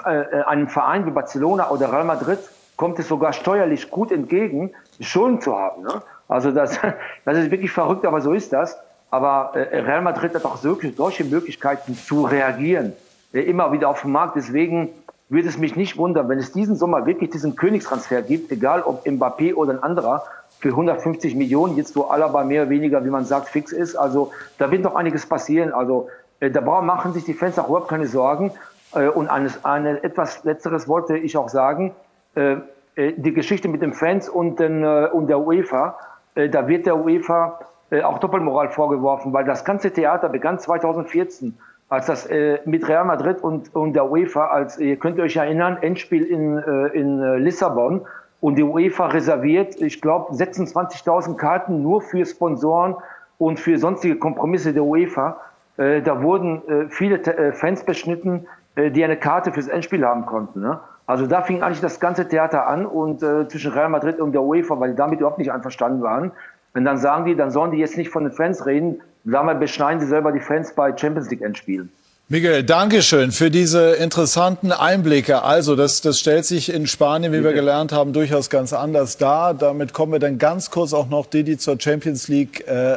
äh, 0.04 0.42
einem 0.46 0.68
Verein 0.68 1.06
wie 1.06 1.10
Barcelona 1.10 1.70
oder 1.70 1.92
Real 1.92 2.04
Madrid 2.04 2.38
kommt 2.76 2.98
es 2.98 3.08
sogar 3.08 3.32
steuerlich 3.32 3.90
gut 3.90 4.10
entgegen, 4.10 4.70
Schulden 5.00 5.40
zu 5.40 5.56
haben. 5.56 5.82
Ne? 5.82 6.02
Also 6.28 6.50
das, 6.50 6.78
das 7.24 7.38
ist 7.38 7.50
wirklich 7.50 7.70
verrückt, 7.70 8.06
aber 8.06 8.20
so 8.20 8.32
ist 8.32 8.52
das. 8.52 8.78
Aber 9.10 9.52
äh, 9.54 9.80
Real 9.80 10.00
Madrid 10.00 10.34
hat 10.34 10.44
auch 10.44 10.56
solche 10.56 11.24
Möglichkeiten 11.24 11.94
zu 11.94 12.24
reagieren, 12.24 12.94
äh, 13.32 13.40
immer 13.40 13.72
wieder 13.72 13.88
auf 13.88 14.02
den 14.02 14.12
Markt. 14.12 14.36
Deswegen 14.36 14.88
würde 15.28 15.48
es 15.48 15.58
mich 15.58 15.76
nicht 15.76 15.96
wundern, 15.96 16.28
wenn 16.28 16.38
es 16.38 16.52
diesen 16.52 16.76
Sommer 16.76 17.06
wirklich 17.06 17.30
diesen 17.30 17.56
Königstransfer 17.56 18.22
gibt, 18.22 18.50
egal 18.50 18.82
ob 18.82 19.06
Mbappé 19.06 19.54
oder 19.54 19.72
ein 19.72 19.82
anderer, 19.82 20.24
für 20.62 20.68
150 20.68 21.34
Millionen, 21.34 21.76
jetzt 21.76 21.96
wo 21.96 22.02
Alaba 22.02 22.44
mehr 22.44 22.62
oder 22.62 22.70
weniger, 22.70 23.04
wie 23.04 23.10
man 23.10 23.24
sagt, 23.24 23.48
fix 23.48 23.72
ist. 23.72 23.96
Also 23.96 24.30
da 24.58 24.70
wird 24.70 24.82
noch 24.82 24.94
einiges 24.94 25.26
passieren. 25.26 25.72
Also 25.72 26.08
äh, 26.38 26.52
da 26.52 26.60
machen 26.60 27.12
sich 27.12 27.24
die 27.24 27.34
Fans 27.34 27.58
auch 27.58 27.68
überhaupt 27.68 27.88
keine 27.88 28.06
Sorgen. 28.06 28.52
Äh, 28.94 29.08
und 29.08 29.28
eines, 29.28 29.64
eine, 29.64 30.04
etwas 30.04 30.44
Letzteres 30.44 30.86
wollte 30.86 31.18
ich 31.18 31.36
auch 31.36 31.48
sagen. 31.48 31.92
Äh, 32.36 32.58
äh 32.94 33.12
die 33.16 33.34
Geschichte 33.34 33.66
mit 33.66 33.82
den 33.82 33.92
Fans 33.92 34.28
und, 34.28 34.60
den, 34.60 34.84
äh, 34.84 35.08
und 35.12 35.26
der 35.26 35.40
UEFA, 35.40 35.98
äh, 36.36 36.48
da 36.48 36.68
wird 36.68 36.86
der 36.86 36.96
UEFA 36.96 37.58
auch 38.04 38.20
Doppelmoral 38.20 38.70
vorgeworfen, 38.70 39.34
weil 39.34 39.44
das 39.44 39.66
ganze 39.66 39.90
Theater 39.90 40.30
begann 40.30 40.58
2014 40.58 41.58
als 41.90 42.06
das 42.06 42.24
äh, 42.24 42.58
mit 42.64 42.88
Real 42.88 43.04
Madrid 43.04 43.42
und, 43.42 43.74
und 43.74 43.92
der 43.92 44.10
UEFA, 44.10 44.46
als 44.46 44.78
ihr 44.78 44.96
könnt 44.96 45.20
euch 45.20 45.36
erinnern, 45.36 45.76
Endspiel 45.82 46.24
in, 46.24 46.56
äh, 46.56 46.86
in 46.98 47.20
Lissabon 47.44 48.06
und 48.42 48.56
die 48.56 48.64
UEFA 48.64 49.06
reserviert, 49.06 49.80
ich 49.80 50.00
glaube, 50.00 50.34
26.000 50.34 51.36
Karten 51.36 51.80
nur 51.80 52.02
für 52.02 52.26
Sponsoren 52.26 52.96
und 53.38 53.60
für 53.60 53.78
sonstige 53.78 54.16
Kompromisse 54.16 54.72
der 54.72 54.82
UEFA. 54.82 55.40
Äh, 55.76 56.02
da 56.02 56.22
wurden 56.22 56.60
äh, 56.68 56.88
viele 56.88 57.18
äh, 57.22 57.52
Fans 57.52 57.84
beschnitten, 57.84 58.46
die 58.74 59.04
eine 59.04 59.18
Karte 59.18 59.52
fürs 59.52 59.68
Endspiel 59.68 60.02
haben 60.02 60.24
konnten. 60.24 60.62
Ne? 60.62 60.80
Also 61.06 61.26
da 61.26 61.42
fing 61.42 61.62
eigentlich 61.62 61.82
das 61.82 62.00
ganze 62.00 62.26
Theater 62.26 62.66
an 62.66 62.86
und 62.86 63.22
äh, 63.22 63.46
zwischen 63.46 63.70
Real 63.72 63.90
Madrid 63.90 64.18
und 64.18 64.32
der 64.32 64.42
UEFA, 64.42 64.80
weil 64.80 64.92
die 64.92 64.96
damit 64.96 65.20
überhaupt 65.20 65.38
nicht 65.38 65.52
einverstanden 65.52 66.02
waren. 66.02 66.32
Und 66.72 66.86
dann 66.86 66.96
sagen 66.96 67.26
die, 67.26 67.36
dann 67.36 67.50
sollen 67.50 67.70
die 67.70 67.76
jetzt 67.76 67.98
nicht 67.98 68.08
von 68.08 68.24
den 68.24 68.32
Fans 68.32 68.64
reden, 68.64 69.02
damit 69.24 69.60
beschneiden 69.60 70.00
sie 70.00 70.06
selber 70.06 70.32
die 70.32 70.40
Fans 70.40 70.74
bei 70.74 70.96
Champions 70.96 71.30
League 71.30 71.42
Endspielen. 71.42 71.92
Miguel, 72.32 72.62
Dankeschön 72.62 73.30
für 73.30 73.50
diese 73.50 73.90
interessanten 73.96 74.72
Einblicke. 74.72 75.42
Also, 75.42 75.76
das, 75.76 76.00
das 76.00 76.18
stellt 76.18 76.46
sich 76.46 76.72
in 76.72 76.86
Spanien, 76.86 77.30
wie 77.30 77.44
wir 77.44 77.52
gelernt 77.52 77.92
haben, 77.92 78.14
durchaus 78.14 78.48
ganz 78.48 78.72
anders 78.72 79.18
dar. 79.18 79.52
Damit 79.52 79.92
kommen 79.92 80.12
wir 80.12 80.18
dann 80.18 80.38
ganz 80.38 80.70
kurz 80.70 80.94
auch 80.94 81.10
noch, 81.10 81.26
Didi, 81.26 81.58
zur 81.58 81.78
Champions 81.78 82.28
League 82.28 82.66
äh. 82.66 82.96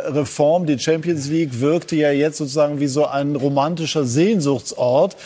Die 0.66 0.80
Champions 0.80 1.28
League 1.28 1.60
wirkte 1.60 1.98
ja 1.98 2.12
jetzt 2.12 2.38
sozusagen 2.38 2.80
wie 2.80 2.88
so 2.88 3.08
ein 3.08 3.36
romantischer 3.36 4.06
Sehnsuchtsort 4.06 5.18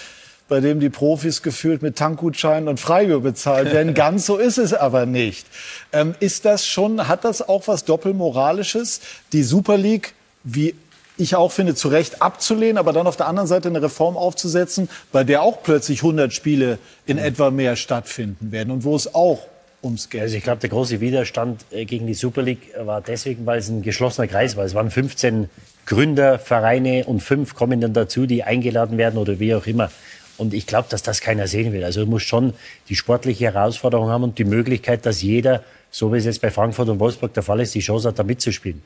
bei 0.48 0.60
dem 0.60 0.80
die 0.80 0.90
Profis 0.90 1.44
gefühlt 1.44 1.84
mit 1.84 1.96
Tankgutscheinen 1.96 2.68
und 2.68 2.80
Freibier 2.80 3.20
bezahlt 3.20 3.72
werden. 3.72 3.94
Ganz 3.94 4.26
so 4.26 4.38
ist 4.38 4.58
es 4.58 4.74
aber 4.74 5.06
nicht. 5.06 5.46
Ähm, 5.94 6.16
ist 6.20 6.46
das 6.46 6.66
schon, 6.66 7.08
hat 7.08 7.26
das 7.26 7.48
auch 7.48 7.68
was 7.68 7.86
Doppelmoralisches? 7.86 9.02
Die 9.34 9.44
Super 9.44 9.78
League, 9.78 10.16
wie 10.44 10.74
ich 11.20 11.36
auch 11.36 11.52
finde, 11.52 11.76
zu 11.76 11.90
Recht 11.90 12.22
abzulehnen, 12.22 12.78
aber 12.78 12.94
dann 12.94 13.06
auf 13.06 13.18
der 13.18 13.28
anderen 13.28 13.48
Seite 13.48 13.70
eine 13.70 13.82
Reform 13.82 14.18
aufzusetzen, 14.18 14.90
bei 15.12 15.24
der 15.24 15.42
auch 15.42 15.62
plötzlich 15.62 16.00
100 16.00 16.34
Spiele 16.34 16.80
in 17.06 17.18
etwa 17.18 17.52
mehr 17.52 17.76
stattfinden 17.76 18.52
werden 18.52 18.72
und 18.72 18.84
wo 18.84 18.96
es 18.96 19.14
auch 19.14 19.40
ums 19.84 20.10
Geld. 20.10 20.24
Also 20.24 20.38
ich 20.38 20.44
glaube, 20.44 20.62
der 20.62 20.70
große 20.70 21.00
Widerstand 21.02 21.66
äh, 21.72 21.86
gegen 21.86 22.08
die 22.08 22.14
Super 22.14 22.42
League 22.42 22.74
war 22.78 23.02
deswegen, 23.02 23.46
weil 23.46 23.60
es 23.60 23.70
ein 23.70 23.82
geschlossener 23.82 24.28
Kreis 24.28 24.56
war. 24.56 24.66
Es 24.66 24.74
waren 24.74 24.92
15 24.92 25.50
Gründervereine 25.86 27.06
und 27.06 27.22
fünf 27.22 27.56
kommen 27.56 27.82
dann 27.82 27.94
dazu, 27.94 28.26
die 28.26 28.44
eingeladen 28.44 28.98
werden 28.98 29.18
oder 29.18 29.40
wie 29.40 29.56
auch 29.56 29.66
immer. 29.66 29.92
Und 30.38 30.54
ich 30.54 30.68
glaube, 30.68 30.88
dass 30.90 31.04
das 31.04 31.20
keiner 31.20 31.48
sehen 31.48 31.74
will. 31.74 31.84
Also 31.84 32.06
du 32.06 32.10
musst 32.10 32.26
schon 32.26 32.54
die 32.88 32.96
sportliche 32.96 33.46
Herausforderung 33.46 34.10
haben 34.10 34.24
und 34.24 34.38
die 34.38 34.46
Möglichkeit, 34.46 35.06
dass 35.06 35.22
jeder, 35.22 35.64
so 35.92 36.14
wie 36.14 36.18
es 36.18 36.26
jetzt 36.26 36.42
bei 36.42 36.50
Frankfurt 36.50 36.88
und 36.88 37.00
Wolfsburg 37.00 37.34
der 37.34 37.44
Fall 37.44 37.60
ist, 37.60 37.76
die 37.76 37.82
Chance 37.82 38.08
hat, 38.08 38.20
da 38.20 38.24
mitzuspielen. 38.24 38.82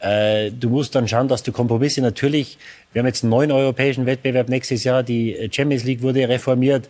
Äh, 0.00 0.50
du 0.50 0.70
musst 0.70 0.94
dann 0.94 1.06
schauen, 1.06 1.28
dass 1.28 1.42
du 1.42 1.52
Kompromisse 1.52 2.00
natürlich, 2.00 2.58
wir 2.92 3.00
haben 3.00 3.06
jetzt 3.06 3.22
einen 3.22 3.30
neuen 3.30 3.52
europäischen 3.52 4.06
Wettbewerb 4.06 4.48
nächstes 4.48 4.84
Jahr, 4.84 5.02
die 5.02 5.48
Champions 5.52 5.84
League 5.84 6.02
wurde 6.02 6.28
reformiert. 6.28 6.88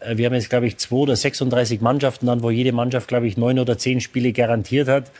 Äh, 0.00 0.16
wir 0.16 0.26
haben 0.26 0.34
jetzt, 0.34 0.50
glaube 0.50 0.66
ich, 0.66 0.76
zwei 0.76 0.96
oder 0.96 1.16
36 1.16 1.80
Mannschaften 1.80 2.26
dann, 2.26 2.42
wo 2.42 2.50
jede 2.50 2.72
Mannschaft, 2.72 3.08
glaube 3.08 3.26
ich, 3.26 3.36
neun 3.36 3.58
oder 3.58 3.78
zehn 3.78 4.00
Spiele 4.00 4.32
garantiert 4.32 4.88
hat. 4.88 5.10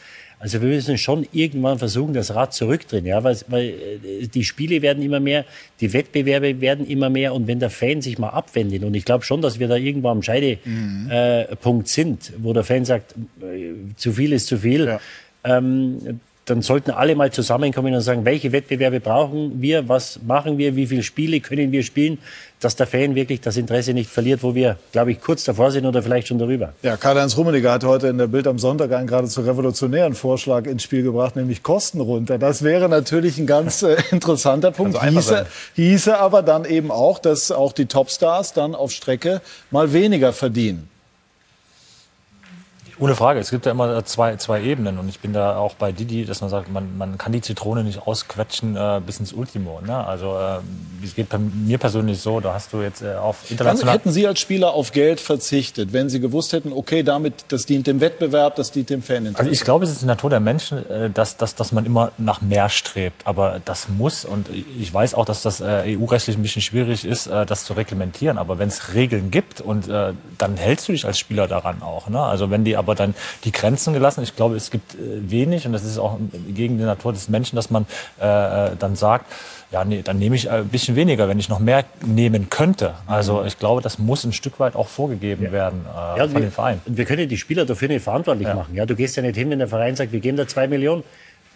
Also 0.42 0.60
wir 0.60 0.68
müssen 0.68 0.98
schon 0.98 1.24
irgendwann 1.30 1.78
versuchen, 1.78 2.14
das 2.14 2.34
Rad 2.34 2.52
zurückdrehen, 2.52 3.06
ja, 3.06 3.22
weil, 3.22 3.36
weil 3.46 3.68
äh, 3.68 4.26
die 4.26 4.42
Spiele 4.42 4.82
werden 4.82 5.00
immer 5.00 5.20
mehr, 5.20 5.44
die 5.80 5.92
Wettbewerbe 5.92 6.60
werden 6.60 6.84
immer 6.84 7.10
mehr 7.10 7.32
und 7.32 7.46
wenn 7.46 7.60
der 7.60 7.70
Fan 7.70 8.02
sich 8.02 8.18
mal 8.18 8.30
abwendet 8.30 8.82
und 8.82 8.94
ich 8.94 9.04
glaube 9.04 9.24
schon, 9.24 9.40
dass 9.40 9.60
wir 9.60 9.68
da 9.68 9.76
irgendwo 9.76 10.08
am 10.08 10.20
Scheidepunkt 10.20 10.66
mhm. 10.66 11.80
äh, 11.80 11.86
sind, 11.86 12.32
wo 12.38 12.52
der 12.52 12.64
Fan 12.64 12.84
sagt, 12.84 13.14
äh, 13.40 13.94
zu 13.96 14.12
viel 14.12 14.32
ist 14.32 14.48
zu 14.48 14.58
viel, 14.58 14.86
ja. 14.86 15.00
ähm, 15.44 16.20
dann 16.44 16.60
sollten 16.60 16.90
alle 16.90 17.14
mal 17.14 17.30
zusammenkommen 17.30 17.94
und 17.94 18.00
sagen, 18.00 18.24
welche 18.24 18.50
Wettbewerbe 18.50 18.98
brauchen 18.98 19.62
wir, 19.62 19.88
was 19.88 20.18
machen 20.26 20.58
wir, 20.58 20.74
wie 20.74 20.88
viele 20.88 21.04
Spiele 21.04 21.40
können 21.40 21.70
wir 21.70 21.84
spielen, 21.84 22.18
dass 22.58 22.74
der 22.74 22.86
Fan 22.86 23.14
wirklich 23.14 23.40
das 23.40 23.56
Interesse 23.56 23.92
nicht 23.92 24.10
verliert, 24.10 24.42
wo 24.42 24.54
wir, 24.54 24.76
glaube 24.92 25.12
ich, 25.12 25.20
kurz 25.20 25.44
davor 25.44 25.70
sind 25.70 25.86
oder 25.86 26.02
vielleicht 26.02 26.28
schon 26.28 26.38
darüber. 26.38 26.72
Ja, 26.82 26.96
Karl-Heinz 26.96 27.36
Rummenigge 27.36 27.70
hat 27.70 27.84
heute 27.84 28.08
in 28.08 28.18
der 28.18 28.26
Bild 28.26 28.46
am 28.46 28.58
Sonntag 28.58 28.92
einen 28.92 29.06
geradezu 29.06 29.42
revolutionären 29.42 30.14
Vorschlag 30.14 30.66
ins 30.66 30.82
Spiel 30.82 31.02
gebracht, 31.02 31.36
nämlich 31.36 31.62
Kosten 31.62 32.00
runter. 32.00 32.38
Das 32.38 32.62
wäre 32.62 32.88
natürlich 32.88 33.38
ein 33.38 33.46
ganz 33.46 33.82
äh, 33.82 33.96
interessanter 34.10 34.72
Punkt. 34.72 34.96
Also 34.96 35.16
hieße, 35.16 35.46
hieße 35.74 36.18
aber 36.18 36.42
dann 36.42 36.64
eben 36.64 36.90
auch, 36.90 37.18
dass 37.20 37.52
auch 37.52 37.72
die 37.72 37.86
Topstars 37.86 38.52
dann 38.52 38.74
auf 38.74 38.90
Strecke 38.90 39.40
mal 39.70 39.92
weniger 39.92 40.32
verdienen. 40.32 40.88
Ohne 42.98 43.14
Frage. 43.14 43.40
Es 43.40 43.50
gibt 43.50 43.66
ja 43.66 43.72
immer 43.72 44.04
zwei, 44.04 44.36
zwei 44.36 44.62
Ebenen. 44.62 44.98
Und 44.98 45.08
ich 45.08 45.20
bin 45.20 45.32
da 45.32 45.56
auch 45.56 45.74
bei 45.74 45.92
Didi, 45.92 46.24
dass 46.24 46.40
man 46.40 46.50
sagt, 46.50 46.70
man, 46.70 46.96
man 46.98 47.18
kann 47.18 47.32
die 47.32 47.40
Zitrone 47.40 47.84
nicht 47.84 48.06
ausquetschen 48.06 48.76
äh, 48.76 49.00
bis 49.04 49.18
ins 49.18 49.32
Ultimo. 49.32 49.80
Ne? 49.80 49.96
Also 49.96 50.36
äh, 50.36 50.58
es 51.04 51.14
geht 51.14 51.28
bei 51.28 51.38
mir 51.38 51.78
persönlich 51.78 52.20
so, 52.20 52.40
da 52.40 52.54
hast 52.54 52.72
du 52.72 52.82
jetzt 52.82 53.02
äh, 53.02 53.14
auf 53.14 53.50
international... 53.50 53.94
hätten 53.94 54.12
Sie 54.12 54.26
als 54.26 54.40
Spieler 54.40 54.74
auf 54.74 54.92
Geld 54.92 55.20
verzichtet, 55.20 55.92
wenn 55.92 56.08
Sie 56.08 56.20
gewusst 56.20 56.52
hätten, 56.52 56.72
okay, 56.72 57.02
damit, 57.02 57.46
das 57.48 57.66
dient 57.66 57.86
dem 57.86 58.00
Wettbewerb, 58.00 58.56
das 58.56 58.70
dient 58.70 58.90
dem 58.90 59.02
Fan. 59.02 59.34
Also 59.34 59.50
ich 59.50 59.62
glaube, 59.62 59.84
es 59.84 59.90
ist 59.90 60.02
die 60.02 60.06
Natur 60.06 60.30
der 60.30 60.40
Menschen, 60.40 60.88
äh, 60.90 61.10
dass, 61.10 61.36
dass, 61.36 61.54
dass 61.54 61.72
man 61.72 61.86
immer 61.86 62.12
nach 62.18 62.42
mehr 62.42 62.68
strebt. 62.68 63.26
Aber 63.26 63.60
das 63.64 63.88
muss, 63.88 64.24
und 64.24 64.48
ich 64.50 64.92
weiß 64.92 65.14
auch, 65.14 65.24
dass 65.24 65.42
das 65.42 65.60
äh, 65.60 65.96
EU-rechtlich 65.96 66.36
ein 66.36 66.42
bisschen 66.42 66.62
schwierig 66.62 67.04
ist, 67.04 67.26
äh, 67.26 67.46
das 67.46 67.64
zu 67.64 67.72
reglementieren. 67.72 68.38
Aber 68.38 68.58
wenn 68.58 68.68
es 68.68 68.94
Regeln 68.94 69.30
gibt, 69.30 69.60
und 69.60 69.88
äh, 69.88 70.12
dann 70.38 70.56
hältst 70.56 70.88
du 70.88 70.92
dich 70.92 71.04
als 71.04 71.18
Spieler 71.18 71.48
daran 71.48 71.82
auch. 71.82 72.08
Ne? 72.08 72.20
Also 72.20 72.50
wenn 72.50 72.64
die 72.64 72.76
aber 72.82 72.94
dann 72.94 73.14
die 73.44 73.52
Grenzen 73.52 73.92
gelassen. 73.94 74.22
Ich 74.22 74.36
glaube, 74.36 74.56
es 74.56 74.70
gibt 74.70 74.94
äh, 74.94 74.98
wenig 75.30 75.66
und 75.66 75.72
das 75.72 75.84
ist 75.84 75.98
auch 75.98 76.18
gegen 76.48 76.78
die 76.78 76.84
Natur 76.84 77.12
des 77.12 77.28
Menschen, 77.28 77.56
dass 77.56 77.70
man 77.70 77.86
äh, 78.20 78.26
äh, 78.26 78.76
dann 78.78 78.96
sagt, 78.96 79.26
ja, 79.70 79.84
nee, 79.84 80.02
dann 80.02 80.18
nehme 80.18 80.36
ich 80.36 80.50
ein 80.50 80.68
bisschen 80.68 80.96
weniger, 80.96 81.28
wenn 81.28 81.38
ich 81.38 81.48
noch 81.48 81.58
mehr 81.58 81.84
nehmen 82.04 82.50
könnte. 82.50 82.94
Also 83.06 83.40
mhm. 83.40 83.46
ich 83.46 83.58
glaube, 83.58 83.80
das 83.80 83.98
muss 83.98 84.24
ein 84.24 84.32
Stück 84.32 84.60
weit 84.60 84.76
auch 84.76 84.88
vorgegeben 84.88 85.44
ja. 85.44 85.52
werden 85.52 85.86
äh, 85.86 86.18
ja, 86.18 86.24
von 86.24 86.34
wir, 86.34 86.40
den 86.42 86.50
Vereinen. 86.50 86.82
Wir 86.84 87.04
können 87.06 87.28
die 87.28 87.38
Spieler 87.38 87.64
dafür 87.64 87.88
nicht 87.88 88.02
verantwortlich 88.02 88.48
ja. 88.48 88.54
machen. 88.54 88.74
Ja, 88.74 88.84
du 88.84 88.94
gehst 88.94 89.16
ja 89.16 89.22
nicht 89.22 89.36
hin, 89.36 89.50
wenn 89.50 89.58
der 89.58 89.68
Verein 89.68 89.96
sagt, 89.96 90.12
wir 90.12 90.20
geben 90.20 90.36
da 90.36 90.46
zwei 90.46 90.68
Millionen 90.68 91.04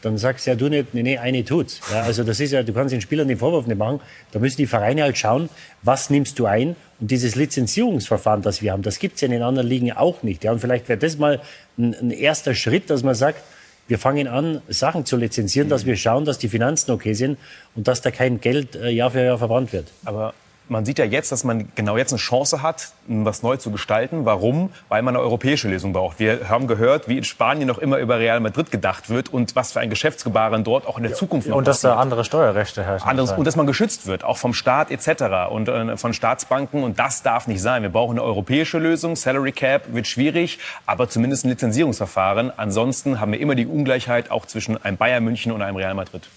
dann 0.03 0.19
sagst 0.19 0.47
ja 0.47 0.55
du 0.55 0.69
nicht, 0.69 0.95
nee, 0.95 1.03
nee, 1.03 1.19
eine 1.19 1.45
tut's. 1.45 1.81
Ja, 1.91 2.03
also 2.03 2.23
das 2.23 2.41
ist 2.41 2.53
ja, 2.53 2.63
du 2.63 2.73
kannst 2.73 2.93
den 2.93 3.01
Spielern 3.01 3.29
den 3.29 3.39
Vorwurf 3.39 3.67
nicht 3.67 3.79
machen. 3.79 4.01
Da 4.33 4.39
müssen 4.39 4.59
die 4.59 4.67
Vereine 4.67 5.03
halt 5.03 5.19
schauen, 5.19 5.49
was 5.83 6.11
nimmst 6.11 6.39
du 6.39 6.47
ein? 6.47 6.77
Und 7.01 7.11
dieses 7.11 7.35
Lizenzierungsverfahren, 7.35 8.43
das 8.43 8.63
wir 8.63 8.73
haben, 8.73 8.83
das 8.83 8.99
gibt's 8.99 9.21
ja 9.21 9.27
in 9.27 9.33
den 9.33 9.43
anderen 9.43 9.69
Ligen 9.69 9.93
auch 9.93 10.23
nicht. 10.23 10.45
Ja, 10.45 10.53
und 10.53 10.61
vielleicht 10.61 10.89
wäre 10.89 10.99
das 10.99 11.19
mal 11.19 11.41
ein, 11.79 11.95
ein 11.95 12.11
erster 12.11 12.55
Schritt, 12.55 12.91
dass 12.91 13.03
man 13.03 13.15
sagt, 13.15 13.43
wir 13.89 13.99
fangen 13.99 14.27
an, 14.27 14.63
Sachen 14.69 15.05
zu 15.05 15.17
lizenzieren, 15.17 15.69
dass 15.69 15.87
wir 15.87 15.97
schauen, 15.97 16.25
dass 16.25 16.39
die 16.39 16.49
Finanzen 16.49 16.91
okay 16.91 17.15
sind 17.15 17.39
und 17.75 17.87
dass 17.87 18.01
da 18.01 18.11
kein 18.11 18.41
Geld 18.41 18.75
äh, 18.75 18.91
Jahr 18.91 19.11
für 19.11 19.23
Jahr 19.23 19.39
verbrannt 19.39 19.73
wird. 19.73 19.89
Aber 20.05 20.35
man 20.69 20.85
sieht 20.85 20.99
ja 20.99 21.05
jetzt, 21.05 21.31
dass 21.33 21.45
man 21.45 21.69
genau 21.75 21.97
jetzt 21.97 22.13
eine 22.13 22.19
Chance 22.19 22.63
hat, 22.63 22.89
was 23.07 23.43
neu 23.43 23.57
zu 23.57 23.71
gestalten. 23.71 24.25
Warum? 24.25 24.71
Weil 24.89 25.03
man 25.03 25.15
eine 25.15 25.23
europäische 25.23 25.69
Lösung 25.69 25.93
braucht. 25.93 26.19
Wir 26.19 26.49
haben 26.49 26.67
gehört, 26.67 27.09
wie 27.09 27.19
in 27.19 27.25
Spanien 27.25 27.69
noch 27.69 27.79
immer 27.79 27.99
über 27.99 28.19
Real 28.19 28.41
Madrid 28.41 28.71
gedacht 28.71 29.09
wird 29.09 29.33
und 29.33 29.55
was 29.55 29.73
für 29.73 29.81
ein 29.81 29.91
Geschäftsgebaren 29.91 30.65
dort 30.65 30.87
auch 30.87 30.97
in 30.97 31.05
der 31.05 31.13
ja. 31.13 31.17
Zukunft 31.17 31.49
noch 31.49 31.57
Und 31.57 31.67
dass 31.67 31.81
da 31.81 31.97
andere 31.97 32.25
Steuerrechte 32.25 32.85
herrschen. 32.85 33.09
Anderes, 33.09 33.33
und 33.33 33.45
dass 33.45 33.57
man 33.57 33.67
geschützt 33.67 34.07
wird, 34.07 34.25
auch 34.25 34.39
vom 34.39 34.55
Staat 34.55 34.91
etc. 34.91 35.51
und 35.51 35.69
äh, 35.69 35.97
von 35.97 36.13
Staatsbanken. 36.13 36.83
Und 36.83 36.99
das 36.99 37.23
darf 37.23 37.47
nicht 37.47 37.63
sein. 37.63 37.83
Wir 37.83 37.91
brauchen 37.91 38.13
eine 38.13 38.23
europäische 38.23 38.79
Lösung. 38.79 39.17
Salary 39.17 39.53
Cap 39.53 39.93
wird 39.93 40.07
schwierig, 40.07 40.59
aber 40.85 41.09
zumindest 41.09 41.45
ein 41.45 41.51
Lizenzierungsverfahren. 41.51 42.53
Ansonsten 42.57 43.21
haben 43.21 43.33
wir 43.33 43.41
immer 43.41 43.55
die 43.55 43.67
Ungleichheit 43.67 44.31
auch 44.31 44.47
zwischen 44.47 44.83
einem 44.83 44.97
Bayern 44.97 45.23
München 45.23 45.53
und 45.53 45.63
einem 45.63 45.77
Real 45.77 45.95
Madrid. 45.95 46.29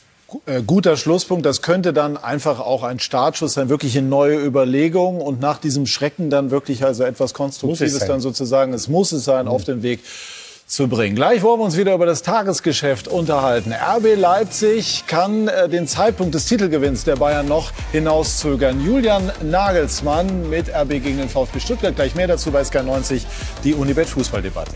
Äh, 0.46 0.62
guter 0.62 0.98
Schlusspunkt. 0.98 1.46
Das 1.46 1.62
könnte 1.62 1.94
dann 1.94 2.18
einfach 2.18 2.60
auch 2.60 2.84
ein 2.84 3.00
Startschuss 3.00 3.54
sein, 3.54 3.70
wirklich 3.70 3.96
in 3.96 4.10
neue 4.10 4.38
Überlegungen 4.38 5.22
und 5.22 5.40
nach 5.40 5.58
diesem 5.58 5.86
Schrecken 5.86 6.30
dann 6.30 6.52
wirklich 6.52 6.84
also 6.84 7.04
etwas 7.04 7.34
Konstruktives 7.34 8.06
dann 8.06 8.20
sozusagen, 8.22 8.74
es 8.74 8.88
muss 8.88 9.12
es 9.12 9.26
sein, 9.26 9.46
mhm. 9.46 9.52
auf 9.52 9.64
den 9.64 9.84
Weg 9.84 10.00
zu 10.70 10.88
bringen. 10.88 11.16
Gleich 11.16 11.42
wollen 11.42 11.60
wir 11.60 11.66
uns 11.66 11.78
wieder 11.78 11.96
über 11.96 12.06
das 12.06 12.22
Tagesgeschäft 12.22 13.08
unterhalten. 13.08 13.74
RB 13.74 14.16
Leipzig 14.16 15.06
kann 15.08 15.48
äh, 15.48 15.68
den 15.68 15.88
Zeitpunkt 15.88 16.36
des 16.36 16.46
Titelgewinns 16.46 17.04
der 17.04 17.16
Bayern 17.16 17.48
noch 17.48 17.72
hinauszögern. 17.92 18.86
Julian 18.86 19.32
Nagelsmann 19.42 20.50
mit 20.50 20.70
RB 20.70 20.90
gegen 20.90 21.18
den 21.18 21.30
VfB 21.30 21.60
Stuttgart. 21.60 21.96
Gleich 21.96 22.14
mehr 22.14 22.28
dazu 22.28 22.52
bei 22.52 22.62
SK90, 22.62 23.24
die 23.64 23.74
Unibet 23.74 24.08
Fußballdebatte. 24.08 24.72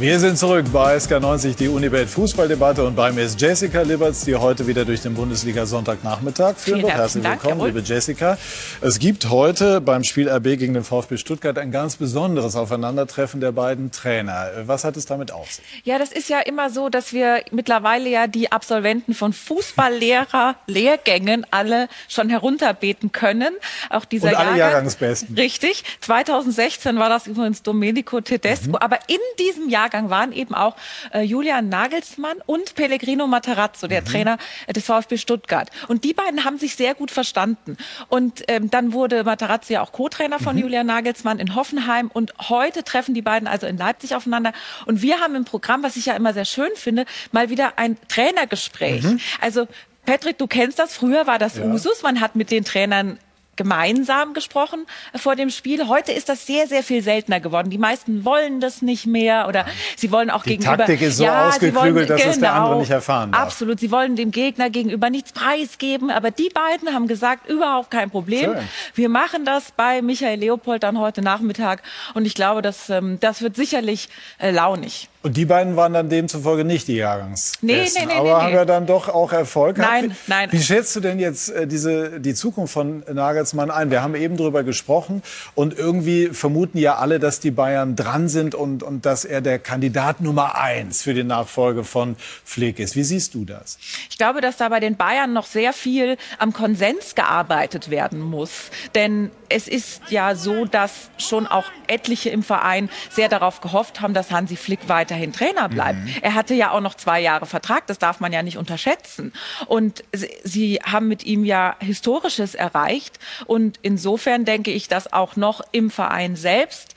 Wir 0.00 0.18
sind 0.18 0.38
zurück 0.38 0.64
bei 0.72 0.96
SK90, 0.96 1.58
die 1.58 1.68
Unibet 1.68 2.08
Fußballdebatte 2.08 2.86
und 2.86 2.96
bei 2.96 3.12
mir 3.12 3.20
ist 3.20 3.38
Jessica 3.38 3.82
Liberts, 3.82 4.24
die 4.24 4.34
heute 4.34 4.66
wieder 4.66 4.86
durch 4.86 5.02
den 5.02 5.12
Bundesliga 5.12 5.66
Sonntagnachmittag 5.66 6.56
führen 6.56 6.80
wird. 6.80 6.94
Herzlich 6.94 7.22
willkommen, 7.22 7.58
Dank, 7.58 7.74
liebe 7.74 7.80
Jessica. 7.80 8.38
Es 8.80 8.98
gibt 8.98 9.28
heute 9.28 9.82
beim 9.82 10.02
Spiel 10.02 10.26
RB 10.26 10.58
gegen 10.58 10.72
den 10.72 10.84
VfB 10.84 11.18
Stuttgart 11.18 11.58
ein 11.58 11.70
ganz 11.70 11.96
besonderes 11.96 12.56
Aufeinandertreffen 12.56 13.42
der 13.42 13.52
beiden 13.52 13.90
Trainer. 13.90 14.48
Was 14.64 14.84
hat 14.84 14.96
es 14.96 15.04
damit 15.04 15.32
auf 15.32 15.52
sich? 15.52 15.64
Ja, 15.84 15.98
das 15.98 16.12
ist 16.12 16.30
ja 16.30 16.40
immer 16.40 16.70
so, 16.70 16.88
dass 16.88 17.12
wir 17.12 17.42
mittlerweile 17.50 18.08
ja 18.08 18.26
die 18.26 18.50
Absolventen 18.50 19.12
von 19.12 19.34
Fußballlehrer 19.34 20.56
Lehrgängen 20.66 21.46
alle 21.50 21.90
schon 22.08 22.30
herunterbeten 22.30 23.12
können. 23.12 23.52
Auch 23.90 24.06
dieser 24.06 24.28
und 24.28 24.34
alle 24.36 24.46
Jahrgang, 24.46 24.58
Jahrgangsbesten. 24.60 25.36
Richtig. 25.36 25.84
2016 26.00 26.98
war 26.98 27.10
das 27.10 27.26
übrigens 27.26 27.62
Domenico 27.62 28.22
Tedesco, 28.22 28.70
mhm. 28.70 28.76
aber 28.76 28.98
in 29.06 29.18
diesem 29.38 29.68
Jahr 29.68 29.89
Jahrgang 29.90 30.10
waren 30.10 30.32
eben 30.32 30.54
auch 30.54 30.76
äh, 31.12 31.22
Julian 31.22 31.68
Nagelsmann 31.68 32.38
und 32.46 32.74
Pellegrino 32.74 33.26
Matarazzo, 33.26 33.88
der 33.88 34.02
mhm. 34.02 34.06
Trainer 34.06 34.38
des 34.74 34.84
VfB 34.84 35.16
Stuttgart. 35.16 35.68
Und 35.88 36.04
die 36.04 36.14
beiden 36.14 36.44
haben 36.44 36.58
sich 36.58 36.76
sehr 36.76 36.94
gut 36.94 37.10
verstanden. 37.10 37.76
Und 38.08 38.44
ähm, 38.48 38.70
dann 38.70 38.92
wurde 38.92 39.24
Matarazzo 39.24 39.72
ja 39.72 39.82
auch 39.82 39.92
Co-Trainer 39.92 40.38
von 40.38 40.54
mhm. 40.56 40.62
Julian 40.62 40.86
Nagelsmann 40.86 41.38
in 41.38 41.54
Hoffenheim. 41.54 42.10
Und 42.12 42.32
heute 42.48 42.84
treffen 42.84 43.14
die 43.14 43.22
beiden 43.22 43.48
also 43.48 43.66
in 43.66 43.76
Leipzig 43.76 44.14
aufeinander. 44.14 44.52
Und 44.86 45.02
wir 45.02 45.18
haben 45.20 45.34
im 45.34 45.44
Programm, 45.44 45.82
was 45.82 45.96
ich 45.96 46.06
ja 46.06 46.14
immer 46.14 46.32
sehr 46.32 46.44
schön 46.44 46.70
finde, 46.76 47.04
mal 47.32 47.50
wieder 47.50 47.78
ein 47.78 47.96
Trainergespräch. 48.08 49.02
Mhm. 49.02 49.20
Also 49.40 49.66
Patrick, 50.06 50.38
du 50.38 50.46
kennst 50.46 50.78
das. 50.78 50.94
Früher 50.94 51.26
war 51.26 51.38
das 51.38 51.56
ja. 51.56 51.64
Usus. 51.64 52.02
Man 52.02 52.20
hat 52.20 52.36
mit 52.36 52.50
den 52.50 52.64
Trainern 52.64 53.18
gemeinsam 53.60 54.32
gesprochen 54.32 54.86
vor 55.14 55.36
dem 55.36 55.50
Spiel. 55.50 55.86
Heute 55.86 56.12
ist 56.12 56.30
das 56.30 56.46
sehr, 56.46 56.66
sehr 56.66 56.82
viel 56.82 57.02
seltener 57.02 57.40
geworden. 57.40 57.68
Die 57.68 57.76
meisten 57.76 58.24
wollen 58.24 58.58
das 58.58 58.80
nicht 58.80 59.06
mehr 59.06 59.48
oder 59.48 59.66
sie 59.96 60.10
wollen 60.10 60.30
auch 60.30 60.44
die 60.44 60.56
gegenüber. 60.56 60.78
Die 60.78 60.78
Taktik 60.78 61.02
ist 61.02 61.18
so 61.18 61.24
ja, 61.24 61.48
ausgeklügelt, 61.48 61.94
wollen, 61.94 62.06
dass 62.06 62.20
genau, 62.22 62.30
es 62.30 62.40
der 62.40 62.54
andere 62.54 62.78
nicht 62.78 62.90
erfahren 62.90 63.32
darf. 63.32 63.42
Absolut. 63.42 63.78
Sie 63.78 63.90
wollen 63.90 64.16
dem 64.16 64.30
Gegner 64.30 64.70
gegenüber 64.70 65.10
nichts 65.10 65.32
preisgeben. 65.32 66.10
Aber 66.10 66.30
die 66.30 66.48
beiden 66.48 66.94
haben 66.94 67.06
gesagt, 67.06 67.50
überhaupt 67.50 67.90
kein 67.90 68.08
Problem. 68.08 68.54
Schön. 68.54 68.68
Wir 68.94 69.08
machen 69.10 69.44
das 69.44 69.72
bei 69.72 70.00
Michael 70.00 70.38
Leopold 70.38 70.82
dann 70.82 70.98
heute 70.98 71.20
Nachmittag. 71.20 71.82
Und 72.14 72.24
ich 72.24 72.34
glaube, 72.34 72.62
das, 72.62 72.88
ähm, 72.88 73.20
das 73.20 73.42
wird 73.42 73.56
sicherlich 73.56 74.08
äh, 74.38 74.52
launig. 74.52 75.09
Und 75.22 75.36
die 75.36 75.44
beiden 75.44 75.76
waren 75.76 75.92
dann 75.92 76.08
demzufolge 76.08 76.64
nicht 76.64 76.88
die 76.88 76.96
Jahrgangs. 76.96 77.52
Nee, 77.60 77.84
nee, 77.94 78.06
nee, 78.06 78.12
Aber 78.14 78.22
nee, 78.22 78.30
haben 78.30 78.52
wir 78.54 78.64
dann 78.64 78.86
doch 78.86 79.10
auch 79.10 79.32
Erfolg 79.32 79.76
Nein, 79.76 80.16
nein. 80.26 80.48
Wie 80.50 80.62
schätzt 80.62 80.96
du 80.96 81.00
denn 81.00 81.18
jetzt 81.18 81.50
äh, 81.50 81.66
diese, 81.66 82.20
die 82.20 82.32
Zukunft 82.32 82.72
von 82.72 83.02
Nagelsmann 83.12 83.70
ein? 83.70 83.90
Wir 83.90 84.02
haben 84.02 84.14
eben 84.14 84.38
darüber 84.38 84.64
gesprochen 84.64 85.22
und 85.54 85.76
irgendwie 85.76 86.28
vermuten 86.28 86.78
ja 86.78 86.96
alle, 86.96 87.18
dass 87.18 87.38
die 87.38 87.50
Bayern 87.50 87.96
dran 87.96 88.30
sind 88.30 88.54
und, 88.54 88.82
und 88.82 89.04
dass 89.04 89.26
er 89.26 89.42
der 89.42 89.58
Kandidat 89.58 90.22
Nummer 90.22 90.56
eins 90.56 91.02
für 91.02 91.12
die 91.12 91.24
Nachfolge 91.24 91.84
von 91.84 92.16
Flick 92.44 92.78
ist. 92.78 92.96
Wie 92.96 93.04
siehst 93.04 93.34
du 93.34 93.44
das? 93.44 93.78
Ich 94.08 94.16
glaube, 94.16 94.40
dass 94.40 94.56
da 94.56 94.70
bei 94.70 94.80
den 94.80 94.96
Bayern 94.96 95.34
noch 95.34 95.46
sehr 95.46 95.74
viel 95.74 96.16
am 96.38 96.54
Konsens 96.54 97.14
gearbeitet 97.14 97.90
werden 97.90 98.20
muss. 98.20 98.70
Denn 98.94 99.30
es 99.50 99.68
ist 99.68 100.02
ja 100.10 100.34
so, 100.34 100.64
dass 100.64 101.10
schon 101.18 101.46
auch 101.46 101.66
etliche 101.86 102.30
im 102.30 102.42
Verein 102.42 102.88
sehr 103.10 103.28
darauf 103.28 103.60
gehofft 103.60 104.00
haben, 104.00 104.14
dass 104.14 104.30
Hansi 104.30 104.56
Flick 104.56 104.88
weiterhin 104.88 105.32
Trainer 105.32 105.68
bleibt. 105.68 105.98
Mhm. 105.98 106.14
Er 106.22 106.34
hatte 106.34 106.54
ja 106.54 106.70
auch 106.70 106.80
noch 106.80 106.94
zwei 106.94 107.20
Jahre 107.20 107.46
Vertrag, 107.46 107.86
das 107.86 107.98
darf 107.98 108.20
man 108.20 108.32
ja 108.32 108.42
nicht 108.42 108.56
unterschätzen. 108.56 109.32
Und 109.66 110.04
sie, 110.12 110.30
sie 110.44 110.80
haben 110.84 111.08
mit 111.08 111.24
ihm 111.24 111.44
ja 111.44 111.76
Historisches 111.80 112.54
erreicht. 112.54 113.18
Und 113.46 113.78
insofern 113.82 114.44
denke 114.44 114.70
ich, 114.70 114.88
dass 114.88 115.12
auch 115.12 115.36
noch 115.36 115.60
im 115.72 115.90
Verein 115.90 116.36
selbst 116.36 116.94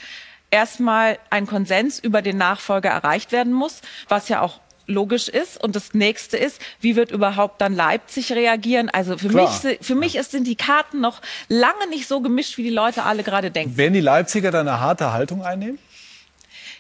erstmal 0.54 1.18
ein 1.32 1.48
Konsens 1.48 1.98
über 1.98 2.22
den 2.22 2.38
Nachfolger 2.38 2.90
erreicht 2.90 3.32
werden 3.32 3.54
muss, 3.54 3.82
was 4.08 4.30
ja 4.30 4.42
auch 4.42 4.60
logisch 4.88 5.28
ist. 5.28 5.62
Und 5.64 5.76
das 5.76 5.94
nächste 5.94 6.38
ist, 6.38 6.62
wie 6.82 6.96
wird 6.96 7.12
überhaupt 7.12 7.62
dann 7.62 7.74
Leipzig 7.74 8.32
reagieren? 8.32 8.90
Also 8.90 9.18
für 9.18 9.30
Klar. 9.30 9.50
mich, 9.64 9.80
für 9.82 9.96
mich 9.96 10.16
ist, 10.16 10.32
sind 10.32 10.46
die 10.46 10.56
Karten 10.56 11.02
noch 11.02 11.22
lange 11.48 11.88
nicht 11.90 12.08
so 12.08 12.22
gemischt, 12.22 12.58
wie 12.58 12.64
die 12.64 12.70
Leute 12.70 13.04
alle 13.04 13.24
gerade 13.24 13.52
denken. 13.52 13.78
Werden 13.78 13.94
die 13.94 14.02
Leipziger 14.02 14.52
dann 14.52 14.68
eine 14.68 14.80
harte 14.80 15.14
Haltung 15.14 15.44
einnehmen? 15.44 15.80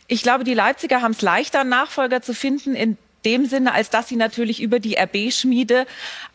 Ich 0.07 0.21
glaube, 0.21 0.43
die 0.43 0.53
Leipziger 0.53 1.01
haben 1.01 1.11
es 1.11 1.21
leichter, 1.21 1.61
einen 1.61 1.69
Nachfolger 1.69 2.21
zu 2.21 2.33
finden 2.33 2.75
in 2.75 2.97
dem 3.25 3.45
Sinne, 3.45 3.73
als 3.73 3.89
dass 3.89 4.07
sie 4.07 4.15
natürlich 4.15 4.61
über 4.61 4.79
die 4.79 4.97
RB-Schmiede 4.97 5.85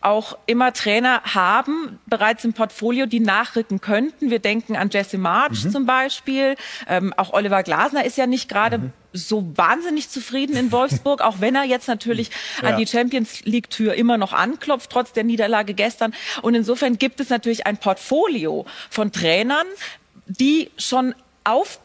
auch 0.01 0.39
immer 0.47 0.73
Trainer 0.73 1.23
haben, 1.25 1.99
bereits 2.07 2.45
im 2.45 2.53
Portfolio, 2.53 3.07
die 3.07 3.21
nachrücken 3.21 3.81
könnten. 3.81 4.31
Wir 4.31 4.39
denken 4.39 4.77
an 4.77 4.91
Jesse 4.91 5.19
March 5.19 5.65
mhm. 5.65 5.71
zum 5.71 5.87
Beispiel. 5.87 6.57
Ähm, 6.89 7.13
auch 7.17 7.33
Oliver 7.33 7.63
Glasner 7.63 8.05
ist 8.05 8.17
ja 8.17 8.27
nicht 8.27 8.49
gerade 8.49 8.79
mhm 8.79 8.93
so 9.13 9.57
wahnsinnig 9.57 10.11
zufrieden 10.11 10.57
in 10.57 10.71
Wolfsburg, 10.71 11.23
auch 11.23 11.41
wenn 11.41 11.55
er 11.55 11.65
jetzt 11.65 11.89
natürlich 11.89 12.31
ja. 12.63 12.69
an 12.69 12.77
die 12.77 12.87
Champions 12.87 13.45
League 13.45 13.71
Tür 13.71 13.95
immer 13.95 14.19
noch 14.19 14.33
anklopft, 14.33 14.91
trotz 14.91 15.13
der 15.13 15.25
Niederlage 15.25 15.75
gestern. 15.75 16.15
Und 16.43 16.55
insofern 16.55 16.99
gibt 16.99 17.21
es 17.21 17.31
natürlich 17.31 17.67
ein 17.67 17.79
Portfolio 17.79 18.67
von 18.91 19.11
Trainern, 19.11 19.67
die 20.27 20.71
schon 20.77 21.15
auf 21.45 21.81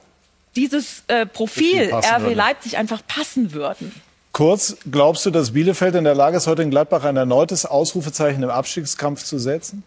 dieses 0.55 1.03
äh, 1.07 1.25
Profil 1.25 1.91
RW. 1.91 2.34
Leipzig 2.34 2.77
einfach 2.77 3.01
passen 3.07 3.53
würden. 3.53 3.93
Kurz, 4.34 4.77
glaubst 4.91 5.26
du, 5.26 5.30
dass 5.30 5.53
Bielefeld 5.53 5.95
in 5.95 6.03
der 6.03 6.15
Lage 6.15 6.38
ist, 6.38 6.47
heute 6.47 6.64
in 6.64 6.72
Gladbach 6.72 7.05
ein 7.05 7.15
erneutes 7.15 7.65
Ausrufezeichen 7.65 8.43
im 8.43 8.49
Abstiegskampf 8.49 9.23
zu 9.23 9.39
setzen? 9.39 9.84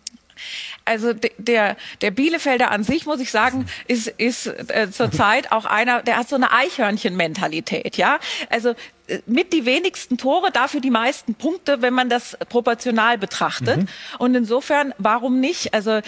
also 0.86 1.12
der, 1.12 1.76
der 2.00 2.10
Bielefelder 2.10 2.70
an 2.70 2.84
sich, 2.84 3.06
muss 3.06 3.20
ich 3.20 3.30
sagen, 3.30 3.66
ist, 3.88 4.06
ist 4.06 4.46
äh, 4.46 4.90
zurzeit 4.90 5.52
auch 5.52 5.64
einer, 5.64 6.02
der 6.02 6.16
hat 6.16 6.28
so 6.28 6.36
eine 6.36 6.52
Eichhörnchen-Mentalität, 6.52 7.96
ja. 7.96 8.18
Also 8.48 8.70
äh, 9.08 9.18
mit 9.26 9.52
die 9.52 9.66
wenigsten 9.66 10.16
Tore, 10.16 10.50
dafür 10.52 10.80
die 10.80 10.90
meisten 10.90 11.34
Punkte, 11.34 11.82
wenn 11.82 11.92
man 11.92 12.08
das 12.08 12.38
proportional 12.48 13.18
betrachtet. 13.18 13.78
Mhm. 13.78 13.88
Und 14.18 14.34
insofern, 14.34 14.94
warum 14.98 15.40
nicht? 15.40 15.74
Also 15.74 16.00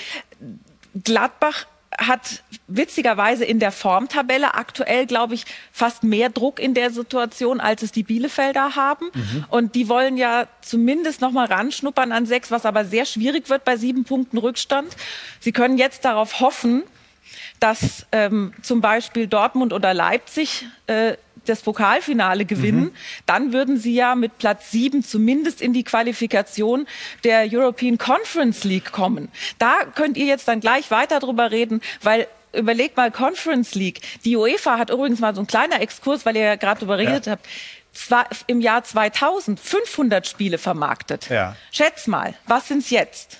Gladbach 1.04 1.66
hat 1.96 2.42
witzigerweise 2.66 3.44
in 3.44 3.58
der 3.60 3.72
Formtabelle 3.72 4.54
aktuell, 4.54 5.06
glaube 5.06 5.34
ich, 5.34 5.44
fast 5.72 6.04
mehr 6.04 6.28
Druck 6.28 6.60
in 6.60 6.74
der 6.74 6.90
Situation, 6.90 7.60
als 7.60 7.82
es 7.82 7.92
die 7.92 8.02
Bielefelder 8.02 8.76
haben. 8.76 9.06
Mhm. 9.14 9.44
Und 9.48 9.74
die 9.74 9.88
wollen 9.88 10.16
ja 10.16 10.46
zumindest 10.60 11.20
noch 11.20 11.30
mal 11.30 11.46
ranschnuppern 11.46 12.12
an 12.12 12.26
sechs, 12.26 12.50
was 12.50 12.66
aber 12.66 12.84
sehr 12.84 13.06
schwierig 13.06 13.48
wird 13.48 13.64
bei 13.64 13.76
sieben 13.76 14.04
Punkten 14.04 14.38
Rückstand. 14.38 14.94
Sie 15.40 15.52
können 15.52 15.78
jetzt 15.78 16.04
darauf 16.04 16.40
hoffen, 16.40 16.82
dass 17.58 18.06
ähm, 18.12 18.52
zum 18.62 18.80
Beispiel 18.80 19.26
Dortmund 19.26 19.72
oder 19.72 19.94
Leipzig 19.94 20.66
äh, 20.86 21.14
das 21.48 21.62
Pokalfinale 21.62 22.44
gewinnen, 22.44 22.84
mhm. 22.84 22.94
dann 23.26 23.52
würden 23.52 23.78
sie 23.78 23.94
ja 23.94 24.14
mit 24.14 24.38
Platz 24.38 24.70
sieben 24.70 25.04
zumindest 25.04 25.60
in 25.60 25.72
die 25.72 25.84
Qualifikation 25.84 26.86
der 27.24 27.46
European 27.50 27.98
Conference 27.98 28.64
League 28.64 28.92
kommen. 28.92 29.28
Da 29.58 29.84
könnt 29.94 30.16
ihr 30.16 30.26
jetzt 30.26 30.48
dann 30.48 30.60
gleich 30.60 30.90
weiter 30.90 31.20
drüber 31.20 31.50
reden, 31.50 31.80
weil 32.02 32.26
überlegt 32.52 32.96
mal 32.96 33.10
Conference 33.10 33.74
League. 33.74 34.00
Die 34.24 34.36
UEFA 34.36 34.78
hat 34.78 34.90
übrigens 34.90 35.20
mal 35.20 35.34
so 35.34 35.40
ein 35.40 35.46
kleiner 35.46 35.80
Exkurs, 35.80 36.24
weil 36.26 36.36
ihr 36.36 36.44
ja 36.44 36.56
gerade 36.56 36.80
darüber 36.80 36.98
redet 36.98 37.26
ja. 37.26 37.32
habt. 37.32 37.46
Zwar 37.92 38.26
im 38.46 38.60
Jahr 38.60 38.84
2000 38.84 39.58
500 39.58 40.26
Spiele 40.26 40.58
vermarktet. 40.58 41.28
Ja. 41.28 41.56
Schätz 41.72 42.06
mal, 42.06 42.34
was 42.46 42.68
sind's 42.68 42.90
jetzt? 42.90 43.38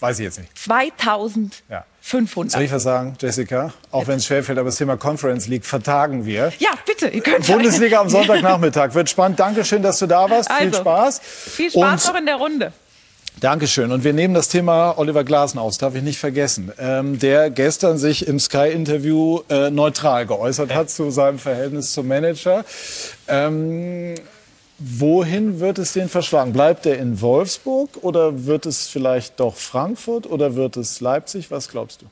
Weiß 0.00 0.18
ich 0.18 0.24
jetzt 0.24 0.38
nicht. 0.38 0.56
2000. 0.58 1.62
Ja. 1.68 1.84
500. 2.00 2.52
Soll 2.52 2.62
ich 2.62 2.72
was 2.72 2.84
sagen, 2.84 3.16
Jessica? 3.20 3.72
Auch 3.90 4.06
wenn 4.06 4.18
es 4.18 4.26
schwerfällt, 4.26 4.58
aber 4.58 4.68
das 4.68 4.76
Thema 4.76 4.96
Conference 4.96 5.48
League 5.48 5.64
vertagen 5.64 6.24
wir. 6.24 6.52
Ja, 6.58 6.70
bitte. 6.86 7.08
Ihr 7.08 7.20
könnt 7.20 7.46
Bundesliga 7.46 8.00
am 8.00 8.08
Sonntagnachmittag. 8.10 8.94
Wird 8.94 9.10
spannend. 9.10 9.40
Dankeschön, 9.40 9.82
dass 9.82 9.98
du 9.98 10.06
da 10.06 10.30
warst. 10.30 10.48
Also, 10.48 10.62
viel 10.62 10.74
Spaß. 10.74 11.20
Viel 11.20 11.70
Spaß 11.70 12.04
Und 12.04 12.12
noch 12.12 12.20
in 12.20 12.26
der 12.26 12.36
Runde. 12.36 12.72
Dankeschön. 13.40 13.92
Und 13.92 14.02
wir 14.02 14.14
nehmen 14.14 14.32
das 14.32 14.48
Thema 14.48 14.96
Oliver 14.96 15.22
Glasner 15.22 15.60
aus, 15.60 15.76
darf 15.76 15.94
ich 15.94 16.02
nicht 16.02 16.18
vergessen, 16.18 16.72
ähm, 16.78 17.18
der 17.18 17.50
gestern 17.50 17.98
sich 17.98 18.26
im 18.26 18.40
Sky-Interview 18.40 19.40
äh, 19.50 19.68
neutral 19.68 20.26
geäußert 20.26 20.72
hat 20.74 20.88
zu 20.88 21.10
seinem 21.10 21.38
Verhältnis 21.38 21.92
zum 21.92 22.08
Manager. 22.08 22.64
Ähm, 23.28 24.14
Wohin 24.78 25.58
wird 25.58 25.78
es 25.78 25.94
den 25.94 26.10
verschlagen? 26.10 26.52
Bleibt 26.52 26.84
er 26.84 26.98
in 26.98 27.22
Wolfsburg 27.22 28.02
oder 28.02 28.44
wird 28.44 28.66
es 28.66 28.88
vielleicht 28.88 29.40
doch 29.40 29.56
Frankfurt 29.56 30.26
oder 30.26 30.54
wird 30.54 30.76
es 30.76 31.00
Leipzig? 31.00 31.50
Was 31.50 31.70
glaubst 31.70 32.02
du? 32.02 32.06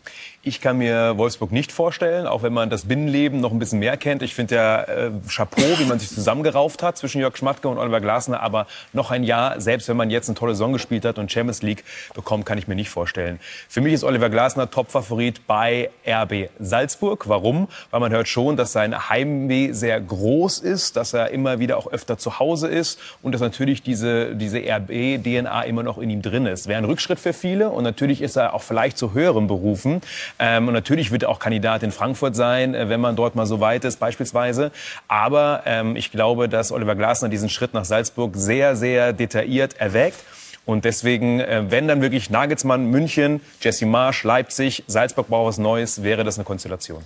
Ich 0.46 0.60
kann 0.60 0.76
mir 0.76 1.16
Wolfsburg 1.16 1.52
nicht 1.52 1.72
vorstellen, 1.72 2.26
auch 2.26 2.42
wenn 2.42 2.52
man 2.52 2.68
das 2.68 2.84
Binnenleben 2.84 3.40
noch 3.40 3.50
ein 3.50 3.58
bisschen 3.58 3.78
mehr 3.78 3.96
kennt. 3.96 4.20
Ich 4.22 4.34
finde 4.34 4.56
ja 4.56 4.82
äh, 4.82 5.10
Chapeau, 5.26 5.62
wie 5.78 5.86
man 5.86 5.98
sich 5.98 6.10
zusammengerauft 6.10 6.82
hat 6.82 6.98
zwischen 6.98 7.18
Jörg 7.22 7.34
Schmatke 7.34 7.66
und 7.66 7.78
Oliver 7.78 8.02
Glasner. 8.02 8.42
Aber 8.42 8.66
noch 8.92 9.10
ein 9.10 9.24
Jahr, 9.24 9.58
selbst 9.58 9.88
wenn 9.88 9.96
man 9.96 10.10
jetzt 10.10 10.28
eine 10.28 10.34
tolle 10.34 10.52
Saison 10.52 10.74
gespielt 10.74 11.06
hat 11.06 11.18
und 11.18 11.32
Champions 11.32 11.62
League 11.62 11.82
bekommt, 12.12 12.44
kann 12.44 12.58
ich 12.58 12.68
mir 12.68 12.74
nicht 12.74 12.90
vorstellen. 12.90 13.40
Für 13.70 13.80
mich 13.80 13.94
ist 13.94 14.04
Oliver 14.04 14.28
Glasner 14.28 14.70
Topfavorit 14.70 15.46
bei 15.46 15.88
RB 16.06 16.50
Salzburg. 16.60 17.26
Warum? 17.26 17.66
Weil 17.90 18.00
man 18.00 18.12
hört 18.12 18.28
schon, 18.28 18.58
dass 18.58 18.72
sein 18.72 19.08
Heimweh 19.08 19.72
sehr 19.72 19.98
groß 19.98 20.58
ist, 20.58 20.96
dass 20.96 21.14
er 21.14 21.30
immer 21.30 21.58
wieder 21.58 21.78
auch 21.78 21.90
öfter 21.90 22.18
zu 22.18 22.38
Hause 22.38 22.68
ist 22.68 23.00
und 23.22 23.32
dass 23.32 23.40
natürlich 23.40 23.82
diese, 23.82 24.36
diese 24.36 24.58
RB-DNA 24.58 25.62
immer 25.62 25.82
noch 25.82 25.96
in 25.96 26.10
ihm 26.10 26.20
drin 26.20 26.44
ist. 26.44 26.66
Wäre 26.66 26.76
ein 26.76 26.84
Rückschritt 26.84 27.18
für 27.18 27.32
viele 27.32 27.70
und 27.70 27.82
natürlich 27.82 28.20
ist 28.20 28.36
er 28.36 28.52
auch 28.52 28.62
vielleicht 28.62 28.98
zu 28.98 29.14
höheren 29.14 29.46
Berufen. 29.46 30.02
Ähm, 30.38 30.68
und 30.68 30.74
natürlich 30.74 31.10
wird 31.12 31.24
er 31.24 31.28
auch 31.28 31.38
Kandidat 31.38 31.82
in 31.82 31.92
Frankfurt 31.92 32.34
sein, 32.34 32.74
äh, 32.74 32.88
wenn 32.88 33.00
man 33.00 33.16
dort 33.16 33.34
mal 33.34 33.46
so 33.46 33.60
weit 33.60 33.84
ist 33.84 34.00
beispielsweise. 34.00 34.72
Aber 35.08 35.62
ähm, 35.64 35.96
ich 35.96 36.10
glaube, 36.10 36.48
dass 36.48 36.72
Oliver 36.72 36.96
Glasner 36.96 37.28
diesen 37.28 37.48
Schritt 37.48 37.74
nach 37.74 37.84
Salzburg 37.84 38.32
sehr, 38.34 38.76
sehr 38.76 39.12
detailliert 39.12 39.74
erwägt. 39.78 40.18
Und 40.66 40.84
deswegen, 40.84 41.40
äh, 41.40 41.64
wenn 41.68 41.88
dann 41.88 42.00
wirklich 42.00 42.30
Nagelsmann, 42.30 42.86
München, 42.86 43.40
Jesse 43.60 43.86
Marsch, 43.86 44.24
Leipzig, 44.24 44.84
Salzburg 44.86 45.28
braucht 45.28 45.48
was 45.48 45.58
Neues, 45.58 46.02
wäre 46.02 46.24
das 46.24 46.36
eine 46.36 46.44
Konstellation. 46.44 47.02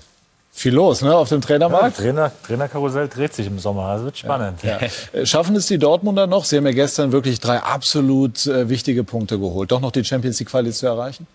Viel 0.51 0.75
los, 0.75 1.03
ne, 1.03 1.15
auf 1.15 1.29
dem 1.29 1.41
Trainermarkt? 1.41 1.99
Ja, 1.99 2.05
Trainer, 2.05 2.33
Trainerkarussell 2.45 3.07
dreht 3.09 3.33
sich 3.33 3.47
im 3.47 3.61
Sommer. 3.61 3.95
Das 3.95 4.03
wird 4.03 4.19
spannend. 4.19 4.61
Ja. 4.65 4.81
Ja. 5.13 5.25
Schaffen 5.25 5.55
es 5.55 5.67
die 5.67 5.79
Dortmunder 5.79 6.27
noch? 6.27 6.45
Sie 6.45 6.57
haben 6.57 6.67
ja 6.67 6.73
gestern 6.73 7.13
wirklich 7.13 7.39
drei 7.39 7.59
absolut 7.59 8.45
äh, 8.47 8.69
wichtige 8.69 9.05
Punkte 9.05 9.39
geholt. 9.39 9.71
Doch 9.71 9.81
noch 9.81 9.93
die 9.93 10.05
Champions 10.05 10.41
League 10.41 10.49
Quali 10.49 10.73
zu 10.73 10.87
erreichen? 10.87 11.29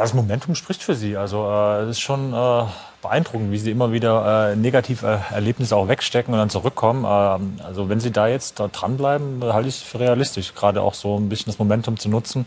Ja, 0.00 0.04
das 0.04 0.14
Momentum 0.14 0.54
spricht 0.54 0.82
für 0.82 0.94
sie. 0.94 1.18
Also 1.18 1.46
äh, 1.46 1.82
es 1.82 1.90
ist 1.90 2.00
schon 2.00 2.32
äh, 2.32 2.62
beeindruckend, 3.02 3.52
wie 3.52 3.58
sie 3.58 3.70
immer 3.70 3.92
wieder 3.92 4.52
äh, 4.52 4.56
negative 4.56 5.20
Erlebnisse 5.30 5.76
auch 5.76 5.88
wegstecken 5.88 6.32
und 6.32 6.40
dann 6.40 6.48
zurückkommen. 6.48 7.04
Ähm, 7.06 7.62
also 7.62 7.90
wenn 7.90 8.00
sie 8.00 8.10
da 8.10 8.26
jetzt 8.26 8.58
da 8.60 8.68
dranbleiben, 8.68 9.44
halte 9.44 9.68
ich 9.68 9.74
es 9.74 9.82
für 9.82 10.00
realistisch, 10.00 10.54
gerade 10.54 10.80
auch 10.80 10.94
so 10.94 11.18
ein 11.18 11.28
bisschen 11.28 11.52
das 11.52 11.58
Momentum 11.58 11.98
zu 11.98 12.08
nutzen 12.08 12.46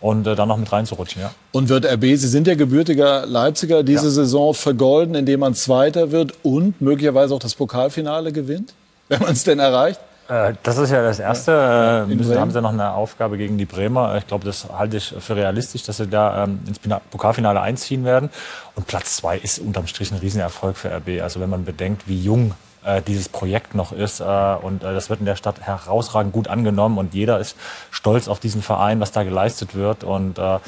und 0.00 0.24
äh, 0.28 0.36
dann 0.36 0.46
noch 0.46 0.56
mit 0.56 0.70
reinzurutschen. 0.70 1.20
Ja. 1.20 1.32
Und 1.50 1.68
wird 1.68 1.84
RB, 1.84 2.02
Sie 2.16 2.28
sind 2.28 2.46
ja 2.46 2.54
gebürtiger 2.54 3.26
Leipziger, 3.26 3.82
diese 3.82 4.04
ja. 4.04 4.12
Saison 4.12 4.54
vergolden, 4.54 5.16
indem 5.16 5.40
man 5.40 5.54
Zweiter 5.54 6.12
wird 6.12 6.34
und 6.44 6.80
möglicherweise 6.80 7.34
auch 7.34 7.40
das 7.40 7.56
Pokalfinale 7.56 8.30
gewinnt, 8.30 8.74
wenn 9.08 9.18
man 9.20 9.32
es 9.32 9.42
denn 9.42 9.58
erreicht? 9.58 9.98
Äh, 10.28 10.54
das 10.62 10.78
ist 10.78 10.90
ja 10.90 11.02
das 11.02 11.18
Erste. 11.18 12.06
Äh, 12.08 12.14
müssen, 12.14 12.38
haben 12.38 12.50
sie 12.50 12.60
noch 12.60 12.72
eine 12.72 12.92
Aufgabe 12.92 13.38
gegen 13.38 13.58
die 13.58 13.64
Bremer. 13.64 14.16
Ich 14.18 14.26
glaube, 14.26 14.44
das 14.44 14.68
halte 14.70 14.98
ich 14.98 15.14
für 15.18 15.36
realistisch, 15.36 15.82
dass 15.84 15.96
sie 15.96 16.06
da 16.06 16.44
ähm, 16.44 16.60
ins 16.66 16.78
Pokalfinale 17.10 17.60
einziehen 17.60 18.04
werden. 18.04 18.30
Und 18.74 18.86
Platz 18.86 19.16
zwei 19.16 19.38
ist 19.38 19.58
unterm 19.58 19.86
Strich 19.86 20.12
ein 20.12 20.18
Riesenerfolg 20.18 20.76
für 20.76 20.94
RB. 20.94 21.22
Also 21.22 21.40
wenn 21.40 21.50
man 21.50 21.64
bedenkt, 21.64 22.06
wie 22.06 22.20
jung 22.20 22.54
äh, 22.84 23.02
dieses 23.02 23.28
Projekt 23.28 23.74
noch 23.74 23.92
ist. 23.92 24.20
Äh, 24.20 24.24
und 24.24 24.82
äh, 24.82 24.94
das 24.94 25.10
wird 25.10 25.20
in 25.20 25.26
der 25.26 25.36
Stadt 25.36 25.60
herausragend 25.60 26.32
gut 26.32 26.48
angenommen 26.48 26.98
und 26.98 27.14
jeder 27.14 27.38
ist 27.38 27.56
stolz 27.90 28.28
auf 28.28 28.40
diesen 28.40 28.62
Verein, 28.62 29.00
was 29.00 29.12
da 29.12 29.22
geleistet 29.22 29.74
wird. 29.74 30.04
Und 30.04 30.38
äh, 30.38 30.58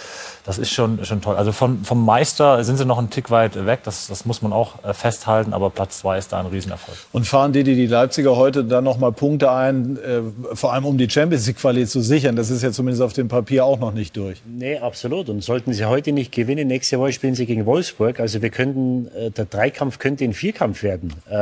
das 0.45 0.59
ist 0.59 0.71
schon, 0.71 1.05
schon 1.05 1.21
toll. 1.21 1.37
Also 1.37 1.53
von, 1.53 1.85
vom 1.85 2.05
Meister 2.05 2.63
sind 2.65 2.77
sie 2.77 2.85
noch 2.85 2.99
einen 2.99 3.11
Tick 3.11 3.31
weit 3.31 3.67
weg, 3.67 3.81
das, 3.85 4.07
das 4.07 4.25
muss 4.25 4.43
man 4.43 4.53
auch 4.53 4.85
äh, 4.85 4.95
festhalten, 4.95 5.53
aber 5.53 5.71
Platz 5.71 5.99
zwei 5.99 6.19
ist 6.19 6.33
da 6.33 6.41
ein 6.41 6.47
Riesenerfolg. 6.47 6.97
Und 7.13 7.27
fahren 7.27 7.53
die, 7.53 7.65
die, 7.65 7.75
die 7.75 7.87
Leipziger 7.87 8.37
heute 8.37 8.65
dann 8.65 8.85
noch 8.85 8.99
mal 8.99 9.13
Punkte 9.13 9.51
ein, 9.53 9.97
äh, 9.99 10.21
vor 10.55 10.73
allem 10.73 10.85
um 10.85 10.99
die 10.99 11.09
Champions 11.09 11.47
League 11.47 11.59
Qualität 11.59 11.91
zu 11.91 12.01
sichern? 12.01 12.37
Das 12.37 12.51
ist 12.51 12.63
ja 12.63 12.73
zumindest 12.73 13.03
auf 13.03 13.13
dem 13.13 13.29
Papier 13.29 13.65
auch 13.65 13.79
noch 13.79 13.93
nicht 13.93 14.17
durch. 14.17 14.43
Nee, 14.47 14.79
absolut. 14.79 15.29
Und 15.29 15.43
sollten 15.43 15.73
sie 15.73 15.85
heute 15.85 16.13
nicht 16.13 16.33
gewinnen, 16.33 16.69
nächste 16.69 16.99
Woche 16.99 17.13
spielen 17.13 17.35
sie 17.35 17.47
gegen 17.47 17.67
Wolfsburg. 17.67 18.21
Also 18.21 18.43
wir 18.43 18.51
könnten, 18.51 19.09
äh, 19.17 19.31
der 19.31 19.45
Dreikampf 19.45 19.99
könnte 19.99 20.25
ein 20.25 20.33
Vierkampf 20.33 20.83
werden. 20.83 21.13
Äh, 21.29 21.35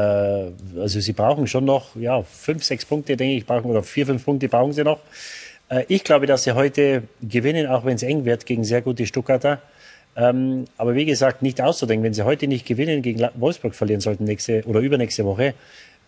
also 0.81 1.01
sie 1.01 1.13
brauchen 1.13 1.47
schon 1.47 1.65
noch 1.65 1.97
ja, 1.97 2.23
fünf, 2.23 2.65
sechs 2.65 2.85
Punkte, 2.85 3.17
denke 3.17 3.37
ich, 3.37 3.47
brauchen, 3.47 3.71
oder 3.71 3.83
vier, 3.83 4.07
fünf 4.07 4.25
Punkte 4.25 4.49
brauchen 4.49 4.73
sie 4.73 4.85
noch. 4.85 4.99
Äh, 5.69 5.85
ich 5.89 6.05
glaube, 6.05 6.27
dass 6.27 6.45
sie 6.45 6.53
heute 6.53 7.03
gewinnen, 7.23 7.67
auch 7.67 7.85
wenn 7.85 7.97
es 7.97 8.03
eng 8.03 8.25
wird 8.25 8.47
gegen 8.47 8.65
sehr 8.65 8.83
gute 8.83 9.07
Stuttgarter. 9.07 9.61
Ähm, 10.17 10.65
aber 10.77 10.95
wie 10.95 11.05
gesagt, 11.05 11.43
nicht 11.43 11.61
auszudenken, 11.61 12.05
wenn 12.05 12.15
sie 12.15 12.25
heute 12.25 12.49
nicht 12.49 12.67
gewinnen, 12.67 13.03
gegen 13.03 13.27
Wolfsburg 13.35 13.75
verlieren 13.75 14.01
sollten 14.01 14.25
nächste 14.25 14.65
oder 14.65 14.81
übernächste 14.81 15.25
Woche, 15.25 15.55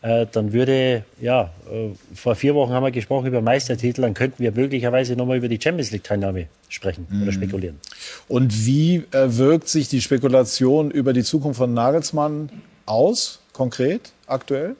äh, 0.03 0.27
dann 0.33 0.53
würde, 0.53 1.05
ja, 1.21 1.53
äh, 1.71 1.91
vor 2.15 2.35
vier 2.35 2.55
Wochen 2.55 2.73
haben 2.73 2.83
wir 2.83 2.91
gesprochen 2.91 3.27
über 3.27 3.43
Meistertitel, 3.43 4.01
dann 4.01 4.15
könnten 4.15 4.43
wir 4.43 4.51
möglicherweise 4.51 5.15
nochmal 5.15 5.37
über 5.37 5.49
die 5.49 5.61
Champions 5.63 5.91
League-Teilnahme 5.91 6.47
sprechen 6.69 7.07
mhm. 7.09 7.23
oder 7.23 7.33
spekulieren. 7.33 7.79
Und 8.27 8.67
wie 8.67 9.05
wirkt 9.13 9.69
sich 9.69 9.89
die 9.89 10.01
Spekulation 10.01 10.91
über 10.91 11.13
die 11.13 11.23
Zukunft 11.23 11.59
von 11.59 11.75
Nagelsmann 11.75 12.49
aus, 12.87 13.41
konkret, 13.53 14.13
aktuell? 14.27 14.75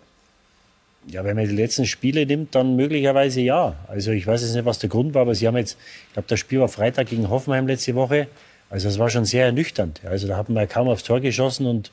Ja, 1.07 1.25
wenn 1.25 1.37
man 1.37 1.49
die 1.49 1.57
letzten 1.57 1.87
Spiele 1.87 2.27
nimmt, 2.27 2.55
dann 2.55 2.77
möglicherweise 2.77 3.41
ja. 3.41 3.77
Also 3.89 4.11
ich 4.13 4.27
weiß 4.27 4.43
jetzt 4.43 4.55
nicht, 4.55 4.65
was 4.67 4.79
der 4.79 4.91
Grund 4.91 5.15
war, 5.15 5.23
aber 5.23 5.35
sie 5.35 5.47
haben 5.47 5.57
jetzt, 5.57 5.79
ich 6.09 6.13
glaube, 6.13 6.29
das 6.29 6.39
Spiel 6.39 6.61
war 6.61 6.69
Freitag 6.69 7.09
gegen 7.09 7.31
Hoffenheim 7.31 7.67
letzte 7.67 7.95
Woche. 7.95 8.29
Also 8.69 8.89
es 8.89 8.99
war 8.99 9.11
schon 9.11 9.25
sehr 9.25 9.47
ernüchternd. 9.47 10.01
Also 10.05 10.29
da 10.29 10.37
haben 10.37 10.55
wir 10.55 10.67
kaum 10.67 10.89
aufs 10.89 11.03
Tor 11.03 11.21
geschossen 11.21 11.67
und 11.67 11.91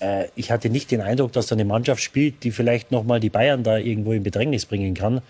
äh, 0.00 0.26
ich 0.34 0.50
hatte 0.50 0.70
nicht 0.70 0.90
den 0.90 1.00
Eindruck, 1.00 1.32
dass 1.32 1.46
da 1.46 1.54
eine 1.54 1.64
Mannschaft 1.64 2.02
spielt, 2.02 2.42
die 2.42 2.50
vielleicht 2.50 2.90
nochmal 2.90 3.20
die 3.20 3.30
Bayern 3.30 3.62
da 3.62 3.78
irgendwo 3.78 4.12
in 4.12 4.22
Bedrängnis 4.22 4.66
bringen 4.66 4.94
kann. 4.94 5.20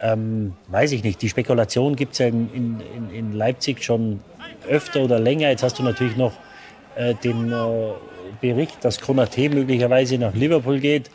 Ähm, 0.00 0.54
weiß 0.68 0.92
ich 0.92 1.04
nicht. 1.04 1.22
Die 1.22 1.28
Spekulation 1.28 1.96
gibt 1.96 2.12
es 2.12 2.18
ja 2.18 2.26
in, 2.26 2.48
in, 2.52 3.10
in, 3.12 3.32
Leipzig 3.32 3.82
schon 3.82 4.20
öfter 4.68 5.02
oder 5.02 5.18
länger. 5.18 5.50
Jetzt 5.50 5.62
hast 5.62 5.78
du 5.78 5.82
natürlich 5.82 6.16
noch 6.16 6.32
äh, 6.96 7.14
den 7.14 7.52
äh, 7.52 7.92
Bericht, 8.40 8.84
dass 8.84 9.00
Konaté 9.00 9.52
möglicherweise 9.52 10.18
nach 10.18 10.34
Liverpool 10.34 10.80
geht. 10.80 11.10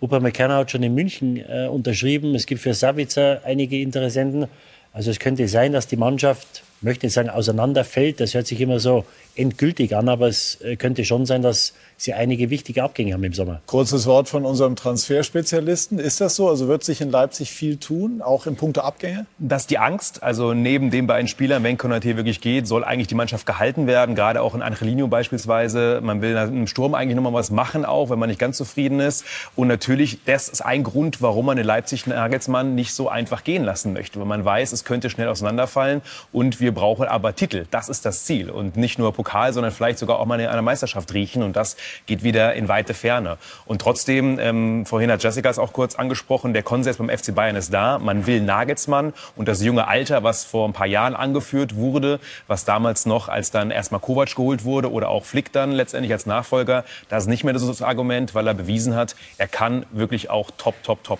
Upamecano 0.00 0.54
hat 0.54 0.70
schon 0.70 0.82
in 0.82 0.94
München 0.94 1.36
äh, 1.36 1.66
unterschrieben. 1.66 2.34
Es 2.34 2.46
gibt 2.46 2.60
für 2.60 2.74
Savitzer 2.74 3.42
einige 3.44 3.80
Interessenten. 3.80 4.46
Also 4.92 5.10
es 5.10 5.18
könnte 5.18 5.46
sein, 5.46 5.72
dass 5.72 5.86
die 5.86 5.96
Mannschaft, 5.96 6.62
möchte 6.80 7.06
ich 7.06 7.12
sagen, 7.12 7.30
auseinanderfällt. 7.30 8.20
Das 8.20 8.34
hört 8.34 8.46
sich 8.46 8.60
immer 8.60 8.80
so 8.80 9.04
endgültig 9.36 9.94
an, 9.94 10.08
aber 10.08 10.28
es 10.28 10.60
äh, 10.62 10.76
könnte 10.76 11.04
schon 11.04 11.26
sein, 11.26 11.42
dass 11.42 11.74
sie 12.02 12.14
einige 12.14 12.48
wichtige 12.48 12.82
Abgänge 12.82 13.12
haben 13.12 13.22
im 13.24 13.34
Sommer. 13.34 13.60
Kurzes 13.66 14.06
Wort 14.06 14.26
von 14.26 14.46
unserem 14.46 14.74
Transferspezialisten. 14.74 15.98
Ist 15.98 16.20
das 16.20 16.34
so? 16.34 16.48
Also 16.48 16.66
wird 16.66 16.82
sich 16.82 17.02
in 17.02 17.10
Leipzig 17.10 17.50
viel 17.50 17.76
tun, 17.76 18.22
auch 18.22 18.46
in 18.46 18.56
puncto 18.56 18.80
Abgänge? 18.80 19.26
Das 19.38 19.62
ist 19.62 19.70
die 19.70 19.76
Angst. 19.76 20.22
Also 20.22 20.54
neben 20.54 20.90
den 20.90 21.06
beiden 21.06 21.28
Spielern, 21.28 21.62
wenn 21.62 21.76
Konaté 21.76 22.16
wirklich 22.16 22.40
geht, 22.40 22.66
soll 22.66 22.84
eigentlich 22.84 23.08
die 23.08 23.14
Mannschaft 23.14 23.44
gehalten 23.44 23.86
werden. 23.86 24.14
Gerade 24.14 24.40
auch 24.40 24.54
in 24.54 24.62
Angelino 24.62 25.08
beispielsweise. 25.08 26.00
Man 26.02 26.22
will 26.22 26.34
im 26.36 26.66
Sturm 26.66 26.94
eigentlich 26.94 27.16
nochmal 27.16 27.34
was 27.34 27.50
machen, 27.50 27.84
auch 27.84 28.08
wenn 28.08 28.18
man 28.18 28.30
nicht 28.30 28.38
ganz 28.38 28.56
zufrieden 28.56 29.00
ist. 29.00 29.26
Und 29.54 29.68
natürlich, 29.68 30.24
das 30.24 30.48
ist 30.48 30.62
ein 30.62 30.84
Grund, 30.84 31.20
warum 31.20 31.44
man 31.46 31.58
in 31.58 31.66
Leipzig 31.66 32.06
Nagelsmann 32.06 32.74
nicht 32.74 32.94
so 32.94 33.10
einfach 33.10 33.44
gehen 33.44 33.62
lassen 33.62 33.92
möchte. 33.92 34.18
Weil 34.18 34.26
man 34.26 34.42
weiß, 34.42 34.72
es 34.72 34.84
könnte 34.84 35.10
schnell 35.10 35.28
auseinanderfallen. 35.28 36.00
Und 36.32 36.60
wir 36.60 36.72
brauchen 36.72 37.06
aber 37.06 37.34
Titel. 37.34 37.66
Das 37.70 37.90
ist 37.90 38.06
das 38.06 38.24
Ziel. 38.24 38.48
Und 38.48 38.78
nicht 38.78 38.98
nur 38.98 39.12
Pokal, 39.12 39.52
sondern 39.52 39.70
vielleicht 39.70 39.98
sogar 39.98 40.18
auch 40.18 40.24
mal 40.24 40.40
in 40.40 40.46
einer 40.46 40.62
Meisterschaft 40.62 41.12
riechen. 41.12 41.42
Und 41.42 41.56
das 41.56 41.76
geht 42.06 42.22
wieder 42.22 42.54
in 42.54 42.68
weite 42.68 42.94
Ferne. 42.94 43.38
Und 43.66 43.80
trotzdem, 43.80 44.38
ähm, 44.38 44.86
vorhin 44.86 45.10
hat 45.10 45.22
Jessica 45.22 45.48
es 45.48 45.58
auch 45.58 45.72
kurz 45.72 45.94
angesprochen, 45.94 46.52
der 46.52 46.62
Konsens 46.62 46.96
beim 46.96 47.08
FC 47.08 47.34
Bayern 47.34 47.56
ist 47.56 47.72
da. 47.72 47.98
Man 47.98 48.26
will 48.26 48.40
Nagelsmann 48.40 49.12
und 49.36 49.48
das 49.48 49.62
junge 49.62 49.88
Alter, 49.88 50.22
was 50.22 50.44
vor 50.44 50.68
ein 50.68 50.72
paar 50.72 50.86
Jahren 50.86 51.14
angeführt 51.14 51.76
wurde, 51.76 52.20
was 52.46 52.64
damals 52.64 53.06
noch, 53.06 53.28
als 53.28 53.50
dann 53.50 53.70
erstmal 53.70 54.00
Kovac 54.00 54.34
geholt 54.34 54.64
wurde 54.64 54.90
oder 54.90 55.08
auch 55.08 55.24
Flick 55.24 55.52
dann 55.52 55.72
letztendlich 55.72 56.12
als 56.12 56.26
Nachfolger, 56.26 56.84
das 57.08 57.24
ist 57.24 57.28
nicht 57.28 57.44
mehr 57.44 57.52
das 57.52 57.82
Argument, 57.82 58.34
weil 58.34 58.46
er 58.46 58.54
bewiesen 58.54 58.94
hat, 58.94 59.16
er 59.38 59.48
kann 59.48 59.86
wirklich 59.92 60.30
auch 60.30 60.50
top, 60.56 60.82
top, 60.82 61.04
top. 61.04 61.18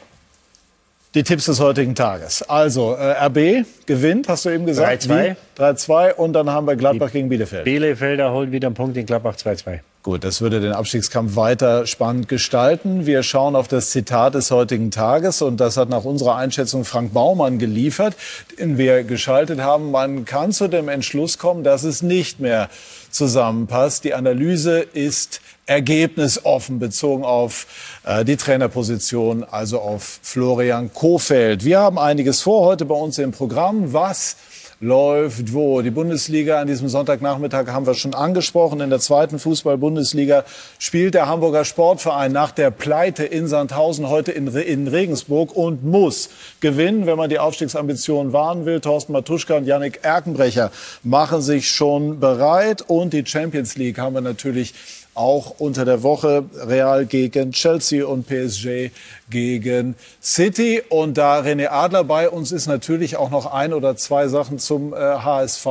Die 1.15 1.25
Tipps 1.25 1.47
des 1.47 1.59
heutigen 1.59 1.97
Tages. 1.97 2.43
Also, 2.49 2.95
äh, 2.95 3.27
RB 3.27 3.67
gewinnt, 3.85 4.29
hast 4.29 4.45
du 4.45 4.51
eben 4.51 4.65
gesagt. 4.65 5.03
3-2. 5.03 5.35
3-2 5.59 6.15
und 6.15 6.33
dann 6.35 6.49
haben 6.51 6.69
wir 6.69 6.77
Gladbach 6.77 7.09
Die 7.09 7.15
gegen 7.15 7.29
Bielefeld. 7.29 7.65
Bielefelder 7.65 8.33
holen 8.33 8.53
wieder 8.53 8.69
einen 8.69 8.77
Punkt 8.77 8.97
in 8.97 9.07
Gladbach 9.07 9.35
2-2. 9.35 9.81
Gut, 10.03 10.25
das 10.25 10.41
würde 10.41 10.61
den 10.61 10.73
Abstiegskampf 10.73 11.37
weiter 11.37 11.87
spannend 11.87 12.27
gestalten. 12.27 13.05
Wir 13.05 13.23
schauen 13.23 13.55
auf 13.55 13.69
das 13.69 13.91
Zitat 13.91 14.35
des 14.35 14.51
heutigen 14.51 14.91
Tages 14.91 15.43
und 15.43 15.59
das 15.59 15.77
hat 15.77 15.91
nach 15.91 16.05
unserer 16.05 16.37
Einschätzung 16.37 16.87
Frank 16.87 17.13
Baumann 17.13 17.59
geliefert, 17.59 18.17
den 18.59 18.79
wir 18.79 19.05
geschaltet 19.05 19.61
haben. 19.61 19.91
Man 19.91 20.25
kann 20.25 20.53
zu 20.53 20.69
dem 20.69 20.89
Entschluss 20.89 21.37
kommen, 21.37 21.65
dass 21.65 21.83
es 21.83 22.01
nicht 22.01 22.41
mehr 22.41 22.71
zusammenpasst. 23.11 24.05
Die 24.05 24.15
Analyse 24.15 24.81
ist 24.81 25.43
ergebnisoffen 25.67 26.79
bezogen 26.79 27.23
auf 27.23 27.67
äh, 28.05 28.25
die 28.25 28.39
Trainerposition, 28.39 29.45
also 29.45 29.81
auf 29.81 30.21
Florian 30.23 30.95
Kofeld. 30.95 31.63
Wir 31.63 31.79
haben 31.79 31.99
einiges 31.99 32.41
vor 32.41 32.65
heute 32.65 32.87
bei 32.87 32.95
uns 32.95 33.19
im 33.19 33.33
Programm, 33.33 33.93
was 33.93 34.37
läuft 34.81 35.53
wo. 35.53 35.83
Die 35.83 35.91
Bundesliga 35.91 36.59
an 36.59 36.67
diesem 36.67 36.89
Sonntagnachmittag 36.89 37.67
haben 37.67 37.87
wir 37.87 37.93
schon 37.93 38.15
angesprochen. 38.15 38.81
In 38.81 38.89
der 38.89 38.99
zweiten 38.99 39.39
Fußball-Bundesliga 39.39 40.45
spielt 40.79 41.13
der 41.13 41.29
Hamburger 41.29 41.67
Sportverein 41.67 42.33
nach 42.33 42.51
der 42.51 42.71
Pleite 42.71 43.25
in 43.25 43.47
Sandhausen 43.47 44.09
heute 44.09 44.33
in, 44.33 44.49
in 44.49 44.89
Regensburg 44.89 45.55
und 45.55 45.85
muss 45.85 46.31
gewinnen, 46.61 47.05
wenn 47.05 47.19
man 47.19 47.29
die 47.29 47.39
Aufstiegsambitionen 47.39 48.33
wahren 48.33 48.65
will. 48.65 48.81
Thorsten 48.81 49.13
Matuschka 49.13 49.59
und 49.59 49.67
Yannick 49.67 50.03
Erkenbrecher 50.03 50.73
machen 51.03 51.43
sich 51.43 51.69
schon 51.69 52.19
bereit. 52.19 52.83
Und 52.87 53.13
die 53.13 53.27
Champions 53.27 53.77
League 53.77 53.99
haben 53.99 54.15
wir 54.15 54.23
natürlich 54.23 54.73
auch 55.15 55.55
unter 55.59 55.85
der 55.85 56.03
Woche 56.03 56.45
Real 56.55 57.07
gegen 57.07 57.53
Chelsea 57.53 58.05
und 58.07 58.27
PSG 58.27 58.91
gegen 59.29 59.95
City. 60.23 60.83
Und 60.89 61.19
da 61.19 61.41
René 61.41 61.69
Adler 61.69 62.05
bei 62.05 62.29
uns 62.29 62.53
ist, 62.53 62.67
natürlich 62.67 63.17
auch 63.17 63.31
noch 63.31 63.53
ein 63.53 63.73
oder 63.73 63.97
zwei 63.97 64.29
Sachen 64.29 64.59
zum 64.59 64.93
äh, 64.93 64.97
HSV. 64.97 65.67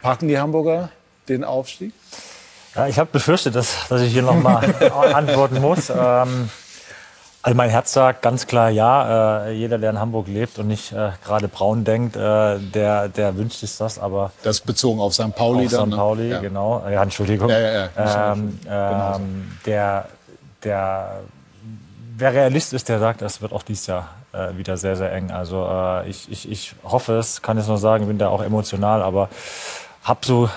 Packen 0.00 0.28
die 0.28 0.38
Hamburger 0.38 0.90
den 1.28 1.44
Aufstieg? 1.44 1.92
Ja, 2.74 2.86
ich 2.88 2.98
habe 2.98 3.10
befürchtet, 3.12 3.54
dass, 3.54 3.88
dass 3.88 4.00
ich 4.00 4.12
hier 4.12 4.22
noch 4.22 4.40
mal 4.40 4.64
antworten 5.14 5.60
muss. 5.60 5.90
Ähm, 5.90 6.48
also 7.44 7.56
mein 7.56 7.70
Herz 7.70 7.92
sagt 7.92 8.22
ganz 8.22 8.46
klar 8.46 8.70
ja. 8.70 9.46
Äh, 9.46 9.52
jeder, 9.52 9.78
der 9.78 9.90
in 9.90 9.98
Hamburg 9.98 10.28
lebt 10.28 10.58
und 10.58 10.68
nicht 10.68 10.92
äh, 10.92 11.10
gerade 11.24 11.48
braun 11.48 11.84
denkt, 11.84 12.14
äh, 12.14 12.58
der, 12.58 13.08
der 13.08 13.36
wünscht 13.36 13.58
sich 13.58 13.76
das. 13.76 13.98
Aber 13.98 14.30
das 14.44 14.60
bezogen 14.60 15.00
auf 15.00 15.14
St. 15.14 15.34
Pauli 15.34 15.66
auf 15.66 15.72
dann. 15.72 15.90
St. 15.90 15.96
Pauli, 15.96 16.22
ne? 16.22 16.28
ja. 16.30 16.40
genau. 16.40 16.84
Ja, 16.88 17.02
Entschuldigung. 17.02 17.48
Ja, 17.48 17.58
ja, 17.58 17.88
ja. 17.96 18.32
Ähm, 18.32 18.60
ähm, 18.68 19.58
der, 19.66 20.08
der, 20.62 21.20
wer 22.16 22.32
Realist 22.32 22.72
ist, 22.74 22.88
der 22.88 23.00
sagt, 23.00 23.22
es 23.22 23.42
wird 23.42 23.52
auch 23.52 23.64
dieses 23.64 23.88
Jahr 23.88 24.08
äh, 24.32 24.56
wieder 24.56 24.76
sehr, 24.76 24.94
sehr 24.94 25.12
eng. 25.12 25.32
Also 25.32 25.66
äh, 25.68 26.08
ich, 26.08 26.30
ich, 26.30 26.48
ich 26.48 26.74
hoffe 26.84 27.18
es, 27.18 27.42
kann 27.42 27.58
es 27.58 27.66
nur 27.66 27.78
sagen, 27.78 28.06
bin 28.06 28.18
da 28.18 28.28
auch 28.28 28.42
emotional, 28.42 29.02
aber 29.02 29.28
habe 30.04 30.20
so 30.24 30.48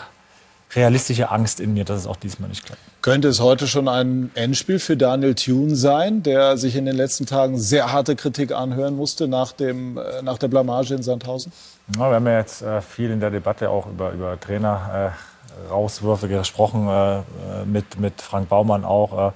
realistische 0.75 1.31
Angst 1.31 1.59
in 1.59 1.73
mir, 1.73 1.85
dass 1.85 1.99
es 1.99 2.07
auch 2.07 2.15
diesmal 2.15 2.49
nicht 2.49 2.65
klappt. 2.65 2.81
Könnte 3.01 3.27
es 3.27 3.39
heute 3.39 3.67
schon 3.67 3.87
ein 3.87 4.31
Endspiel 4.33 4.79
für 4.79 4.97
Daniel 4.97 5.35
Thune 5.35 5.75
sein, 5.75 6.23
der 6.23 6.57
sich 6.57 6.75
in 6.75 6.85
den 6.85 6.95
letzten 6.95 7.25
Tagen 7.25 7.57
sehr 7.57 7.91
harte 7.91 8.15
Kritik 8.15 8.51
anhören 8.51 8.95
musste 8.95 9.27
nach, 9.27 9.51
dem, 9.51 9.97
äh, 9.97 10.21
nach 10.23 10.37
der 10.37 10.47
Blamage 10.47 10.93
in 10.93 11.03
Sandhausen? 11.03 11.51
Ja, 11.95 12.09
wir 12.09 12.15
haben 12.15 12.27
ja 12.27 12.39
jetzt 12.39 12.61
äh, 12.61 12.81
viel 12.81 13.11
in 13.11 13.19
der 13.19 13.31
Debatte 13.31 13.69
auch 13.69 13.87
über, 13.87 14.11
über 14.11 14.39
Trainer. 14.39 15.11
Äh, 15.13 15.35
Rauswürfe 15.69 16.27
gesprochen, 16.27 16.87
äh, 16.87 17.21
mit, 17.65 17.99
mit 17.99 18.21
Frank 18.21 18.49
Baumann 18.49 18.85
auch. 18.85 19.31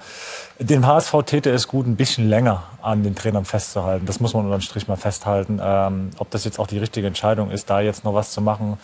Äh, 0.59 0.63
dem 0.63 0.85
HSV 0.85 1.15
täte 1.25 1.49
es 1.49 1.67
gut, 1.67 1.87
ein 1.87 1.95
bisschen 1.95 2.29
länger 2.29 2.63
an 2.81 3.03
den 3.03 3.15
Trainern 3.15 3.45
festzuhalten. 3.45 4.05
Das 4.05 4.19
muss 4.19 4.33
man 4.33 4.45
unter 4.45 4.57
den 4.57 4.61
Strich 4.61 4.87
mal 4.87 4.97
festhalten. 4.97 5.59
Ähm, 5.61 6.11
ob 6.17 6.29
das 6.31 6.45
jetzt 6.45 6.59
auch 6.59 6.67
die 6.67 6.77
richtige 6.77 7.07
Entscheidung 7.07 7.51
ist, 7.51 7.69
da 7.69 7.79
jetzt 7.79 8.03
noch 8.03 8.13
was 8.13 8.31
zu 8.31 8.41
machen, 8.41 8.77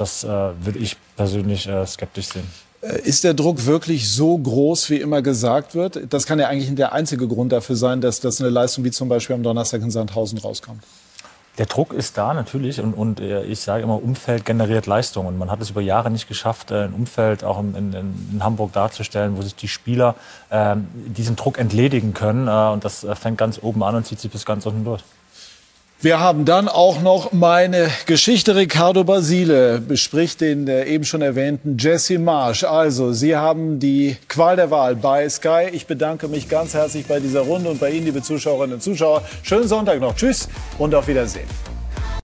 das 0.00 0.24
äh, 0.24 0.28
würde 0.28 0.78
ich 0.78 0.96
persönlich 1.16 1.66
äh, 1.66 1.86
skeptisch 1.86 2.28
sehen. 2.28 2.46
Ist 3.04 3.24
der 3.24 3.34
Druck 3.34 3.66
wirklich 3.66 4.10
so 4.10 4.38
groß, 4.38 4.88
wie 4.88 4.96
immer 4.96 5.20
gesagt 5.20 5.74
wird? 5.74 6.00
Das 6.08 6.24
kann 6.24 6.38
ja 6.38 6.48
eigentlich 6.48 6.74
der 6.74 6.94
einzige 6.94 7.28
Grund 7.28 7.52
dafür 7.52 7.76
sein, 7.76 8.00
dass, 8.00 8.20
dass 8.20 8.40
eine 8.40 8.48
Leistung 8.48 8.84
wie 8.84 8.90
zum 8.90 9.08
Beispiel 9.10 9.36
am 9.36 9.42
Donnerstag 9.42 9.82
in 9.82 9.90
Sandhausen 9.90 10.38
rauskommt. 10.38 10.82
Der 11.58 11.66
Druck 11.66 11.92
ist 11.92 12.16
da 12.16 12.32
natürlich 12.32 12.80
und, 12.80 12.94
und 12.94 13.20
äh, 13.20 13.42
ich 13.44 13.60
sage 13.60 13.82
immer, 13.82 14.02
Umfeld 14.02 14.46
generiert 14.46 14.86
Leistung. 14.86 15.26
Und 15.26 15.36
man 15.36 15.50
hat 15.50 15.60
es 15.60 15.68
über 15.68 15.82
Jahre 15.82 16.10
nicht 16.10 16.26
geschafft, 16.26 16.70
äh, 16.70 16.84
ein 16.84 16.94
Umfeld 16.94 17.44
auch 17.44 17.60
in, 17.60 17.74
in, 17.74 17.92
in 18.32 18.42
Hamburg 18.42 18.72
darzustellen, 18.72 19.36
wo 19.36 19.42
sich 19.42 19.54
die 19.54 19.68
Spieler 19.68 20.14
äh, 20.48 20.76
diesen 21.06 21.36
Druck 21.36 21.58
entledigen 21.58 22.14
können. 22.14 22.48
Äh, 22.48 22.72
und 22.72 22.86
das 22.86 23.04
äh, 23.04 23.14
fängt 23.14 23.36
ganz 23.36 23.58
oben 23.62 23.82
an 23.82 23.94
und 23.94 24.06
zieht 24.06 24.20
sich 24.20 24.30
bis 24.30 24.46
ganz 24.46 24.64
unten 24.64 24.84
durch. 24.84 25.02
Wir 26.02 26.18
haben 26.18 26.46
dann 26.46 26.66
auch 26.66 27.02
noch 27.02 27.32
meine 27.32 27.90
Geschichte. 28.06 28.56
Ricardo 28.56 29.04
Basile 29.04 29.82
bespricht 29.82 30.40
den 30.40 30.66
äh, 30.66 30.86
eben 30.86 31.04
schon 31.04 31.20
erwähnten 31.20 31.76
Jesse 31.78 32.18
Marsch. 32.18 32.64
Also, 32.64 33.12
Sie 33.12 33.36
haben 33.36 33.78
die 33.80 34.16
Qual 34.26 34.56
der 34.56 34.70
Wahl 34.70 34.96
bei 34.96 35.28
Sky. 35.28 35.68
Ich 35.72 35.86
bedanke 35.86 36.28
mich 36.28 36.48
ganz 36.48 36.72
herzlich 36.72 37.04
bei 37.04 37.20
dieser 37.20 37.40
Runde 37.40 37.68
und 37.68 37.80
bei 37.80 37.90
Ihnen, 37.90 38.06
liebe 38.06 38.22
Zuschauerinnen 38.22 38.76
und 38.76 38.82
Zuschauer. 38.82 39.24
Schönen 39.42 39.68
Sonntag 39.68 40.00
noch. 40.00 40.16
Tschüss 40.16 40.48
und 40.78 40.94
auf 40.94 41.06
Wiedersehen. 41.06 41.79